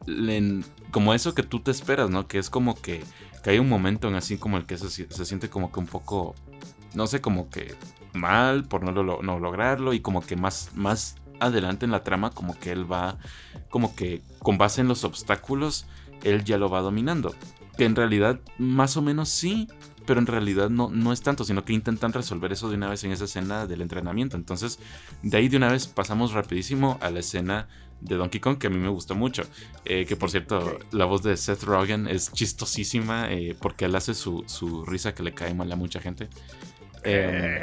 como 0.91 1.15
eso 1.15 1.35
que 1.35 1.43
tú 1.43 1.61
te 1.61 1.71
esperas, 1.71 2.11
¿no? 2.11 2.27
Que 2.29 2.39
es 2.39 2.51
como 2.51 2.75
que, 2.81 3.03
que 3.43 3.51
hay 3.51 3.59
un 3.59 3.69
momento 3.69 4.09
en 4.09 4.15
así 4.15 4.37
como 4.39 4.57
el 4.57 4.67
que 4.67 4.77
se, 4.79 4.89
se 4.91 5.25
siente 5.25 5.49
como 5.49 5.73
que 5.73 5.81
un 5.81 5.87
poco, 5.87 6.35
no 6.95 7.07
sé, 7.07 7.21
como 7.21 7.49
que 7.51 7.75
mal 8.13 8.65
por 8.65 8.83
no, 8.83 8.93
lo- 9.03 9.23
no 9.23 9.39
lograrlo 9.39 9.93
y 9.95 10.01
como 10.01 10.21
que 10.23 10.37
más, 10.37 10.71
más 10.75 11.17
adelante 11.41 11.85
en 11.85 11.91
la 11.93 12.03
trama 12.03 12.31
como 12.31 12.59
que 12.59 12.73
él 12.73 12.91
va, 12.91 13.19
como 13.71 13.95
que 13.95 14.23
con 14.39 14.59
base 14.59 14.81
en 14.81 14.89
los 14.89 15.05
obstáculos, 15.05 15.87
él 16.25 16.45
ya 16.45 16.59
lo 16.59 16.69
va 16.71 16.81
dominando. 16.81 17.35
Que 17.77 17.85
en 17.85 17.95
realidad 17.95 18.41
más 18.59 18.97
o 18.97 19.03
menos 19.03 19.29
sí, 19.29 19.69
pero 20.07 20.21
en 20.21 20.27
realidad 20.27 20.71
no, 20.71 20.89
no 20.91 21.13
es 21.13 21.21
tanto, 21.23 21.45
sino 21.45 21.65
que 21.65 21.73
intentan 21.73 22.13
resolver 22.13 22.53
eso 22.53 22.69
de 22.69 22.77
una 22.77 22.89
vez 22.89 23.05
en 23.05 23.13
esa 23.13 23.25
escena 23.25 23.67
del 23.67 23.83
entrenamiento. 23.83 24.37
Entonces, 24.37 24.79
de 25.23 25.37
ahí 25.37 25.49
de 25.49 25.57
una 25.57 25.71
vez 25.71 25.87
pasamos 25.87 26.33
rapidísimo 26.33 26.99
a 27.01 27.11
la 27.11 27.21
escena 27.21 27.69
de 28.01 28.17
Donkey 28.17 28.41
Kong, 28.41 28.59
que 28.59 28.67
a 28.67 28.71
mí 28.71 28.79
me 28.79 28.89
gustó 28.89 29.15
mucho. 29.15 29.43
Eh, 29.85 30.07
que 30.07 30.17
por 30.17 30.31
cierto, 30.31 30.79
la 30.93 31.05
voz 31.05 31.23
de 31.23 31.37
Seth 31.37 31.63
Rogen 31.65 32.07
es 32.07 32.33
chistosísima, 32.33 33.33
eh, 33.33 33.57
porque 33.61 33.87
él 33.87 33.95
hace 33.95 34.15
su, 34.15 34.45
su 34.47 34.85
risa 34.85 35.15
que 35.15 35.23
le 35.23 35.33
cae 35.33 35.55
mal 35.55 35.71
a 35.73 35.77
mucha 35.77 36.01
gente. 36.01 36.29
Eh. 37.05 37.63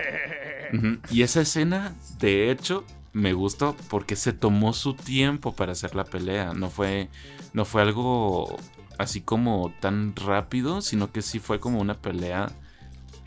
Y 1.11 1.21
esa 1.21 1.41
escena, 1.41 1.95
de 2.19 2.49
hecho, 2.49 2.83
me 3.13 3.33
gustó 3.33 3.75
porque 3.89 4.15
se 4.15 4.33
tomó 4.33 4.73
su 4.73 4.95
tiempo 4.95 5.55
para 5.55 5.73
hacer 5.73 5.95
la 5.95 6.03
pelea. 6.03 6.53
No 6.53 6.69
fue, 6.69 7.09
no 7.53 7.63
fue 7.63 7.83
algo 7.83 8.57
así 8.97 9.21
como 9.21 9.73
tan 9.79 10.15
rápido, 10.15 10.81
sino 10.81 11.11
que 11.11 11.21
sí 11.21 11.39
fue 11.39 11.59
como 11.59 11.79
una 11.79 11.95
pelea 11.95 12.51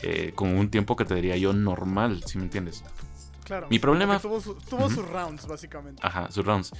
eh, 0.01 0.31
con 0.35 0.49
un 0.57 0.69
tiempo 0.69 0.95
que 0.95 1.05
te 1.05 1.15
diría 1.15 1.37
yo 1.37 1.53
normal, 1.53 2.23
si 2.25 2.37
me 2.37 2.43
entiendes. 2.43 2.83
Claro. 3.43 3.67
Mi 3.69 3.79
problema- 3.79 4.19
Tuvo, 4.19 4.41
su- 4.41 4.55
tuvo 4.55 4.85
Ujú. 4.87 4.95
sus 4.95 5.07
rounds, 5.09 5.47
básicamente. 5.47 6.01
Ajá, 6.05 6.29
sus 6.31 6.45
rounds. 6.45 6.71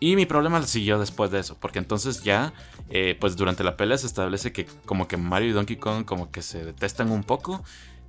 Y 0.00 0.16
mi 0.16 0.26
problema 0.26 0.60
siguió 0.62 0.98
después 0.98 1.30
de 1.30 1.38
eso, 1.38 1.56
porque 1.60 1.78
entonces 1.78 2.24
ya, 2.24 2.52
eh, 2.90 3.16
pues 3.20 3.36
durante 3.36 3.62
la 3.62 3.76
pelea 3.76 3.96
se 3.96 4.06
establece 4.06 4.52
que 4.52 4.66
como 4.84 5.06
que 5.06 5.16
Mario 5.16 5.50
y 5.50 5.52
Donkey 5.52 5.76
Kong 5.76 6.04
como 6.04 6.30
que 6.32 6.42
se 6.42 6.64
detestan 6.64 7.10
un 7.12 7.22
poco. 7.22 7.62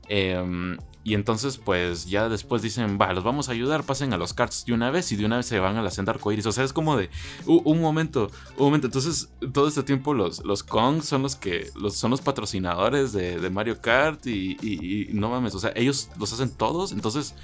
Em, 0.09 0.77
y 1.05 1.15
entonces 1.15 1.57
pues 1.57 2.05
ya 2.05 2.29
después 2.29 2.61
dicen, 2.61 2.97
va, 3.01 3.11
los 3.11 3.23
vamos 3.25 3.49
a 3.49 3.51
ayudar, 3.51 3.83
pasen 3.83 4.13
a 4.13 4.17
los 4.17 4.33
carts 4.33 4.63
de 4.65 4.73
una 4.73 4.89
vez 4.89 5.11
y 5.11 5.17
de 5.17 5.25
una 5.25 5.35
vez 5.37 5.45
se 5.45 5.59
van 5.59 5.75
a 5.75 5.81
la 5.81 5.91
senda 5.91 6.13
arcoiris. 6.13 6.45
O 6.45 6.51
sea, 6.53 6.63
es 6.63 6.71
como 6.71 6.95
de, 6.95 7.09
"U- 7.45 7.61
un 7.65 7.81
momento, 7.81 8.31
un 8.57 8.65
momento. 8.65 8.87
Entonces 8.87 9.29
todo 9.53 9.67
este 9.67 9.83
tiempo 9.83 10.13
los, 10.13 10.45
los 10.45 10.63
Kong 10.63 11.01
son 11.03 11.21
los 11.21 11.35
que, 11.35 11.69
los, 11.75 11.95
son 11.97 12.11
los 12.11 12.21
patrocinadores 12.21 13.11
de, 13.11 13.37
de 13.39 13.49
Mario 13.49 13.81
Kart 13.81 14.25
y, 14.27 14.57
y- 14.61 15.09
no 15.13 15.29
mames, 15.29 15.53
o 15.55 15.59
sea, 15.59 15.73
ellos 15.75 16.09
los 16.19 16.31
hacen 16.33 16.51
todos. 16.51 16.91
Entonces... 16.91 17.35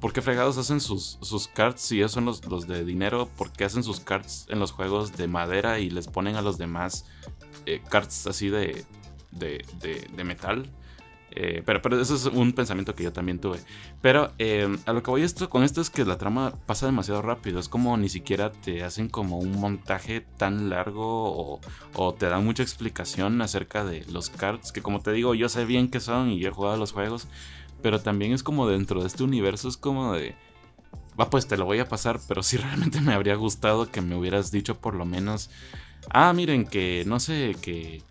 ¿Por 0.00 0.12
qué 0.12 0.22
fregados 0.22 0.58
hacen 0.58 0.80
sus, 0.80 1.18
sus 1.22 1.48
carts 1.48 1.80
si 1.80 1.96
ellos 1.96 2.12
son 2.12 2.24
los, 2.24 2.44
los 2.46 2.68
de 2.68 2.84
dinero? 2.84 3.28
¿Por 3.36 3.50
qué 3.50 3.64
hacen 3.64 3.82
sus 3.82 3.98
carts 3.98 4.46
en 4.48 4.60
los 4.60 4.70
juegos 4.70 5.16
de 5.16 5.26
madera 5.26 5.80
y 5.80 5.90
les 5.90 6.06
ponen 6.06 6.36
a 6.36 6.40
los 6.40 6.56
demás 6.56 7.04
eh, 7.66 7.82
carts 7.90 8.28
así 8.28 8.48
de, 8.48 8.84
de- 9.32 9.64
de 10.16 10.22
metal? 10.22 10.70
Eh, 11.40 11.62
pero, 11.64 11.80
pero 11.80 12.00
eso 12.00 12.16
es 12.16 12.24
un 12.26 12.52
pensamiento 12.52 12.96
que 12.96 13.04
yo 13.04 13.12
también 13.12 13.38
tuve. 13.38 13.60
Pero 14.02 14.32
eh, 14.38 14.76
a 14.86 14.92
lo 14.92 15.04
que 15.04 15.10
voy 15.12 15.22
esto, 15.22 15.48
con 15.48 15.62
esto 15.62 15.80
es 15.80 15.88
que 15.88 16.04
la 16.04 16.18
trama 16.18 16.52
pasa 16.66 16.86
demasiado 16.86 17.22
rápido. 17.22 17.60
Es 17.60 17.68
como 17.68 17.96
ni 17.96 18.08
siquiera 18.08 18.50
te 18.50 18.82
hacen 18.82 19.08
como 19.08 19.38
un 19.38 19.52
montaje 19.52 20.20
tan 20.36 20.68
largo 20.68 21.60
o, 21.94 22.14
te 22.14 22.26
dan 22.26 22.44
mucha 22.44 22.64
explicación 22.64 23.40
acerca 23.40 23.84
de 23.84 24.04
los 24.10 24.30
carts. 24.30 24.72
Que 24.72 24.82
como 24.82 25.00
te 25.00 25.12
digo, 25.12 25.32
yo 25.36 25.48
sé 25.48 25.64
bien 25.64 25.90
qué 25.90 26.00
son 26.00 26.32
y 26.32 26.44
he 26.44 26.50
jugado 26.50 26.76
los 26.76 26.90
juegos. 26.90 27.28
Pero 27.82 28.00
también 28.00 28.32
es 28.32 28.42
como 28.42 28.66
dentro 28.66 29.02
de 29.02 29.06
este 29.06 29.22
universo, 29.22 29.68
es 29.68 29.76
como 29.76 30.14
de. 30.14 30.34
Va, 31.20 31.30
pues 31.30 31.46
te 31.46 31.56
lo 31.56 31.66
voy 31.66 31.78
a 31.78 31.88
pasar, 31.88 32.18
pero 32.26 32.42
sí 32.42 32.56
realmente 32.56 33.00
me 33.00 33.14
habría 33.14 33.36
gustado 33.36 33.88
que 33.92 34.00
me 34.00 34.16
hubieras 34.16 34.50
dicho 34.50 34.80
por 34.80 34.96
lo 34.96 35.04
menos. 35.04 35.50
Ah, 36.10 36.32
miren, 36.32 36.66
que 36.66 37.04
no 37.06 37.20
sé, 37.20 37.54
que. 37.62 38.02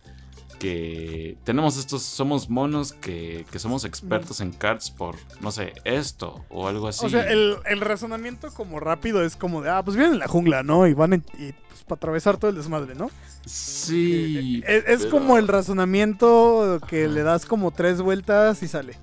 Que 0.59 1.37
tenemos 1.43 1.77
estos, 1.77 2.01
somos 2.03 2.49
monos 2.49 2.93
que, 2.93 3.45
que 3.51 3.59
somos 3.59 3.85
expertos 3.85 4.41
en 4.41 4.51
cards 4.51 4.89
por, 4.89 5.15
no 5.41 5.51
sé, 5.51 5.73
esto 5.83 6.43
o 6.49 6.67
algo 6.67 6.87
así. 6.87 7.05
O 7.05 7.09
sea, 7.09 7.29
el, 7.31 7.57
el 7.65 7.79
razonamiento 7.81 8.51
como 8.53 8.79
rápido 8.79 9.23
es 9.23 9.35
como 9.35 9.61
de, 9.61 9.69
ah, 9.69 9.83
pues 9.83 9.95
vienen 9.95 10.13
en 10.13 10.19
la 10.19 10.27
jungla, 10.27 10.63
¿no? 10.63 10.87
Y 10.87 10.93
van 10.93 11.13
en- 11.13 11.25
y, 11.37 11.51
pues, 11.53 11.83
para 11.85 11.97
atravesar 11.97 12.37
todo 12.37 12.49
el 12.49 12.57
desmadre, 12.57 12.95
¿no? 12.95 13.11
Sí. 13.45 14.63
Es, 14.67 14.83
es 14.87 14.99
pero- 15.05 15.11
como 15.11 15.37
el 15.37 15.47
razonamiento 15.47 16.79
que 16.89 17.05
Ajá. 17.05 17.13
le 17.13 17.23
das 17.23 17.45
como 17.45 17.71
tres 17.71 18.01
vueltas 18.01 18.63
y 18.63 18.67
sale. 18.67 18.97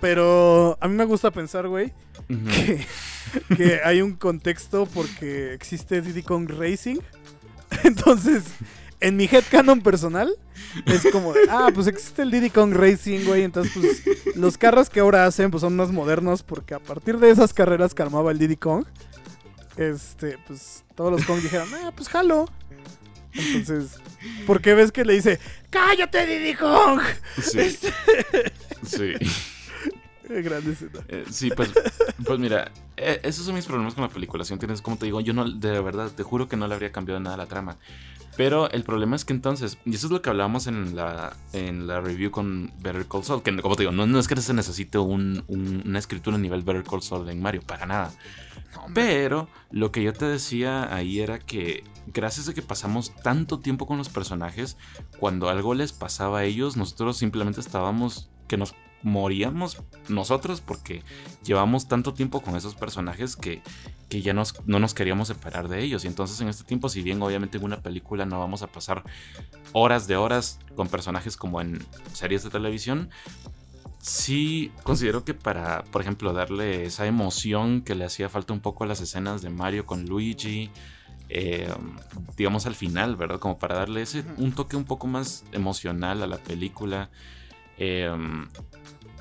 Pero 0.00 0.78
a 0.80 0.88
mí 0.88 0.94
me 0.94 1.04
gusta 1.04 1.30
pensar, 1.30 1.68
güey, 1.68 1.92
que, 2.28 2.86
que 3.56 3.80
hay 3.84 4.00
un 4.00 4.14
contexto 4.14 4.86
porque 4.86 5.52
existe 5.52 6.00
Diddy 6.00 6.22
Kong 6.22 6.48
Racing. 6.50 6.96
Entonces, 7.84 8.44
en 9.00 9.16
mi 9.16 9.24
headcanon 9.24 9.80
personal, 9.80 10.30
es 10.86 11.06
como, 11.10 11.34
ah, 11.48 11.70
pues 11.74 11.86
existe 11.86 12.22
el 12.22 12.30
Diddy 12.30 12.50
Kong 12.50 12.72
Racing, 12.74 13.24
güey. 13.24 13.42
Entonces, 13.42 13.72
pues 13.72 14.36
los 14.36 14.58
carros 14.58 14.90
que 14.90 15.00
ahora 15.00 15.26
hacen, 15.26 15.50
pues 15.50 15.62
son 15.62 15.76
más 15.76 15.90
modernos 15.90 16.42
porque 16.42 16.74
a 16.74 16.78
partir 16.78 17.18
de 17.18 17.30
esas 17.30 17.52
carreras 17.52 17.94
que 17.94 18.02
armaba 18.02 18.30
el 18.30 18.38
Diddy 18.38 18.56
Kong, 18.56 18.84
este, 19.76 20.38
pues 20.46 20.84
todos 20.94 21.12
los 21.12 21.24
Kong 21.24 21.40
dijeron, 21.40 21.68
ah, 21.82 21.92
pues 21.94 22.08
jalo. 22.08 22.48
Entonces, 23.32 24.00
porque 24.46 24.74
ves 24.74 24.92
que 24.92 25.04
le 25.04 25.14
dice, 25.14 25.38
cállate, 25.70 26.26
Diddy 26.26 26.54
Kong. 26.54 27.00
Sí. 27.42 27.78
Sí. 28.82 29.12
Grande. 30.26 30.74
Eh, 31.08 31.24
sí, 31.30 31.50
pues, 31.54 31.70
pues 32.24 32.38
mira, 32.38 32.70
eh, 32.96 33.20
esos 33.24 33.44
son 33.44 33.54
mis 33.54 33.66
problemas 33.66 33.94
con 33.94 34.04
la 34.04 34.08
película. 34.08 34.44
¿sí 34.44 34.52
entiendes? 34.52 34.80
Como 34.80 34.96
te 34.96 35.06
digo, 35.06 35.20
yo 35.20 35.32
no, 35.32 35.50
de 35.50 35.80
verdad, 35.80 36.10
te 36.10 36.22
juro 36.22 36.48
que 36.48 36.56
no 36.56 36.66
le 36.66 36.74
habría 36.74 36.92
cambiado 36.92 37.20
nada 37.20 37.36
la 37.36 37.46
trama. 37.46 37.76
Pero 38.40 38.70
el 38.70 38.84
problema 38.84 39.16
es 39.16 39.26
que 39.26 39.34
entonces, 39.34 39.76
y 39.84 39.94
eso 39.96 40.06
es 40.06 40.12
lo 40.12 40.22
que 40.22 40.30
hablábamos 40.30 40.66
en 40.66 40.96
la, 40.96 41.36
en 41.52 41.86
la 41.86 42.00
review 42.00 42.30
con 42.30 42.72
Better 42.80 43.04
Call 43.06 43.22
Saul, 43.22 43.42
que 43.42 43.54
como 43.60 43.76
te 43.76 43.82
digo, 43.82 43.92
no, 43.92 44.06
no 44.06 44.18
es 44.18 44.28
que 44.28 44.36
se 44.40 44.54
necesite 44.54 44.96
un- 44.96 45.44
un- 45.46 45.82
una 45.84 45.98
escritura 45.98 46.36
a 46.36 46.40
nivel 46.40 46.62
Better 46.62 46.82
Call 46.82 47.02
Saul 47.02 47.28
en 47.28 47.42
Mario, 47.42 47.60
para 47.60 47.84
nada. 47.84 48.10
Pero 48.94 49.46
lo 49.70 49.92
que 49.92 50.02
yo 50.02 50.14
te 50.14 50.24
decía 50.24 50.94
ahí 50.94 51.20
era 51.20 51.38
que 51.38 51.84
gracias 52.06 52.48
a 52.48 52.54
que 52.54 52.62
pasamos 52.62 53.14
tanto 53.22 53.58
tiempo 53.60 53.86
con 53.86 53.98
los 53.98 54.08
personajes, 54.08 54.78
cuando 55.18 55.50
algo 55.50 55.74
les 55.74 55.92
pasaba 55.92 56.38
a 56.38 56.44
ellos, 56.44 56.78
nosotros 56.78 57.18
simplemente 57.18 57.60
estábamos 57.60 58.30
que 58.48 58.56
nos 58.56 58.74
moríamos 59.02 59.82
nosotros 60.08 60.60
porque 60.60 61.02
llevamos 61.44 61.88
tanto 61.88 62.14
tiempo 62.14 62.40
con 62.42 62.56
esos 62.56 62.74
personajes 62.74 63.36
que, 63.36 63.62
que 64.08 64.22
ya 64.22 64.32
nos, 64.32 64.54
no 64.66 64.78
nos 64.78 64.94
queríamos 64.94 65.28
separar 65.28 65.68
de 65.68 65.82
ellos. 65.82 66.04
Y 66.04 66.08
entonces 66.08 66.40
en 66.40 66.48
este 66.48 66.64
tiempo, 66.64 66.88
si 66.88 67.02
bien 67.02 67.22
obviamente 67.22 67.58
en 67.58 67.64
una 67.64 67.80
película 67.80 68.26
no 68.26 68.38
vamos 68.38 68.62
a 68.62 68.66
pasar 68.66 69.04
horas 69.72 70.06
de 70.06 70.16
horas 70.16 70.58
con 70.74 70.88
personajes 70.88 71.36
como 71.36 71.60
en 71.60 71.84
series 72.12 72.42
de 72.42 72.50
televisión, 72.50 73.10
sí 74.00 74.72
considero 74.82 75.24
que 75.24 75.34
para, 75.34 75.84
por 75.84 76.00
ejemplo, 76.00 76.32
darle 76.32 76.84
esa 76.84 77.06
emoción 77.06 77.82
que 77.82 77.94
le 77.94 78.04
hacía 78.04 78.28
falta 78.28 78.52
un 78.52 78.60
poco 78.60 78.84
a 78.84 78.86
las 78.86 79.00
escenas 79.00 79.42
de 79.42 79.50
Mario 79.50 79.86
con 79.86 80.06
Luigi, 80.06 80.70
eh, 81.28 81.72
digamos 82.36 82.66
al 82.66 82.74
final, 82.74 83.16
¿verdad? 83.16 83.38
Como 83.38 83.58
para 83.58 83.76
darle 83.76 84.02
ese, 84.02 84.24
un 84.36 84.52
toque 84.52 84.76
un 84.76 84.84
poco 84.84 85.06
más 85.06 85.44
emocional 85.52 86.22
a 86.22 86.26
la 86.26 86.38
película. 86.38 87.10
Eh, 87.80 88.10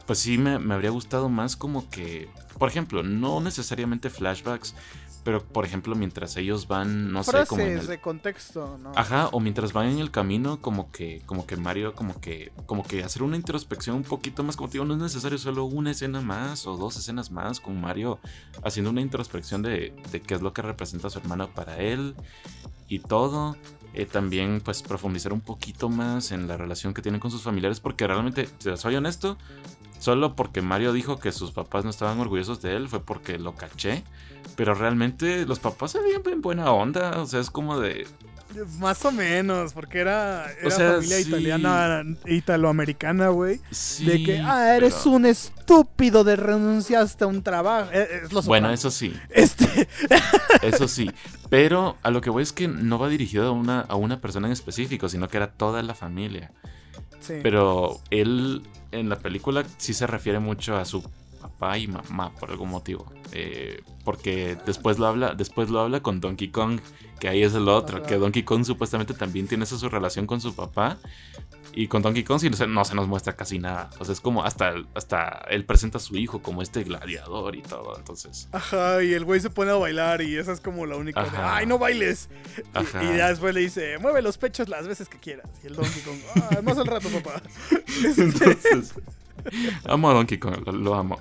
pues 0.05 0.19
sí, 0.19 0.37
me 0.37 0.73
habría 0.73 0.91
gustado 0.91 1.29
más 1.29 1.55
como 1.55 1.89
que, 1.89 2.29
por 2.59 2.69
ejemplo, 2.69 3.01
no 3.01 3.41
necesariamente 3.41 4.09
flashbacks, 4.09 4.75
pero 5.23 5.43
por 5.43 5.65
ejemplo, 5.65 5.95
mientras 5.95 6.35
ellos 6.37 6.67
van, 6.67 7.11
no 7.11 7.23
sé, 7.23 7.45
como 7.47 7.61
en 7.61 7.67
Frases 7.67 7.81
el, 7.81 7.87
de 7.87 8.01
contexto, 8.01 8.77
¿no? 8.81 8.91
Ajá, 8.95 9.29
o 9.31 9.39
mientras 9.39 9.73
van 9.73 9.87
en 9.87 9.99
el 9.99 10.11
camino, 10.11 10.61
como 10.61 10.91
que, 10.91 11.21
como 11.25 11.45
que 11.45 11.55
Mario, 11.57 11.93
como 11.93 12.19
que, 12.19 12.51
como 12.65 12.83
que 12.83 13.03
hacer 13.03 13.23
una 13.23 13.35
introspección 13.35 13.95
un 13.97 14.03
poquito 14.03 14.43
más, 14.43 14.55
como 14.55 14.69
te 14.69 14.73
digo, 14.73 14.85
no 14.85 14.93
es 14.93 14.99
necesario 14.99 15.37
solo 15.37 15.65
una 15.65 15.91
escena 15.91 16.21
más 16.21 16.65
o 16.67 16.77
dos 16.77 16.97
escenas 16.97 17.31
más 17.31 17.59
con 17.59 17.79
Mario 17.79 18.19
haciendo 18.63 18.91
una 18.91 19.01
introspección 19.01 19.61
de, 19.61 19.93
de 20.11 20.21
qué 20.21 20.35
es 20.35 20.41
lo 20.41 20.53
que 20.53 20.61
representa 20.61 21.09
su 21.09 21.19
hermano 21.19 21.49
para 21.53 21.77
él 21.77 22.15
y 22.87 22.99
todo. 22.99 23.55
Eh, 23.93 24.05
también, 24.05 24.61
pues, 24.63 24.83
profundizar 24.83 25.33
un 25.33 25.41
poquito 25.41 25.89
más 25.89 26.31
en 26.31 26.47
la 26.47 26.57
relación 26.57 26.93
que 26.93 27.01
tienen 27.01 27.19
con 27.19 27.31
sus 27.31 27.41
familiares, 27.41 27.79
porque 27.79 28.05
realmente, 28.05 28.47
si 28.59 28.77
soy 28.77 28.95
honesto, 28.95 29.37
solo 29.97 30.35
porque 30.35 30.61
Mario 30.61 30.93
dijo 30.93 31.19
que 31.19 31.31
sus 31.31 31.51
papás 31.51 31.83
no 31.83 31.89
estaban 31.89 32.19
orgullosos 32.19 32.61
de 32.61 32.75
él, 32.75 32.87
fue 32.89 32.99
porque 33.03 33.37
lo 33.39 33.55
caché. 33.55 34.03
Pero 34.55 34.73
realmente 34.73 35.45
los 35.45 35.59
papás 35.59 35.91
se 35.91 36.01
veían 36.01 36.21
en 36.31 36.41
buena 36.41 36.71
onda, 36.71 37.19
o 37.21 37.25
sea, 37.25 37.39
es 37.39 37.49
como 37.49 37.79
de, 37.79 38.05
Más 38.79 39.03
o 39.05 39.11
menos, 39.11 39.73
porque 39.73 39.99
era, 39.99 40.45
era 40.61 40.71
sea, 40.71 40.91
familia 40.93 41.17
sí. 41.17 41.27
italiana, 41.29 42.03
italoamericana, 42.25 43.29
güey. 43.29 43.59
Sí, 43.71 44.05
de 44.05 44.23
que, 44.23 44.39
ah, 44.39 44.75
eres 44.75 44.95
pero- 45.03 45.11
un 45.15 45.25
estúpido 45.25 46.23
de 46.23 46.35
renunciaste 46.35 47.23
a 47.23 47.27
un 47.27 47.41
trabajo. 47.43 47.89
Eh, 47.93 48.21
Es 48.23 48.33
lo 48.33 48.41
Bueno, 48.41 48.69
eso 48.71 48.91
sí, 48.91 49.13
Este, 49.29 49.87
eso 50.61 50.87
sí. 50.87 51.09
Pero 51.49 51.97
a 52.03 52.11
lo 52.11 52.21
que 52.21 52.29
voy 52.29 52.43
es 52.43 52.51
que 52.53 52.67
no 52.67 52.99
va 52.99 53.07
dirigido 53.09 53.47
a 53.47 53.51
una, 53.51 53.81
a 53.81 53.95
una 53.95 54.19
persona 54.19 54.47
en 54.47 54.53
específico, 54.53 55.09
sino 55.09 55.27
que 55.27 55.37
era 55.37 55.51
toda 55.51 55.81
la 55.83 55.95
familia. 55.95 56.51
Sí. 57.19 57.35
Pero 57.41 57.99
él 58.09 58.63
en 58.91 59.09
la 59.09 59.17
película 59.17 59.65
sí 59.77 59.93
se 59.93 60.07
refiere 60.07 60.39
mucho 60.39 60.75
a 60.75 60.85
su 60.85 61.03
papá 61.41 61.77
y 61.77 61.87
mamá 61.87 62.31
por 62.39 62.51
algún 62.51 62.69
motivo. 62.69 63.05
Eh, 63.31 63.81
porque 64.03 64.57
después 64.65 64.99
lo 64.99 65.07
habla, 65.07 65.35
después 65.35 65.69
lo 65.69 65.79
habla 65.79 66.01
con 66.01 66.19
Donkey 66.19 66.49
Kong, 66.49 66.79
que 67.19 67.29
ahí 67.29 67.43
es 67.43 67.53
el 67.53 67.67
otro, 67.67 68.03
que 68.03 68.15
Donkey 68.15 68.43
Kong 68.43 68.65
supuestamente 68.65 69.13
también 69.13 69.47
tiene 69.47 69.63
esa 69.63 69.77
su 69.77 69.89
relación 69.89 70.25
con 70.25 70.41
su 70.41 70.55
papá. 70.55 70.97
Y 71.73 71.87
con 71.87 72.01
Donkey 72.01 72.23
Kong 72.23 72.39
sí 72.39 72.49
no 72.49 72.57
se, 72.57 72.67
no 72.67 72.83
se 72.83 72.95
nos 72.95 73.07
muestra 73.07 73.35
casi 73.35 73.59
nada. 73.59 73.89
O 73.99 74.05
sea, 74.05 74.13
es 74.13 74.19
como 74.21 74.43
hasta, 74.43 74.73
hasta 74.95 75.45
él 75.49 75.65
presenta 75.65 75.97
a 75.99 76.01
su 76.01 76.15
hijo 76.17 76.41
como 76.41 76.61
este 76.61 76.83
gladiador 76.83 77.55
y 77.55 77.61
todo. 77.61 77.95
Entonces, 77.97 78.49
Ajá, 78.51 79.03
y 79.03 79.13
el 79.13 79.23
güey 79.23 79.39
se 79.39 79.49
pone 79.49 79.71
a 79.71 79.75
bailar 79.75 80.21
y 80.21 80.35
esa 80.37 80.51
es 80.51 80.61
como 80.61 80.85
la 80.85 80.95
única. 80.95 81.23
de. 81.23 81.29
Ay, 81.37 81.65
no 81.67 81.77
bailes. 81.77 82.29
Y- 82.57 82.77
Ajá. 82.77 83.03
Y, 83.03 83.17
ya 83.17 83.27
después 83.29 83.53
le 83.53 83.61
dice, 83.61 83.97
mueve 83.99 84.21
los 84.21 84.37
pechos 84.37 84.67
las 84.67 84.87
veces 84.87 85.07
que 85.09 85.19
quieras. 85.19 85.47
Y 85.63 85.67
el 85.67 85.75
Donkey 85.75 86.01
Kong, 86.01 86.17
ah, 86.35 86.61
más 86.63 86.77
al 86.77 86.87
rato, 86.87 87.07
papá. 87.09 87.41
Entonces, 88.17 88.93
amo 89.85 90.09
a 90.09 90.13
Donkey 90.13 90.37
Kong, 90.37 90.55
lo, 90.65 90.71
lo 90.71 90.95
amo. 90.95 91.19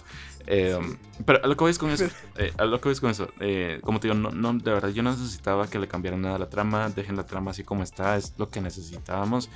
Eh, 0.51 0.79
pero 1.27 1.45
a 1.45 1.47
lo 1.47 1.57
que 1.57 1.65
voy 1.65 1.71
es 1.71 1.79
con 1.79 1.91
eso. 1.91 2.07
eh, 2.39 2.53
a 2.57 2.65
lo 2.65 2.81
que 2.81 2.85
voy 2.89 2.93
es 2.95 3.01
con 3.01 3.11
eso. 3.11 3.29
eh, 3.41 3.81
como 3.83 4.01
te 4.01 4.09
digo, 4.09 4.19
no, 4.19 4.31
no, 4.31 4.55
de 4.55 4.73
verdad, 4.73 4.89
yo 4.89 5.03
no 5.03 5.11
necesitaba 5.11 5.69
que 5.69 5.79
le 5.79 5.89
cambiaran 5.89 6.23
nada 6.23 6.37
a 6.37 6.39
la 6.39 6.49
trama. 6.49 6.89
Dejen 6.89 7.17
la 7.17 7.27
trama 7.27 7.51
así 7.51 7.65
como 7.65 7.83
está, 7.83 8.17
es 8.17 8.33
lo 8.39 8.49
que 8.49 8.61
necesitábamos. 8.63 9.51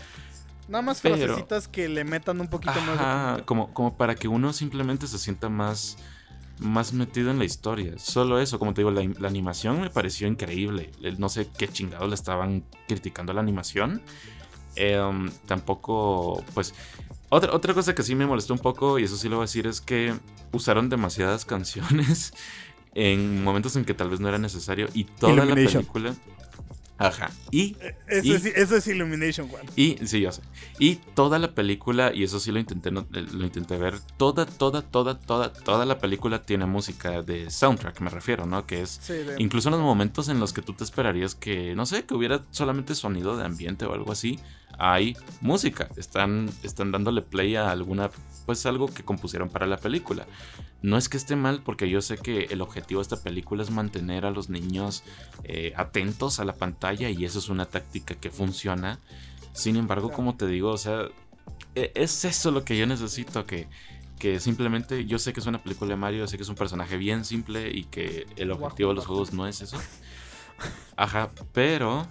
Nada 0.68 0.82
más 0.82 1.00
Pero- 1.00 1.16
frasecitas 1.16 1.68
que 1.68 1.88
le 1.88 2.04
metan 2.04 2.40
un 2.40 2.48
poquito 2.48 2.72
más 2.72 2.98
de 2.98 3.04
Ajá, 3.04 3.42
como, 3.44 3.72
como 3.74 3.96
para 3.96 4.14
que 4.14 4.28
uno 4.28 4.52
simplemente 4.52 5.06
se 5.06 5.18
sienta 5.18 5.48
más, 5.48 5.96
más 6.58 6.92
metido 6.92 7.30
en 7.30 7.38
la 7.38 7.44
historia. 7.44 7.94
Solo 7.98 8.38
eso, 8.40 8.58
como 8.58 8.72
te 8.72 8.80
digo, 8.82 8.90
la, 8.90 9.02
la 9.18 9.28
animación 9.28 9.80
me 9.80 9.90
pareció 9.90 10.28
increíble. 10.28 10.90
El- 11.02 11.18
No 11.20 11.28
sé 11.28 11.48
qué 11.58 11.68
chingado 11.68 12.06
le 12.08 12.14
estaban 12.14 12.64
criticando 12.88 13.32
a 13.32 13.34
la 13.34 13.40
animación. 13.40 14.02
Em, 14.76 15.30
tampoco, 15.46 16.42
pues... 16.54 16.74
Otra, 17.28 17.54
otra 17.54 17.72
cosa 17.72 17.94
que 17.94 18.02
sí 18.02 18.14
me 18.14 18.26
molestó 18.26 18.52
un 18.52 18.58
poco, 18.60 18.98
y 18.98 19.04
eso 19.04 19.16
sí 19.16 19.28
lo 19.28 19.36
voy 19.36 19.44
a 19.44 19.46
decir, 19.46 19.66
es 19.66 19.80
que 19.80 20.14
usaron 20.52 20.88
demasiadas 20.90 21.44
canciones 21.46 22.34
en 22.94 23.42
momentos 23.42 23.74
en 23.76 23.84
que 23.86 23.94
tal 23.94 24.10
vez 24.10 24.20
no 24.20 24.28
era 24.28 24.38
necesario. 24.38 24.86
Y 24.94 25.04
toda 25.04 25.44
la 25.44 25.54
película... 25.54 26.14
Ajá. 26.98 27.30
Y 27.50 27.76
Eso, 28.06 28.26
y- 28.28 28.32
es, 28.32 28.44
eso 28.46 28.76
es 28.76 28.86
Illumination, 28.86 29.48
Juan. 29.48 29.64
y 29.74 29.96
sí, 30.06 30.20
yo 30.20 30.30
sé. 30.30 30.42
Y 30.78 30.96
toda 30.96 31.38
la 31.40 31.52
película, 31.52 32.12
y 32.14 32.22
eso 32.22 32.38
sí 32.38 32.52
lo 32.52 32.60
intenté, 32.60 32.90
eh, 32.90 33.26
lo 33.32 33.44
intenté 33.44 33.76
ver, 33.76 33.98
toda, 34.16 34.46
toda, 34.46 34.82
toda, 34.82 35.18
toda, 35.18 35.52
toda 35.52 35.84
la 35.84 35.98
película 35.98 36.42
tiene 36.42 36.66
música 36.66 37.22
de 37.22 37.50
soundtrack, 37.50 38.00
me 38.00 38.10
refiero, 38.10 38.46
¿no? 38.46 38.66
Que 38.66 38.82
es 38.82 39.00
Sí, 39.02 39.14
de- 39.14 39.34
incluso 39.38 39.68
en 39.68 39.72
los 39.72 39.80
momentos 39.82 40.28
en 40.28 40.38
los 40.38 40.52
que 40.52 40.62
tú 40.62 40.74
te 40.74 40.84
esperarías 40.84 41.34
que, 41.34 41.74
no 41.74 41.86
sé, 41.86 42.04
que 42.04 42.14
hubiera 42.14 42.44
solamente 42.50 42.94
sonido 42.94 43.36
de 43.36 43.44
ambiente 43.46 43.84
o 43.84 43.94
algo 43.94 44.12
así, 44.12 44.38
hay 44.78 45.16
música. 45.40 45.88
Están, 45.96 46.48
están 46.62 46.92
dándole 46.92 47.22
play 47.22 47.56
a 47.56 47.70
alguna, 47.70 48.10
pues 48.46 48.66
algo 48.66 48.86
que 48.86 49.04
compusieron 49.04 49.48
para 49.48 49.66
la 49.66 49.76
película. 49.76 50.26
No 50.82 50.96
es 50.96 51.08
que 51.08 51.16
esté 51.16 51.36
mal, 51.36 51.62
porque 51.62 51.88
yo 51.88 52.00
sé 52.00 52.18
que 52.18 52.44
el 52.50 52.60
objetivo 52.60 53.00
de 53.00 53.02
esta 53.02 53.22
película 53.22 53.62
es 53.62 53.70
mantener 53.70 54.24
a 54.26 54.30
los 54.30 54.48
niños 54.48 55.04
eh, 55.44 55.72
atentos 55.76 56.40
a 56.40 56.44
la 56.44 56.54
pantalla 56.54 57.08
y 57.10 57.24
eso 57.24 57.38
es 57.38 57.48
una 57.48 57.66
táctica 57.66 58.14
que 58.14 58.30
funciona. 58.30 58.98
Sin 59.52 59.76
embargo, 59.76 60.10
como 60.10 60.36
te 60.36 60.46
digo, 60.46 60.70
o 60.70 60.78
sea, 60.78 61.06
e- 61.74 61.92
es 61.94 62.24
eso 62.24 62.50
lo 62.50 62.64
que 62.64 62.76
yo 62.76 62.86
necesito, 62.86 63.46
que, 63.46 63.68
que 64.18 64.40
simplemente 64.40 65.04
yo 65.04 65.18
sé 65.18 65.32
que 65.32 65.40
es 65.40 65.46
una 65.46 65.62
película 65.62 65.90
de 65.90 65.96
Mario, 65.96 66.26
sé 66.26 66.36
que 66.36 66.42
es 66.42 66.48
un 66.48 66.56
personaje 66.56 66.96
bien 66.96 67.24
simple 67.24 67.70
y 67.70 67.84
que 67.84 68.26
el 68.36 68.50
objetivo 68.50 68.90
de 68.90 68.96
los 68.96 69.06
juegos 69.06 69.32
no 69.32 69.46
es 69.46 69.60
eso. 69.60 69.78
Ajá, 70.96 71.30
pero 71.52 72.06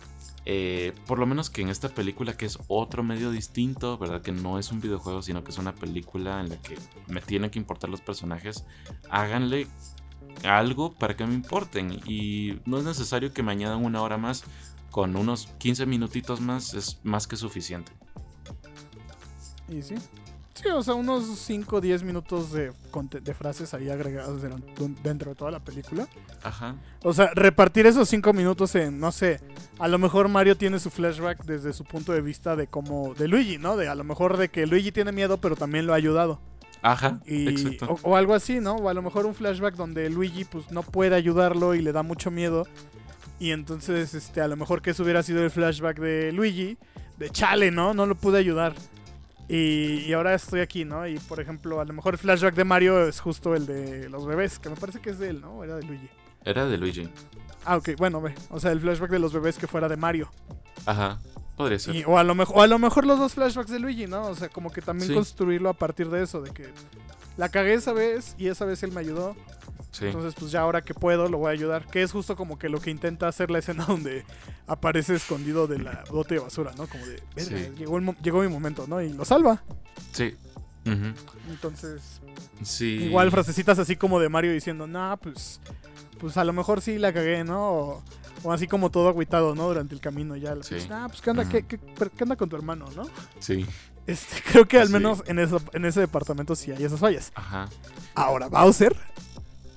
eh, 0.45 0.93
por 1.05 1.19
lo 1.19 1.25
menos 1.25 1.49
que 1.49 1.61
en 1.61 1.69
esta 1.69 1.89
película, 1.89 2.35
que 2.35 2.45
es 2.45 2.57
otro 2.67 3.03
medio 3.03 3.31
distinto, 3.31 3.97
¿verdad? 3.97 4.21
Que 4.21 4.31
no 4.31 4.57
es 4.57 4.71
un 4.71 4.81
videojuego, 4.81 5.21
sino 5.21 5.43
que 5.43 5.51
es 5.51 5.57
una 5.57 5.75
película 5.75 6.39
en 6.39 6.49
la 6.49 6.61
que 6.61 6.77
me 7.07 7.21
tienen 7.21 7.49
que 7.51 7.59
importar 7.59 7.89
los 7.89 8.01
personajes, 8.01 8.65
háganle 9.09 9.67
algo 10.43 10.93
para 10.93 11.15
que 11.15 11.25
me 11.25 11.35
importen. 11.35 11.91
Y 12.05 12.59
no 12.65 12.77
es 12.77 12.83
necesario 12.83 13.33
que 13.33 13.43
me 13.43 13.51
añadan 13.51 13.83
una 13.83 14.01
hora 14.01 14.17
más, 14.17 14.43
con 14.89 15.15
unos 15.15 15.47
15 15.57 15.85
minutitos 15.85 16.41
más 16.41 16.73
es 16.73 16.99
más 17.03 17.27
que 17.27 17.37
suficiente. 17.37 17.91
Y 19.69 19.81
sí. 19.81 19.95
Sí, 20.53 20.67
o 20.67 20.83
sea, 20.83 20.95
unos 20.95 21.25
5 21.39 21.77
o 21.77 21.81
10 21.81 22.03
minutos 22.03 22.51
de, 22.51 22.73
frases 23.33 23.73
ahí 23.73 23.89
agregadas 23.89 24.41
de- 24.41 24.49
dentro 25.01 25.31
de 25.31 25.35
toda 25.35 25.49
la 25.49 25.59
película. 25.59 26.07
Ajá. 26.43 26.75
O 27.03 27.13
sea, 27.13 27.31
repartir 27.33 27.85
esos 27.85 28.09
5 28.09 28.33
minutos 28.33 28.75
en, 28.75 28.99
no 28.99 29.11
sé, 29.11 29.39
a 29.79 29.87
lo 29.87 29.97
mejor 29.97 30.27
Mario 30.27 30.57
tiene 30.57 30.79
su 30.79 30.89
flashback 30.89 31.45
desde 31.45 31.71
su 31.73 31.85
punto 31.85 32.11
de 32.11 32.21
vista 32.21 32.55
de 32.55 32.67
como, 32.67 33.13
de 33.13 33.27
Luigi, 33.29 33.57
¿no? 33.57 33.77
De 33.77 33.87
a 33.87 33.95
lo 33.95 34.03
mejor 34.03 34.37
de 34.37 34.49
que 34.49 34.67
Luigi 34.67 34.91
tiene 34.91 35.11
miedo, 35.13 35.37
pero 35.37 35.55
también 35.55 35.85
lo 35.87 35.93
ha 35.93 35.97
ayudado. 35.97 36.39
Ajá. 36.81 37.19
Y, 37.25 37.77
o, 37.87 37.97
o 38.03 38.15
algo 38.15 38.33
así, 38.33 38.59
¿no? 38.59 38.75
O 38.75 38.89
a 38.89 38.93
lo 38.93 39.01
mejor 39.01 39.25
un 39.25 39.35
flashback 39.35 39.75
donde 39.75 40.09
Luigi 40.09 40.45
pues 40.45 40.71
no 40.71 40.83
puede 40.83 41.15
ayudarlo 41.15 41.75
y 41.75 41.81
le 41.81 41.91
da 41.93 42.03
mucho 42.03 42.29
miedo. 42.31 42.67
Y 43.39 43.51
entonces, 43.51 44.13
este, 44.13 44.41
a 44.41 44.47
lo 44.47 44.55
mejor 44.57 44.81
que 44.81 44.91
eso 44.91 45.03
hubiera 45.03 45.23
sido 45.23 45.43
el 45.43 45.49
flashback 45.49 45.99
de 45.99 46.31
Luigi, 46.31 46.77
de 47.17 47.29
chale, 47.29 47.71
¿no? 47.71 47.93
No 47.93 48.05
lo 48.05 48.15
pude 48.15 48.37
ayudar. 48.37 48.73
Y, 49.53 50.05
y 50.07 50.13
ahora 50.13 50.33
estoy 50.33 50.61
aquí, 50.61 50.85
¿no? 50.85 51.05
Y 51.05 51.19
por 51.19 51.39
ejemplo, 51.41 51.81
a 51.81 51.85
lo 51.85 51.93
mejor 51.93 52.13
el 52.13 52.19
flashback 52.19 52.55
de 52.55 52.63
Mario 52.63 53.05
es 53.07 53.19
justo 53.19 53.53
el 53.53 53.65
de 53.65 54.07
los 54.09 54.25
bebés, 54.25 54.59
que 54.59 54.69
me 54.69 54.75
parece 54.77 55.01
que 55.01 55.09
es 55.09 55.19
de 55.19 55.29
él, 55.29 55.41
¿no? 55.41 55.61
Era 55.63 55.75
de 55.75 55.83
Luigi. 55.83 56.09
Era 56.45 56.65
de 56.65 56.77
Luigi. 56.77 57.09
Ah, 57.65 57.75
ok, 57.77 57.89
bueno, 57.97 58.21
ve. 58.21 58.33
O 58.49 58.59
sea, 58.59 58.71
el 58.71 58.79
flashback 58.79 59.11
de 59.11 59.19
los 59.19 59.33
bebés 59.33 59.57
que 59.57 59.67
fuera 59.67 59.89
de 59.89 59.97
Mario. 59.97 60.31
Ajá. 60.85 61.19
Podría 61.57 61.77
ser. 61.79 61.95
Y- 61.95 62.03
o, 62.05 62.17
a 62.17 62.23
lo 62.23 62.33
mejor, 62.33 62.57
o 62.57 62.61
a 62.61 62.67
lo 62.67 62.79
mejor 62.79 63.05
los 63.05 63.19
dos 63.19 63.33
flashbacks 63.33 63.69
de 63.71 63.79
Luigi, 63.79 64.07
¿no? 64.07 64.23
O 64.27 64.35
sea, 64.35 64.47
como 64.47 64.71
que 64.71 64.81
también 64.81 65.09
Sí. 65.09 65.13
construirlo 65.13 65.67
a 65.69 65.73
partir 65.73 66.09
de 66.09 66.23
eso, 66.23 66.41
de 66.41 66.51
que 66.51 66.69
la 67.37 67.49
cagué 67.49 67.73
esa 67.73 67.91
vez 67.93 68.35
y 68.37 68.47
esa 68.47 68.63
vez 68.65 68.81
él 68.83 68.91
me 68.93 69.01
ayudó. 69.01 69.35
Sí. 69.91 70.05
Entonces, 70.05 70.33
pues 70.39 70.51
ya 70.51 70.61
ahora 70.61 70.81
que 70.81 70.93
puedo, 70.93 71.27
lo 71.29 71.37
voy 71.37 71.49
a 71.49 71.51
ayudar. 71.51 71.85
Que 71.87 72.01
es 72.01 72.11
justo 72.11 72.35
como 72.37 72.57
que 72.57 72.69
lo 72.69 72.79
que 72.79 72.89
intenta 72.91 73.27
hacer 73.27 73.51
la 73.51 73.59
escena 73.59 73.85
donde 73.87 74.23
aparece 74.67 75.15
escondido 75.15 75.67
de 75.67 75.79
la 75.79 76.03
bote 76.09 76.35
de 76.35 76.39
basura, 76.41 76.71
¿no? 76.77 76.87
Como 76.87 77.05
de, 77.05 77.21
"Verga, 77.35 77.57
Sí. 77.57 77.71
llegó, 77.77 77.97
el 77.97 78.05
llegó 78.23 78.41
mi 78.41 78.47
momento, 78.47 78.85
¿no? 78.87 79.01
Y 79.01 79.11
lo 79.13 79.25
salva. 79.25 79.61
Sí. 80.13 80.35
Entonces, 81.49 82.21
Sí. 82.63 82.85
igual 83.05 83.31
frasecitas 83.31 83.79
así 83.79 83.95
como 83.95 84.19
de 84.19 84.29
Mario 84.29 84.51
diciendo, 84.53 84.87
nah, 84.87 85.15
pues, 85.17 85.59
pues 86.19 86.37
a 86.37 86.43
lo 86.43 86.53
mejor 86.53 86.81
sí 86.81 86.97
la 86.97 87.11
cagué, 87.13 87.43
¿no? 87.43 87.69
O, 87.71 88.03
o 88.43 88.51
así 88.53 88.67
como 88.67 88.89
todo 88.91 89.09
agüitado, 89.09 89.55
¿no? 89.55 89.67
Durante 89.67 89.93
el 89.93 90.01
camino 90.01 90.35
ya. 90.35 90.55
Sí. 90.63 90.75
Pues, 90.75 90.87
ah, 90.91 91.05
pues 91.07 91.21
¿qué 91.21 91.31
Ujú. 91.31 91.49
¿Qué, 91.49 91.63
qué, 91.65 91.79
qué 92.15 92.23
onda 92.23 92.35
con 92.35 92.49
tu 92.49 92.55
hermano, 92.55 92.85
no? 92.95 93.03
Sí. 93.39 93.65
Este, 94.07 94.41
creo 94.51 94.67
que 94.67 94.79
al 94.79 94.87
Sí. 94.87 94.93
menos 94.93 95.23
en, 95.27 95.39
eso, 95.39 95.61
en 95.73 95.85
ese 95.85 95.99
departamento 95.99 96.55
sí 96.55 96.71
hay 96.71 96.83
esas 96.83 96.99
fallas. 96.99 97.31
Ajá. 97.35 97.69
Ahora, 98.15 98.47
Bowser. 98.47 98.95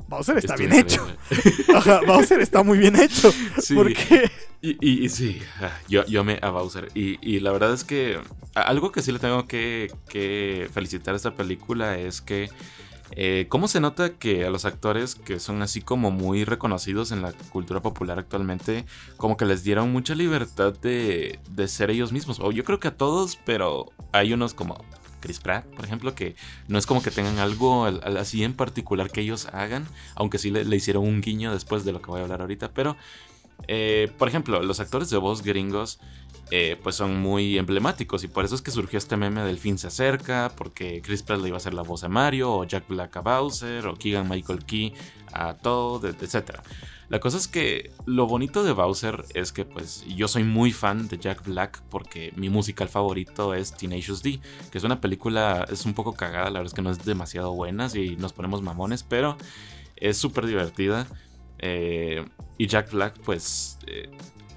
Bowser 0.09 0.39
está 0.39 0.57
bien 0.57 0.73
hecho. 0.73 1.07
Ajá, 1.75 2.01
Bowser 2.07 2.41
está 2.41 2.63
muy 2.63 2.79
bien 2.79 2.97
hecho. 2.97 3.33
Sí. 3.61 3.75
Porque 3.75 4.31
Y, 4.61 4.77
y- 4.81 5.05
y 5.05 5.09
sí, 5.09 5.41
ah, 5.61 5.71
yo, 5.89 6.05
yo 6.07 6.21
amé 6.21 6.39
a 6.43 6.51
Bowser. 6.51 6.89
Y, 6.95 7.19
y 7.21 7.41
la 7.41 7.53
verdad 7.53 7.73
es 7.73 7.85
que 7.85 8.19
algo 8.55 8.93
que 8.93 9.03
sí 9.03 9.13
le 9.13 9.19
tengo 9.19 9.47
que, 9.47 9.91
que 10.09 10.69
felicitar 10.73 11.15
a 11.15 11.17
esta 11.17 11.35
película 11.35 11.99
es 11.99 12.21
que 12.21 12.49
eh, 13.17 13.47
cómo 13.49 13.69
se 13.69 13.81
nota 13.81 14.15
que 14.15 14.45
a 14.47 14.51
los 14.51 14.65
actores 14.65 15.15
que 15.15 15.39
son 15.39 15.61
así 15.63 15.81
como 15.83 16.11
muy 16.11 16.45
reconocidos 16.45 17.13
en 17.13 17.21
la 17.23 17.33
cultura 17.33 17.81
popular 17.83 18.19
actualmente, 18.19 18.87
como 19.17 19.37
que 19.37 19.45
les 19.45 19.63
dieron 19.65 19.93
mucha 19.93 20.15
libertad 20.15 20.73
de, 20.81 21.39
de 21.51 21.69
ser 21.69 21.91
ellos 21.91 22.13
mismos. 22.13 22.41
O 22.41 22.51
yo 22.53 22.65
creo 22.65 22.81
que 22.81 22.89
a 22.89 22.97
todos, 22.97 23.39
pero 23.45 23.87
hay 24.13 24.33
unos 24.33 24.55
como 24.55 24.83
Chris 25.25 25.41
Pratt, 25.41 25.65
por 25.75 25.85
ejemplo, 25.87 26.15
que 26.15 26.37
no 26.69 26.79
es 26.79 26.85
como 26.87 27.03
que 27.03 27.11
tengan 27.11 27.39
algo 27.39 27.87
al- 27.87 28.01
al- 28.05 28.19
así 28.19 28.45
en 28.45 28.53
particular 28.53 29.11
que 29.11 29.23
ellos 29.23 29.47
hagan, 29.53 29.87
aunque 30.15 30.37
sí 30.39 30.51
le, 30.51 30.77
hicieron 30.77 31.03
un 31.05 31.23
guiño 31.23 31.53
después 31.53 31.85
de 31.87 31.93
lo 31.93 32.03
que 32.03 32.11
voy 32.11 32.21
a 32.21 32.25
hablar 32.25 32.41
ahorita, 32.43 32.71
pero... 32.73 32.97
Eh, 33.69 34.11
por 34.19 34.27
ejemplo, 34.29 34.61
los 34.63 34.81
actores 34.81 35.11
de 35.11 35.17
voz 35.17 35.43
gringos 35.43 36.01
eh, 36.51 36.77
pues 36.83 36.97
son 36.97 37.21
muy 37.23 37.57
emblemáticos 37.57 38.25
y 38.25 38.29
por 38.29 38.45
eso 38.45 38.57
es 38.57 38.63
que 38.63 38.73
surgió 38.73 38.99
este 38.99 39.17
meme 39.17 39.43
del 39.43 39.59
fin 39.59 39.79
se 39.79 39.87
acerca, 39.87 40.53
porque 40.57 41.01
Chris 41.03 41.23
Pratt 41.23 41.41
le 41.41 41.49
iba 41.49 41.57
a 41.57 41.59
hacer 41.59 41.73
la 41.73 41.83
voz 41.83 42.03
a 42.03 42.09
Mario, 42.09 42.53
o 42.53 42.65
Jack 42.65 42.89
Black 42.89 43.17
a 43.17 43.21
Bowser, 43.21 43.87
o 43.87 43.95
Keegan 43.95 44.29
Michael 44.29 44.65
Key 44.67 44.93
a 45.33 45.55
Toad, 45.55 46.05
etc. 46.05 46.51
La 47.09 47.21
cosa 47.21 47.37
es 47.37 47.49
que 47.49 47.91
lo 48.07 48.27
bonito 48.27 48.65
de 48.65 48.73
Bowser 48.73 49.25
es 49.35 49.53
que 49.53 49.65
pues 49.65 50.05
yo 50.07 50.29
soy 50.29 50.45
muy 50.45 50.73
fan 50.73 51.09
de 51.09 51.19
Jack 51.19 51.45
Black 51.45 51.83
porque 51.91 52.33
mi 52.37 52.49
musical 52.49 52.89
favorito 52.89 53.55
es 53.55 53.75
Tenacious 53.75 54.23
D, 54.23 54.41
que 54.71 54.79
es 54.79 54.85
una 54.85 55.01
película, 55.01 55.67
es 55.71 55.85
un 55.85 55.95
poco 55.95 56.15
cagada, 56.15 56.47
la 56.47 56.61
verdad 56.61 56.67
es 56.67 56.75
que 56.75 56.83
no 56.83 56.91
es 56.91 57.05
demasiado 57.05 57.53
buena 57.53 57.89
si 57.89 58.17
nos 58.17 58.33
ponemos 58.33 58.63
mamones, 58.63 59.03
pero 59.03 59.37
es 59.97 60.17
súper 60.17 60.47
divertida. 60.47 61.07
Eh, 61.59 62.25
y 62.59 62.67
Jack 62.67 62.93
Black, 62.93 63.19
pues, 63.25 63.79
eh, 63.87 64.11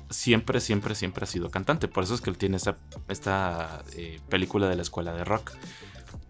siempre, 0.10 0.60
siempre, 0.60 0.96
siempre 0.96 1.24
ha 1.24 1.28
sido 1.28 1.50
cantante. 1.50 1.88
Por 1.88 2.04
eso 2.04 2.14
es 2.14 2.22
que 2.22 2.30
él 2.30 2.38
tiene 2.38 2.58
esta, 2.58 2.78
esta 3.08 3.84
eh, 3.96 4.20
película 4.30 4.68
de 4.68 4.76
la 4.76 4.82
escuela 4.82 5.14
de 5.14 5.24
rock. 5.24 5.52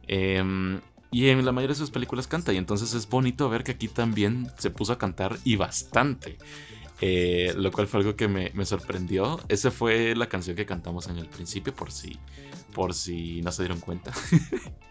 Em, 0.07 0.79
y 1.11 1.29
en 1.29 1.45
la 1.45 1.51
mayoría 1.51 1.73
de 1.73 1.79
sus 1.79 1.91
películas 1.91 2.27
canta. 2.27 2.53
Y 2.53 2.57
entonces 2.57 2.93
es 2.93 3.07
bonito 3.07 3.49
ver 3.49 3.63
que 3.63 3.71
aquí 3.71 3.87
también 3.87 4.51
se 4.57 4.69
puso 4.69 4.93
a 4.93 4.97
cantar 4.97 5.37
y 5.43 5.55
bastante. 5.55 6.37
Eh, 6.99 7.53
lo 7.55 7.71
cual 7.71 7.87
fue 7.87 7.99
algo 7.99 8.15
que 8.15 8.27
me, 8.27 8.51
me 8.53 8.65
sorprendió. 8.65 9.39
Esa 9.47 9.71
fue 9.71 10.15
la 10.15 10.27
canción 10.27 10.55
que 10.55 10.65
cantamos 10.65 11.07
en 11.07 11.17
el 11.17 11.27
principio, 11.27 11.73
por 11.73 11.91
si, 11.91 12.17
por 12.73 12.93
si 12.93 13.41
no 13.41 13.51
se 13.51 13.63
dieron 13.63 13.79
cuenta. 13.79 14.11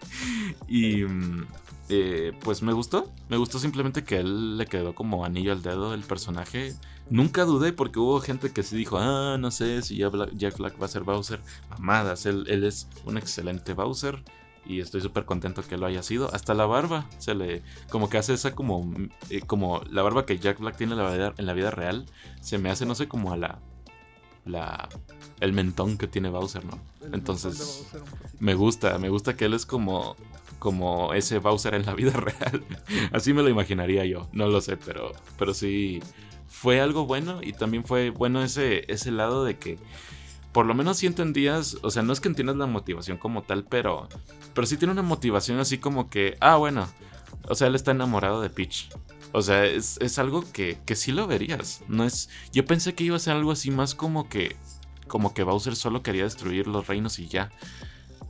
y 0.68 1.04
mm, 1.04 1.46
eh, 1.88 2.32
pues 2.42 2.62
me 2.62 2.72
gustó. 2.72 3.12
Me 3.28 3.36
gustó 3.36 3.58
simplemente 3.58 4.04
que 4.04 4.18
él 4.18 4.56
le 4.56 4.66
quedó 4.66 4.94
como 4.94 5.24
anillo 5.24 5.52
al 5.52 5.62
dedo 5.62 5.94
el 5.94 6.02
personaje. 6.02 6.74
Nunca 7.10 7.44
dudé 7.44 7.72
porque 7.72 7.98
hubo 7.98 8.20
gente 8.20 8.52
que 8.52 8.62
sí 8.62 8.76
dijo, 8.76 8.98
ah, 8.98 9.36
no 9.38 9.50
sé 9.50 9.82
si 9.82 9.96
ya 9.96 10.10
Jack 10.34 10.58
Black 10.58 10.80
va 10.80 10.86
a 10.86 10.88
ser 10.88 11.02
Bowser. 11.02 11.40
Mamadas, 11.70 12.24
él, 12.26 12.44
él 12.48 12.64
es 12.64 12.88
un 13.04 13.18
excelente 13.18 13.74
Bowser. 13.74 14.22
Y 14.68 14.80
estoy 14.80 15.00
súper 15.00 15.24
contento 15.24 15.62
que 15.62 15.76
lo 15.76 15.86
haya 15.86 16.02
sido. 16.02 16.32
Hasta 16.34 16.54
la 16.54 16.66
barba 16.66 17.06
se 17.18 17.34
le. 17.34 17.62
Como 17.90 18.08
que 18.08 18.18
hace 18.18 18.34
esa 18.34 18.54
como. 18.54 18.92
eh, 19.30 19.40
como 19.40 19.80
la 19.90 20.02
barba 20.02 20.26
que 20.26 20.38
Jack 20.38 20.58
Black 20.58 20.76
tiene 20.76 20.94
en 20.94 20.98
la, 20.98 21.10
vida, 21.10 21.34
en 21.36 21.46
la 21.46 21.52
vida 21.52 21.70
real. 21.70 22.06
Se 22.40 22.58
me 22.58 22.70
hace, 22.70 22.86
no 22.86 22.94
sé, 22.94 23.08
como 23.08 23.32
a 23.32 23.36
la. 23.36 23.58
La. 24.44 24.88
El 25.40 25.52
mentón 25.52 25.98
que 25.98 26.06
tiene 26.06 26.30
Bowser, 26.30 26.64
¿no? 26.64 26.80
Entonces. 27.12 27.86
Me 28.40 28.54
gusta, 28.54 28.98
me 28.98 29.08
gusta 29.08 29.36
que 29.36 29.44
él 29.46 29.54
es 29.54 29.66
como. 29.66 30.16
Como 30.58 31.12
ese 31.12 31.38
Bowser 31.38 31.74
en 31.74 31.84
la 31.86 31.94
vida 31.94 32.12
real. 32.14 32.64
Así 33.12 33.32
me 33.32 33.42
lo 33.42 33.48
imaginaría 33.48 34.04
yo. 34.04 34.28
No 34.32 34.48
lo 34.48 34.60
sé, 34.60 34.76
pero. 34.76 35.12
Pero 35.38 35.54
sí. 35.54 36.00
Fue 36.48 36.80
algo 36.80 37.06
bueno. 37.06 37.40
Y 37.42 37.52
también 37.52 37.84
fue 37.84 38.10
bueno 38.10 38.42
ese, 38.42 38.90
ese 38.92 39.10
lado 39.10 39.44
de 39.44 39.58
que. 39.58 39.78
Por 40.56 40.64
lo 40.64 40.72
menos 40.74 40.96
si 40.96 41.06
entendías. 41.06 41.76
O 41.82 41.90
sea, 41.90 42.02
no 42.02 42.14
es 42.14 42.20
que 42.20 42.28
entiendas 42.28 42.56
la 42.56 42.64
motivación 42.64 43.18
como 43.18 43.42
tal, 43.42 43.64
pero. 43.64 44.08
Pero 44.54 44.66
sí 44.66 44.78
tiene 44.78 44.92
una 44.92 45.02
motivación 45.02 45.58
así 45.58 45.76
como 45.76 46.08
que. 46.08 46.38
Ah, 46.40 46.56
bueno. 46.56 46.88
O 47.46 47.54
sea, 47.54 47.66
él 47.66 47.74
está 47.74 47.90
enamorado 47.90 48.40
de 48.40 48.48
Peach. 48.48 48.88
O 49.32 49.42
sea, 49.42 49.66
es, 49.66 49.98
es 50.00 50.18
algo 50.18 50.50
que, 50.54 50.78
que 50.86 50.96
sí 50.96 51.12
lo 51.12 51.26
verías. 51.26 51.82
No 51.88 52.04
es. 52.04 52.30
Yo 52.54 52.64
pensé 52.64 52.94
que 52.94 53.04
iba 53.04 53.16
a 53.16 53.18
ser 53.18 53.34
algo 53.34 53.52
así 53.52 53.70
más 53.70 53.94
como 53.94 54.30
que. 54.30 54.56
Como 55.08 55.34
que 55.34 55.42
Bowser 55.42 55.76
solo 55.76 56.02
quería 56.02 56.24
destruir 56.24 56.68
los 56.68 56.86
reinos 56.86 57.18
y 57.18 57.28
ya. 57.28 57.50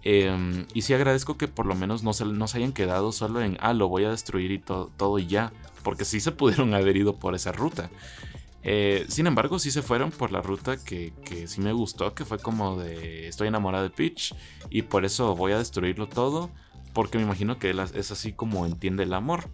Eh, 0.03 0.67
y 0.75 0.83
sí 0.83 0.95
agradezco 0.95 1.39
que 1.39 1.47
por 1.47 1.65
lo 1.67 1.77
menos 1.77 2.03
no 2.03 2.13
se, 2.13 2.25
no 2.25 2.49
se 2.49 2.59
hayan 2.59 2.73
quedado 2.73 3.13
solo 3.13 3.41
en, 3.41 3.57
ah, 3.61 3.73
lo 3.73 3.87
voy 3.89 4.05
a 4.05 4.11
destruir 4.11 4.51
y 4.51 4.59
to- 4.59 4.91
todo 4.97 5.21
y 5.21 5.29
ya. 5.29 5.53
Porque 5.85 6.05
sí 6.05 6.19
se 6.19 6.33
pudieron 6.33 6.75
haber 6.75 6.97
ido 6.97 7.15
por 7.15 7.37
esa 7.37 7.53
ruta. 7.53 7.89
Eh, 8.69 9.07
sin 9.09 9.29
embargo, 9.29 9.61
sí 9.61 9.71
se 9.71 9.81
fueron 9.81 10.11
por 10.11 10.33
la 10.33 10.43
ruta 10.43 10.77
que, 10.77 11.13
sí 11.47 11.61
me 11.61 11.73
gustó, 11.73 12.15
que 12.15 12.25
fue 12.25 12.41
como 12.41 12.77
de, 12.77 13.29
estoy 13.29 13.47
enamorado 13.47 13.85
de 13.85 13.91
Peach 13.91 14.35
y 14.71 14.83
por 14.83 15.05
eso 15.05 15.37
voy 15.37 15.53
a 15.53 15.59
destruirlo 15.59 16.09
todo. 16.09 16.51
Porque 16.93 17.19
me 17.19 17.25
imagino 17.25 17.59
que 17.59 17.71
él 17.71 17.79
es 17.79 18.11
así 18.11 18.33
como 18.33 18.67
entiende 18.67 19.05
el 19.05 19.13
amor. 19.13 19.51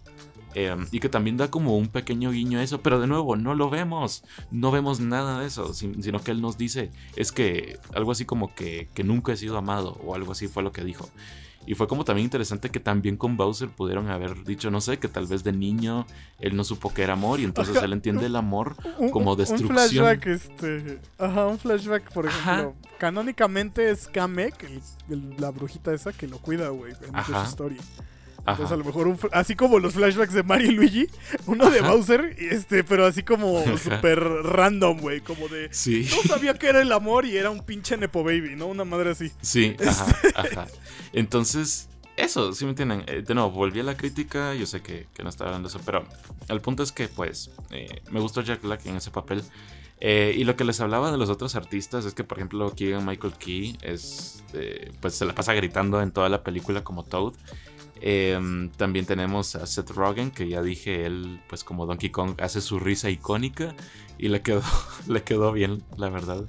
Eh, 0.55 0.75
y 0.91 0.99
que 0.99 1.09
también 1.09 1.35
da 1.37 1.49
como 1.51 1.77
un 1.77 1.87
pequeño 1.87 2.31
guiño 2.31 2.59
a 2.59 2.63
eso, 2.63 2.81
pero 2.81 2.99
de 2.99 3.07
nuevo, 3.07 3.35
no 3.35 3.55
lo 3.55 3.69
vemos, 3.69 4.23
no 4.51 4.71
vemos 4.71 4.99
nada 4.99 5.39
de 5.39 5.47
eso, 5.47 5.73
sin- 5.73 6.01
sino 6.03 6.19
que 6.19 6.29
él 6.31 6.41
nos 6.41 6.57
dice, 6.59 6.91
es 7.15 7.31
que 7.31 7.79
algo 7.95 8.11
así 8.11 8.25
como 8.25 8.53
que, 8.53 8.87
que 8.93 9.03
nunca 9.03 9.33
he 9.33 9.37
sido 9.37 9.57
amado, 9.57 9.99
o 10.05 10.13
algo 10.13 10.31
así 10.31 10.47
fue 10.47 10.61
lo 10.61 10.71
que 10.71 10.83
dijo. 10.83 11.09
Y 11.65 11.75
fue 11.75 11.87
como 11.87 12.03
también 12.03 12.25
interesante 12.25 12.69
que 12.69 12.79
también 12.79 13.15
con 13.17 13.37
Bowser 13.37 13.69
pudieron 13.69 14.09
haber 14.09 14.43
dicho, 14.43 14.69
no 14.69 14.81
sé, 14.81 14.99
que 14.99 15.07
tal 15.07 15.27
vez 15.27 15.43
de 15.43 15.53
niño 15.53 16.05
él 16.39 16.55
no 16.55 16.63
supo 16.63 16.93
que 16.93 17.03
era 17.03 17.13
amor 17.13 17.39
y 17.39 17.45
entonces 17.45 17.77
Ajá. 17.77 17.85
él 17.85 17.93
entiende 17.93 18.25
el 18.25 18.35
amor 18.35 18.75
Un- 18.97 19.09
como 19.11 19.35
destrucción. 19.35 19.69
Un 19.71 19.75
flashback, 19.77 20.27
este. 20.27 20.99
Ajá, 21.17 21.47
un 21.47 21.57
flashback, 21.59 22.11
por 22.11 22.27
Ajá. 22.27 22.53
ejemplo. 22.53 22.75
Canónicamente 22.99 23.89
es 23.89 24.07
Kamek, 24.07 24.63
el- 24.63 24.81
el- 25.09 25.35
la 25.39 25.51
brujita 25.51 25.93
esa 25.93 26.11
que 26.11 26.27
lo 26.27 26.37
cuida, 26.39 26.69
güey, 26.69 26.93
en 27.07 27.15
Ajá. 27.15 27.45
su 27.45 27.55
Ajá. 28.45 28.51
Entonces, 28.51 28.73
a 28.73 28.77
lo 28.77 28.83
mejor, 28.83 29.07
un 29.07 29.17
así 29.31 29.55
como 29.55 29.79
los 29.79 29.93
flashbacks 29.93 30.33
de 30.33 30.43
Mario 30.43 30.71
y 30.71 30.75
Luigi, 30.75 31.07
uno 31.45 31.69
de 31.69 31.79
Ajá. 31.79 31.91
Bowser, 31.91 32.35
este, 32.37 32.83
pero 32.83 33.05
así 33.05 33.23
como 33.23 33.63
súper 33.77 34.19
random, 34.21 34.99
güey, 34.99 35.21
como 35.21 35.47
de. 35.47 35.69
Sí. 35.71 36.07
No 36.09 36.23
sabía 36.23 36.53
que 36.53 36.67
era 36.67 36.81
el 36.81 36.91
amor 36.91 37.25
y 37.25 37.37
era 37.37 37.49
un 37.49 37.63
pinche 37.63 37.95
Nepo 37.95 38.23
Baby, 38.23 38.55
¿no? 38.55 38.67
Una 38.67 38.83
madre 38.83 39.11
así. 39.11 39.31
Sí, 39.41 39.75
ajá, 39.85 40.05
ajá. 40.35 40.67
Entonces, 41.13 41.87
eso, 42.17 42.53
sí 42.53 42.65
me 42.65 42.71
entienden. 42.71 43.03
Eh, 43.07 43.23
de 43.25 43.33
nuevo, 43.33 43.51
volví 43.51 43.79
a 43.79 43.83
la 43.83 43.95
crítica, 43.95 44.53
yo 44.53 44.65
sé 44.65 44.81
que, 44.81 45.07
que 45.13 45.23
no 45.23 45.29
estaba 45.29 45.51
hablando 45.51 45.69
de 45.69 45.75
eso, 45.75 45.83
pero 45.85 46.05
el 46.49 46.61
punto 46.61 46.83
es 46.83 46.91
que, 46.91 47.07
pues, 47.07 47.51
eh, 47.71 48.01
me 48.11 48.19
gustó 48.19 48.41
Jack 48.41 48.61
Black 48.61 48.85
en 48.85 48.97
ese 48.97 49.09
papel. 49.09 49.43
Eh, 50.05 50.35
y 50.37 50.43
lo 50.43 50.57
que 50.57 50.65
les 50.65 50.81
hablaba 50.81 51.11
de 51.11 51.17
los 51.17 51.29
otros 51.29 51.55
artistas 51.55 52.03
es 52.03 52.13
que, 52.13 52.25
por 52.25 52.37
ejemplo, 52.37 52.73
Keegan 52.75 53.05
Michael 53.05 53.33
Key 53.39 53.77
es, 53.81 54.43
eh, 54.53 54.91
pues 54.99 55.15
se 55.15 55.23
la 55.23 55.33
pasa 55.33 55.53
gritando 55.53 56.01
en 56.01 56.11
toda 56.11 56.27
la 56.27 56.43
película 56.43 56.83
como 56.83 57.03
Toad. 57.03 57.33
Em, 58.05 58.69
también 58.71 59.05
tenemos 59.05 59.55
a 59.55 59.65
Seth 59.65 59.91
Rogen, 59.91 60.29
que 60.29 60.49
ya 60.49 60.61
dije, 60.61 61.05
él, 61.05 61.39
pues 61.47 61.63
como 61.63 61.85
Donkey 61.85 62.09
Kong, 62.09 62.33
hace 62.41 62.59
su 62.59 62.77
risa 62.77 63.09
icónica 63.09 63.73
y 64.17 64.27
le 64.27 64.41
quedó, 64.41 64.61
le 65.07 65.23
quedó 65.23 65.53
bien, 65.53 65.81
la 65.95 66.09
verdad. 66.09 66.43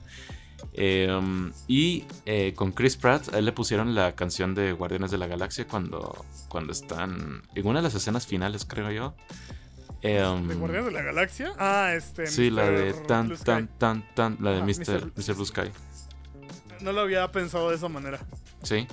Em, 0.73 1.53
y 1.69 2.07
eh, 2.27 2.55
con 2.57 2.73
Chris 2.73 2.97
Pratt, 2.97 3.33
a 3.33 3.39
él 3.39 3.45
le 3.45 3.53
pusieron 3.53 3.95
la 3.95 4.17
canción 4.17 4.57
de 4.57 4.73
Guardianes 4.73 5.13
de 5.13 5.19
la 5.19 5.29
Galaxia 5.29 5.69
cuando, 5.69 6.25
cuando 6.49 6.73
están 6.73 7.43
en 7.55 7.67
una 7.69 7.79
de 7.79 7.85
las 7.85 7.95
escenas 7.95 8.27
finales, 8.27 8.65
creo 8.65 8.91
yo. 8.91 9.15
Em, 10.03 10.49
¿De 10.49 10.57
Guardianes 10.57 10.87
de 10.87 10.93
la 10.93 11.03
Galaxia? 11.03 11.53
Ah, 11.57 11.93
este. 11.95 12.27
sí, 12.27 12.51
la 12.51 12.69
de 12.69 12.95
tan, 12.95 13.29
Blue 13.29 13.37
Sky. 13.37 13.45
tan, 13.45 13.69
tan, 13.79 14.15
tan, 14.15 14.39
la 14.41 14.51
de 14.51 14.61
Ah, 14.61 14.65
Mr. 14.65 15.07
Mr. 15.07 15.13
Mr. 15.17 15.35
Blue 15.37 15.47
Sky. 15.47 15.71
No 16.81 16.91
lo 16.91 17.03
había 17.03 17.31
pensado 17.31 17.71
de 17.71 17.77
esa 17.77 17.89
manera. 17.89 18.19
Sí. 18.65 18.89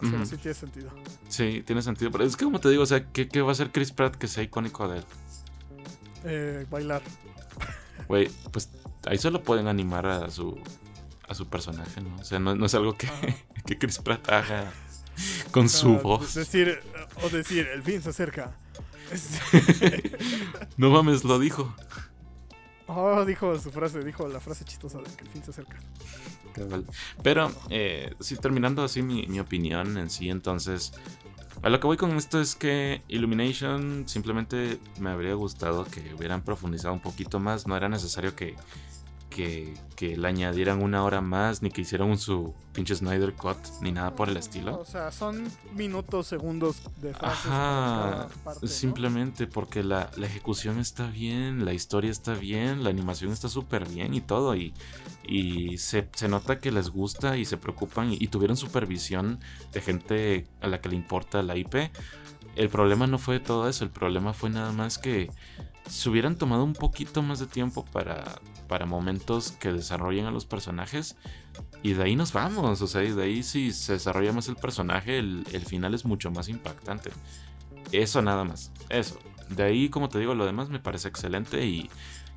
Sí 0.00 0.36
tiene 0.38 0.54
sentido. 0.54 0.90
Sí, 1.28 1.62
tiene 1.66 1.82
sentido. 1.82 2.10
Pero 2.10 2.24
es 2.24 2.36
que, 2.36 2.44
como 2.44 2.58
te 2.60 2.68
digo, 2.70 2.82
o 2.82 2.86
sea, 2.86 3.06
¿qué, 3.12 3.28
qué 3.28 3.42
va 3.42 3.50
a 3.50 3.52
hacer 3.52 3.70
Chris 3.70 3.92
Pratt 3.92 4.16
que 4.16 4.28
sea 4.28 4.42
icónico 4.42 4.88
de 4.88 4.98
él? 4.98 5.04
Eh, 6.24 6.66
bailar. 6.70 7.02
Güey, 8.08 8.28
pues 8.50 8.70
ahí 9.06 9.18
solo 9.18 9.42
pueden 9.42 9.68
animar 9.68 10.06
a 10.06 10.30
su, 10.30 10.58
a 11.28 11.34
su 11.34 11.46
personaje, 11.48 12.00
¿no? 12.00 12.16
O 12.16 12.24
sea, 12.24 12.38
no, 12.38 12.54
no 12.54 12.66
es 12.66 12.74
algo 12.74 12.96
que, 12.96 13.08
que 13.66 13.78
Chris 13.78 13.98
Pratt 13.98 14.28
haga 14.30 14.72
con 15.50 15.68
su 15.68 15.96
Ah, 15.96 16.00
voz. 16.02 16.34
Decir, 16.34 16.80
o 17.22 17.28
decir, 17.28 17.66
el 17.72 17.82
fin 17.82 18.02
se 18.02 18.10
acerca. 18.10 18.56
No 20.76 20.90
mames, 20.90 21.24
lo 21.24 21.38
dijo. 21.38 21.74
Oh, 22.92 23.24
dijo 23.24 23.56
su 23.56 23.70
frase, 23.70 24.02
dijo 24.02 24.26
la 24.26 24.40
frase 24.40 24.64
chistosa 24.64 24.98
de 24.98 25.04
que 25.04 25.22
el 25.22 25.30
fin 25.30 25.44
se 25.44 25.52
acerca. 25.52 25.78
Pero, 27.22 27.52
eh, 27.68 28.14
sí, 28.18 28.36
terminando 28.36 28.82
así 28.82 29.00
mi, 29.00 29.26
mi 29.28 29.38
opinión 29.38 29.96
en 29.96 30.10
sí, 30.10 30.28
entonces, 30.28 30.92
a 31.62 31.68
lo 31.68 31.78
que 31.78 31.86
voy 31.86 31.96
con 31.96 32.16
esto 32.16 32.40
es 32.40 32.56
que 32.56 33.02
Illumination 33.06 34.08
simplemente 34.08 34.80
me 34.98 35.10
habría 35.10 35.34
gustado 35.34 35.84
que 35.84 36.14
hubieran 36.14 36.42
profundizado 36.42 36.92
un 36.92 37.00
poquito 37.00 37.38
más, 37.38 37.68
no 37.68 37.76
era 37.76 37.88
necesario 37.88 38.34
que, 38.34 38.56
que, 39.30 39.72
que 39.96 40.16
le 40.16 40.28
añadieran 40.28 40.82
una 40.82 41.04
hora 41.04 41.20
más, 41.20 41.62
ni 41.62 41.70
que 41.70 41.80
hicieran 41.80 42.18
su 42.18 42.52
pinche 42.72 42.94
Snyder 42.94 43.32
Cut, 43.32 43.56
ni 43.80 43.92
nada 43.92 44.14
por 44.14 44.28
el 44.28 44.36
estilo. 44.36 44.78
O 44.78 44.84
sea, 44.84 45.10
son 45.10 45.48
minutos, 45.74 46.26
segundos 46.26 46.82
de 47.00 47.14
frases. 47.14 47.46
Ajá, 47.46 48.28
simplemente 48.64 49.46
porque 49.46 49.82
la, 49.82 50.10
la 50.16 50.26
ejecución 50.26 50.78
está 50.78 51.06
bien, 51.06 51.64
la 51.64 51.72
historia 51.72 52.10
está 52.10 52.34
bien, 52.34 52.84
la 52.84 52.90
animación 52.90 53.32
está 53.32 53.48
súper 53.48 53.88
bien 53.88 54.12
y 54.12 54.20
todo. 54.20 54.54
Y, 54.56 54.74
y 55.24 55.78
se, 55.78 56.08
se 56.12 56.28
nota 56.28 56.58
que 56.58 56.72
les 56.72 56.90
gusta 56.90 57.38
y 57.38 57.44
se 57.44 57.56
preocupan 57.56 58.12
y, 58.12 58.18
y 58.20 58.28
tuvieron 58.28 58.56
supervisión 58.56 59.40
de 59.72 59.80
gente 59.80 60.46
a 60.60 60.66
la 60.66 60.80
que 60.80 60.90
le 60.90 60.96
importa 60.96 61.42
la 61.42 61.56
IP. 61.56 61.90
El 62.56 62.68
problema 62.68 63.06
no 63.06 63.18
fue 63.18 63.38
todo 63.38 63.68
eso, 63.68 63.84
el 63.84 63.90
problema 63.90 64.32
fue 64.32 64.50
nada 64.50 64.72
más 64.72 64.98
que 64.98 65.30
se 65.88 66.08
hubieran 66.08 66.36
tomado 66.36 66.64
un 66.64 66.74
poquito 66.74 67.22
más 67.22 67.38
de 67.38 67.46
tiempo 67.46 67.84
para, 67.92 68.40
para 68.68 68.86
momentos 68.86 69.52
que 69.52 69.72
desarrollen 69.72 70.26
a 70.26 70.30
los 70.30 70.44
personajes. 70.46 71.16
Y 71.82 71.94
de 71.94 72.02
ahí 72.04 72.16
nos 72.16 72.32
vamos, 72.32 72.80
o 72.82 72.86
sea, 72.86 73.02
y 73.02 73.12
de 73.12 73.22
ahí 73.24 73.42
si 73.42 73.72
se 73.72 73.94
desarrolla 73.94 74.32
más 74.32 74.48
el 74.48 74.56
personaje, 74.56 75.18
el, 75.18 75.44
el 75.52 75.64
final 75.64 75.94
es 75.94 76.04
mucho 76.04 76.30
más 76.30 76.48
impactante. 76.48 77.10
Eso 77.92 78.22
nada 78.22 78.44
más, 78.44 78.70
eso. 78.88 79.18
De 79.48 79.62
ahí, 79.64 79.88
como 79.88 80.08
te 80.08 80.18
digo, 80.18 80.34
lo 80.34 80.46
demás 80.46 80.68
me 80.68 80.78
parece 80.78 81.08
excelente 81.08 81.64
y, 81.66 81.90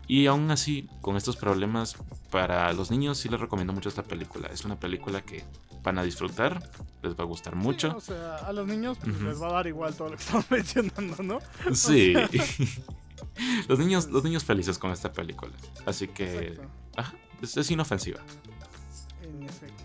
y 0.07 0.25
aún 0.27 0.49
así, 0.49 0.89
con 1.01 1.15
estos 1.17 1.35
problemas, 1.35 1.95
para 2.31 2.71
los 2.73 2.89
niños 2.89 3.17
sí 3.19 3.29
les 3.29 3.39
recomiendo 3.39 3.71
mucho 3.73 3.89
esta 3.89 4.01
película. 4.03 4.47
Es 4.51 4.65
una 4.65 4.79
película 4.79 5.21
que 5.21 5.43
van 5.83 5.99
a 5.99 6.03
disfrutar, 6.03 6.71
les 7.03 7.13
va 7.13 7.23
a 7.23 7.27
gustar 7.27 7.55
mucho. 7.55 7.89
Sí, 7.91 7.95
o 7.97 8.01
sea, 8.15 8.37
a 8.37 8.53
los 8.53 8.65
niños 8.65 8.97
pues, 8.97 9.15
Ujú. 9.15 9.25
les 9.25 9.41
va 9.41 9.49
a 9.49 9.53
dar 9.53 9.67
igual 9.67 9.93
todo 9.93 10.09
lo 10.09 10.15
que 10.17 10.23
estamos 10.23 10.49
mencionando, 10.49 11.21
¿no? 11.21 11.39
Sí. 11.75 12.13
los, 13.67 13.79
niños, 13.79 14.07
los 14.07 14.23
niños 14.23 14.43
felices 14.43 14.77
con 14.77 14.91
esta 14.91 15.11
película. 15.11 15.53
Así 15.85 16.07
que, 16.07 16.59
ajá, 16.95 17.13
es, 17.41 17.57
es 17.57 17.71
inofensiva. 17.71 18.19
En 19.21 19.43
efecto. 19.43 19.83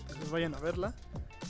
Entonces 0.00 0.30
vayan 0.30 0.54
a 0.54 0.58
verla. 0.58 0.94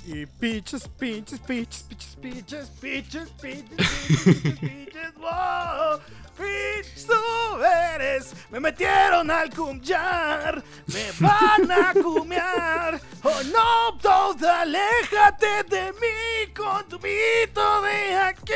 Y 0.07 0.25
pitches, 0.25 0.87
pitches, 0.87 1.41
pitches, 1.41 1.83
pitches, 1.83 2.17
pitches, 2.17 2.69
pitches, 2.81 3.29
pitches, 3.31 4.59
pitches, 4.61 5.15
wow. 5.19 5.99
Pitch, 6.37 7.07
tú 7.07 7.63
eres. 7.65 8.33
Me 8.51 8.61
metieron 8.61 9.29
al 9.31 9.53
cumbiar. 9.53 10.63
Me 10.87 11.11
van 11.19 11.73
a 11.73 11.93
cumear. 11.95 13.01
Oh 13.25 13.43
no, 13.53 13.99
todo, 13.99 14.49
aléjate 14.49 15.65
de 15.69 15.93
mí 15.95 16.53
con 16.55 16.89
tu 16.89 17.01
pito 17.01 17.83
de 17.83 18.15
aquí. 18.15 18.53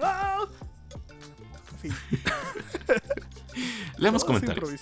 wow. 0.00 0.48
Fin. 1.86 1.94
Leemos 3.98 4.24
todo 4.24 4.34
comentarios. 4.34 4.80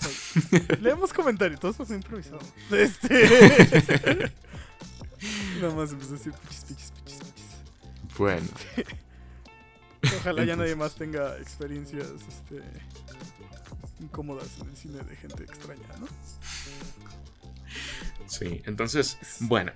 Leemos 0.81 1.13
comentarios, 1.13 1.59
todo 1.59 1.71
eso 1.71 1.85
fue 1.85 1.95
improvisado. 1.95 2.39
Este. 2.71 4.29
Nada 5.61 5.73
más 5.73 5.91
empecé 5.91 6.13
a 6.13 6.17
decir 6.17 6.33
pichis, 6.33 6.63
pichis, 6.63 6.91
pichis, 6.91 7.19
pichis. 7.19 7.45
Bueno, 8.17 8.47
Ojalá 10.19 10.43
ya 10.43 10.55
nadie 10.55 10.75
más 10.75 10.95
tenga 10.95 11.37
experiencias 11.37 12.07
este, 12.27 12.61
incómodas 13.99 14.49
en 14.61 14.69
el 14.69 14.77
cine 14.77 14.99
de 14.99 15.15
gente 15.15 15.43
extraña, 15.43 15.87
¿no? 15.99 16.07
sí. 18.27 18.61
Entonces, 18.65 19.17
bueno. 19.39 19.71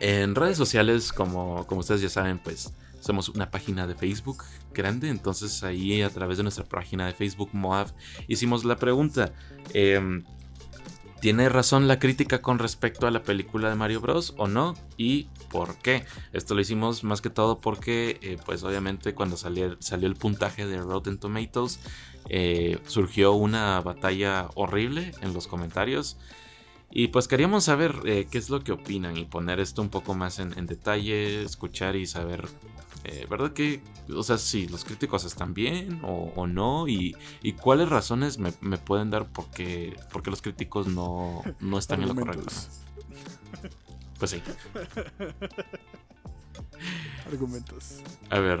En 0.00 0.34
redes 0.34 0.56
sociales, 0.56 1.12
como, 1.12 1.66
como 1.66 1.80
ustedes 1.80 2.00
ya 2.00 2.08
saben, 2.08 2.38
pues 2.38 2.72
somos 3.00 3.28
una 3.28 3.50
página 3.50 3.86
de 3.86 3.94
Facebook 3.94 4.44
grande. 4.72 5.08
Entonces 5.08 5.62
ahí 5.64 6.02
a 6.02 6.10
través 6.10 6.36
de 6.36 6.44
nuestra 6.44 6.64
página 6.64 7.06
de 7.06 7.12
Facebook 7.12 7.50
Moab 7.52 7.92
hicimos 8.28 8.64
la 8.64 8.76
pregunta. 8.76 9.32
em, 9.74 10.24
¿Tiene 11.20 11.50
razón 11.50 11.86
la 11.86 11.98
crítica 11.98 12.40
con 12.40 12.58
respecto 12.58 13.06
a 13.06 13.10
la 13.10 13.22
película 13.22 13.68
de 13.68 13.74
Mario 13.74 14.00
Bros 14.00 14.32
o 14.38 14.48
no? 14.48 14.74
¿Y 14.96 15.24
por 15.50 15.76
qué? 15.76 16.04
Esto 16.32 16.54
lo 16.54 16.62
hicimos 16.62 17.04
más 17.04 17.20
que 17.20 17.28
todo 17.28 17.60
porque, 17.60 18.18
eh, 18.22 18.38
pues 18.46 18.62
obviamente 18.62 19.14
cuando 19.14 19.36
salió, 19.36 19.76
el 19.90 20.14
puntaje 20.14 20.66
de 20.66 20.78
Rotten 20.78 21.18
Tomatoes, 21.18 21.78
eh, 22.30 22.78
surgió 22.86 23.32
una 23.32 23.82
batalla 23.82 24.48
horrible 24.54 25.12
en 25.20 25.34
los 25.34 25.46
comentarios. 25.46 26.16
Y 26.90 27.08
pues 27.08 27.28
queríamos 27.28 27.64
saber 27.64 27.96
eh, 28.06 28.26
qué 28.30 28.38
es 28.38 28.48
lo 28.48 28.64
que 28.64 28.72
opinan 28.72 29.18
y 29.18 29.26
poner 29.26 29.60
esto 29.60 29.82
un 29.82 29.90
poco 29.90 30.14
más 30.14 30.38
en 30.38 30.66
detalle, 30.66 31.42
escuchar 31.42 31.96
y 31.96 32.06
saber, 32.06 32.48
eh, 33.04 33.26
¿verdad 33.30 33.52
que, 33.52 33.82
o 34.14 34.22
sea, 34.22 34.38
si 34.38 34.68
los 34.68 34.84
críticos 34.84 35.24
están 35.24 35.54
bien 35.54 36.00
o, 36.04 36.32
o 36.36 36.46
no? 36.46 36.86
Y, 36.88 37.16
y 37.42 37.52
cuáles 37.52 37.88
razones 37.88 38.38
me, 38.38 38.52
me 38.60 38.76
pueden 38.78 39.10
dar 39.10 39.26
por 39.26 39.46
qué, 39.50 39.96
los 40.26 40.42
críticos 40.42 40.86
no, 40.86 41.42
no 41.60 41.78
están 41.78 42.02
en 42.02 42.08
lo 42.08 42.14
correcto. 42.14 42.46
Pues 44.18 44.30
sí. 44.32 44.42
Argumentos. 47.26 48.00
A 48.30 48.38
ver, 48.38 48.60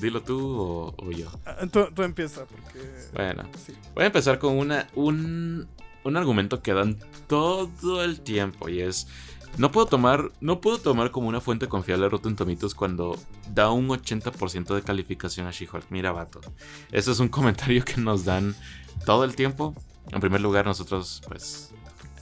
dilo 0.00 0.22
tú 0.22 0.38
o, 0.60 0.94
o 0.96 1.10
yo. 1.10 1.30
Ah, 1.46 1.66
Tú, 1.70 1.86
tú 1.94 2.02
empieza, 2.02 2.44
porque. 2.46 3.08
Bueno, 3.14 3.44
Sí. 3.66 3.74
voy 3.94 4.04
a 4.04 4.06
empezar 4.06 4.38
con 4.38 4.56
una, 4.56 4.86
un, 4.94 5.66
un 6.04 6.16
argumento 6.16 6.62
que 6.62 6.72
dan 6.74 6.98
todo 7.26 8.02
el 8.04 8.20
tiempo 8.20 8.68
y 8.68 8.80
es... 8.80 9.08
No 9.58 9.72
puedo 9.72 9.86
tomar, 9.86 10.30
no 10.40 10.60
puedo 10.60 10.78
tomar 10.78 11.10
como 11.10 11.26
una 11.26 11.40
fuente 11.40 11.66
confiable 11.66 12.08
Rotten 12.08 12.36
Tomatoes 12.36 12.76
cuando 12.76 13.18
da 13.52 13.70
un 13.70 13.88
80% 13.88 14.72
de 14.72 14.82
calificación 14.82 15.48
a 15.48 15.50
She-Hulk. 15.50 15.86
Mira, 15.90 16.12
vato. 16.12 16.40
Ese 16.92 17.10
es 17.10 17.18
un 17.18 17.28
comentario 17.28 17.84
que 17.84 18.00
nos 18.00 18.24
dan 18.24 18.54
todo 19.04 19.24
el 19.24 19.34
tiempo. 19.34 19.74
En 20.10 20.20
primer 20.20 20.40
lugar, 20.40 20.64
nosotros, 20.64 21.22
pues... 21.26 21.74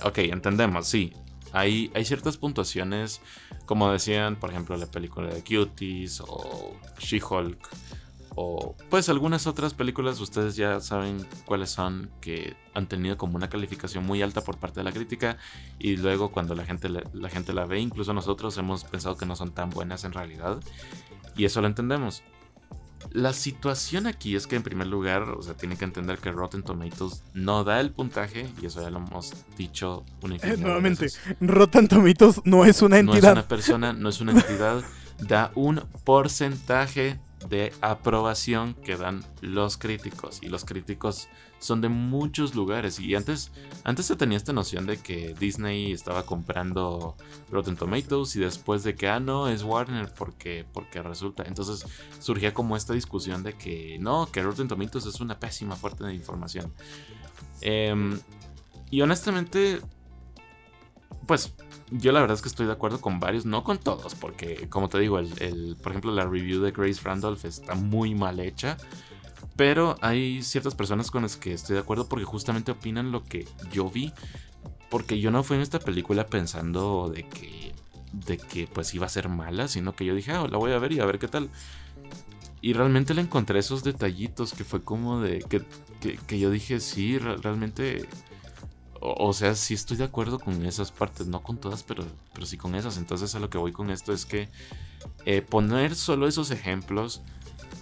Ok, 0.02 0.18
entendemos, 0.18 0.86
sí. 0.88 1.12
Hay, 1.52 1.90
hay 1.94 2.04
ciertas 2.06 2.38
puntuaciones, 2.38 3.20
como 3.66 3.90
decían, 3.90 4.36
por 4.36 4.50
ejemplo, 4.50 4.76
la 4.76 4.86
película 4.86 5.28
de 5.28 5.42
Cuties 5.42 6.22
o 6.26 6.74
She-Hulk 6.98 7.58
o 8.38 8.76
pues 8.90 9.08
algunas 9.08 9.46
otras 9.46 9.72
películas 9.74 10.20
ustedes 10.20 10.56
ya 10.56 10.78
saben 10.80 11.26
cuáles 11.46 11.70
son 11.70 12.10
que 12.20 12.54
han 12.74 12.86
tenido 12.86 13.16
como 13.16 13.36
una 13.36 13.48
calificación 13.48 14.04
muy 14.04 14.22
alta 14.22 14.42
por 14.42 14.58
parte 14.58 14.80
de 14.80 14.84
la 14.84 14.92
crítica 14.92 15.38
y 15.78 15.96
luego 15.96 16.30
cuando 16.30 16.54
la 16.54 16.64
gente 16.66 16.88
la, 16.90 17.02
la 17.14 17.30
gente 17.30 17.52
la 17.54 17.64
ve 17.64 17.80
incluso 17.80 18.12
nosotros 18.12 18.56
hemos 18.58 18.84
pensado 18.84 19.16
que 19.16 19.24
no 19.26 19.36
son 19.36 19.52
tan 19.52 19.70
buenas 19.70 20.04
en 20.04 20.12
realidad 20.12 20.60
y 21.34 21.46
eso 21.46 21.60
lo 21.62 21.66
entendemos 21.66 22.22
la 23.12 23.32
situación 23.32 24.06
aquí 24.06 24.34
es 24.36 24.46
que 24.46 24.56
en 24.56 24.62
primer 24.62 24.88
lugar 24.88 25.22
o 25.30 25.42
sea 25.42 25.54
tienen 25.56 25.78
que 25.78 25.84
entender 25.84 26.18
que 26.18 26.32
Rotten 26.32 26.62
Tomatoes 26.62 27.22
no 27.34 27.62
da 27.64 27.80
el 27.80 27.92
puntaje 27.92 28.48
y 28.60 28.66
eso 28.66 28.82
ya 28.82 28.90
lo 28.90 28.98
hemos 28.98 29.32
dicho 29.56 30.04
una 30.22 30.34
Eh, 30.42 30.54
infinidad 30.54 30.58
nuevamente, 30.58 31.04
veces. 31.04 31.20
Rotten 31.40 31.88
Tomatoes 31.88 32.42
no 32.44 32.64
es 32.64 32.82
una 32.82 33.00
No 33.00 33.16
es 33.16 33.20
entidad. 33.20 33.32
una 33.32 33.48
persona, 33.48 33.92
no 33.92 34.08
es 34.08 34.20
una 34.20 34.32
entidad. 34.32 34.82
Da 35.18 35.52
un 35.54 35.82
porcentaje 36.04 37.20
de 37.48 37.72
aprobación 37.80 38.74
que 38.74 38.96
dan 38.96 39.24
los 39.40 39.76
críticos. 39.76 40.40
Y 40.42 40.48
los 40.48 40.64
críticos 40.64 41.28
son 41.58 41.80
de 41.80 41.88
muchos 41.88 42.54
lugares. 42.54 43.00
Y 43.00 43.14
antes, 43.14 43.52
antes 43.84 44.06
se 44.06 44.16
tenía 44.16 44.36
esta 44.36 44.52
noción 44.52 44.86
de 44.86 44.98
que 44.98 45.34
Disney 45.38 45.92
estaba 45.92 46.24
comprando 46.24 47.16
Rotten 47.50 47.76
Tomatoes 47.76 48.36
y 48.36 48.40
después 48.40 48.84
de 48.84 48.94
que, 48.94 49.08
ah, 49.08 49.20
no, 49.20 49.48
es 49.48 49.62
Warner 49.62 50.12
porque, 50.14 50.66
porque 50.72 51.02
resulta. 51.02 51.44
Entonces 51.44 51.86
surgía 52.18 52.52
como 52.52 52.76
esta 52.76 52.92
discusión 52.92 53.42
de 53.42 53.54
que 53.54 53.98
no, 54.00 54.26
que 54.26 54.42
Rotten 54.42 54.68
Tomatoes 54.68 55.06
es 55.06 55.20
una 55.20 55.38
pésima 55.38 55.76
fuente 55.76 56.04
de 56.04 56.14
información. 56.14 56.72
Em, 57.60 58.18
y 58.90 59.00
honestamente, 59.00 59.80
pues 61.26 61.54
yo 61.90 62.12
la 62.12 62.20
verdad 62.20 62.34
es 62.34 62.42
que 62.42 62.48
estoy 62.48 62.66
de 62.66 62.72
acuerdo 62.72 63.00
con 63.00 63.20
varios, 63.20 63.46
no 63.46 63.62
con 63.64 63.78
todos, 63.78 64.14
porque 64.14 64.68
como 64.68 64.88
te 64.88 64.98
digo, 64.98 65.18
el, 65.18 65.76
por 65.82 65.92
ejemplo 65.92 66.12
la 66.12 66.24
review 66.24 66.60
de 66.62 66.72
Grace 66.72 67.00
Randolph 67.02 67.44
está 67.44 67.74
muy 67.74 68.14
mal 68.14 68.40
hecha. 68.40 68.76
Pero 69.56 69.96
hay 70.02 70.42
ciertas 70.42 70.74
personas 70.74 71.10
con 71.10 71.22
las 71.22 71.36
que 71.36 71.52
estoy 71.52 71.74
de 71.74 71.80
acuerdo 71.80 72.08
porque 72.08 72.26
justamente 72.26 72.72
opinan 72.72 73.10
lo 73.10 73.24
que 73.24 73.46
yo 73.72 73.88
vi. 73.88 74.12
Porque 74.90 75.18
yo 75.18 75.30
no 75.30 75.42
fui 75.42 75.56
en 75.56 75.62
esta 75.62 75.78
película 75.78 76.26
pensando 76.26 77.10
de 77.12 77.26
que, 77.26 77.72
de 78.12 78.36
que 78.36 78.66
pues 78.66 78.94
iba 78.94 79.06
a 79.06 79.08
ser 79.08 79.28
mala, 79.28 79.66
sino 79.66 79.96
que 79.96 80.04
yo 80.04 80.14
dije, 80.14 80.32
ah, 80.32 80.46
la 80.46 80.58
voy 80.58 80.72
a 80.72 80.78
ver 80.78 80.92
y 80.92 81.00
a 81.00 81.06
ver 81.06 81.18
qué 81.18 81.26
tal. 81.26 81.48
Y 82.60 82.74
realmente 82.74 83.14
le 83.14 83.22
encontré 83.22 83.58
esos 83.58 83.82
detallitos 83.82 84.52
que 84.52 84.64
fue 84.64 84.82
como 84.82 85.20
de 85.20 85.40
que, 85.40 85.62
que, 86.26 86.38
yo 86.38 86.50
dije, 86.50 86.80
sí, 86.80 87.18
realmente... 87.18 88.06
O, 89.00 89.32
sea, 89.32 89.54
sí 89.54 89.74
estoy 89.74 89.96
de 89.96 90.04
acuerdo 90.04 90.38
con 90.38 90.64
esas 90.66 90.90
partes, 90.92 91.26
no 91.26 91.42
con 91.42 91.58
todas, 91.58 91.82
pero, 91.82 92.04
pero 92.32 92.46
sí 92.46 92.56
con 92.56 92.74
esas. 92.74 92.98
Entonces 92.98 93.34
a 93.34 93.38
lo 93.38 93.50
que 93.50 93.58
voy 93.58 93.72
con 93.72 93.90
esto 93.90 94.12
es 94.12 94.24
que 94.26 94.48
eh, 95.24 95.42
poner 95.42 95.94
solo 95.94 96.26
esos 96.26 96.50
ejemplos 96.50 97.22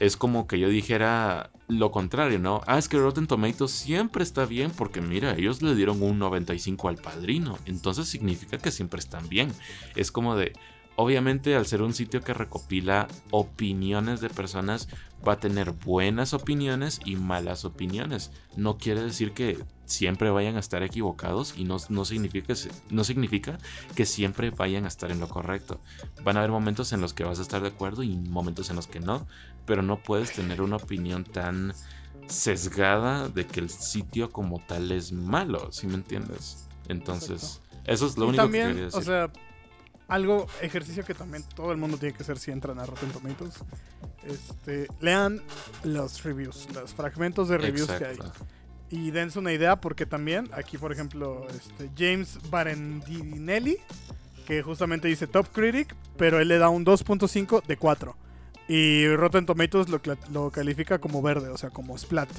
es 0.01 0.17
como 0.17 0.47
que 0.47 0.59
yo 0.59 0.69
dijera 0.69 1.51
lo 1.69 1.91
contrario, 1.91 2.39
¿no? 2.39 2.61
Ah, 2.67 2.79
es 2.79 2.89
que 2.89 2.99
Rotten 2.99 3.27
Tomatoes 3.27 3.71
siempre 3.71 4.23
está 4.23 4.45
bien 4.45 4.71
porque 4.71 5.01
mira, 5.01 5.35
ellos 5.35 5.63
le 5.63 5.75
dieron 5.75 6.03
un 6.03 6.19
95 6.19 6.89
al 6.89 6.97
padrino, 6.97 7.59
entonces 7.65 8.09
significa 8.09 8.59
que 8.59 8.71
siempre 8.71 9.01
están 9.01 9.29
bien. 9.29 9.53
Es 9.97 10.11
como 10.11 10.37
de, 10.37 10.53
obviamente 10.97 11.55
al 11.55 11.67
ser 11.67 11.83
un 11.83 11.95
sitio 11.95 12.21
que 12.23 12.35
recopila 12.35 13.09
opiniones 13.31 14.21
de 14.21 14.31
personas, 14.31 14.89
va 15.27 15.35
a 15.35 15.41
tener 15.41 15.73
buenas 15.73 16.35
opiniones 16.35 17.01
y 17.05 17.17
malas 17.17 17.65
opiniones. 17.65 18.31
No 18.57 18.77
quiere 18.77 19.03
decir 19.03 19.33
que 19.33 19.59
siempre 19.87 20.31
vayan 20.31 20.57
a 20.57 20.61
estar 20.61 20.83
equivocados 20.83 21.55
y 21.57 21.65
no, 21.65 21.79
no, 21.89 22.05
significa, 22.05 22.55
no 22.91 23.05
significa 23.05 23.59
que 23.95 24.07
siempre 24.07 24.51
vayan 24.51 24.85
a 24.85 24.89
estar 24.89 25.11
en 25.11 25.21
lo 25.21 25.29
correcto. 25.29 25.81
Van 26.23 26.37
a 26.37 26.41
haber 26.41 26.51
momentos 26.51 26.93
en 26.93 27.01
los 27.01 27.15
que 27.15 27.25
vas 27.25 27.39
a 27.39 27.43
estar 27.43 27.63
de 27.63 27.69
acuerdo 27.69 28.03
y 28.03 28.17
momentos 28.17 28.71
en 28.71 28.77
los 28.77 28.87
que 28.87 29.01
no, 29.01 29.27
pero 29.67 29.83
no 29.83 30.03
puedes 30.03 30.33
tener 30.33 30.61
una 30.61 30.77
opinión 30.77 31.25
tan 31.25 31.73
sesgada 32.27 33.29
de 33.29 33.47
que 33.47 33.61
el 33.61 33.71
sitio 33.71 34.31
como 34.31 34.61
tal 34.61 34.93
es 34.93 35.13
malo, 35.13 35.73
¿sí 35.73 35.87
me 35.87 35.95
entiendes? 35.95 36.69
Entonces, 36.89 37.61
eso 37.85 38.07
es 38.07 38.17
lo 38.17 38.29
único 38.29 38.47
que 38.47 38.53
quería 38.53 38.85
decir. 38.85 39.01
O 39.01 39.03
sea, 39.03 39.31
algo, 40.09 40.47
ejercicio 40.61 41.05
que 41.05 41.15
también 41.15 41.45
todo 41.55 41.73
el 41.73 41.79
mundo 41.79 41.97
tiene 41.97 42.15
que 42.15 42.23
hacer 42.23 42.39
si 42.39 42.51
entran 42.51 42.79
a 42.79 42.87
Rotten 42.87 43.11
Tomatoes. 43.11 43.55
Este, 44.25 44.87
lean 45.01 45.43
los 45.83 46.23
reviews, 46.23 46.69
los 46.75 46.95
fragmentos 46.95 47.49
de 47.49 47.59
reviews 47.59 47.91
que 47.91 48.05
hay. 48.05 48.19
Y 48.91 49.11
dense 49.11 49.39
una 49.39 49.53
idea 49.53 49.81
porque 49.81 50.07
también, 50.07 50.49
aquí 50.53 50.79
por 50.79 50.93
ejemplo, 50.93 51.47
este, 51.49 51.91
James 51.97 52.39
Barendinelli, 52.51 53.79
que 54.47 54.63
justamente 54.63 55.09
dice 55.09 55.27
Top 55.27 55.49
Critic, 55.53 55.95
pero 56.17 56.39
él 56.39 56.49
le 56.49 56.59
da 56.59 56.69
un 56.69 56.85
2.5 56.85 57.65
de 57.65 57.77
4. 57.77 58.17
Y 58.69 59.09
Rotten 59.09 59.47
Tomatoes 59.47 59.89
lo, 59.89 60.01
lo 60.33 60.51
califica 60.51 60.99
como 60.99 61.23
verde, 61.23 61.49
o 61.49 61.59
sea, 61.59 61.71
como 61.71 61.97
splat. 61.99 62.31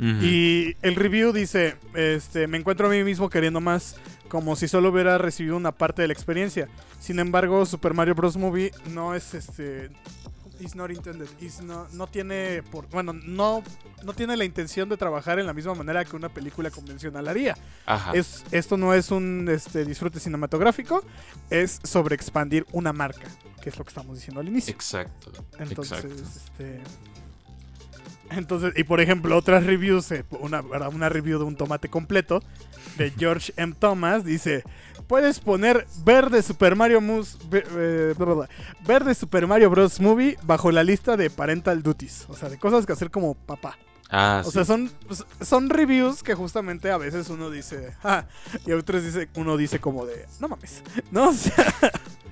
Y 0.00 0.76
el 0.80 0.96
review 0.96 1.32
dice, 1.32 1.76
este, 1.94 2.46
me 2.46 2.56
encuentro 2.56 2.86
a 2.86 2.90
mí 2.90 3.04
mismo 3.04 3.28
queriendo 3.28 3.60
más, 3.60 3.96
como 4.28 4.56
si 4.56 4.66
solo 4.66 4.90
hubiera 4.90 5.18
recibido 5.18 5.56
una 5.56 5.72
parte 5.72 6.02
de 6.02 6.08
la 6.08 6.14
experiencia. 6.14 6.68
Sin 6.98 7.18
embargo, 7.18 7.66
Super 7.66 7.92
Mario 7.92 8.14
Bros. 8.14 8.36
Movie 8.36 8.72
no 8.90 9.14
es 9.14 9.34
este... 9.34 9.90
Is 10.58 10.76
not 10.76 10.90
intended. 10.90 11.26
no, 11.94 12.06
tiene 12.06 12.62
por, 12.70 12.86
bueno, 12.90 13.14
no, 13.14 13.62
no 14.04 14.12
tiene 14.12 14.36
la 14.36 14.44
intención 14.44 14.90
de 14.90 14.98
trabajar 14.98 15.38
en 15.38 15.46
la 15.46 15.54
misma 15.54 15.74
manera 15.74 16.04
que 16.04 16.14
una 16.14 16.28
película 16.28 16.70
convencional 16.70 17.28
haría. 17.28 17.56
Es, 18.12 18.44
esto 18.50 18.76
no 18.76 18.92
es 18.92 19.10
un 19.10 19.48
este, 19.50 19.86
disfrute 19.86 20.20
cinematográfico, 20.20 21.02
es 21.48 21.80
sobre 21.82 22.14
expandir 22.14 22.66
una 22.72 22.92
marca, 22.92 23.26
que 23.62 23.70
es 23.70 23.78
lo 23.78 23.84
que 23.84 23.88
estamos 23.88 24.16
diciendo 24.16 24.40
al 24.40 24.48
inicio. 24.48 24.74
Exacto. 24.74 25.32
Entonces, 25.58 26.04
este 26.04 26.82
entonces, 28.30 28.72
y 28.76 28.84
por 28.84 29.00
ejemplo, 29.00 29.36
otras 29.36 29.64
reviews, 29.64 30.10
eh, 30.12 30.24
una, 30.40 30.60
una 30.62 31.08
review 31.08 31.38
de 31.38 31.44
un 31.44 31.56
tomate 31.56 31.88
completo 31.88 32.42
de 32.96 33.10
George 33.10 33.52
M. 33.56 33.74
Thomas 33.78 34.24
dice: 34.24 34.64
Puedes 35.06 35.40
poner 35.40 35.86
verde 36.04 36.42
Super 36.42 36.76
Mario 36.76 37.00
Mus, 37.00 37.38
eh, 37.52 38.14
verde 38.86 39.14
Super 39.14 39.46
Mario 39.46 39.70
Bros. 39.70 40.00
Movie 40.00 40.38
bajo 40.42 40.70
la 40.70 40.84
lista 40.84 41.16
de 41.16 41.30
parental 41.30 41.82
duties. 41.82 42.26
O 42.28 42.36
sea, 42.36 42.48
de 42.48 42.58
cosas 42.58 42.86
que 42.86 42.92
hacer 42.92 43.10
como 43.10 43.34
papá. 43.34 43.76
Ah, 44.12 44.42
o 44.44 44.50
sea, 44.50 44.64
son, 44.64 44.90
son 45.40 45.70
reviews 45.70 46.24
que 46.24 46.34
justamente 46.34 46.90
a 46.90 46.98
veces 46.98 47.28
uno 47.30 47.48
dice, 47.48 47.94
ah, 48.02 48.24
y 48.66 48.72
otros 48.72 49.04
dice, 49.04 49.28
uno 49.36 49.56
dice 49.56 49.78
como 49.78 50.04
de, 50.04 50.26
no 50.40 50.48
mames, 50.48 50.82
¿no? 51.12 51.28
O 51.28 51.32
sea, 51.32 51.64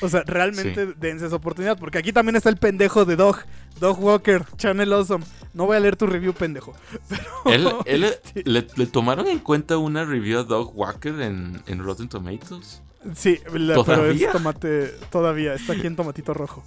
o 0.00 0.08
sea, 0.08 0.22
realmente 0.26 0.94
dense 0.98 1.26
esa 1.26 1.36
oportunidad. 1.36 1.78
Porque 1.78 1.98
aquí 1.98 2.12
también 2.12 2.36
está 2.36 2.48
el 2.48 2.56
pendejo 2.56 3.04
de 3.04 3.16
Dog. 3.16 3.38
Dog 3.80 4.02
Walker, 4.02 4.44
Channel 4.56 4.92
Awesome. 4.92 5.24
No 5.52 5.66
voy 5.66 5.76
a 5.76 5.80
leer 5.80 5.96
tu 5.96 6.06
review, 6.06 6.32
pendejo. 6.32 6.74
Pero, 7.44 7.80
¿Él, 7.84 8.04
este 8.04 8.42
le, 8.44 8.62
tomaron 8.86 9.26
en 9.26 9.38
cuenta 9.38 9.78
una 9.78 10.04
review 10.04 10.40
a 10.40 10.44
Dog 10.44 10.76
Walker 10.76 11.20
en, 11.20 11.62
en 11.66 11.78
Rotten 11.82 12.08
Tomatoes? 12.08 12.82
Sí, 13.14 13.38
pero 13.44 14.10
es 14.10 14.32
tomate. 14.32 14.88
Todavía, 15.10 15.54
está 15.54 15.74
aquí 15.74 15.86
en 15.86 15.94
tomatito 15.96 16.34
rojo. 16.34 16.64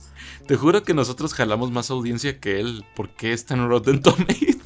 Te 0.48 0.56
juro 0.56 0.84
que 0.84 0.94
nosotros 0.94 1.34
jalamos 1.34 1.72
más 1.72 1.92
audiencia 1.92 2.40
que 2.40 2.60
él. 2.60 2.86
¿Por 2.96 3.10
qué 3.10 3.34
está 3.34 3.56
en 3.56 3.68
Rotten 3.68 4.02
Tomatoes? 4.02 4.59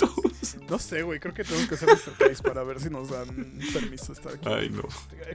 No 0.69 0.79
sé, 0.79 1.01
güey. 1.03 1.19
Creo 1.19 1.33
que 1.33 1.43
tenemos 1.43 1.67
que 1.67 1.75
hacer 1.75 1.87
nuestro 1.87 2.13
case 2.13 2.41
para 2.43 2.63
ver 2.63 2.79
si 2.79 2.89
nos 2.89 3.09
dan 3.09 3.27
permiso 3.73 4.07
de 4.07 4.13
estar 4.13 4.33
aquí. 4.33 4.47
Ay, 4.47 4.69
no. 4.69 4.83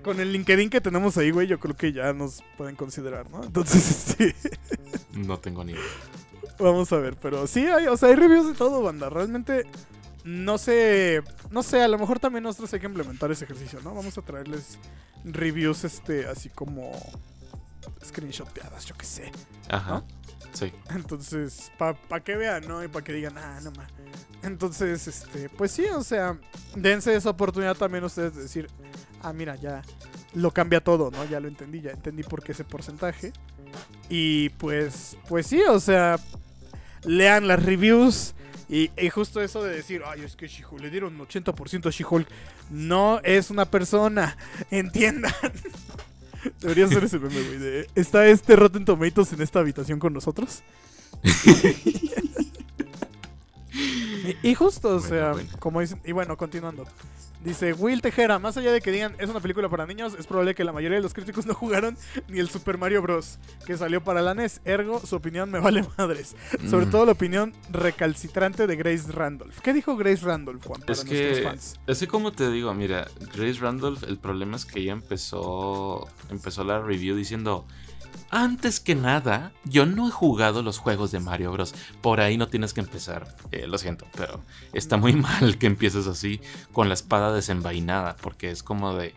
Con 0.02 0.20
el 0.20 0.32
LinkedIn 0.32 0.70
que 0.70 0.80
tenemos 0.80 1.16
ahí, 1.16 1.30
güey, 1.30 1.46
yo 1.46 1.58
creo 1.58 1.76
que 1.76 1.92
ya 1.92 2.12
nos 2.12 2.42
pueden 2.56 2.76
considerar, 2.76 3.30
¿no? 3.30 3.42
Entonces, 3.44 4.16
sí. 4.18 4.34
No 5.12 5.38
tengo 5.38 5.64
ni 5.64 5.72
idea. 5.72 5.82
Vamos 6.58 6.92
a 6.92 6.96
ver, 6.96 7.16
pero 7.16 7.46
sí, 7.46 7.66
hay, 7.66 7.86
o 7.86 7.96
sea, 7.96 8.08
hay 8.08 8.16
reviews 8.16 8.48
de 8.48 8.54
todo, 8.54 8.82
banda. 8.82 9.08
Realmente, 9.08 9.64
no 10.24 10.58
sé. 10.58 11.22
No 11.50 11.62
sé, 11.62 11.82
a 11.82 11.88
lo 11.88 11.98
mejor 11.98 12.18
también 12.18 12.42
nosotros 12.42 12.72
hay 12.72 12.80
que 12.80 12.86
implementar 12.86 13.30
ese 13.30 13.44
ejercicio, 13.44 13.80
¿no? 13.82 13.94
Vamos 13.94 14.18
a 14.18 14.22
traerles 14.22 14.78
reviews, 15.24 15.84
este, 15.84 16.26
así 16.26 16.48
como. 16.48 16.92
Screenshoteadas, 18.04 18.84
yo 18.86 18.96
qué 18.96 19.06
sé. 19.06 19.32
Ajá. 19.68 20.04
Sí. 20.52 20.72
Entonces, 20.90 21.70
para 21.78 21.94
pa 21.94 22.20
que 22.20 22.36
vean, 22.36 22.66
¿no? 22.66 22.82
Y 22.82 22.88
para 22.88 23.04
que 23.04 23.12
digan, 23.12 23.36
ah, 23.38 23.60
no 23.62 23.70
más. 23.72 23.88
Entonces, 24.42 25.06
este, 25.08 25.48
pues 25.48 25.72
sí, 25.72 25.84
o 25.86 26.02
sea, 26.02 26.38
dense 26.74 27.14
esa 27.14 27.30
oportunidad 27.30 27.76
también 27.76 28.04
ustedes 28.04 28.34
de 28.36 28.42
decir, 28.42 28.68
ah, 29.22 29.32
mira, 29.32 29.56
ya 29.56 29.82
lo 30.34 30.52
cambia 30.52 30.80
todo, 30.80 31.10
¿no? 31.10 31.24
Ya 31.24 31.40
lo 31.40 31.48
entendí, 31.48 31.80
ya 31.80 31.90
entendí 31.90 32.22
por 32.22 32.42
qué 32.42 32.52
ese 32.52 32.64
porcentaje. 32.64 33.32
Y 34.08 34.50
pues, 34.50 35.16
pues 35.28 35.46
sí, 35.46 35.60
o 35.68 35.80
sea, 35.80 36.18
lean 37.04 37.48
las 37.48 37.62
reviews. 37.62 38.34
Y, 38.70 38.90
justo 39.08 39.40
eso 39.40 39.62
de 39.62 39.74
decir, 39.74 40.02
ay, 40.06 40.22
es 40.22 40.36
que 40.36 40.46
she 40.46 40.62
le 40.78 40.90
dieron 40.90 41.18
80% 41.18 41.86
a 41.86 41.90
She-Hulk. 41.90 42.28
No 42.70 43.18
es 43.24 43.50
una 43.50 43.64
persona, 43.64 44.36
entiendan. 44.70 45.32
Debería 46.60 46.86
ser 46.86 47.04
ese 47.04 47.18
meme, 47.18 47.40
güey. 47.40 47.86
¿Está 47.94 48.26
este 48.26 48.56
Rotten 48.56 48.84
Tomatoes 48.84 49.32
en 49.32 49.40
esta 49.40 49.60
habitación 49.60 49.98
con 49.98 50.12
nosotros? 50.12 50.62
y, 54.42 54.54
justo, 54.54 54.96
o 54.96 55.00
sea, 55.00 55.32
como 55.58 55.80
dicen. 55.80 56.00
Y 56.04 56.12
bueno, 56.12 56.36
continuando. 56.36 56.86
Dice 57.44 57.72
Will 57.72 58.02
Tejera, 58.02 58.40
más 58.40 58.56
allá 58.56 58.72
de 58.72 58.80
que 58.80 58.90
digan 58.90 59.14
es 59.20 59.30
una 59.30 59.38
película 59.38 59.68
para 59.68 59.86
niños, 59.86 60.16
es 60.18 60.26
probable 60.26 60.56
que 60.56 60.64
la 60.64 60.72
mayoría 60.72 60.96
de 60.96 61.02
los 61.02 61.14
críticos 61.14 61.46
no 61.46 61.54
jugaron 61.54 61.96
ni 62.26 62.40
el 62.40 62.48
Super 62.48 62.78
Mario 62.78 63.00
Bros. 63.00 63.38
que 63.64 63.76
salió 63.76 64.02
para 64.02 64.22
la 64.22 64.34
NES. 64.34 64.60
Ergo, 64.64 65.00
su 65.06 65.14
opinión 65.14 65.48
me 65.48 65.60
vale 65.60 65.84
madres. 65.96 66.34
Sobre 66.68 66.86
mm. 66.86 66.90
todo 66.90 67.06
la 67.06 67.12
opinión 67.12 67.52
recalcitrante 67.70 68.66
de 68.66 68.74
Grace 68.74 69.12
Randolph. 69.12 69.60
¿Qué 69.60 69.72
dijo 69.72 69.96
Grace 69.96 70.24
Randolph, 70.26 70.66
Juan, 70.66 70.80
para 70.80 70.92
es 70.92 71.04
que, 71.04 71.40
fans? 71.44 71.78
Es 71.86 72.00
que 72.00 72.08
como 72.08 72.32
te 72.32 72.50
digo, 72.50 72.74
mira, 72.74 73.06
Grace 73.34 73.60
Randolph, 73.60 74.02
el 74.02 74.18
problema 74.18 74.56
es 74.56 74.64
que 74.64 74.80
ella 74.80 74.92
empezó, 74.92 76.08
empezó 76.30 76.64
la 76.64 76.80
review 76.80 77.14
diciendo 77.14 77.66
antes 78.30 78.80
que 78.80 78.94
nada, 78.94 79.52
yo 79.64 79.86
no 79.86 80.08
he 80.08 80.10
jugado 80.10 80.62
los 80.62 80.78
juegos 80.78 81.10
de 81.10 81.20
Mario 81.20 81.52
Bros. 81.52 81.74
Por 82.02 82.20
ahí 82.20 82.36
no 82.36 82.48
tienes 82.48 82.74
que 82.74 82.80
empezar. 82.80 83.34
Eh, 83.52 83.66
lo 83.66 83.78
siento, 83.78 84.06
pero 84.16 84.40
está 84.72 84.96
muy 84.96 85.12
mal 85.14 85.58
que 85.58 85.66
empieces 85.66 86.06
así 86.06 86.40
con 86.72 86.88
la 86.88 86.94
espada 86.94 87.32
desenvainada. 87.32 88.16
Porque 88.20 88.50
es 88.50 88.62
como 88.62 88.94
de. 88.94 89.14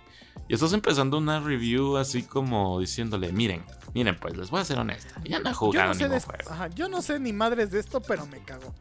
Y 0.48 0.54
estás 0.54 0.74
empezando 0.74 1.18
una 1.18 1.40
review 1.40 1.98
así 1.98 2.24
como 2.24 2.80
diciéndole, 2.80 3.32
miren, 3.34 3.64
miren, 3.94 4.18
pues 4.20 4.36
les 4.38 4.50
voy 4.50 4.62
a 4.62 4.66
ser 4.66 4.80
honesta. 4.80 5.16
Ya 5.26 5.40
no 5.40 5.50
he 5.50 5.52
Yo 5.54 5.58
jugado 5.58 5.88
no, 5.90 5.94
sé 5.94 6.04
de 6.04 6.10
ningún 6.10 6.22
juego. 6.26 6.52
ajá, 6.52 6.68
yo 6.70 6.88
no 6.90 7.02
sé 7.02 7.20
ni 7.20 7.34
madres 7.34 7.72
de 7.72 7.80
esto, 7.80 8.02
pero 8.02 8.26
me 8.28 8.40
cago. 8.40 8.74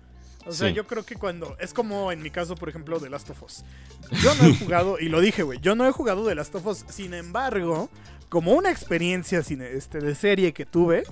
O 0.46 0.52
sea, 0.52 0.68
Sí. 0.68 0.74
yo 0.74 0.86
creo 0.86 1.04
que 1.04 1.16
cuando. 1.16 1.56
Es 1.60 1.74
como 1.74 2.12
en 2.12 2.22
mi 2.22 2.30
caso, 2.30 2.54
por 2.54 2.68
ejemplo, 2.68 2.98
de 2.98 3.10
Last 3.10 3.28
of 3.30 3.42
Us. 3.42 3.62
Yo 4.22 4.34
no 4.36 4.44
he 4.48 4.56
jugado, 4.58 4.98
y 4.98 5.08
lo 5.08 5.20
dije, 5.20 5.42
güey. 5.42 5.60
Yo 5.60 5.74
no 5.74 5.86
he 5.86 5.92
jugado 5.92 6.24
de 6.24 6.34
Last 6.34 6.54
of 6.54 6.66
Us. 6.66 6.84
Sin 6.88 7.12
embargo, 7.14 7.90
como 8.30 8.52
una 8.54 8.70
experiencia 8.70 9.42
cine- 9.42 9.68
este, 9.74 9.98
de 10.00 10.14
serie 10.14 10.52
que 10.54 10.64
tuve, 10.64 11.02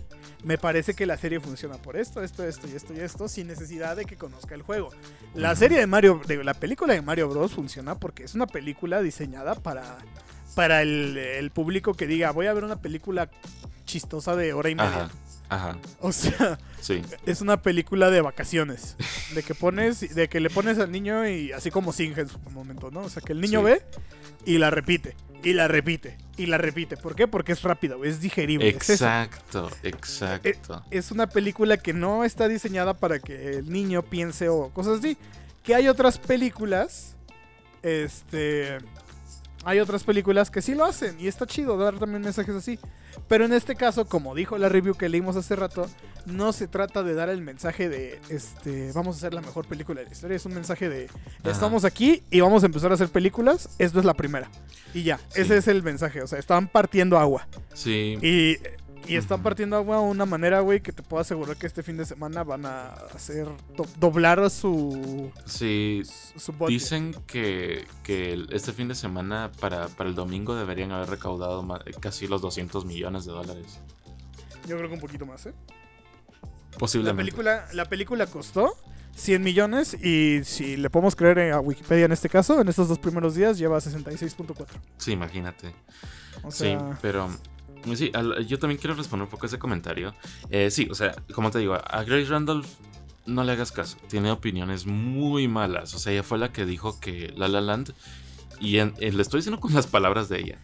me 0.45 0.57
parece 0.57 0.95
que 0.95 1.05
la 1.05 1.17
serie 1.19 1.41
funciona 1.41 1.77
por 1.77 1.97
esto, 1.97 2.23
esto, 2.23 2.45
esto 2.45 2.67
y 2.67 2.77
esto 2.77 2.95
y 2.95 3.01
esto, 3.01 3.29
sin 3.29 3.49
necesidad 3.49 3.97
de 3.97 4.05
que 4.07 4.17
conozca 4.17 4.55
el 4.55 4.63
juego. 4.63 4.89
La 5.35 5.55
serie 5.57 5.79
de 5.79 5.87
Mario, 5.87 6.21
de, 6.27 6.43
la 6.45 6.55
película 6.55 6.95
de 6.95 7.03
Mario 7.03 7.29
Bros. 7.29 7.53
funciona 7.53 7.97
porque 7.99 8.25
es 8.25 8.35
una 8.35 8.47
película 8.47 9.03
diseñada 9.03 9.55
para, 9.57 9.99
para 10.55 10.81
el, 10.83 11.19
el 11.19 11.51
público 11.51 11.93
que 11.95 12.07
diga, 12.07 12.31
voy 12.31 12.47
a 12.47 12.53
ver 12.55 12.65
una 12.65 12.81
película 12.81 13.29
chistosa 13.85 14.37
de 14.37 14.53
hora 14.53 14.71
y 14.71 14.75
media. 14.77 15.11
Ajá, 15.49 15.71
ajá, 15.73 15.79
O 16.01 16.13
sea, 16.13 16.59
sí. 16.81 17.03
es 17.27 17.41
una 17.41 17.61
película 17.63 18.11
de 18.11 18.21
vacaciones. 18.21 18.97
De 19.35 19.43
que 19.43 19.55
pones, 19.57 20.15
de 20.15 20.29
que 20.29 20.39
le 20.41 20.51
pones 20.51 20.79
al 20.79 20.93
niño 20.93 21.27
y 21.29 21.51
así 21.53 21.71
como 21.73 21.93
Singe 21.93 22.21
en 22.21 22.29
su 22.29 22.39
momento, 22.51 22.91
¿no? 22.93 23.01
O 23.01 23.09
sea, 23.11 23.23
que 23.23 23.33
el 23.33 23.41
niño 23.41 23.61
Sí. 23.61 23.65
ve 23.65 23.83
y 24.45 24.59
la 24.59 24.71
repite, 24.71 25.17
y 25.43 25.53
la 25.53 25.69
repite, 25.69 26.17
y 26.37 26.47
la 26.47 26.59
repite. 26.59 26.97
¿Por 26.97 27.15
qué? 27.15 27.29
Porque 27.29 27.53
es 27.53 27.63
rápida, 27.63 27.95
güey, 27.95 28.11
es 28.11 28.21
digerible. 28.21 28.69
es 28.69 28.91
eso. 28.91 29.05
Exacto, 29.05 29.71
exacto. 29.83 30.85
Es 30.91 31.11
una 31.11 31.29
película 31.29 31.77
que 31.77 31.93
no 31.93 32.25
está 32.25 32.49
diseñada 32.49 32.95
para 32.95 33.19
que 33.19 33.59
el 33.59 33.71
niño 33.71 34.03
piense 34.03 34.49
o 34.49 34.71
cosas 34.71 34.99
así. 34.99 35.17
Que 35.63 35.75
hay 35.75 35.89
otras 35.89 36.19
películas, 36.19 37.17
este... 37.83 38.79
Hay 39.65 39.81
otras 39.81 40.05
películas 40.05 40.51
que 40.51 40.63
sí 40.63 40.75
lo 40.75 40.85
hacen 40.85 41.19
y 41.21 41.27
está 41.27 41.45
chido 41.47 41.77
dar 41.77 41.99
también 41.99 42.23
mensajes 42.23 42.55
así. 42.55 42.79
Pero 43.27 43.45
en 43.45 43.53
este 43.53 43.75
caso, 43.75 44.07
como 44.07 44.35
dijo 44.35 44.57
la 44.57 44.69
review 44.69 44.95
que 44.95 45.09
leímos 45.09 45.37
hace 45.37 45.57
rato, 45.57 45.89
no 46.27 46.53
se 46.53 46.69
trata 46.69 47.03
de 47.03 47.15
dar 47.15 47.29
el 47.29 47.43
mensaje 47.43 47.89
de, 47.89 48.21
este, 48.31 48.93
vamos 48.93 49.17
a 49.17 49.19
hacer 49.19 49.35
la 49.35 49.41
mejor 49.41 49.67
película 49.67 50.01
de 50.01 50.07
la 50.07 50.13
historia. 50.13 50.37
Es 50.37 50.47
un 50.47 50.55
mensaje 50.55 50.89
de, 50.89 51.07
Ajá. 51.41 51.51
estamos 51.51 51.85
aquí 51.85 52.23
y 52.31 52.41
vamos 52.41 52.63
a 52.63 52.67
empezar 52.67 52.91
a 52.93 52.95
hacer 52.95 53.09
películas. 53.09 53.69
Esto 53.79 53.99
es 53.99 54.05
la 54.05 54.15
primera. 54.15 54.49
Y 54.95 55.03
ya, 55.03 55.19
Sí. 55.29 55.41
ese 55.43 55.57
es 55.59 55.69
el 55.69 55.83
mensaje. 55.83 56.23
O 56.23 56.27
sea, 56.27 56.39
están 56.39 56.69
partiendo 56.69 57.19
agua. 57.19 57.47
Sí, 57.75 58.17
Y, 58.23 58.57
y 59.09 59.17
están 59.17 59.43
partiendo 59.43 59.77
agua 59.77 59.97
de 59.97 60.03
una 60.03 60.27
manera, 60.27 60.61
güey, 60.61 60.81
que 60.81 60.93
te 60.93 61.03
puedo 61.03 61.21
asegurar 61.21 61.57
que 61.57 61.67
este 61.67 61.83
fin 61.83 61.97
de 61.97 62.05
semana 62.05 62.45
van 62.45 62.67
a 62.67 62.89
hacer 63.15 63.47
do- 63.77 63.87
doblar 63.99 64.49
su, 64.51 65.33
sí. 65.47 66.03
su, 66.35 66.39
su 66.39 66.53
budget. 66.53 66.69
Dicen 66.69 67.15
que, 67.27 67.87
que 68.03 68.45
este 68.51 68.73
fin 68.73 68.89
de 68.89 68.95
semana 68.95 69.51
para, 69.61 69.89
para 69.89 70.09
el 70.09 70.15
domingo 70.15 70.55
deberían 70.55 70.93
haber 70.93 71.09
recaudado 71.11 71.67
casi 72.01 72.27
los 72.27 72.41
200 72.43 72.85
millones 72.85 73.25
de 73.25 73.33
dólares. 73.33 73.81
Yo 74.67 74.77
creo 74.77 74.89
que 74.89 74.95
un 74.95 75.01
poquito 75.01 75.25
más, 75.27 75.47
¿eh? 75.47 75.55
La 76.73 76.79
Posiblemente. 76.79 77.23
película, 77.33 77.67
la 77.73 77.85
película 77.87 78.27
costó 78.27 78.77
100 79.17 79.43
millones 79.43 79.95
y 79.95 80.45
si 80.45 80.77
le 80.77 80.91
podemos 80.91 81.17
creer 81.17 81.39
eh, 81.39 81.53
a 81.53 81.59
Wikipedia 81.61 82.05
en 82.05 82.13
este 82.13 82.29
caso, 82.29 82.61
en 82.61 82.69
estos 82.69 82.87
dos 82.89 82.99
primeros 82.99 83.35
días 83.35 83.59
lleva 83.59 83.79
66.4. 83.79 84.67
Sí, 84.99 85.13
imagínate. 85.13 85.75
O 86.45 86.51
Sí, 86.53 86.59
sea, 86.65 86.97
pero 87.03 87.29
sí, 87.95 88.11
al- 88.15 88.47
yo 88.47 88.59
también 88.59 88.79
quiero 88.81 88.95
responder 88.95 89.25
un 89.25 89.31
poco 89.31 89.47
a 89.47 89.49
ese 89.49 89.59
comentario. 89.59 90.15
Eh, 90.51 90.71
sí, 90.71 90.89
o 90.91 90.95
sea, 90.95 91.15
como 91.35 91.51
te 91.51 91.59
digo, 91.59 91.75
a 91.75 92.05
Grace 92.05 92.27
Randolph 92.27 92.67
no 93.27 93.45
le 93.45 93.53
hagas 93.53 93.73
caso. 93.73 93.97
Tiene 94.09 94.31
opiniones 94.31 94.87
muy 94.87 95.49
malas. 95.49 95.95
O 95.95 95.99
sea, 95.99 96.13
ella 96.13 96.23
fue 96.23 96.39
la 96.39 96.53
que 96.53 96.65
dijo 96.65 96.99
que 97.01 97.33
La 97.37 97.49
La 97.49 97.61
Land, 97.61 97.93
y 98.61 98.79
en- 98.79 98.95
le 98.99 99.23
estoy 99.23 99.39
diciendo 99.39 99.61
con 99.61 99.75
las 99.75 99.87
palabras 99.87 100.29
de 100.29 100.41
ella. 100.41 100.59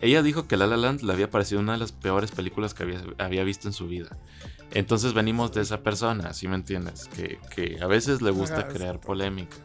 Ella 0.00 0.22
dijo 0.22 0.46
que 0.46 0.56
La 0.56 0.66
La 0.66 0.76
Land 0.76 1.02
le 1.02 1.12
había 1.12 1.30
parecido 1.30 1.60
una 1.60 1.72
de 1.72 1.78
las 1.78 1.92
peores 1.92 2.30
películas 2.30 2.74
que 2.74 2.82
había, 2.82 3.02
había 3.18 3.44
visto 3.44 3.66
en 3.68 3.72
su 3.72 3.86
vida. 3.86 4.16
Entonces 4.72 5.14
venimos 5.14 5.52
de 5.52 5.62
esa 5.62 5.82
persona, 5.82 6.32
¿sí 6.34 6.48
me 6.48 6.56
entiendes? 6.56 7.08
Que, 7.14 7.38
que 7.54 7.78
a 7.80 7.86
veces 7.86 8.20
le 8.20 8.30
gusta 8.30 8.56
crear 8.74 9.00
polémica. 9.00 9.56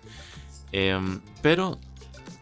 Em, 0.71 1.19
pero 1.41 1.79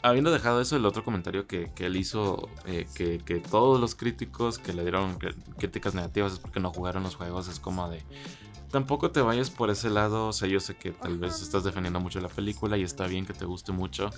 habiendo 0.02 0.32
dejado 0.32 0.62
eso, 0.62 0.76
el 0.76 0.86
otro 0.86 1.04
comentario 1.04 1.48
que, 1.48 1.72
que 1.74 1.86
él 1.86 1.96
hizo, 1.98 2.50
eh, 2.66 2.88
que, 2.94 3.20
que 3.20 3.40
todos 3.40 3.80
los 3.80 3.96
críticos 3.96 4.60
que 4.60 4.74
le 4.74 4.84
dieron 4.84 5.20
cr- 5.20 5.36
críticas 5.58 5.94
negativas 5.94 6.34
es 6.34 6.40
porque 6.40 6.60
no 6.60 6.72
jugaron 6.72 7.04
los 7.04 7.16
juegos, 7.16 7.48
es 7.48 7.60
como 7.60 7.90
de... 7.90 8.04
Tampoco 8.72 9.10
te 9.10 9.22
vayas 9.22 9.50
por 9.50 9.72
ese 9.72 9.90
lado, 9.90 10.28
o 10.28 10.34
sea, 10.34 10.48
yo 10.48 10.60
sé 10.60 10.76
que 10.76 10.92
tal 10.92 11.18
vez 11.18 11.42
estás 11.42 11.64
defendiendo 11.64 12.00
mucho 12.00 12.22
la 12.22 12.28
película 12.28 12.78
y 12.78 12.84
está 12.84 13.08
bien 13.08 13.26
que 13.26 13.34
te 13.34 13.44
guste 13.46 13.72
mucho, 13.72 14.12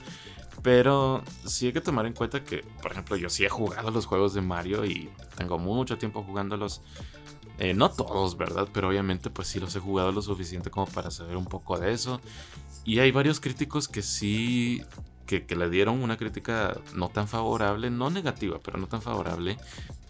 pero 0.61 1.23
sí 1.45 1.67
hay 1.67 1.73
que 1.73 1.79
tomar 1.79 2.05
en 2.05 2.11
cuenta 2.13 2.43
que, 2.43 2.65
por 2.81 2.91
ejemplo, 2.91 3.15
yo 3.15 3.29
sí 3.29 3.45
he 3.45 3.49
jugado 3.49 3.91
los 3.91 4.05
juegos 4.05 4.33
de 4.33 4.41
Mario 4.41 4.83
y 4.83 5.09
tengo 5.37 5.57
mucho 5.57 5.97
tiempo 5.97 6.21
jugándolos. 6.23 6.81
Eh, 7.59 7.73
no 7.73 7.91
todos, 7.91 8.37
¿verdad? 8.37 8.67
Pero 8.73 8.89
obviamente 8.89 9.29
pues 9.29 9.47
sí 9.47 9.59
los 9.59 9.75
he 9.75 9.79
jugado 9.79 10.11
lo 10.11 10.21
suficiente 10.21 10.71
como 10.71 10.87
para 10.87 11.11
saber 11.11 11.37
un 11.37 11.45
poco 11.45 11.77
de 11.77 11.93
eso. 11.93 12.19
Y 12.83 12.99
hay 12.99 13.11
varios 13.11 13.39
críticos 13.39 13.87
que 13.87 14.01
sí, 14.01 14.83
que, 15.31 15.45
que 15.45 15.55
le 15.55 15.69
dieron 15.69 16.03
una 16.03 16.17
crítica 16.17 16.77
no 16.93 17.07
tan 17.07 17.25
favorable, 17.25 17.89
no 17.89 18.09
negativa, 18.09 18.59
pero 18.61 18.77
no 18.77 18.87
tan 18.87 19.01
favorable. 19.01 19.57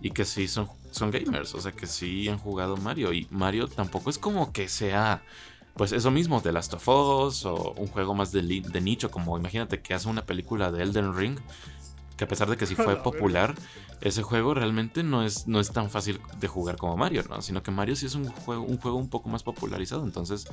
Y 0.02 0.10
que 0.10 0.26
sí 0.26 0.48
son, 0.48 0.68
son 0.90 1.12
gamers, 1.12 1.54
o 1.54 1.62
sea 1.62 1.74
que 1.74 1.86
sí 1.86 2.28
han 2.28 2.40
jugado 2.40 2.76
Mario. 2.76 3.14
Y 3.14 3.28
Mario 3.30 3.68
tampoco 3.68 4.10
es 4.10 4.18
como 4.18 4.52
que 4.52 4.68
sea, 4.68 5.22
pues 5.76 5.92
eso 5.92 6.10
mismo, 6.10 6.42
de 6.42 6.52
Last 6.52 6.74
of 6.74 6.88
Us 6.88 7.46
o 7.46 7.74
un 7.78 7.86
juego 7.86 8.16
más 8.16 8.32
de, 8.32 8.42
nicho, 8.82 9.12
como 9.12 9.38
imagínate 9.38 9.80
que 9.82 9.94
hace 9.94 10.10
una 10.10 10.26
película 10.26 10.72
de 10.72 10.82
Elden 10.82 11.16
Ring. 11.16 11.38
Que 12.18 12.24
a 12.24 12.28
pesar 12.28 12.50
de 12.50 12.58
que 12.58 12.66
sí 12.66 12.74
fue 12.86 12.96
popular, 12.96 13.54
ese 14.02 14.24
juego 14.24 14.56
realmente 14.56 15.04
no 15.04 15.24
es, 15.24 15.48
no 15.48 15.60
es 15.60 15.72
tan 15.72 15.92
fácil 15.92 16.20
de 16.40 16.48
jugar 16.48 16.78
como 16.78 16.98
Mario, 16.98 17.24
¿no? 17.30 17.44
Sino 17.44 17.62
que 17.62 17.70
Mario 17.70 17.96
sí 17.96 18.08
es 18.08 18.16
un 18.16 18.26
juego, 18.28 18.64
un 18.64 18.80
juego 18.80 18.98
un 18.98 19.10
poco 19.10 19.30
más 19.30 19.44
popularizado. 19.44 20.04
Entonces, 20.04 20.48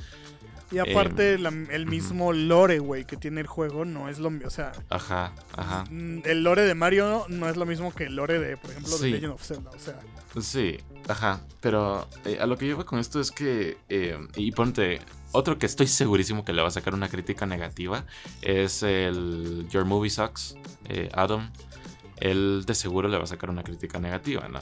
y 0.71 0.77
aparte 0.79 1.33
em, 1.33 1.41
la- 1.41 1.73
el 1.75 1.85
mismo 1.85 2.33
lore, 2.33 2.79
güey, 2.79 3.05
que 3.05 3.17
tiene 3.17 3.41
el 3.41 3.47
juego 3.47 3.85
no 3.85 4.09
es 4.09 4.19
lo 4.19 4.29
mismo. 4.29 4.47
O 4.47 4.51
sea, 4.51 4.71
ajá, 4.89 5.33
ajá. 5.55 5.85
mm, 5.89 6.19
el 6.25 6.43
lore 6.43 6.63
de 6.63 6.75
Mario 6.75 7.25
no 7.29 7.49
es 7.49 7.57
lo 7.57 7.65
mismo 7.65 7.93
que 7.93 8.05
el 8.05 8.15
lore 8.15 8.39
de, 8.39 8.57
por 8.57 8.71
ejemplo, 8.71 8.91
Sí. 8.97 9.05
de 9.05 9.11
Legend 9.11 9.33
of 9.33 9.43
Zelda. 9.43 9.71
O 9.71 9.79
sea, 9.79 9.99
Sí, 10.41 10.77
ajá. 11.07 11.41
Pero 11.59 12.07
eh, 12.25 12.37
a 12.39 12.45
lo 12.45 12.55
que 12.57 12.67
yo 12.67 12.75
voy 12.75 12.85
con 12.85 12.99
esto 12.99 13.19
es 13.19 13.31
que, 13.31 13.77
eh, 13.89 14.15
y 14.35 14.51
ponte, 14.51 14.99
otro 15.31 15.57
que 15.57 15.65
estoy 15.65 15.87
segurísimo 15.87 16.45
que 16.45 16.53
le 16.53 16.61
va 16.61 16.67
a 16.67 16.71
sacar 16.71 16.93
una 16.93 17.09
crítica 17.09 17.47
negativa 17.47 18.05
es 18.43 18.83
el 18.83 19.67
Your 19.71 19.85
Movie 19.85 20.11
Sucks, 20.11 20.55
eh, 20.87 21.09
Adam. 21.13 21.51
Él 22.17 22.63
de 22.67 22.75
seguro 22.75 23.07
le 23.07 23.17
va 23.17 23.23
a 23.23 23.27
sacar 23.27 23.49
una 23.49 23.63
crítica 23.63 23.97
negativa, 23.99 24.47
¿no? 24.49 24.59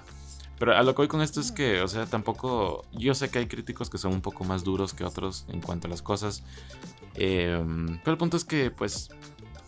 Pero 0.59 0.75
a 0.75 0.83
lo 0.83 0.93
que 0.93 0.97
voy 0.97 1.07
con 1.07 1.21
esto 1.21 1.39
es 1.39 1.51
que, 1.51 1.81
o 1.81 1.87
sea, 1.87 2.05
tampoco. 2.05 2.85
Yo 2.91 3.13
sé 3.13 3.29
que 3.29 3.39
hay 3.39 3.47
críticos 3.47 3.89
que 3.89 3.97
son 3.97 4.13
un 4.13 4.21
poco 4.21 4.43
más 4.43 4.63
duros 4.63 4.93
que 4.93 5.03
otros 5.03 5.45
en 5.49 5.61
cuanto 5.61 5.87
a 5.87 5.89
las 5.89 6.01
cosas. 6.01 6.43
eh, 7.15 7.63
pero 8.03 8.13
el 8.13 8.17
punto 8.17 8.37
es 8.37 8.45
que, 8.45 8.71
pues, 8.71 9.09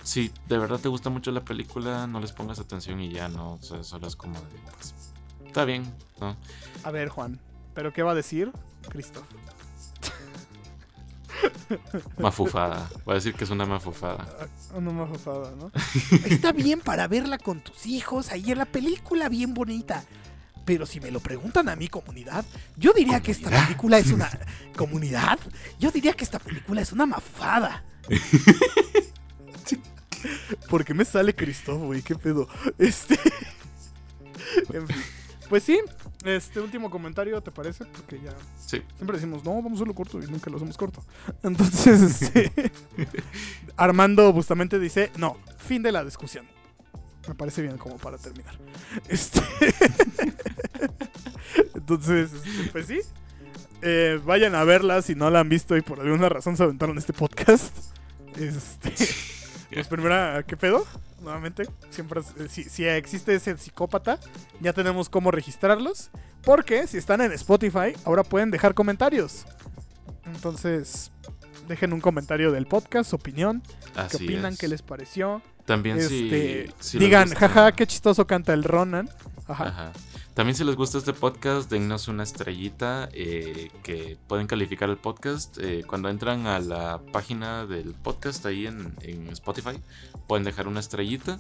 si 0.04 0.32
de 0.48 0.58
verdad 0.58 0.80
te 0.80 0.88
gusta 0.88 1.10
mucho 1.10 1.32
la 1.32 1.42
película, 1.42 2.08
no 2.08 2.20
les 2.20 2.32
pongas 2.32 2.60
atención 2.60 3.00
y 3.00 3.12
ya, 3.12 3.30
¿no? 3.30 3.54
O 3.54 3.62
sea, 3.62 3.84
solo 3.84 4.08
es 4.08 4.16
como 4.16 4.34
de, 4.34 4.48
pues, 4.76 4.96
está 5.46 5.66
bien, 5.66 5.84
¿no? 6.20 6.36
a 6.84 6.92
ver, 6.92 7.10
Juan, 7.10 7.40
¿pero 7.76 7.94
qué 7.94 8.02
va 8.02 8.12
a 8.12 8.16
decir 8.16 8.52
Cristo? 8.90 9.24
Mafufada. 12.18 12.90
Voy 13.06 13.14
a 13.14 13.16
decir 13.16 13.34
que 13.34 13.44
es 13.44 13.50
una 13.50 13.66
mafufada. 13.66 14.28
Una 14.74 14.92
mafufada, 14.92 15.52
¿no? 15.56 15.72
Está 16.26 16.52
bien 16.52 16.82
para 16.82 17.08
verla 17.08 17.38
con 17.38 17.62
tus 17.62 17.86
hijos, 17.86 18.32
ahí 18.32 18.52
en 18.52 18.58
la 18.58 18.66
película 18.66 19.30
bien 19.30 19.54
bonita. 19.54 20.04
Pero 20.70 20.86
si 20.86 21.00
me 21.00 21.10
lo 21.10 21.20
preguntan 21.20 21.68
a 21.68 21.76
mi 21.76 21.88
comunidad, 21.88 22.46
yo 22.78 22.94
diría 22.94 23.22
que 23.22 23.32
esta 23.32 23.50
película 23.50 23.98
es 23.98 24.12
una 24.12 24.30
comunidad. 24.78 25.40
Yo 25.80 25.90
diría 25.90 26.14
que 26.14 26.24
esta 26.24 26.38
película 26.38 26.80
es 26.80 26.92
una 26.92 27.08
mafada. 27.08 27.84
¿Por 30.70 30.86
qué 30.86 30.94
me 30.94 31.06
sale 31.06 31.36
Cristo, 31.36 31.76
güey? 31.80 32.04
¿Qué 32.04 32.14
pedo? 32.14 32.48
Este. 32.78 33.16
en 34.74 34.88
fin. 34.88 34.96
Pues 35.50 35.64
sí, 35.64 35.80
este 36.24 36.60
último 36.60 36.92
comentario, 36.92 37.42
¿te 37.42 37.50
parece? 37.50 37.86
Porque 37.86 38.22
ya 38.24 38.36
Sí. 38.64 38.84
siempre 38.98 39.18
decimos, 39.18 39.44
no, 39.44 39.56
vamos 39.56 39.72
a 39.72 39.76
hacerlo 39.78 39.96
corto 39.96 40.22
y 40.22 40.28
nunca 40.28 40.52
lo 40.52 40.58
hacemos 40.58 40.78
corto. 40.78 41.04
Entonces, 41.42 42.00
este. 42.00 42.72
Armando 43.76 44.32
justamente 44.34 44.78
dice, 44.78 45.12
no, 45.18 45.36
fin 45.58 45.82
de 45.82 45.92
la 45.92 46.06
discusión. 46.06 46.46
Me 47.30 47.36
parece 47.36 47.62
bien 47.62 47.78
como 47.78 47.98
para 47.98 48.18
terminar. 48.18 48.58
Este. 49.08 49.40
Entonces, 51.76 52.32
pues 52.72 52.88
sí. 52.88 53.02
Eh, 53.84 54.20
vayan 54.26 54.56
a 54.56 54.64
verla 54.64 55.04
si 55.04 55.14
no 55.14 55.30
la 55.30 55.42
han 55.42 55.48
visto 55.48 55.78
y 55.78 55.82
por 55.82 56.00
alguna 56.00 56.28
razón 56.28 56.58
se 56.58 56.64
aventaron 56.64 56.98
este 56.98 57.14
podcast. 57.14 57.72
Este. 58.36 58.94
Pues 59.72 59.88
primera, 59.88 60.44
¿qué 60.48 60.58
pedo? 60.58 60.84
Nuevamente, 61.22 61.64
siempre, 61.92 62.22
eh, 62.22 62.48
si, 62.50 62.64
si 62.64 62.86
existe 62.86 63.36
ese 63.36 63.56
psicópata, 63.56 64.20
ya 64.62 64.74
tenemos 64.74 65.10
cómo 65.10 65.30
registrarlos. 65.30 66.10
Porque 66.42 66.88
si 66.88 66.98
están 66.98 67.22
en 67.22 67.32
Spotify, 67.34 67.94
ahora 68.04 68.24
pueden 68.24 68.50
dejar 68.50 68.74
comentarios. 68.74 69.46
Entonces, 70.26 71.12
dejen 71.68 71.94
un 71.94 72.02
comentario 72.02 72.52
del 72.52 72.66
podcast, 72.66 73.14
opinión, 73.14 73.62
qué 74.10 74.18
opinan, 74.18 74.54
es. 74.54 74.60
qué 74.60 74.68
les 74.68 74.82
pareció. 74.82 75.44
También 75.70 76.02
si, 76.02 76.24
Este, 76.24 76.74
si 76.80 76.98
digan, 76.98 77.30
jaja, 77.30 77.72
qué 77.74 77.86
chistoso 77.86 78.26
canta 78.26 78.54
el 78.54 78.64
Ronan. 78.64 79.08
Ajá. 79.48 79.68
Ajá. 79.68 79.92
También 80.34 80.56
si 80.56 80.64
les 80.64 80.76
gusta 80.76 80.98
este 80.98 81.14
podcast, 81.14 81.70
dennos 81.70 82.08
una 82.08 82.24
estrellita 82.24 83.08
eh, 83.14 83.70
que 83.84 84.18
pueden 84.28 84.48
calificar 84.48 84.90
el 84.90 84.98
podcast. 84.98 85.60
eh, 85.62 85.84
cuando 85.86 86.10
entran 86.10 86.48
a 86.48 86.58
la 86.58 87.00
página 87.12 87.68
del 87.68 87.94
podcast 87.94 88.44
ahí 88.48 88.66
en, 88.66 88.96
en 89.02 89.28
Spotify, 89.30 89.80
pueden 90.28 90.44
dejar 90.44 90.68
una 90.68 90.80
estrellita 90.80 91.38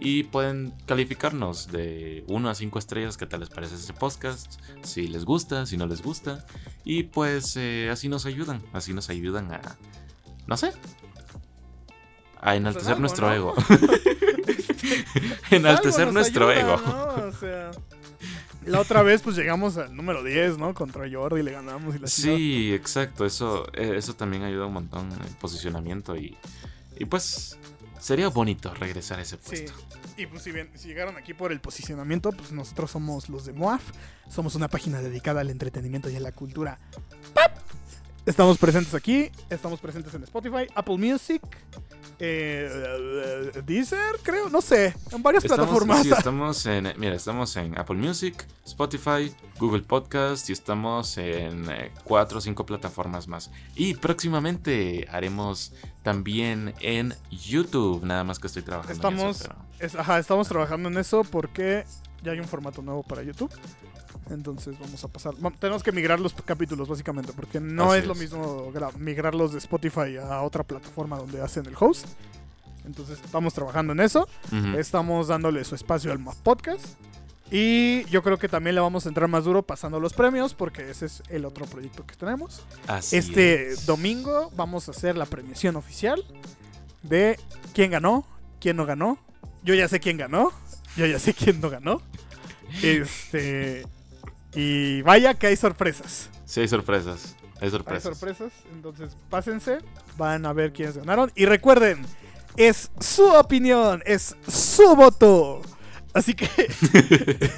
y 0.00 0.24
pueden 0.24 0.72
calificarnos 0.86 1.68
de 1.68 2.24
1 2.26 2.50
a 2.50 2.54
5 2.56 2.78
estrellas 2.80 3.16
qué 3.16 3.26
tal 3.26 3.40
les 3.40 3.48
parece 3.48 3.76
ese 3.76 3.92
podcast, 3.92 4.60
si 4.82 5.06
les 5.06 5.24
gusta, 5.24 5.66
si 5.66 5.76
no 5.76 5.86
les 5.86 6.02
gusta. 6.02 6.44
Y 6.84 7.04
pues 7.04 7.56
eh, 7.56 7.90
así 7.92 8.08
nos 8.08 8.26
ayudan, 8.26 8.60
así 8.72 8.92
nos 8.92 9.08
ayudan 9.08 9.52
a, 9.52 9.60
no 10.48 10.56
sé, 10.56 10.72
a 12.40 12.56
enaltecer 12.56 12.88
algo, 12.90 13.00
nuestro 13.00 13.28
¿no? 13.28 13.34
ego. 13.34 13.54
Algo 15.50 15.56
enaltecer 15.56 16.04
nos 16.06 16.14
nuestro 16.14 16.48
ayuda, 16.48 16.74
ego. 16.74 16.80
¿no? 16.86 17.26
O 17.28 17.32
sea, 17.32 17.70
la 18.64 18.80
otra 18.80 19.02
vez 19.02 19.22
pues 19.22 19.36
llegamos 19.36 19.76
al 19.76 19.94
número 19.94 20.22
10, 20.22 20.58
¿no? 20.58 20.74
Contra 20.74 21.08
Jordi 21.10 21.42
le 21.42 21.52
ganamos 21.52 21.96
y 21.96 21.98
la. 21.98 22.06
Sí, 22.08 22.72
exacto. 22.72 23.24
Eso, 23.26 23.66
eh, 23.74 23.94
eso 23.96 24.14
también 24.14 24.42
ayuda 24.44 24.66
un 24.66 24.74
montón 24.74 25.12
en 25.12 25.22
el 25.22 25.34
posicionamiento 25.40 26.16
y, 26.16 26.36
y 26.98 27.04
pues 27.06 27.58
sería 27.98 28.28
bonito 28.28 28.72
regresar 28.74 29.18
a 29.18 29.22
ese 29.22 29.36
Sí. 29.36 29.42
puesto. 29.66 29.72
Y 30.16 30.26
pues 30.26 30.42
si, 30.42 30.50
bien, 30.52 30.68
si 30.74 30.88
llegaron 30.88 31.16
aquí 31.16 31.32
por 31.32 31.52
el 31.52 31.60
posicionamiento, 31.60 32.32
pues 32.32 32.50
nosotros 32.52 32.90
somos 32.90 33.28
los 33.28 33.44
de 33.46 33.52
Moaf. 33.52 33.82
Somos 34.28 34.54
una 34.56 34.68
página 34.68 35.00
dedicada 35.00 35.40
al 35.40 35.50
entretenimiento 35.50 36.10
y 36.10 36.16
a 36.16 36.20
la 36.20 36.32
cultura. 36.32 36.78
¡Pap! 37.34 37.56
Estamos 38.26 38.58
presentes 38.58 38.94
aquí, 38.94 39.30
estamos 39.48 39.80
presentes 39.80 40.12
en 40.14 40.22
Spotify, 40.24 40.66
Apple 40.74 40.98
Music, 40.98 41.40
eh, 42.20 43.52
eh, 43.54 43.62
Deezer, 43.64 44.18
creo, 44.22 44.48
no 44.48 44.60
sé, 44.60 44.94
en 45.12 45.22
varias 45.22 45.44
Estamos, 45.44 45.66
plataformas. 45.66 46.02
sí, 46.02 46.10
estamos 46.16 46.66
en, 46.66 46.92
mira, 46.96 47.14
estamos 47.14 47.54
en 47.56 47.78
Apple 47.78 47.96
Music, 47.96 48.46
Spotify, 48.66 49.32
Google 49.58 49.82
Podcast 49.82 50.48
y 50.50 50.52
estamos 50.52 51.16
en 51.18 51.70
eh, 51.70 51.92
cuatro 52.04 52.38
o 52.38 52.40
cinco 52.40 52.66
plataformas 52.66 53.28
más. 53.28 53.50
Y 53.76 53.94
próximamente 53.94 55.06
haremos 55.10 55.72
también 56.02 56.74
en 56.80 57.14
YouTube, 57.30 58.02
nada 58.04 58.24
más 58.24 58.38
que 58.38 58.46
estoy 58.48 58.62
trabajando. 58.62 59.08
en 59.08 59.14
Estamos, 59.14 59.40
eso, 59.40 59.48
pero- 59.78 59.86
es- 59.86 59.94
ajá, 59.94 60.18
estamos 60.18 60.48
trabajando 60.48 60.88
en 60.88 60.98
eso 60.98 61.22
porque 61.24 61.84
ya 62.22 62.32
hay 62.32 62.40
un 62.40 62.48
formato 62.48 62.82
nuevo 62.82 63.02
para 63.04 63.22
YouTube. 63.22 63.50
Entonces 64.30 64.78
vamos 64.78 65.02
a 65.04 65.08
pasar. 65.08 65.34
Tenemos 65.58 65.82
que 65.82 65.92
migrar 65.92 66.20
los 66.20 66.34
capítulos 66.34 66.88
básicamente 66.88 67.32
porque 67.32 67.60
no 67.60 67.92
Así 67.92 68.00
es, 68.00 68.06
lo 68.06 68.12
es. 68.12 68.18
mismo 68.18 68.70
gra- 68.72 68.92
migrarlos 68.96 69.52
de 69.52 69.58
Spotify 69.58 70.16
a 70.22 70.42
otra 70.42 70.62
plataforma 70.64 71.16
donde 71.16 71.40
hacen 71.40 71.64
el 71.66 71.74
host. 71.78 72.06
Entonces 72.84 73.18
estamos 73.24 73.54
trabajando 73.54 73.92
en 73.92 74.00
eso. 74.00 74.28
Estamos 74.76 75.28
dándole 75.28 75.64
su 75.64 75.74
espacio 75.74 76.12
al 76.12 76.18
Mob 76.18 76.36
Podcast. 76.42 76.84
Y 77.50 78.04
yo 78.10 78.22
creo 78.22 78.38
que 78.38 78.46
también 78.48 78.74
le 78.74 78.82
vamos 78.82 79.06
a 79.06 79.08
entrar 79.08 79.26
más 79.28 79.44
duro 79.44 79.62
pasando 79.62 79.98
los 80.00 80.12
premios 80.12 80.52
porque 80.52 80.90
ese 80.90 81.06
es 81.06 81.22
el 81.30 81.46
otro 81.46 81.64
proyecto 81.64 82.04
que 82.04 82.14
tenemos. 82.14 82.62
Así 82.86 83.16
Este 83.16 83.68
es. 83.70 83.86
domingo 83.86 84.50
vamos 84.54 84.86
a 84.88 84.90
hacer 84.90 85.16
la 85.16 85.24
premiación 85.24 85.76
oficial 85.76 86.22
de 87.02 87.38
quién 87.72 87.90
ganó, 87.90 88.26
quién 88.60 88.76
no 88.76 88.84
ganó. 88.84 89.18
Yo 89.64 89.74
ya 89.74 89.88
sé 89.88 89.98
quién 89.98 90.18
ganó, 90.18 90.52
yo 90.96 91.06
ya 91.06 91.18
sé 91.18 91.32
quién 91.32 91.58
no 91.62 91.70
ganó. 91.70 92.02
Este. 92.82 93.86
Y 94.54 95.02
vaya 95.02 95.34
que 95.34 95.46
hay 95.48 95.56
sorpresas. 95.56 96.30
Sí, 96.44 96.60
hay 96.60 96.68
sorpresas. 96.68 97.34
Hay 97.60 97.64
Hay 97.66 97.70
sorpresas. 97.70 98.02
sorpresas. 98.18 98.52
Entonces 98.72 99.16
pásense, 99.30 99.78
van 100.16 100.46
a 100.46 100.52
ver 100.52 100.72
quiénes 100.72 100.96
ganaron. 100.96 101.30
Y 101.34 101.44
recuerden, 101.46 102.04
es 102.56 102.90
su 103.00 103.24
opinión, 103.24 104.02
es 104.06 104.36
su 104.46 104.94
voto. 104.96 105.60
Así 106.14 106.34
que 106.34 106.48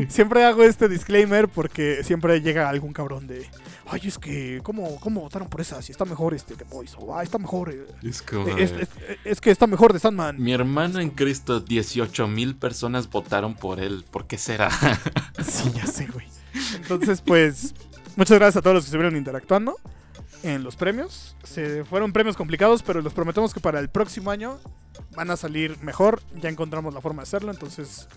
siempre 0.08 0.44
hago 0.44 0.62
este 0.64 0.88
disclaimer 0.88 1.48
porque 1.48 2.02
siempre 2.04 2.40
llega 2.40 2.68
algún 2.68 2.92
cabrón 2.92 3.26
de, 3.26 3.46
ay, 3.86 4.00
es 4.04 4.18
que, 4.18 4.60
¿cómo, 4.62 4.98
cómo 5.00 5.20
votaron 5.20 5.48
por 5.48 5.60
esa? 5.60 5.80
Si 5.80 5.92
está 5.92 6.04
mejor 6.04 6.34
este 6.34 6.54
The 6.56 6.64
Boys, 6.64 6.94
o 6.98 7.16
ah, 7.16 7.22
está 7.22 7.38
mejor, 7.38 7.70
eh, 7.72 7.86
Es 8.02 8.24
de- 8.26 8.62
es, 8.64 8.72
es- 8.72 8.88
es 9.24 9.40
que 9.40 9.50
está 9.50 9.66
mejor 9.66 9.92
de 9.92 10.00
Sandman. 10.00 10.42
Mi 10.42 10.52
hermano 10.52 10.98
en 11.00 11.10
Cristo, 11.10 11.60
18 11.60 12.26
mil 12.26 12.56
personas 12.56 13.08
votaron 13.08 13.54
por 13.54 13.78
él. 13.80 14.04
¿Por 14.10 14.26
qué 14.26 14.36
será? 14.38 14.70
Sí, 15.42 15.70
ya 15.74 15.86
sé, 15.86 16.06
güey. 16.06 16.26
Entonces, 16.74 17.20
pues, 17.20 17.74
muchas 18.16 18.38
gracias 18.38 18.58
a 18.58 18.62
todos 18.62 18.74
los 18.74 18.84
que 18.84 18.88
estuvieron 18.88 19.16
interactuando 19.16 19.76
en 20.42 20.62
los 20.62 20.76
premios. 20.76 21.36
Se 21.44 21.84
fueron 21.84 22.12
premios 22.12 22.36
complicados, 22.36 22.82
pero 22.82 23.00
les 23.00 23.12
prometemos 23.12 23.54
que 23.54 23.60
para 23.60 23.80
el 23.80 23.88
próximo 23.88 24.30
año 24.30 24.58
van 25.14 25.30
a 25.30 25.36
salir 25.36 25.78
mejor. 25.82 26.22
Ya 26.40 26.48
encontramos 26.48 26.94
la 26.94 27.00
forma 27.00 27.22
de 27.22 27.24
hacerlo, 27.24 27.50
entonces 27.50 28.08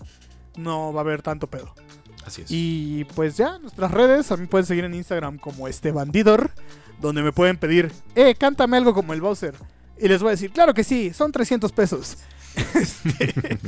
no 0.56 0.92
va 0.92 1.00
a 1.00 1.04
haber 1.04 1.22
tanto 1.22 1.48
pedo. 1.48 1.74
Así 2.24 2.42
es. 2.42 2.50
Y 2.50 3.04
pues 3.14 3.36
ya, 3.36 3.58
nuestras 3.58 3.90
redes, 3.90 4.32
a 4.32 4.36
mí 4.36 4.46
pueden 4.46 4.66
seguir 4.66 4.84
en 4.84 4.94
Instagram 4.94 5.38
como 5.38 5.68
este 5.68 5.92
bandidor, 5.92 6.50
donde 7.00 7.22
me 7.22 7.32
pueden 7.32 7.58
pedir, 7.58 7.92
eh, 8.14 8.34
cántame 8.34 8.76
algo 8.76 8.94
como 8.94 9.12
el 9.12 9.20
Bowser. 9.20 9.54
Y 9.98 10.08
les 10.08 10.22
voy 10.22 10.28
a 10.28 10.30
decir, 10.32 10.50
claro 10.50 10.74
que 10.74 10.84
sí, 10.84 11.12
son 11.12 11.32
300 11.32 11.70
pesos. 11.72 12.16
Este, 12.74 13.58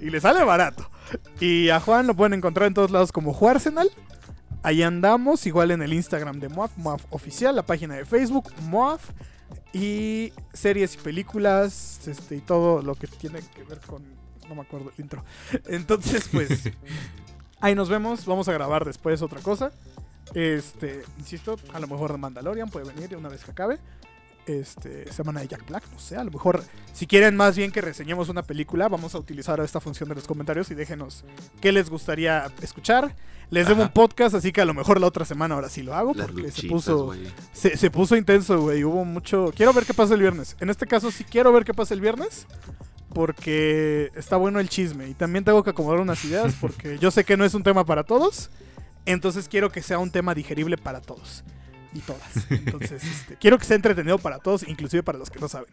y 0.00 0.10
le 0.10 0.20
sale 0.20 0.44
barato. 0.44 0.90
Y 1.40 1.68
a 1.68 1.80
Juan 1.80 2.06
lo 2.06 2.14
pueden 2.14 2.34
encontrar 2.34 2.66
en 2.68 2.74
todos 2.74 2.90
lados 2.90 3.12
como 3.12 3.32
Juarsenal. 3.32 3.90
Ahí 4.62 4.82
andamos, 4.82 5.46
igual 5.46 5.70
en 5.72 5.82
el 5.82 5.92
Instagram 5.92 6.38
de 6.38 6.48
Moaf, 6.48 6.76
Moaf 6.76 7.04
Oficial, 7.10 7.54
la 7.56 7.64
página 7.64 7.94
de 7.94 8.04
Facebook, 8.04 8.52
Moaf. 8.62 9.10
Y 9.72 10.32
series 10.52 10.94
y 10.94 10.98
películas, 10.98 12.06
este, 12.06 12.36
y 12.36 12.40
todo 12.40 12.82
lo 12.82 12.94
que 12.94 13.06
tiene 13.06 13.40
que 13.54 13.64
ver 13.64 13.80
con... 13.80 14.02
No 14.48 14.54
me 14.54 14.62
acuerdo 14.62 14.92
el 14.96 15.02
intro. 15.02 15.24
Entonces, 15.66 16.28
pues... 16.30 16.70
Ahí 17.60 17.76
nos 17.76 17.88
vemos, 17.88 18.26
vamos 18.26 18.48
a 18.48 18.52
grabar 18.52 18.84
después 18.84 19.22
otra 19.22 19.40
cosa. 19.40 19.70
Este, 20.34 21.04
insisto, 21.18 21.56
a 21.72 21.78
lo 21.78 21.86
mejor 21.86 22.10
de 22.10 22.18
Mandalorian 22.18 22.68
puede 22.68 22.92
venir 22.92 23.16
una 23.16 23.28
vez 23.28 23.44
que 23.44 23.52
acabe. 23.52 23.78
Este, 24.44 25.10
semana 25.12 25.40
de 25.40 25.46
Jack 25.48 25.68
Black, 25.68 25.84
no 25.92 26.00
sé, 26.00 26.16
a 26.16 26.24
lo 26.24 26.32
mejor 26.32 26.64
si 26.92 27.06
quieren 27.06 27.36
más 27.36 27.56
bien 27.56 27.70
que 27.70 27.80
reseñemos 27.80 28.28
una 28.28 28.42
película, 28.42 28.88
vamos 28.88 29.14
a 29.14 29.18
utilizar 29.18 29.60
esta 29.60 29.78
función 29.78 30.08
de 30.08 30.16
los 30.16 30.26
comentarios 30.26 30.68
y 30.72 30.74
déjenos 30.74 31.24
qué 31.60 31.70
les 31.70 31.88
gustaría 31.88 32.50
escuchar. 32.60 33.14
Les 33.50 33.68
debo 33.68 33.82
un 33.82 33.90
podcast, 33.90 34.34
así 34.34 34.50
que 34.50 34.62
a 34.62 34.64
lo 34.64 34.72
mejor 34.72 34.98
la 34.98 35.06
otra 35.06 35.26
semana 35.26 35.54
ahora 35.54 35.68
sí 35.68 35.82
lo 35.82 35.94
hago 35.94 36.14
Las 36.14 36.26
porque 36.26 36.50
se 36.50 36.66
puso 36.68 37.12
se 37.52 37.90
puso 37.90 38.16
intenso, 38.16 38.58
güey. 38.62 38.82
Hubo 38.82 39.04
mucho. 39.04 39.52
Quiero 39.54 39.74
ver 39.74 39.84
qué 39.84 39.92
pasa 39.92 40.14
el 40.14 40.20
viernes. 40.20 40.56
En 40.58 40.70
este 40.70 40.86
caso, 40.86 41.10
sí 41.10 41.22
quiero 41.22 41.52
ver 41.52 41.64
qué 41.64 41.74
pasa 41.74 41.92
el 41.92 42.00
viernes. 42.00 42.46
Porque 43.12 44.10
está 44.14 44.36
bueno 44.36 44.58
el 44.58 44.70
chisme. 44.70 45.06
Y 45.08 45.14
también 45.14 45.44
tengo 45.44 45.62
que 45.62 45.68
acomodar 45.68 46.00
unas 46.00 46.24
ideas. 46.24 46.54
Porque 46.60 46.98
yo 46.98 47.10
sé 47.10 47.24
que 47.24 47.36
no 47.36 47.44
es 47.44 47.52
un 47.52 47.62
tema 47.62 47.84
para 47.84 48.04
todos. 48.04 48.50
Entonces 49.04 49.48
quiero 49.48 49.70
que 49.70 49.82
sea 49.82 49.98
un 49.98 50.10
tema 50.10 50.34
digerible 50.34 50.78
para 50.78 51.02
todos. 51.02 51.44
Y 51.94 52.00
todas. 52.00 52.50
Entonces, 52.50 53.04
este, 53.04 53.36
quiero 53.36 53.58
que 53.58 53.64
sea 53.64 53.76
entretenido 53.76 54.18
para 54.18 54.38
todos, 54.38 54.66
inclusive 54.66 55.02
para 55.02 55.18
los 55.18 55.30
que 55.30 55.38
no 55.38 55.48
saben. 55.48 55.68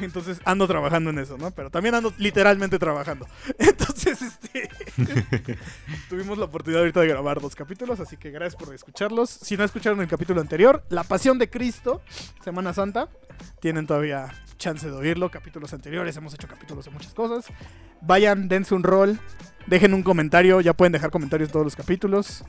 Entonces 0.00 0.40
ando 0.44 0.66
trabajando 0.66 1.10
en 1.10 1.18
eso, 1.18 1.38
¿no? 1.38 1.50
Pero 1.52 1.70
también 1.70 1.94
ando 1.94 2.12
literalmente 2.18 2.78
trabajando. 2.78 3.26
Entonces, 3.58 4.22
este. 4.22 4.68
tuvimos 6.08 6.38
la 6.38 6.46
oportunidad 6.46 6.82
ahorita 6.82 7.00
de 7.00 7.08
grabar 7.08 7.40
dos 7.40 7.54
capítulos, 7.54 8.00
así 8.00 8.16
que 8.16 8.30
gracias 8.30 8.56
por 8.56 8.74
escucharlos. 8.74 9.30
Si 9.30 9.56
no 9.56 9.64
escucharon 9.64 10.00
el 10.00 10.08
capítulo 10.08 10.40
anterior, 10.40 10.84
La 10.88 11.04
Pasión 11.04 11.38
de 11.38 11.48
Cristo, 11.48 12.02
Semana 12.42 12.72
Santa, 12.72 13.08
tienen 13.60 13.86
todavía 13.86 14.32
chance 14.58 14.86
de 14.86 14.92
oírlo. 14.92 15.30
Capítulos 15.30 15.72
anteriores, 15.72 16.16
hemos 16.16 16.34
hecho 16.34 16.48
capítulos 16.48 16.84
de 16.86 16.90
muchas 16.90 17.14
cosas. 17.14 17.46
Vayan, 18.00 18.48
dense 18.48 18.74
un 18.74 18.82
rol, 18.82 19.20
dejen 19.66 19.94
un 19.94 20.02
comentario, 20.02 20.60
ya 20.60 20.74
pueden 20.74 20.92
dejar 20.92 21.10
comentarios 21.10 21.48
en 21.48 21.52
todos 21.52 21.66
los 21.66 21.76
capítulos. 21.76 22.44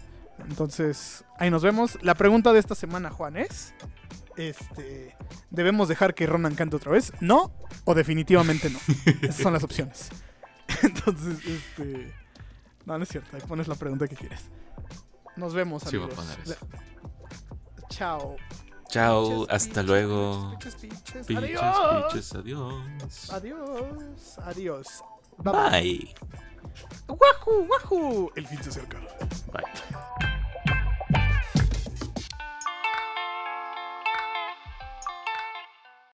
Entonces, 0.49 1.23
ahí 1.37 1.49
nos 1.49 1.63
vemos. 1.63 1.97
La 2.01 2.15
pregunta 2.15 2.53
de 2.53 2.59
esta 2.59 2.75
semana, 2.75 3.09
Juan, 3.09 3.37
es: 3.37 3.73
este, 4.37 5.15
¿Debemos 5.49 5.87
dejar 5.87 6.13
que 6.13 6.25
Ronan 6.27 6.55
cante 6.55 6.75
otra 6.75 6.91
vez? 6.91 7.11
¿No? 7.21 7.53
¿O 7.85 7.93
definitivamente 7.95 8.69
no? 8.69 8.79
Esas 9.21 9.37
son 9.37 9.53
las 9.53 9.63
opciones. 9.63 10.09
Entonces, 10.83 11.39
este. 11.45 12.13
No, 12.85 12.97
no 12.97 13.03
es 13.03 13.09
cierto. 13.09 13.35
Ahí 13.35 13.41
pones 13.47 13.67
la 13.67 13.75
pregunta 13.75 14.07
que 14.07 14.15
quieres. 14.15 14.41
Nos 15.35 15.53
vemos, 15.53 15.83
Sí, 15.83 15.97
voy 15.97 16.09
a 16.09 16.13
amigos. 16.13 16.25
poner 16.25 16.39
eso. 16.47 16.67
Chao. 17.89 18.35
Chao, 18.87 19.23
Piches, 19.41 19.47
hasta 19.55 19.69
piches, 19.81 19.85
luego. 19.85 20.51
piches, 20.59 20.75
piches. 20.75 21.25
Piches, 21.27 21.43
Adiós. 21.43 22.05
piches, 22.13 22.35
adiós. 22.35 23.29
Adiós. 23.31 24.37
Adiós. 24.45 25.03
Bye 25.37 25.53
bye. 25.53 26.44
¡Wahoo! 27.07 27.67
¡Wahoo! 27.69 28.31
El 28.35 28.47
fin 28.47 28.63
se 28.63 28.69
acerca. 28.69 28.99
Bye. 29.51 30.34